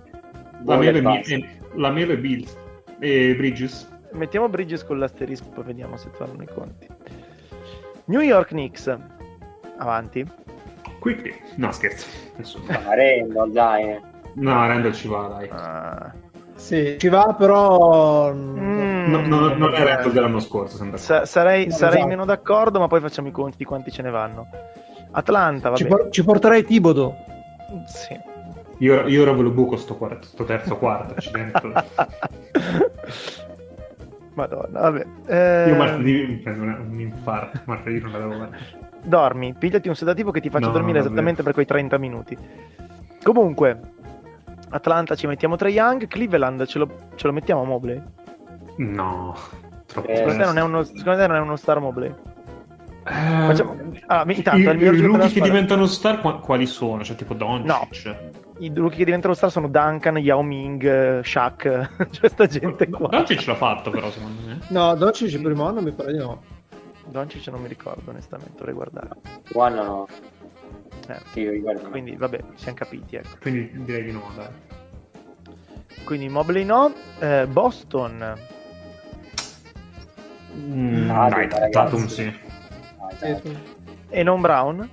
La 0.65 0.77
mela 0.77 1.19
e 1.21 1.33
e- 1.33 1.57
la 1.75 1.89
mela 1.91 2.13
e 2.13 2.17
Bills. 2.17 2.57
E 2.99 3.35
Bridges. 3.35 3.91
Mettiamo 4.13 4.47
Bridges 4.49 4.83
con 4.85 4.99
l'asterisco, 4.99 5.47
poi 5.49 5.63
vediamo 5.63 5.97
se 5.97 6.09
tornano 6.11 6.43
i 6.43 6.47
conti. 6.47 6.87
New 8.05 8.21
York 8.21 8.49
Knicks. 8.49 8.95
Avanti. 9.77 10.25
Quickly. 10.99 11.33
No, 11.55 11.71
scherzo. 11.71 12.07
Ma 12.67 12.95
Randall, 12.95 13.51
dai. 13.51 13.83
eh. 13.89 14.01
No, 14.35 14.51
Randall 14.67 14.93
ci 14.93 15.07
va, 15.07 15.27
dai. 15.27 15.49
Ah, 15.51 16.13
Sì, 16.63 16.95
ci 16.97 17.09
va, 17.09 17.35
però. 17.37 18.31
Mm, 18.33 19.11
No, 19.11 19.19
no, 19.27 19.53
non 19.55 19.73
è 19.73 19.99
Bull 20.01 20.13
dell'anno 20.13 20.39
scorso, 20.39 20.77
sembra. 20.77 20.97
sa- 20.97 21.25
sarei, 21.25 21.65
No, 21.65 21.73
sarei 21.73 21.95
esatto. 21.95 22.07
meno 22.09 22.25
d'accordo, 22.25 22.79
ma 22.79 22.87
poi 22.87 23.01
facciamo 23.01 23.27
i 23.27 23.31
conti 23.31 23.57
di 23.57 23.65
quanti 23.65 23.91
ce 23.91 24.01
ne 24.01 24.09
vanno. 24.09 24.47
Atlanta, 25.11 25.69
va 25.69 25.75
Ci, 25.75 25.83
bene. 25.83 25.95
por- 25.95 26.09
ci 26.09 26.23
porterei 26.23 26.63
Tibodo. 26.63 27.15
Sì. 27.85 28.17
Io, 28.77 29.05
io 29.07 29.21
ora 29.21 29.33
ve 29.33 29.41
lo 29.41 29.49
buco 29.51 29.75
sto, 29.75 29.95
quarto, 29.97 30.25
sto 30.25 30.45
terzo 30.45 30.77
quarto, 30.77 31.15
accidenti. 31.15 31.61
Madonna, 34.35 34.79
vabbè. 34.79 35.05
Eh, 35.27 35.69
Io 35.69 35.75
martedì 35.75 36.25
mi 36.27 36.35
prendo 36.37 36.63
un 36.63 36.99
infarto, 36.99 37.59
martedì 37.65 37.99
non 37.99 38.11
l'avevo 38.13 38.37
mai. 38.37 38.49
Dormi, 39.03 39.53
pigliati 39.53 39.89
un 39.89 39.95
sedativo 39.95 40.31
che 40.31 40.39
ti 40.39 40.49
faccia 40.49 40.67
No, 40.67 40.71
dormire 40.71 40.99
vabbè. 40.99 41.07
esattamente 41.09 41.43
per 41.43 41.53
quei 41.53 41.65
30 41.65 41.97
minuti. 41.97 42.37
Comunque, 43.21 43.79
Atlanta 44.73 45.15
ci 45.15 45.27
mettiamo 45.27 45.55
Trae 45.55 45.71
Young, 45.71 46.07
Cleveland 46.07 46.65
ce 46.65 46.79
lo, 46.79 46.89
ce 47.15 47.27
lo 47.27 47.33
mettiamo 47.33 47.61
a 47.61 47.65
Mobley. 47.65 48.01
No, 48.77 49.35
troppo 49.85 50.07
Eh, 50.07 50.15
Secondo 50.15 50.37
te, 50.39 50.45
non 50.45 50.57
è 50.57 50.61
uno, 50.61 50.83
secondo 50.83 51.17
te 51.19 51.27
non 51.27 51.35
è 51.35 51.39
uno 51.39 51.55
star 51.55 51.79
Mobley? 51.79 52.09
Eh, 53.05 53.11
Facciamo- 53.11 53.75
Ah, 54.07 54.23
mi- 54.25 54.35
intanto, 54.37 54.59
i, 54.71 54.77
i 54.77 55.01
rookie 55.01 55.29
che 55.29 55.41
diventano 55.41 55.85
star 55.85 56.19
qua- 56.21 56.39
quali 56.39 56.65
sono? 56.65 57.03
Cioè 57.03 57.15
tipo 57.15 57.33
Doncic? 57.33 58.15
I 58.59 58.71
rookie 58.73 58.97
che 58.99 59.05
diventano 59.05 59.33
star 59.33 59.51
sono 59.51 59.67
Duncan, 59.67 60.17
Yao 60.17 60.41
Ming, 60.41 60.83
eh, 60.85 61.21
Shaq, 61.23 62.07
cioè 62.11 62.29
sta 62.29 62.45
gente 62.47 62.87
qua. 62.89 63.09
Doncic 63.09 63.45
l'ha 63.45 63.55
fatto 63.55 63.89
però 63.91 64.09
secondo 64.09 64.41
me. 64.47 64.59
No, 64.69 64.95
Doncic 64.95 65.33
il 65.33 65.41
primo 65.41 65.67
anno 65.67 65.81
mi 65.81 65.91
pare 65.91 66.13
di 66.13 66.17
no. 66.19 66.41
Doncic 67.05 67.45
non 67.49 67.61
mi 67.61 67.67
ricordo 67.67 68.09
onestamente, 68.09 68.53
dovrei 68.55 68.73
guardare. 68.73 69.09
One 69.53 69.75
no. 69.75 70.07
Eh, 71.07 71.19
Sì, 71.33 71.63
quindi 71.89 72.15
vabbè, 72.15 72.39
siamo 72.55 72.77
capiti, 72.77 73.15
ecco. 73.17 73.37
Quindi 73.41 73.69
direi 73.83 74.03
di 74.05 74.11
no, 74.11 74.31
dai. 74.35 74.47
Quindi 76.05 76.29
Mobley 76.29 76.63
no, 76.63 76.93
eh, 77.19 77.45
Boston, 77.47 78.51
Mm, 80.55 81.09
Ah, 81.09 81.29
dai. 81.29 81.71
Tatum 81.71 82.05
sì. 82.05 82.23
Dai, 83.19 83.33
dai. 83.33 83.39
Sì, 83.43 83.57
e 84.09 84.21
non 84.21 84.39
Brown. 84.39 84.87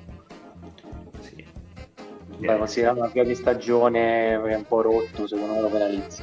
sì. 1.20 1.45
Beh, 2.39 2.57
considerando 2.57 3.03
la 3.03 3.09
fine 3.11 3.24
di 3.27 3.35
stagione 3.35 4.31
è 4.43 4.55
un 4.55 4.65
po' 4.66 4.81
rotto, 4.81 5.27
secondo 5.27 5.53
me 5.53 5.61
lo 5.61 5.69
penalizza. 5.69 6.23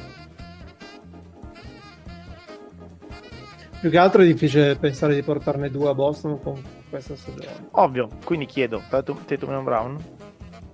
Più 3.80 3.90
che 3.90 3.98
altro 3.98 4.22
è 4.22 4.26
difficile 4.26 4.74
pensare 4.74 5.14
di 5.14 5.22
portarne 5.22 5.70
due 5.70 5.88
a 5.90 5.94
Boston 5.94 6.42
con 6.42 6.60
questa 6.88 7.16
stagione. 7.16 7.68
Ovvio, 7.72 8.08
quindi 8.24 8.46
chiedo, 8.46 8.82
Tatum, 8.88 9.24
Tatum 9.24 9.52
e 9.58 9.62
Brown? 9.62 10.04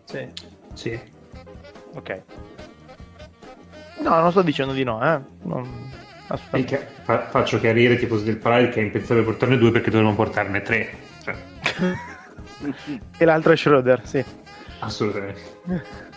Sì. 0.04 0.28
Sì. 0.74 1.00
Ok. 1.94 2.22
No, 4.00 4.20
non 4.20 4.30
sto 4.30 4.42
dicendo 4.42 4.72
di 4.72 4.82
no, 4.84 5.02
eh. 5.02 5.20
Non... 5.42 5.92
Che- 6.64 6.86
fa- 7.02 7.26
faccio 7.28 7.60
chiarire 7.60 7.94
ai 7.94 7.98
tifosi 7.98 8.24
del 8.24 8.38
Pride 8.38 8.70
che 8.70 8.80
è 8.80 8.84
impensabile 8.84 9.24
portarne 9.26 9.58
due 9.58 9.70
perché 9.70 9.90
dovremmo 9.90 10.14
portarne 10.14 10.62
tre. 10.62 10.90
Cioè, 11.22 11.34
E 13.18 13.24
l'altro 13.24 13.52
è 13.52 13.56
Schroeder, 13.56 14.06
sì. 14.06 14.24
assolutamente. 14.80 15.40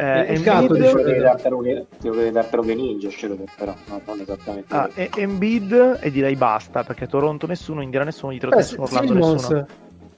Eh, 0.00 0.32
Il 0.32 0.42
gatto 0.42 0.60
Embiid- 0.74 0.80
di 0.82 0.88
Schroeder. 0.88 1.12
Devi 1.12 1.20
dartelo, 1.22 1.62
devi 2.00 2.30
dartelo 2.30 2.62
ninja, 2.62 3.08
però 3.56 3.74
no, 3.88 4.00
non 4.06 4.20
esattamente. 4.20 4.74
Ah, 4.74 4.88
e- 4.94 5.10
Embiid 5.14 5.98
e 6.00 6.10
direi 6.10 6.36
basta 6.36 6.84
perché 6.84 7.06
Toronto 7.06 7.46
nessuno, 7.46 7.82
Indiana 7.82 8.06
nessuno, 8.06 8.30
dietro 8.30 8.50
Eh, 8.52 8.56
nessuno, 8.56 8.82
Orlando 8.84 9.14
nessuno. 9.14 9.66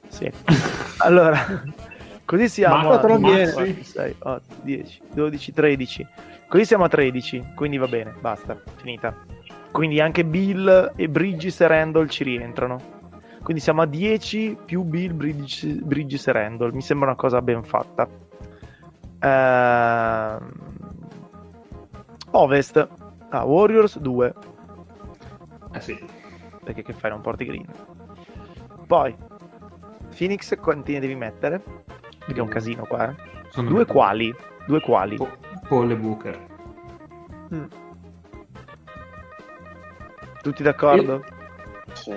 Sì. 0.08 0.30
Allora, 0.98 1.64
così 2.24 2.48
siamo 2.48 2.90
Ma- 2.90 3.00
a 3.00 3.06
non 3.06 3.22
viene. 3.22 3.50
4, 3.52 3.82
6, 3.82 4.14
8, 4.20 4.42
10, 4.62 5.00
12, 5.12 5.52
13. 5.52 6.06
Così 6.46 6.64
siamo 6.64 6.84
a 6.84 6.88
13, 6.88 7.42
quindi 7.56 7.76
va 7.78 7.88
bene, 7.88 8.14
basta, 8.20 8.56
finita. 8.76 9.14
Quindi 9.72 10.00
anche 10.00 10.24
Bill 10.24 10.92
e 10.94 11.08
Bridges 11.08 11.60
e 11.62 11.66
Randall 11.66 12.06
ci 12.08 12.22
rientrano. 12.24 13.00
Quindi 13.42 13.60
siamo 13.60 13.82
a 13.82 13.86
10 13.86 14.56
più 14.64 14.82
Bill, 14.82 15.14
Bridges, 15.16 15.64
Bridges 15.82 16.26
e 16.28 16.32
Randall. 16.32 16.72
Mi 16.72 16.82
sembra 16.82 17.08
una 17.08 17.16
cosa 17.16 17.42
ben 17.42 17.64
fatta. 17.64 18.06
Ehm, 19.22 20.52
Ovest. 22.32 22.88
Ah, 23.30 23.44
Warriors 23.44 23.98
2. 23.98 24.34
Eh 25.72 25.80
sì. 25.80 25.98
Perché 26.62 26.82
che 26.82 26.92
fai? 26.92 27.10
Non 27.10 27.20
porti 27.20 27.44
green. 27.44 27.64
Poi, 28.86 29.16
Phoenix 30.16 30.58
quanti 30.58 30.92
ne 30.92 31.00
devi 31.00 31.14
mettere? 31.14 31.62
Perché 32.18 32.38
è 32.38 32.42
un 32.42 32.48
casino 32.48 32.84
qua, 32.84 33.10
eh. 33.10 33.14
Sono 33.48 33.68
Due 33.68 33.86
quali? 33.86 34.34
Due 34.66 34.80
quali? 34.80 35.16
Po- 35.16 35.30
Paul 35.68 35.90
e 35.90 35.96
Booker. 35.96 36.46
Mm. 37.54 37.64
Tutti 40.42 40.62
d'accordo? 40.62 41.24
Sì. 41.92 42.12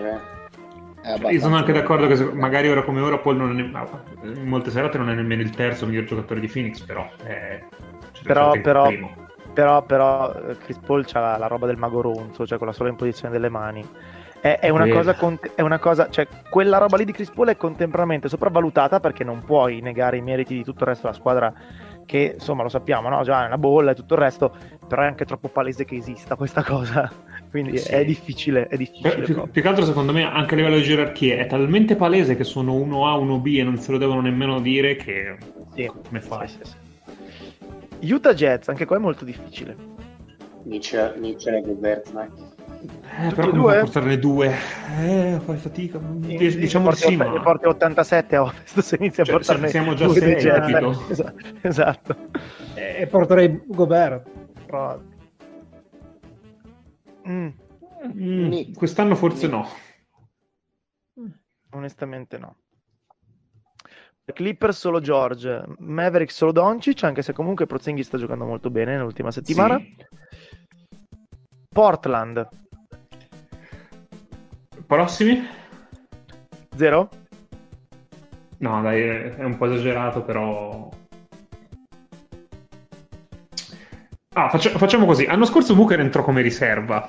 Io 1.30 1.40
sono 1.40 1.56
anche 1.56 1.72
d'accordo 1.72 2.08
che 2.08 2.16
magari 2.34 2.68
ora 2.68 2.84
come 2.84 3.00
ora 3.02 3.18
Paul 3.20 3.36
non 3.38 3.60
è, 3.60 4.28
in 4.28 4.48
molte 4.48 4.72
serate 4.72 4.98
non 4.98 5.10
è 5.10 5.14
nemmeno 5.14 5.42
il 5.42 5.52
terzo 5.52 5.86
miglior 5.86 6.06
giocatore 6.06 6.40
di 6.40 6.48
Phoenix, 6.48 6.82
però 6.82 7.08
è 7.24 7.64
cioè, 8.12 8.24
Però- 8.24 8.52
però- 8.62 8.86
primo. 8.88 9.24
Però, 9.54 9.84
però 9.84 10.34
eh, 10.34 10.58
Chris 10.58 10.80
Paul 10.80 11.06
c'ha 11.06 11.38
la 11.38 11.48
roba 11.48 11.66
del 11.66 11.78
mago 11.78 12.02
ronzo, 12.02 12.46
cioè 12.46 12.58
con 12.58 12.68
la 12.68 12.74
sola 12.74 12.90
imposizione 12.90 13.32
delle 13.32 13.48
mani. 13.48 13.88
È, 14.42 14.60
è 14.60 14.70
una 14.70 14.88
cosa, 14.90 15.16
cont- 15.16 15.54
è 15.56 15.62
una 15.62 15.80
cosa, 15.80 16.10
cioè 16.10 16.28
quella 16.50 16.78
roba 16.78 16.98
lì 16.98 17.06
di 17.06 17.14
Chris 17.14 17.32
Paul 17.32 17.48
è 17.48 17.56
contemporaneamente 17.56 18.28
sopravvalutata 18.28 19.00
perché 19.00 19.24
non 19.24 19.44
puoi 19.46 19.80
negare 19.80 20.18
i 20.18 20.22
meriti 20.22 20.56
di 20.56 20.64
tutto 20.64 20.84
il 20.84 20.90
resto 20.90 21.08
della 21.08 21.18
squadra 21.18 21.54
che 22.06 22.34
insomma 22.34 22.64
lo 22.64 22.70
sappiamo, 22.70 23.08
no? 23.10 23.24
Già 23.24 23.44
è 23.44 23.48
una 23.48 23.58
bolla 23.58 23.92
e 23.92 23.96
tutto 23.96 24.16
il 24.16 24.20
resto, 24.20 24.54
però 24.88 25.04
è 25.04 25.06
anche 25.06 25.26
troppo 25.26 25.48
palese 25.48 25.86
che 25.86 25.96
esista 25.96 26.36
questa 26.36 26.62
cosa. 26.62 27.10
Quindi 27.62 27.78
Sì. 27.78 27.90
è 27.90 28.04
difficile, 28.04 28.64
è 28.68 28.72
Beh, 28.72 28.78
difficile. 28.78 29.22
più, 29.22 29.50
più 29.50 29.62
che 29.62 29.68
altro 29.70 29.86
secondo 29.86 30.12
me 30.12 30.24
anche 30.30 30.56
a 30.56 30.58
livello 30.58 30.76
di 30.76 30.82
gerarchie 30.84 31.38
è 31.38 31.48
talmente 31.48 31.96
palese 31.96 32.36
che 32.36 32.44
sono 32.44 32.74
1A, 32.74 33.16
1B 33.18 33.58
e 33.60 33.64
non 33.64 33.78
se 33.78 33.94
lo 33.94 33.98
devono 33.98 34.20
nemmeno 34.20 34.60
dire 34.60 34.98
che 34.98 35.38
Sì. 35.74 35.86
come 35.86 36.20
fai? 36.20 36.50
Sì, 36.50 36.58
sì, 36.64 36.74
sì. 38.02 38.12
Utah 38.12 38.34
Jets, 38.34 38.68
anche 38.68 38.84
qua 38.84 38.98
è 38.98 39.00
molto 39.00 39.24
difficile. 39.24 39.74
Nietzsche, 40.64 41.14
Nietzsche 41.18 41.56
e 41.56 41.62
Gobert, 41.62 42.12
dai. 42.12 42.28
Eh, 42.28 43.30
Tutti 43.30 43.36
però 43.36 43.50
come 43.52 43.76
a 43.78 43.80
portarne 43.80 44.20
due? 44.20 44.54
Eh, 45.00 45.40
fai 45.46 45.56
fatica. 45.56 45.98
Dic- 46.02 46.58
Diciamo 46.58 46.90
di 46.90 46.96
porti, 47.00 47.08
sì, 47.08 47.16
ma... 47.16 47.40
porti 47.40 47.66
87 47.68 48.36
a 48.36 48.42
ovest 48.42 48.80
se 48.80 48.98
inizi 49.00 49.22
a 49.22 49.24
Cioè, 49.24 49.36
portarne 49.36 49.70
siamo 49.70 49.94
già 49.94 50.08
due 50.08 50.16
sei, 50.20 50.34
dei 50.34 50.44
Jets. 50.44 50.60
capito? 50.60 51.06
Esatto, 51.10 51.36
esatto. 51.62 52.16
E 52.74 53.08
porterei 53.08 53.62
Gobert. 53.66 54.28
Però- 54.66 55.00
Mm, 57.28 57.48
Mm, 58.06 58.74
quest'anno 58.74 59.16
forse 59.16 59.48
Ni. 59.48 59.52
no. 59.54 59.68
onestamente 61.72 62.38
no. 62.38 62.58
Clippers 64.32 64.78
solo 64.78 65.00
George, 65.00 65.64
Maverick 65.80 66.32
solo 66.32 66.52
Doncic, 66.52 67.04
anche 67.04 67.22
se 67.24 67.34
comunque 67.34 67.66
Prozenghi 67.66 68.04
sta 68.04 68.18
giocando 68.18 68.46
molto 68.46 68.70
bene 68.70 68.96
nell'ultima 68.96 69.32
settimana. 69.32 69.80
Sì. 69.80 69.96
Portland, 71.70 72.48
Prossimi? 74.86 75.44
zero? 76.76 77.10
No, 78.60 78.82
dai, 78.82 79.02
è 79.02 79.44
un 79.44 79.58
po' 79.58 79.66
esagerato, 79.66 80.24
però... 80.24 80.90
Ah, 84.38 84.50
faccia- 84.50 84.72
facciamo 84.78 85.06
così. 85.06 85.26
L'anno 85.26 85.46
scorso 85.46 85.76
Booker 85.76 86.00
entrò 86.02 86.22
come 86.22 86.42
riserva. 86.42 87.08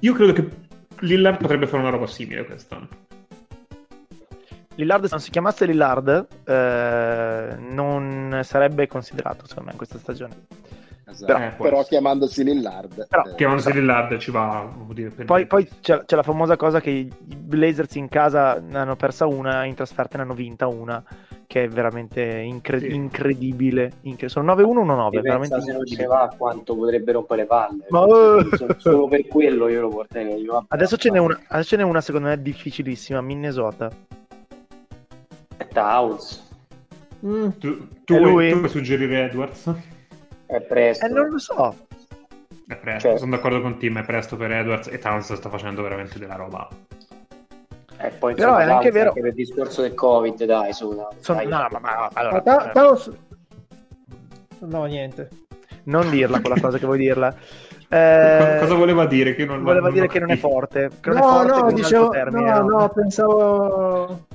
Io 0.00 0.12
credo 0.12 0.32
che 0.32 0.48
Lillard 1.00 1.38
potrebbe 1.38 1.66
fare 1.68 1.82
una 1.82 1.90
roba 1.90 2.06
simile 2.08 2.44
quest'anno. 2.44 2.88
Lillard, 4.74 5.04
se 5.04 5.10
non 5.12 5.20
si 5.20 5.30
chiamasse 5.30 5.66
Lillard, 5.66 6.26
eh, 6.44 7.56
non 7.60 8.40
sarebbe 8.42 8.88
considerato, 8.88 9.46
secondo 9.46 9.66
me, 9.66 9.70
in 9.70 9.76
questa 9.76 9.98
stagione. 9.98 10.46
Esatto. 11.06 11.32
Però- 11.32 11.38
Però, 11.58 11.66
eh, 11.68 11.70
può 11.70 11.84
chiamandosi 11.84 12.42
Lillard. 12.42 13.06
Però- 13.06 13.22
eh, 13.24 13.34
Chiamandosi 13.36 13.72
Lillard 13.72 14.18
ci 14.18 14.32
va, 14.32 14.68
dire, 14.92 15.10
per 15.10 15.26
Poi, 15.26 15.46
poi 15.46 15.68
c'è, 15.80 16.04
c'è 16.04 16.16
la 16.16 16.24
famosa 16.24 16.56
cosa 16.56 16.80
che 16.80 16.90
i 16.90 17.12
Blazers 17.24 17.94
in 17.94 18.08
casa 18.08 18.58
ne 18.58 18.78
hanno 18.78 18.96
persa 18.96 19.26
una, 19.26 19.64
in 19.64 19.74
trasferta 19.74 20.16
ne 20.16 20.24
hanno 20.24 20.34
vinta 20.34 20.66
una, 20.66 21.00
che 21.54 21.62
è 21.62 21.68
veramente 21.68 22.20
incre- 22.20 22.80
Sì. 22.80 22.92
incredibile. 22.92 23.92
Incre- 24.02 24.28
sono 24.28 24.52
9-1 24.52 24.80
o 24.80 24.84
9? 24.96 25.18
E 25.18 25.20
veramente 25.20 25.54
pensa 25.54 25.64
se 25.64 25.70
non 25.72 25.82
incredibile. 25.86 26.06
va 26.08 26.34
quanto 26.36 26.74
potrebbe 26.74 27.12
rompere 27.12 27.42
le 27.42 27.46
palle. 27.46 27.86
Ma- 27.90 28.04
eh. 28.06 28.74
Solo- 28.78 29.06
per 29.06 29.24
quello 29.28 29.68
io 29.68 29.82
lo 29.82 29.88
porterei. 29.88 30.40
Io, 30.42 30.64
Adesso 30.66 30.96
ce 30.96 31.10
n'è 31.12 31.18
una, 31.18 31.40
adesso 31.46 31.68
ce 31.68 31.76
n'è 31.76 31.84
una 31.84 32.00
secondo 32.00 32.26
me 32.26 32.42
difficilissima, 32.42 33.20
Minnesota. 33.20 33.88
Towns. 35.72 36.42
Mm. 37.24 37.48
Tu, 37.58 37.88
tu 38.04 38.18
vuoi, 38.18 38.50
tu 38.50 38.56
vuoi 38.58 38.68
suggerire 38.68 39.26
Edwards? 39.26 39.72
È 40.46 40.60
presto. 40.60 41.06
Eh, 41.06 41.08
non 41.08 41.28
lo 41.28 41.38
so. 41.38 41.76
È 42.66 42.76
presto, 42.76 43.08
Cioè- 43.10 43.18
sono 43.18 43.30
d'accordo 43.30 43.60
con 43.60 43.78
te, 43.78 43.88
ma 43.90 44.00
è 44.00 44.04
presto 44.04 44.36
per 44.36 44.50
Edwards 44.50 44.88
e 44.88 44.98
Towns 44.98 45.32
sta 45.34 45.48
facendo 45.50 45.82
veramente 45.82 46.18
della 46.18 46.34
roba. 46.34 46.68
E 48.04 48.10
poi, 48.18 48.34
Però 48.34 48.56
è 48.56 48.64
anche 48.64 48.90
vero- 48.90 49.12
per 49.12 49.26
il 49.26 49.32
discorso 49.34 49.80
del 49.82 49.94
Covid, 49.94 50.44
dai, 50.44 50.72
su. 50.72 50.94
dai. 50.94 51.06
Sono- 51.20 51.38
Dai. 51.38 51.46
no, 51.48 51.56
ma, 51.56 51.68
ma- 51.70 51.80
Ma 51.80 52.10
allora, 52.12 52.40
Ta- 52.42 52.68
eh, 52.68 52.72
Towns- 52.72 53.12
No, 54.60 54.84
niente. 54.84 55.28
Non 55.84 56.08
dirla 56.10 56.40
quella 56.40 56.60
cosa 56.60 56.78
che 56.78 56.86
vuoi 56.86 56.98
dirla. 56.98 57.34
Eh, 57.86 58.56
cosa 58.58 58.74
voleva 58.74 59.06
dire? 59.06 59.36
Che 59.36 59.44
non, 59.44 59.62
voleva 59.62 59.84
non 59.86 59.92
dire 59.94 60.08
che 60.08 60.18
non 60.18 60.30
è 60.32 60.36
forte. 60.36 60.90
Che 61.00 61.10
no, 61.10 61.14
non 61.14 61.22
è 61.22 61.48
forte 61.48 61.60
no, 61.60 61.72
dicevo, 61.72 62.08
termine, 62.08 62.50
no, 62.50 62.62
no, 62.62 62.88
pensavo... 62.88 64.26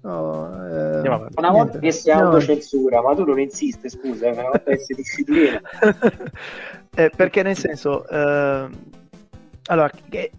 No, 0.00 0.66
eh, 0.66 1.00
una 1.36 1.50
volta 1.50 1.78
che 1.78 1.90
si 1.90 2.10
autocensura, 2.10 3.00
no. 3.00 3.08
ma 3.08 3.14
tu 3.14 3.24
non 3.24 3.40
insiste, 3.40 3.90
scusa, 3.90 4.28
una 4.28 4.42
volta 4.44 4.60
che 4.70 4.78
si 4.78 4.94
disciplina. 4.94 5.60
eh, 6.96 7.10
perché 7.14 7.42
nel 7.42 7.56
senso, 7.58 8.08
eh, 8.08 8.68
allora, 9.66 9.90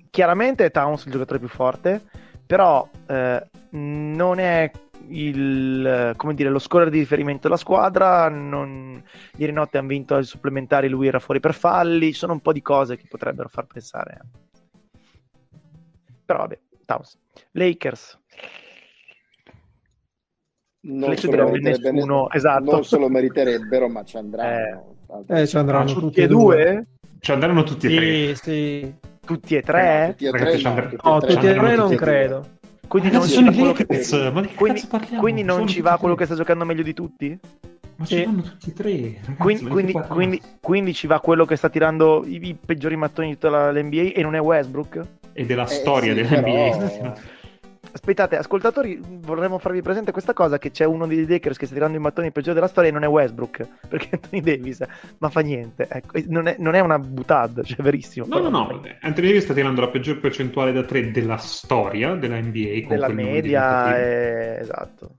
chiaramente 0.10 0.70
Towns 0.70 1.04
è 1.04 1.06
il 1.08 1.14
giocatore 1.14 1.40
più 1.40 1.48
forte, 1.48 2.02
però 2.46 2.88
eh, 3.08 3.48
non 3.72 4.40
è 4.40 4.72
il, 5.10 6.14
come 6.16 6.34
dire, 6.34 6.50
lo 6.50 6.60
scorer 6.60 6.90
di 6.90 7.00
riferimento 7.00 7.42
della 7.44 7.58
squadra. 7.58 8.30
Non... 8.30 9.02
Ieri 9.38 9.52
notte 9.52 9.78
hanno 9.78 9.88
vinto 9.88 10.16
ai 10.16 10.24
supplementari, 10.24 10.90
lui 10.90 11.08
era 11.08 11.20
fuori 11.20 11.40
per 11.40 11.54
falli. 11.54 12.12
Ci 12.12 12.20
sono 12.20 12.34
un 12.34 12.42
po' 12.42 12.54
di 12.54 12.62
cose 12.62 12.98
che 12.98 13.06
potrebbero 13.08 13.50
far 13.50 13.66
pensare. 13.68 14.20
Però 16.26 16.40
vabbè, 16.40 16.60
Towns. 16.86 17.18
Lakers. 17.52 18.20
Non 20.80 21.18
solo, 21.18 21.50
nessuno, 21.58 22.30
esatto. 22.30 22.72
non 22.72 22.84
solo 22.86 23.10
meriterebbero, 23.10 23.90
ma 23.90 24.04
ci 24.06 24.16
andranno. 24.16 24.96
Eh, 25.28 25.42
eh 25.42 25.48
ci 25.48 25.58
andranno 25.58 25.86
tutti, 25.86 26.00
tutti 26.00 26.22
e 26.22 26.28
due? 26.28 26.56
due? 26.56 26.88
Ci 27.20 27.32
andranno 27.32 27.64
tutti 27.64 27.88
e 27.88 27.96
tre. 27.96 28.36
Sì, 28.36 28.36
sì. 28.36 28.96
Tutti 29.28 29.56
e 29.56 29.62
tre? 29.62 30.08
No, 30.08 30.14
tutti 30.14 30.26
e 30.26 30.32
tre, 30.32 30.58
no, 30.64 30.90
no, 31.04 31.20
tutti 31.20 31.46
e 31.46 31.54
tre 31.54 31.76
non 31.76 31.96
credo. 31.96 32.48
Quindi 32.88 33.12
non, 33.12 33.28
ci 33.28 33.44
va, 33.44 33.52
quello 33.52 33.74
che... 33.74 33.86
quindi, 34.56 34.88
quindi 35.20 35.44
non 35.44 35.68
ci 35.68 35.82
va 35.82 35.98
quello 35.98 36.16
che 36.16 36.24
sta 36.24 36.36
giocando 36.36 36.64
meglio 36.64 36.84
di 36.84 36.94
tutti? 36.94 37.38
Ma 37.98 38.06
ci 38.06 38.24
vanno 38.24 38.42
tutti 38.42 38.70
e 38.70 38.74
tre. 38.74 38.92
Ragazzi, 38.92 39.36
quindi, 39.38 39.66
quindi, 39.66 39.94
quindi, 40.08 40.42
quindi, 40.62 40.94
ci 40.94 41.06
va 41.06 41.20
quello 41.20 41.46
che 41.46 41.58
sta 41.58 41.68
tirando 41.68 42.24
i, 42.26 42.40
i 42.48 42.56
peggiori 42.56 42.96
mattoni 42.96 43.28
di 43.28 43.34
tutta 43.38 43.72
l'NBA 43.72 44.14
e 44.14 44.22
non 44.22 44.36
è 44.36 44.40
Westbrook? 44.40 45.06
E 45.34 45.46
della 45.46 45.66
eh, 45.66 45.68
storia 45.68 46.16
sì, 46.16 46.22
dell'NBA. 46.22 46.78
Però... 46.78 47.14
Aspettate, 47.98 48.38
ascoltatori, 48.38 49.00
vorremmo 49.02 49.58
farvi 49.58 49.82
presente 49.82 50.12
questa 50.12 50.34
cosa: 50.34 50.60
che 50.60 50.70
c'è 50.70 50.86
uno 50.86 51.08
dei 51.08 51.26
Lakers 51.26 51.58
che 51.58 51.66
sta 51.66 51.74
tirando 51.74 51.98
i 51.98 52.00
mattoni 52.00 52.32
peggiori 52.32 52.54
della 52.54 52.68
storia 52.68 52.92
e 52.92 52.94
non 52.94 53.04
è 53.04 53.08
Westbrook, 53.08 53.68
perché 53.90 54.10
Anthony 54.12 54.42
Davis, 54.44 54.86
ma 55.18 55.30
fa 55.30 55.40
niente. 55.40 55.88
Ecco, 55.90 56.20
non, 56.28 56.48
è, 56.48 56.58
non, 56.60 56.76
è, 56.76 56.80
una 56.80 57.00
butad, 57.00 57.64
cioè 57.64 57.82
verissimo. 57.82 58.28
No, 58.30 58.38
no, 58.38 58.50
no, 58.50 58.82
Anthony 59.02 59.28
Davis 59.28 59.46
sta 59.46 59.56
tirando 59.56 59.82
la 59.82 59.88
peggior 59.88 60.20
percentuale 60.20 60.72
da 60.72 60.84
tre 60.84 61.10
della 61.10 61.38
storia 61.38 62.14
della 62.14 62.40
NBA. 62.40 62.88
Della 62.88 63.08
media, 63.10 63.98
è... 63.98 64.60
esatto. 64.62 65.16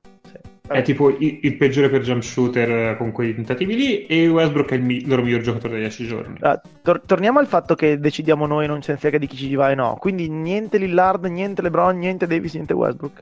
È 0.69 0.83
tipo 0.83 1.09
il, 1.09 1.39
il, 1.43 1.57
peggiore 1.57 1.89
per 1.89 2.03
jump 2.03 2.23
shooter 2.23 2.71
eh, 2.71 2.97
con 2.97 3.11
quei 3.11 3.35
tentativi 3.35 3.75
lì 3.75 4.07
e 4.07 4.29
Westbrook 4.29 4.71
è 4.71 4.75
il, 4.75 4.83
mi- 4.83 5.07
loro 5.07 5.23
miglior 5.23 5.41
giocatore 5.41 5.75
degli 5.75 5.83
10 5.83 6.07
giorni. 6.07 6.37
Uh, 6.41 6.61
tor- 6.83 7.03
torniamo 7.07 7.39
al 7.39 7.47
fatto 7.47 7.75
che 7.75 7.99
decidiamo 7.99 8.47
noi, 8.47 8.67
non 8.67 8.83
ce 8.83 8.93
ne 8.93 8.99
frega 8.99 9.19
di 9.19 9.27
chi 9.27 9.37
ci 9.37 9.55
va 9.55 9.71
e 9.71 9.75
no. 9.75 9.97
Quindi 9.99 10.29
niente 10.29 10.77
Lillard, 10.77 11.25
niente 11.25 11.63
LeBron, 11.63 11.97
niente 11.97 12.27
Davis, 12.27 12.55
niente 12.55 12.75
Westbrook. 12.75 13.21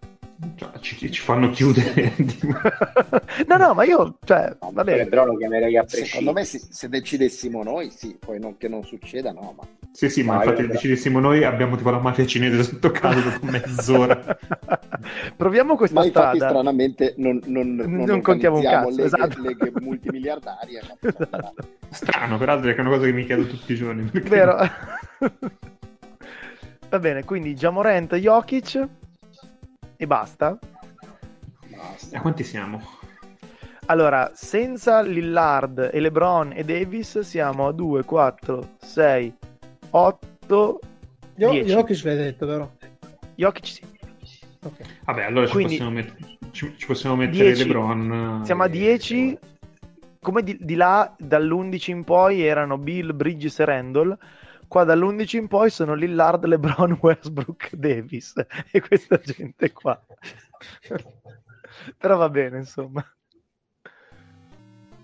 Cioè, 0.56 0.70
ci, 0.80 1.10
ci, 1.10 1.20
fanno 1.22 1.48
chiudere. 1.48 2.12
no, 3.48 3.56
no, 3.56 3.72
ma 3.72 3.84
io, 3.84 4.18
cioè, 4.22 4.54
va 4.70 4.84
bene. 4.84 5.04
LeBron 5.04 5.28
lo 5.28 5.36
chiamerei 5.36 5.78
a 5.78 5.82
prescindere. 5.82 6.10
Secondo 6.10 6.32
me, 6.32 6.44
se, 6.44 6.60
se, 6.68 6.88
decidessimo 6.90 7.62
noi, 7.62 7.90
sì, 7.90 8.18
poi 8.18 8.38
non, 8.38 8.58
che 8.58 8.68
non 8.68 8.84
succeda, 8.84 9.32
no, 9.32 9.54
ma... 9.56 9.66
Sì, 9.92 10.10
sì, 10.10 10.22
ma, 10.22 10.34
ma 10.34 10.44
infatti, 10.44 10.62
se 10.62 10.68
decidessimo 10.68 11.20
noi, 11.20 11.42
abbiamo 11.42 11.76
tipo 11.76 11.88
la 11.88 12.00
mafia 12.00 12.26
cinese 12.26 12.62
sotto 12.64 12.90
casa 12.90 13.18
dopo 13.18 13.46
mezz'ora. 13.50 14.36
Proviamo 15.34 15.74
questa 15.74 16.00
ma 16.00 16.06
strada. 16.06 16.32
infatti, 16.32 16.50
stranamente, 16.50 17.14
non, 17.16 17.40
non, 17.46 17.74
non, 17.74 18.04
non 18.04 18.20
contiamo 18.20 18.56
un 18.56 18.62
cazzo, 18.62 18.90
leghe, 18.90 19.04
esatto. 19.04 19.40
leghe 19.40 19.72
multimiliardarie. 19.80 20.80
esatto. 21.00 21.68
Strano, 21.88 22.36
peraltro, 22.36 22.70
è 22.70 22.78
una 22.78 22.90
cosa 22.90 23.06
che 23.06 23.12
mi 23.12 23.24
chiedo 23.24 23.46
tutti 23.46 23.72
i 23.72 23.76
giorni. 23.76 24.02
Perché... 24.02 24.28
Vero. 24.28 24.58
Va 26.90 26.98
bene, 26.98 27.24
quindi 27.24 27.54
Jamorant, 27.54 28.14
Jokic 28.16 28.86
e 29.96 30.06
basta. 30.06 30.58
A 32.12 32.20
quanti 32.20 32.44
siamo? 32.44 32.82
Allora, 33.86 34.32
senza 34.34 35.00
Lillard 35.00 35.90
e 35.92 36.00
LeBron 36.00 36.52
e 36.54 36.64
Davis 36.64 37.20
siamo 37.20 37.68
a 37.68 37.72
2, 37.72 38.02
4, 38.02 38.76
6, 38.78 39.34
8, 39.90 40.80
Io, 41.36 41.50
10. 41.50 41.70
Jokic 41.72 42.04
l'hai 42.04 42.16
detto, 42.16 42.46
vero? 42.46 42.76
Jokic 43.36 43.66
sì. 43.66 43.94
Okay. 44.62 44.86
Vabbè, 45.04 45.22
allora 45.22 45.48
Quindi, 45.48 45.74
ci, 45.74 45.78
possiamo 45.78 45.94
met- 45.94 46.50
ci, 46.50 46.74
ci, 46.76 46.86
possiamo 46.86 47.16
mettere 47.16 47.52
10. 47.52 47.62
LeBron. 47.64 48.40
Siamo 48.44 48.62
a 48.64 48.68
10. 48.68 49.38
Come 50.20 50.42
di, 50.42 50.58
di, 50.60 50.74
là, 50.74 51.14
dall'11 51.16 51.90
in 51.90 52.02
poi 52.02 52.42
erano 52.42 52.78
Bill, 52.78 53.14
Bridges 53.14 53.60
e 53.60 53.64
Randall. 53.64 54.18
Qua 54.68 54.84
dall'11 54.84 55.36
in 55.36 55.48
poi 55.48 55.70
sono 55.70 55.94
Lillard, 55.94 56.44
LeBron, 56.44 56.98
Westbrook, 57.00 57.74
Davis 57.74 58.34
e 58.70 58.80
questa 58.80 59.18
gente 59.18 59.72
qua. 59.72 60.00
Però 61.98 62.16
va 62.16 62.28
bene, 62.28 62.58
insomma. 62.58 63.04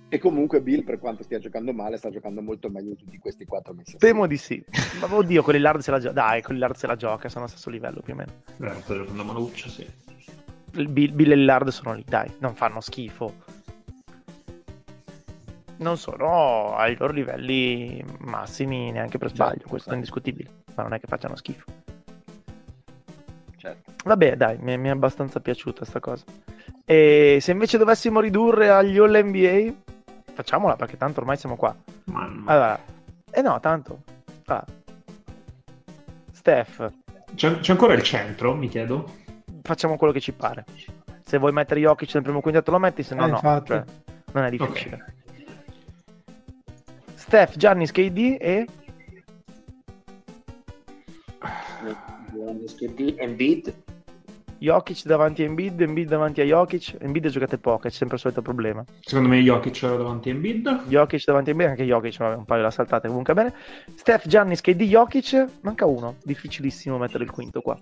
E 0.08 0.18
comunque 0.18 0.60
Bill, 0.60 0.84
per 0.84 0.98
quanto 0.98 1.22
stia 1.22 1.38
giocando 1.38 1.72
male, 1.72 1.96
sta 1.96 2.10
giocando 2.10 2.42
molto 2.42 2.68
meglio 2.68 2.90
di 2.90 2.96
tutti 2.96 3.18
questi 3.18 3.46
quattro 3.46 3.72
mesi. 3.72 3.96
Temo 3.96 4.26
di 4.26 4.36
sì. 4.36 4.62
Ma 5.00 5.14
oddio, 5.14 5.42
con 5.42 5.54
Lillard 5.54 5.80
se 5.80 5.90
la 5.90 5.98
gioca. 5.98 6.12
Dai, 6.12 6.42
con 6.42 6.54
Lillard 6.54 6.74
se 6.74 6.86
la 6.86 6.96
gioca, 6.96 7.30
sono 7.30 7.44
allo 7.44 7.52
stesso 7.52 7.70
livello 7.70 8.02
più 8.02 8.12
o 8.12 8.16
meno. 8.16 8.32
Eh, 8.58 8.80
sta 8.82 8.94
giocando 8.94 9.24
maluccia, 9.24 9.70
sì. 9.70 9.86
Bill, 10.70 11.14
Bill 11.14 11.30
e 11.30 11.36
Lillard 11.36 11.68
sono 11.68 11.94
lì, 11.94 12.04
dai, 12.06 12.30
non 12.40 12.54
fanno 12.54 12.80
schifo. 12.80 13.51
Non 15.82 15.98
sono 15.98 16.76
ai 16.76 16.96
loro 16.96 17.12
livelli 17.12 18.02
massimi 18.20 18.92
neanche 18.92 19.18
per 19.18 19.30
sbaglio, 19.30 19.50
certo, 19.50 19.68
questo 19.68 19.90
certo. 19.90 19.92
è 19.92 19.94
indiscutibile, 19.96 20.50
ma 20.76 20.84
non 20.84 20.94
è 20.94 21.00
che 21.00 21.06
facciano 21.08 21.34
schifo. 21.34 21.64
Certo. 23.56 23.92
Vabbè, 24.04 24.36
dai, 24.36 24.58
mi 24.60 24.72
è, 24.72 24.76
mi 24.76 24.88
è 24.88 24.92
abbastanza 24.92 25.40
piaciuta 25.40 25.84
sta 25.84 25.98
cosa. 25.98 26.24
E 26.84 27.38
se 27.40 27.50
invece 27.50 27.78
dovessimo 27.78 28.20
ridurre 28.20 28.70
agli 28.70 28.96
All 28.98 29.16
NBA, 29.24 29.72
facciamola 30.32 30.76
perché 30.76 30.96
tanto 30.96 31.20
ormai 31.20 31.36
siamo 31.36 31.56
qua. 31.56 31.74
Mamma. 32.04 32.50
Allora, 32.50 32.80
eh 33.30 33.42
no, 33.42 33.58
tanto. 33.58 34.02
Ah. 34.46 34.64
Steph. 36.30 36.92
C'è, 37.34 37.58
c'è, 37.58 37.72
ancora 37.72 37.94
il 37.94 38.02
centro, 38.02 38.54
mi 38.54 38.68
chiedo. 38.68 39.16
Facciamo 39.62 39.96
quello 39.96 40.12
che 40.12 40.20
ci 40.20 40.32
pare. 40.32 40.64
Se 41.24 41.38
vuoi 41.38 41.52
mettere 41.52 41.80
Jokic 41.80 42.14
nel 42.14 42.22
primo 42.22 42.40
quintetto 42.40 42.70
lo 42.70 42.78
metti, 42.78 43.02
se 43.02 43.14
no 43.14 43.26
eh, 43.26 43.30
no. 43.30 43.62
Cioè, 43.64 43.84
non 44.32 44.44
è 44.44 44.50
difficile. 44.50 44.94
Okay. 44.94 45.21
Steph, 47.22 47.56
Giannis, 47.56 47.92
KD 47.92 48.36
e... 48.40 48.66
Giannis, 52.34 52.74
KD, 52.74 53.14
Embiid. 53.16 53.74
Jokic 54.58 55.04
davanti 55.04 55.42
a 55.42 55.46
Embiid, 55.46 55.80
Embiid 55.80 56.08
davanti 56.08 56.40
a 56.40 56.44
Jokic. 56.44 56.96
Embiid 57.00 57.28
giocate 57.28 57.58
poche, 57.58 57.90
c'è 57.90 57.94
sempre 57.94 58.16
il 58.16 58.22
solito 58.22 58.42
problema. 58.42 58.84
Secondo 59.00 59.28
me 59.28 59.40
Jokic 59.40 59.82
era 59.84 59.96
davanti 59.96 60.30
a 60.30 60.32
Embiid. 60.32 60.82
Jokic 60.88 61.24
davanti 61.24 61.50
a 61.50 61.52
Embiid, 61.52 61.70
anche 61.70 61.84
Jokic, 61.84 62.18
vabbè, 62.18 62.36
un 62.36 62.44
paio 62.44 62.62
la 62.62 62.70
saltate 62.72 63.06
comunque 63.06 63.34
bene. 63.34 63.54
Steph, 63.94 64.26
Giannis, 64.26 64.60
KD, 64.60 64.82
Jokic, 64.82 65.46
manca 65.60 65.86
uno. 65.86 66.16
Difficilissimo 66.24 66.98
mettere 66.98 67.22
il 67.22 67.30
quinto 67.30 67.60
qua. 67.60 67.78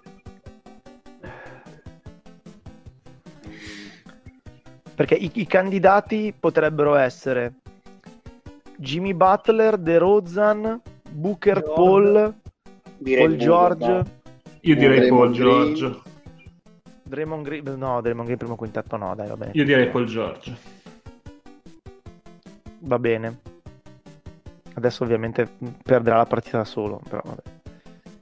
Perché 4.95 5.15
i, 5.15 5.31
i 5.33 5.47
candidati 5.47 6.35
potrebbero 6.39 6.95
essere 6.95 7.55
Jimmy 8.81 9.13
Butler, 9.13 9.77
De 9.77 9.99
Rozan, 9.99 10.81
Booker, 11.11 11.61
George. 11.61 11.75
Paul, 11.75 12.35
direi 12.97 13.27
Paul 13.27 13.37
George. 13.37 14.05
Io 14.63 14.75
direi 14.75 15.07
Paul 15.07 15.33
George. 15.33 16.01
Draymond 17.03 17.45
Green, 17.45 17.75
no, 17.77 18.01
Draymond 18.01 18.25
Green 18.25 18.39
primo 18.39 18.57
quintetto 18.57 18.97
no, 18.97 19.15
dai, 19.15 19.29
va 19.29 19.37
bene. 19.37 19.53
Io 19.55 19.67
direi 19.67 19.91
Paul 19.91 20.07
George. 20.07 20.57
Va 22.79 22.99
bene. 22.99 23.41
Adesso 24.73 25.05
ovviamente 25.05 25.47
perderà 25.83 26.17
la 26.17 26.27
partita 26.27 26.57
da 26.57 26.65
solo, 26.65 27.03
però 27.07 27.21
vabbè. 27.23 27.43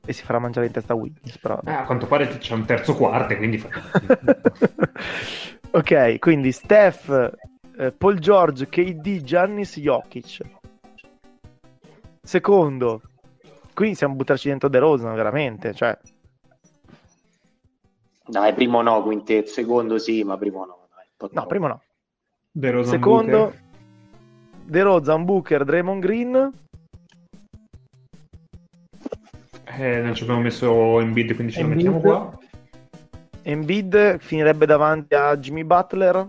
E 0.07 0.13
si 0.13 0.25
farà 0.25 0.41
mangiare 0.41 0.67
in 0.67 0.73
testa 0.73 0.95
Wiggins, 0.95 1.39
però... 1.39 1.61
Ah, 1.63 1.81
a 1.81 1.85
quanto 1.85 2.07
pare 2.07 2.27
c'è 2.39 2.55
un 2.55 2.65
terzo 2.65 2.97
quarto, 2.97 3.37
quindi... 3.37 3.63
ok, 5.71 6.19
quindi 6.19 6.51
Steph, 6.51 7.31
eh, 7.79 7.93
Paul 7.93 8.19
George, 8.19 8.69
KD, 8.69 9.23
Giannis, 9.23 9.79
Jokic. 9.79 10.41
Secondo. 12.21 13.03
Quindi 13.73 13.95
siamo 13.95 14.15
buttarci 14.15 14.49
dentro 14.49 14.69
De 14.69 14.79
Rosa, 14.79 15.13
veramente, 15.13 15.73
cioè... 15.73 15.97
Dai, 18.27 18.53
primo 18.53 18.83
no, 18.83 19.03
quintetto, 19.03 19.49
secondo 19.51 19.99
sì, 19.99 20.25
ma 20.25 20.37
primo 20.37 20.65
no. 20.65 20.89
Dai, 20.91 21.31
no, 21.33 21.47
primo 21.47 21.69
no. 21.69 21.83
De 22.51 22.71
Rozan 22.71 22.93
secondo, 22.93 23.39
Booker. 23.39 23.63
De 24.65 24.83
Rozan, 24.83 25.25
Booker, 25.25 25.65
Draymond 25.65 26.03
Green. 26.03 26.53
Eh, 29.65 30.01
non 30.01 30.15
ci 30.15 30.25
abbiamo 30.25 30.41
messo 30.41 31.01
Embiid, 31.01 31.35
quindi 31.35 31.53
ce 31.53 31.63
lo 31.63 31.69
mettiamo 31.69 32.01
qua. 32.01 32.39
Embiid 33.43 34.19
finirebbe 34.19 34.67
davanti 34.67 35.15
a 35.15 35.39
Jimmy 35.39 35.63
Butler. 35.63 36.29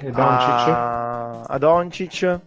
E 0.00 0.10
Doncic. 0.10 0.68
A, 0.68 1.42
a 1.42 1.58
Doncic. 1.58 2.40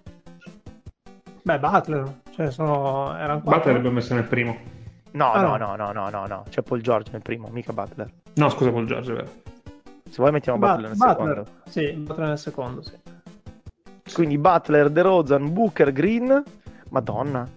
Beh, 1.44 1.60
Butler, 1.60 2.20
cioè 2.36 2.52
sono... 2.52 3.16
erano 3.18 3.42
quattro. 3.42 3.58
Butler 3.58 3.74
l'abbiamo 3.76 3.96
messo 3.96 4.14
nel 4.14 4.24
primo. 4.26 4.58
No, 5.12 5.32
Ah, 5.34 5.42
no, 5.42 5.58
no. 5.58 5.76
no, 5.76 5.92
no, 5.92 6.10
no, 6.10 6.26
no. 6.28 6.44
C'è 6.50 6.62
Paul 6.62 6.82
George 6.82 7.12
nel 7.12 7.22
primo, 7.22 7.48
mica 7.50 7.74
Butler. 7.74 8.10
No, 8.36 8.50
scusa, 8.50 8.72
Paul 8.72 8.86
George, 8.86 9.12
è 9.12 9.16
vero. 9.16 9.30
Se 10.10 10.18
vuoi 10.18 10.32
mettiamo 10.32 10.58
Ba- 10.60 10.74
Butler 10.76 10.90
nel 10.90 10.98
Butler, 10.98 11.36
secondo. 11.36 11.50
sì, 11.70 11.92
Butler 11.94 12.28
nel 12.28 12.38
secondo, 12.38 12.82
sì. 12.84 12.94
Quindi 14.14 14.38
Butler, 14.38 14.90
DeRozan, 14.90 15.52
Booker, 15.52 15.92
Green. 15.92 16.44
Madonna. 16.90 17.48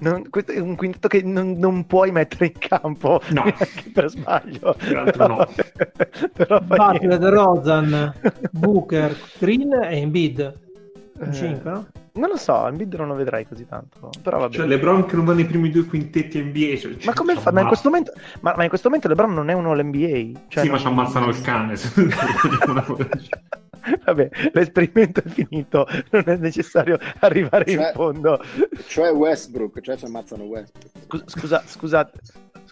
Non- 0.00 0.28
questo 0.30 0.52
è 0.52 0.58
un 0.58 0.76
quintetto 0.76 1.08
che 1.08 1.22
non, 1.22 1.52
non 1.58 1.86
puoi 1.86 2.10
mettere 2.10 2.46
in 2.46 2.58
campo 2.58 3.20
No. 3.30 3.44
per 3.92 4.08
sbaglio. 4.08 4.74
Peraltro 4.78 5.26
no. 5.26 5.46
Butler. 6.66 7.18
DeRozan, 7.18 8.14
Booker, 8.50 9.16
Green 9.38 9.72
e 9.72 9.96
Embiid. 10.00 10.38
Eh, 11.20 11.24
In 11.24 11.32
5, 11.32 11.70
no? 11.70 11.86
Non 12.12 12.28
lo 12.30 12.36
so, 12.36 12.66
Embiid 12.66 12.94
non 12.94 13.08
lo 13.08 13.14
vedrei 13.14 13.46
così 13.46 13.66
tanto. 13.66 14.10
Però 14.22 14.38
va 14.38 14.48
Cioè. 14.50 14.66
LeBron 14.66 15.06
che 15.06 15.16
non 15.16 15.24
va 15.24 15.32
nei 15.34 15.44
primi 15.44 15.70
due 15.70 15.84
quintetti 15.84 16.42
NBA. 16.42 16.76
Cioè, 16.76 16.96
Ma 17.04 17.12
come 17.12 17.36
fa? 17.36 17.52
Ma 17.52 17.60
in 17.60 17.66
questo 17.68 17.88
momento, 17.88 18.12
ma, 18.40 18.54
ma 18.56 18.62
in 18.62 18.68
questo 18.68 18.88
momento 18.88 19.08
LeBron 19.08 19.32
non 19.32 19.48
è 19.48 19.52
uno 19.52 19.70
all'NBA. 19.72 20.40
Cioè, 20.48 20.62
sì, 20.64 20.68
ma 20.70 20.74
non- 20.74 20.78
ci 20.80 20.86
ammazzano 20.86 21.28
il 21.28 21.40
cane. 21.40 21.74
Vabbè, 24.04 24.28
l'esperimento 24.52 25.20
è 25.24 25.28
finito, 25.28 25.86
non 26.10 26.22
è 26.26 26.36
necessario 26.36 26.98
arrivare 27.20 27.70
in 27.70 27.78
Cioè- 27.78 27.92
fondo. 27.92 28.38
Cioè 28.86 29.10
Westbrook, 29.10 29.80
cioè 29.80 29.96
ci 29.96 30.04
ammazzano 30.04 30.44
Westbrook. 30.44 30.90
Scusa, 31.06 31.24
scusa- 31.26 31.62
scusate, 31.66 32.12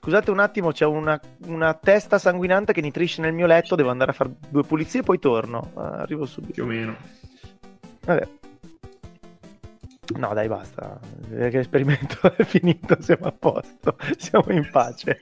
scusate 0.01 0.31
un 0.31 0.39
attimo, 0.39 0.71
c'è 0.71 0.85
una, 0.85 1.21
una 1.47 1.75
testa 1.75 2.19
sanguinante 2.19 2.73
che 2.73 2.81
nitrisce 2.81 3.21
nel 3.21 3.33
mio 3.33 3.47
letto, 3.47 3.75
devo 3.75 3.91
andare 3.91 4.13
a 4.13 4.15
fare 4.15 4.31
due 4.49 4.63
pulizie 4.63 5.01
e 5.01 5.03
poi 5.03 5.19
torno. 5.19 5.73
Eh, 5.77 5.81
arrivo 5.81 6.25
subito. 6.25 6.53
Più 6.53 6.63
o 6.63 6.67
meno. 6.67 6.97
Vabbè. 8.05 8.29
No, 10.17 10.33
dai, 10.33 10.47
basta. 10.49 10.99
L'esperimento 11.31 12.33
è 12.37 12.45
finito, 12.45 12.97
siamo 13.01 13.27
a 13.27 13.33
posto, 13.33 13.97
siamo 14.17 14.53
in 14.53 14.69
pace. 14.71 15.21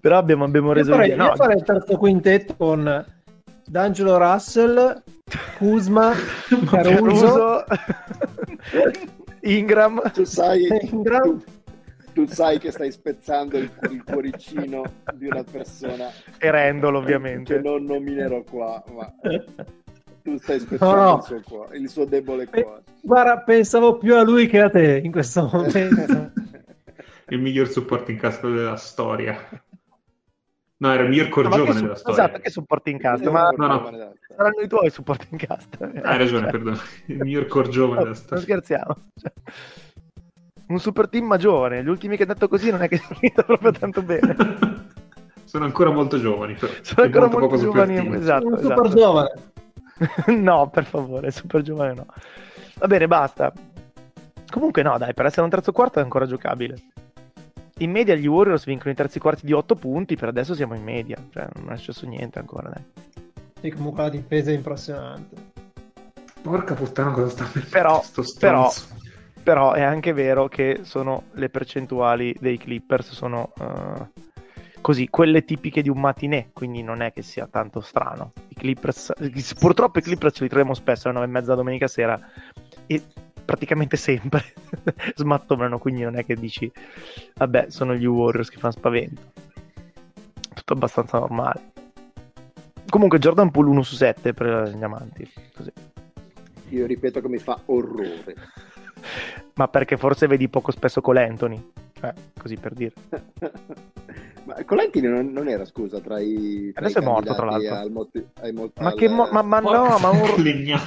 Però 0.00 0.18
abbiamo, 0.18 0.44
abbiamo 0.44 0.68
Io 0.68 0.72
reso 0.74 0.98
l'idea. 0.98 1.16
io 1.16 1.22
No, 1.28 1.36
farei 1.36 1.56
il 1.56 1.62
terzo 1.62 1.96
quintetto 1.96 2.56
con 2.56 3.06
D'Angelo 3.64 4.18
Russell, 4.18 5.02
Kuzma, 5.56 6.12
Caruso, 6.68 7.64
Caruso, 7.64 7.64
Ingram. 9.42 10.10
Tu 10.12 10.24
sai, 10.24 10.66
Ingram. 10.90 11.40
Tu, 12.12 12.26
sai 12.26 12.58
che 12.58 12.70
stai 12.70 12.90
spezzando 12.92 13.56
il, 13.58 13.70
il 13.90 14.02
cuoricino 14.04 14.82
di 15.14 15.26
una 15.26 15.42
persona 15.44 16.08
e 16.38 16.50
Randall, 16.50 16.92
che 16.92 16.98
ovviamente. 16.98 17.60
non 17.60 17.84
nominerò 17.84 18.42
qua, 18.42 18.82
ma 18.94 19.12
tu 20.22 20.36
stai 20.38 20.60
spezzando 20.60 20.94
No, 20.94 21.04
no. 21.10 21.16
il, 21.16 21.22
suo 21.24 21.40
cuore, 21.42 21.76
il 21.78 21.88
suo 21.88 22.04
debole 22.04 22.48
Eh, 22.52 22.62
cuore. 22.62 22.82
Guarda, 23.00 23.38
pensavo 23.40 23.98
più 23.98 24.14
a 24.14 24.22
lui 24.22 24.46
che 24.46 24.60
a 24.60 24.70
te 24.70 25.00
in 25.02 25.10
questo 25.10 25.48
momento. 25.52 26.32
Il 27.28 27.40
miglior 27.40 27.68
supporting 27.68 28.18
cast 28.20 28.42
della 28.42 28.76
storia. 28.76 29.36
No, 30.76 30.92
era 30.92 31.04
il 31.04 31.10
miglior 31.10 31.28
core 31.28 31.48
No, 31.48 31.62
che 31.64 31.72
su- 31.72 31.80
della 31.80 31.94
storia. 31.94 32.24
Esatto, 32.24 32.38
che 32.40 32.50
supporting 32.50 33.00
cast, 33.00 33.28
ma 33.28 33.48
no, 33.56 33.66
no. 33.68 33.90
esatto. 33.92 34.16
saranno 34.36 34.60
i 34.60 34.68
tuoi 34.68 34.90
supporting 34.90 35.40
cast. 35.46 35.80
Hai 35.80 36.18
ragione, 36.18 36.42
Cioè, 36.42 36.50
perdono. 36.50 36.76
Il 37.06 37.18
miglior 37.18 37.46
core 37.46 37.68
giovane 37.68 37.94
no, 37.94 38.02
della 38.02 38.14
non 38.14 38.22
storia. 38.22 38.42
scherziamo. 38.42 38.96
Cioè, 39.14 39.32
un 40.72 40.80
super 40.80 41.08
team 41.08 41.26
ma 41.26 41.36
giovane, 41.36 41.82
gli 41.82 41.88
ultimi 41.88 42.16
che 42.16 42.22
hanno 42.24 42.32
detto 42.34 42.48
così 42.48 42.70
non 42.70 42.82
è 42.82 42.88
che 42.88 42.98
sono 42.98 43.14
finito 43.18 43.42
proprio 43.46 43.72
tanto 43.72 44.02
bene. 44.02 44.36
Sono 45.44 45.64
ancora 45.66 45.90
molto 45.90 46.18
giovani, 46.18 46.54
però. 46.54 46.72
Sono 46.80 47.04
ancora 47.04 47.26
Molto 47.26 47.38
molto 47.40 47.56
giovani, 47.58 47.94
super 47.96 48.04
team. 48.08 48.20
esatto. 48.22 48.46
un 48.46 48.58
super 48.58 48.84
esatto. 48.86 48.98
giovane. 48.98 49.32
no, 50.40 50.70
per 50.70 50.84
favore, 50.86 51.30
super 51.30 51.60
giovane 51.60 51.92
no. 51.92 52.06
Va 52.78 52.86
bene, 52.86 53.06
basta. 53.06 53.52
Comunque 54.50 54.82
no, 54.82 54.96
dai, 54.96 55.12
per 55.12 55.26
essere 55.26 55.42
un 55.42 55.50
terzo 55.50 55.72
quarto 55.72 55.98
è 55.98 56.02
ancora 56.02 56.24
giocabile. 56.24 56.76
In 57.78 57.90
media 57.90 58.14
gli 58.14 58.26
Warriors 58.26 58.64
vincono 58.64 58.92
i 58.92 58.94
terzi 58.94 59.18
quarti 59.18 59.44
di 59.44 59.52
8 59.52 59.74
punti, 59.74 60.16
per 60.16 60.28
adesso 60.28 60.54
siamo 60.54 60.74
in 60.74 60.84
media, 60.84 61.16
cioè 61.30 61.46
non 61.56 61.70
è 61.72 61.76
successo 61.76 62.06
niente 62.06 62.38
ancora, 62.38 62.70
dai. 62.70 62.84
Sì, 63.60 63.70
comunque 63.72 64.04
la 64.04 64.08
difesa 64.08 64.50
è 64.50 64.54
impressionante. 64.54 65.36
Porca 66.40 66.72
puttana, 66.74 67.10
cosa 67.10 67.28
sta 67.28 67.44
per 67.52 67.68
Però- 67.68 68.00
sto 68.02 68.22
però-. 68.38 68.70
Però 69.42 69.72
è 69.72 69.82
anche 69.82 70.12
vero 70.12 70.48
che 70.48 70.80
sono 70.82 71.24
le 71.32 71.48
percentuali 71.48 72.36
dei 72.38 72.58
Clippers 72.58 73.10
sono 73.10 73.52
eh, 73.58 74.20
così, 74.80 75.08
quelle 75.08 75.44
tipiche 75.44 75.82
di 75.82 75.88
un 75.88 75.98
matinè, 75.98 76.48
quindi 76.52 76.82
non 76.82 77.00
è 77.00 77.12
che 77.12 77.22
sia 77.22 77.48
tanto 77.50 77.80
strano. 77.80 78.32
I 78.48 78.54
Clippers, 78.54 79.12
purtroppo 79.58 79.98
i 79.98 80.02
Clippers 80.02 80.40
li 80.40 80.48
troviamo 80.48 80.74
spesso 80.74 81.08
alle 81.08 81.18
9 81.18 81.28
e 81.28 81.30
mezza 81.30 81.54
domenica 81.54 81.88
sera 81.88 82.18
e 82.86 83.02
praticamente 83.44 83.96
sempre 83.96 84.44
smattonano, 85.16 85.78
quindi 85.78 86.02
non 86.02 86.16
è 86.16 86.24
che 86.24 86.36
dici 86.36 86.70
vabbè, 87.34 87.66
sono 87.68 87.94
gli 87.94 88.04
Warriors 88.04 88.50
che 88.50 88.58
fanno 88.58 88.72
spavento. 88.72 89.22
Tutto 90.54 90.72
abbastanza 90.74 91.18
normale. 91.18 91.70
Comunque 92.88 93.18
Jordan 93.18 93.50
Poole 93.50 93.70
1 93.70 93.82
su 93.82 93.94
7 93.94 94.34
per 94.34 94.74
gli 94.76 94.82
amanti, 94.82 95.28
così. 95.56 95.72
Io 96.68 96.86
ripeto 96.86 97.20
che 97.20 97.28
mi 97.28 97.38
fa 97.38 97.58
orrore. 97.66 98.34
Ma 99.54 99.68
perché 99.68 99.96
forse 99.96 100.26
vedi 100.26 100.48
poco 100.48 100.70
spesso 100.72 101.00
con 101.00 101.16
Anthony, 101.16 101.62
cioè, 102.00 102.12
così 102.38 102.56
per 102.56 102.72
dire. 102.72 102.92
ma 104.44 104.64
Colentini 104.64 105.06
non, 105.08 105.30
non 105.30 105.48
era, 105.48 105.64
scusa, 105.64 106.00
tra 106.00 106.18
i, 106.18 106.70
tra 106.74 106.82
Adesso 106.84 106.98
i 106.98 107.02
è 107.02 107.04
morto, 107.04 107.34
tra 107.34 107.44
l'altro. 107.46 107.74
al 107.76 107.90
moti- 107.90 108.26
mol- 108.52 108.72
Ma 108.80 108.88
al- 108.88 108.94
che 108.94 109.08
mo- 109.08 109.28
ma, 109.30 109.42
ma 109.42 109.60
no, 109.60 109.98
ma 109.98 110.10
un, 110.10 110.78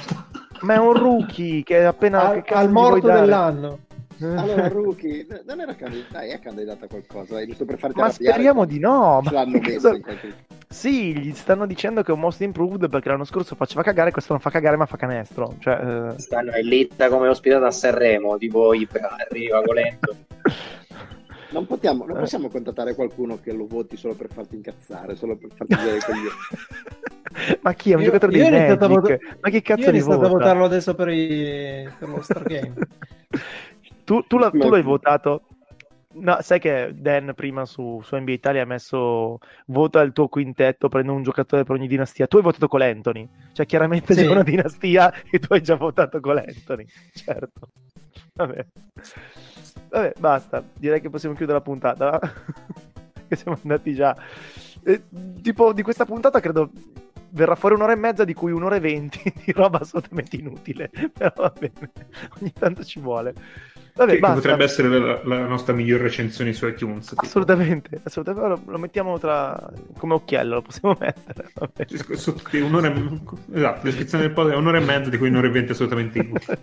ma 0.60 0.74
è 0.74 0.78
un 0.78 0.92
rookie 0.94 1.62
che 1.62 1.78
è 1.78 1.82
appena 1.84 2.28
Al, 2.30 2.42
che 2.42 2.54
al 2.54 2.70
morto 2.70 3.06
dell'anno. 3.06 3.78
Allora, 4.18 4.68
Rookie, 4.68 5.26
non 5.46 5.60
era 5.60 5.74
candidato, 5.74 6.12
dai, 6.14 6.30
è 6.30 6.38
candidato 6.40 6.86
a 6.86 6.88
qualcosa, 6.88 7.38
è 7.38 7.44
giusto 7.46 7.66
per 7.66 7.78
farti 7.78 8.00
Ma 8.00 8.08
speriamo 8.08 8.64
di 8.64 8.78
no. 8.78 9.20
Ce 9.22 9.30
Ma 9.30 9.40
l'hanno 9.42 9.58
messo 9.60 9.74
cosa- 9.74 9.94
in 9.94 10.00
qualche... 10.02 10.34
Sì, 10.76 11.16
gli 11.18 11.32
stanno 11.32 11.64
dicendo 11.64 12.02
che 12.02 12.10
è 12.10 12.14
un 12.14 12.20
most 12.20 12.42
improved 12.42 12.90
perché 12.90 13.08
l'anno 13.08 13.24
scorso 13.24 13.54
faceva 13.54 13.80
cagare, 13.82 14.10
questo 14.10 14.32
non 14.34 14.42
fa 14.42 14.50
cagare 14.50 14.76
ma 14.76 14.84
fa 14.84 14.98
canestro. 14.98 15.54
Cioè, 15.58 16.12
eh, 16.14 16.18
Stanno 16.18 16.54
in 16.54 16.66
lista 16.68 17.08
come 17.08 17.28
ospitato 17.28 17.64
a 17.64 17.70
Sanremo, 17.70 18.36
tipo 18.36 18.74
Ibra, 18.74 19.16
arriva 19.28 19.62
Colento. 19.62 20.14
Non, 21.48 21.64
possiamo, 21.64 22.04
non 22.04 22.18
possiamo 22.18 22.48
contattare 22.48 22.94
qualcuno 22.96 23.38
che 23.40 23.52
lo 23.52 23.66
voti 23.66 23.96
solo 23.96 24.14
per 24.14 24.26
farti 24.30 24.56
incazzare, 24.56 25.14
solo 25.14 25.36
per 25.36 25.50
farti 25.54 25.76
vedere 25.76 25.98
coglioni. 26.00 27.56
ma 27.62 27.72
chi 27.72 27.92
è 27.92 27.94
un 27.94 28.00
Io- 28.00 28.06
giocatore 28.06 28.36
io 28.36 28.44
di 28.44 28.50
Magic? 28.50 28.86
vota- 28.88 29.18
Ma 29.40 29.48
che 29.50 29.56
Io 29.56 29.62
cazzo 29.62 29.88
ho 29.88 29.90
di 29.92 29.96
iniziato 29.96 30.12
a 30.12 30.28
vota? 30.28 30.28
votarlo 30.38 30.64
adesso 30.64 30.94
per, 30.96 31.08
i... 31.08 31.88
per 31.98 32.08
lo 32.08 32.20
Star 32.22 32.42
Game. 32.42 32.74
Tu, 34.04 34.22
tu 34.26 34.38
la- 34.38 34.50
tu 34.50 34.68
l'hai 34.68 34.82
votato. 34.82 35.42
No, 36.18 36.38
sai 36.40 36.58
che 36.58 36.92
Dan 36.94 37.32
prima 37.34 37.66
su, 37.66 38.00
su 38.02 38.16
NBA 38.16 38.30
Italia 38.32 38.62
ha 38.62 38.66
messo 38.66 39.38
vota 39.66 40.00
il 40.00 40.12
tuo 40.12 40.28
quintetto, 40.28 40.88
prendo 40.88 41.12
un 41.12 41.22
giocatore 41.22 41.64
per 41.64 41.76
ogni 41.76 41.86
dinastia. 41.88 42.26
Tu 42.26 42.38
hai 42.38 42.42
votato 42.42 42.68
con 42.68 42.78
l'Anthony, 42.80 43.28
cioè 43.52 43.66
chiaramente 43.66 44.14
Sì. 44.14 44.22
c'è 44.22 44.30
una 44.30 44.42
dinastia 44.42 45.12
e 45.30 45.38
tu 45.38 45.52
hai 45.52 45.62
già 45.62 45.74
votato 45.76 46.20
con 46.20 46.34
l'Anthony, 46.34 46.86
certo. 47.12 47.68
Vabbè. 48.32 48.66
Vabbè, 49.90 50.12
basta. 50.18 50.62
Direi 50.74 51.00
che 51.00 51.10
possiamo 51.10 51.34
chiudere 51.34 51.58
la 51.58 51.64
puntata. 51.64 52.18
che 53.28 53.36
siamo 53.36 53.58
andati 53.62 53.94
già. 53.94 54.16
Eh, 54.84 55.02
tipo, 55.42 55.72
di 55.72 55.82
questa 55.82 56.04
puntata 56.06 56.40
credo 56.40 56.70
verrà 57.30 57.54
fuori 57.56 57.74
un'ora 57.74 57.92
e 57.92 57.96
mezza, 57.96 58.24
di 58.24 58.32
cui 58.34 58.52
un'ora 58.52 58.76
e 58.76 58.80
venti 58.80 59.20
di 59.44 59.52
roba 59.52 59.80
assolutamente 59.80 60.36
inutile. 60.36 60.90
Però 61.12 61.32
va 61.36 61.52
bene, 61.58 61.92
ogni 62.40 62.52
tanto 62.52 62.84
ci 62.84 63.00
vuole. 63.00 63.34
Vabbè, 63.96 64.10
Che, 64.10 64.14
che 64.16 64.20
basta. 64.20 64.34
potrebbe 64.36 64.64
essere 64.64 64.88
la, 64.88 65.20
la 65.24 65.46
nostra 65.46 65.72
miglior 65.72 66.00
recensione 66.00 66.52
su 66.52 66.66
iTunes. 66.66 67.08
tipo. 67.08 67.22
Assolutamente, 67.22 67.98
assolutamente. 68.02 68.48
Lo, 68.48 68.60
lo 68.72 68.78
mettiamo 68.78 69.18
tra 69.18 69.58
come 69.96 70.12
occhiello, 70.14 70.54
lo 70.56 70.62
possiamo 70.62 70.96
mettere. 71.00 71.48
Sotto 72.16 72.42
un'ora 72.52 72.92
e... 72.92 73.20
Esatto, 73.54 73.80
descrizione 73.84 74.24
del 74.24 74.32
podcast 74.34 74.56
è 74.56 74.60
un'ora 74.60 74.78
e 74.78 74.84
mezza 74.84 75.08
di 75.08 75.16
cui 75.16 75.28
un'ora 75.28 75.46
e 75.46 75.50
venti 75.50 75.72
assolutamente 75.72 76.18
inutile. 76.18 76.58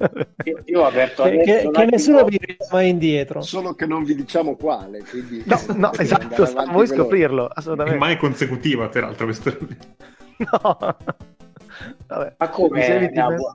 Io, 0.44 0.62
io 0.64 0.80
ho 0.80 0.86
aperto 0.86 1.24
Che, 1.24 1.68
che- 1.70 1.84
nessuno 1.90 2.24
vi 2.24 2.38
rimane 2.38 2.68
mai 2.72 2.88
indietro. 2.88 3.42
Solo 3.42 3.74
che 3.74 3.84
non 3.84 4.02
vi 4.04 4.14
diciamo 4.14 4.56
quale, 4.56 5.04
quindi... 5.04 5.42
No, 5.44 5.60
no, 5.76 5.92
esatto, 5.92 6.44
veloci. 6.46 6.94
scoprirlo, 6.94 7.46
assolutamente. 7.46 7.98
mai 7.98 8.16
consecutiva, 8.16 8.88
peraltro, 8.88 9.26
questo. 9.26 9.54
No. 10.40 10.78
Vabbè. 12.06 12.34
Ma 12.38 12.48
come? 12.48 13.10
Bu- 13.12 13.52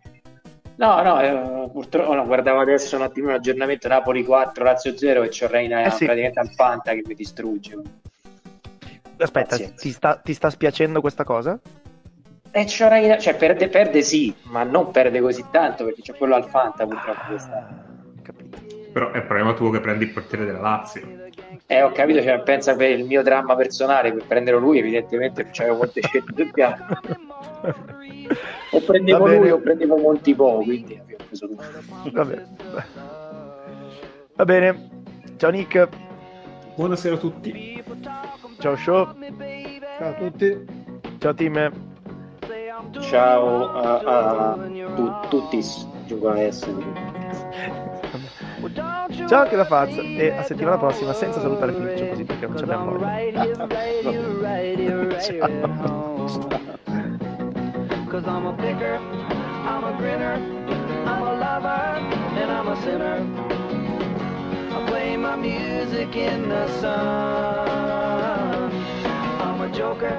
No, 0.77 1.02
no, 1.02 1.22
eh, 1.22 1.69
purtroppo 1.72 2.14
no, 2.14 2.26
guardavo 2.26 2.60
adesso 2.60 2.95
un 2.95 3.03
attimo 3.03 3.30
l'aggiornamento 3.30 3.88
Napoli 3.88 4.26
4, 4.26 4.64
Lazio 4.64 4.97
0 4.97 5.23
e 5.23 5.30
c'ho 5.30 5.47
Reina 5.47 5.84
Eh 5.84 5.91
sì. 5.91 6.03
praticamente 6.06 6.39
al 6.39 6.49
Fanta 6.49 6.91
che 6.93 7.03
mi 7.06 7.14
distrugge. 7.14 7.77
Aspetta, 9.18 9.57
ti 9.57 9.91
sta, 9.91 10.18
ti 10.18 10.34
sta 10.34 10.49
spiacendo 10.49 10.99
questa 10.99 11.23
cosa? 11.23 11.57
E 12.52 12.65
c'ho 12.65 12.88
Reina, 12.89 13.18
cioè 13.18 13.35
perde, 13.35 13.69
perde 13.69 14.02
sì, 14.02 14.34
ma 14.43 14.64
non 14.64 14.91
perde 14.91 15.22
così 15.22 15.45
tanto 15.49 15.85
perché 15.85 16.02
c'è 16.02 16.15
quello 16.15 16.35
al 16.35 16.45
Fanta 16.45 16.85
purtroppo 16.85 17.22
quest'anno. 17.27 17.68
Ah, 17.68 18.22
capito. 18.22 18.57
Però 18.91 19.11
è 19.11 19.22
problema 19.22 19.53
tuo 19.53 19.69
che 19.69 19.80
prendi 19.80 20.06
il 20.06 20.11
portiere 20.11 20.45
della 20.45 20.61
Lazio. 20.61 21.23
Eh, 21.68 21.81
ho 21.81 21.91
capito, 21.91 22.22
cioè, 22.22 22.41
pensa 22.41 22.76
per 22.76 22.91
il 22.91 23.06
mio 23.06 23.23
dramma 23.23 23.56
personale, 23.56 24.14
per 24.14 24.26
prenderlo 24.27 24.60
lui, 24.60 24.80
evidentemente 24.80 25.49
c'avevo 25.52 25.77
molte 25.77 26.02
scelte 26.02 26.34
sul 26.35 26.52
piano. 26.52 26.85
O 28.76 28.81
prendevo 28.81 29.27
lui 29.27 29.49
o 29.49 29.60
prendevo 29.60 29.97
Montipo, 29.97 30.61
quindi 30.64 30.97
abbiamo 30.99 31.23
preso 31.26 31.47
lui. 31.47 31.57
Va 32.11 32.26
bene. 32.26 32.56
Va 34.35 34.45
bene. 34.45 34.89
Ciao 35.38 35.49
Nick. 35.49 35.89
Buonasera 36.76 37.15
a 37.15 37.18
tutti. 37.18 37.84
Ciao 38.60 38.76
Show. 38.76 39.15
Ciao 39.97 40.10
a 40.10 40.14
tutti. 40.14 40.65
Ciao 41.19 41.34
team. 41.34 41.72
Ciao 42.99 43.72
a, 43.72 43.99
a 43.99 44.57
tu, 44.95 45.11
tutti, 45.30 45.64
giungo 46.06 46.30
a 46.30 46.39
essere. 46.39 46.84
Ciao 49.27 49.41
anche 49.41 49.56
da 49.56 49.65
Faz 49.65 49.97
e 49.97 50.31
a 50.31 50.43
settimana 50.43 50.77
prossima 50.77 51.14
senza 51.14 51.39
salutare 51.39 51.72
Fliccio 51.73 52.07
così 52.07 52.23
perché 52.23 52.47
non 52.47 52.57
ce 52.57 52.64
abbiamo 52.64 52.91
voglia. 52.91 53.23
Cause 58.15 58.27
I'm 58.27 58.45
a 58.45 58.53
picker, 58.55 58.95
I'm 58.95 59.83
a 59.83 59.97
grinner, 59.97 60.35
I'm 61.05 61.21
a 61.21 61.33
lover, 61.35 61.67
and 62.39 62.49
I'm 62.49 62.69
a 62.69 62.81
sinner. 62.81 63.17
I 64.71 64.85
play 64.87 65.17
my 65.17 65.35
music 65.35 66.15
in 66.15 66.47
the 66.47 66.65
sun. 66.79 68.71
I'm 69.41 69.59
a 69.59 69.69
joker, 69.69 70.17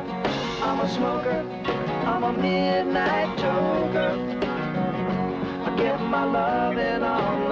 I'm 0.60 0.80
a 0.80 0.88
smoker, 0.90 1.40
I'm 2.04 2.22
a 2.24 2.34
midnight 2.34 3.38
joker. 3.38 4.12
I 5.64 5.74
get 5.78 5.98
my 5.98 6.24
loving 6.24 7.02
on 7.02 7.46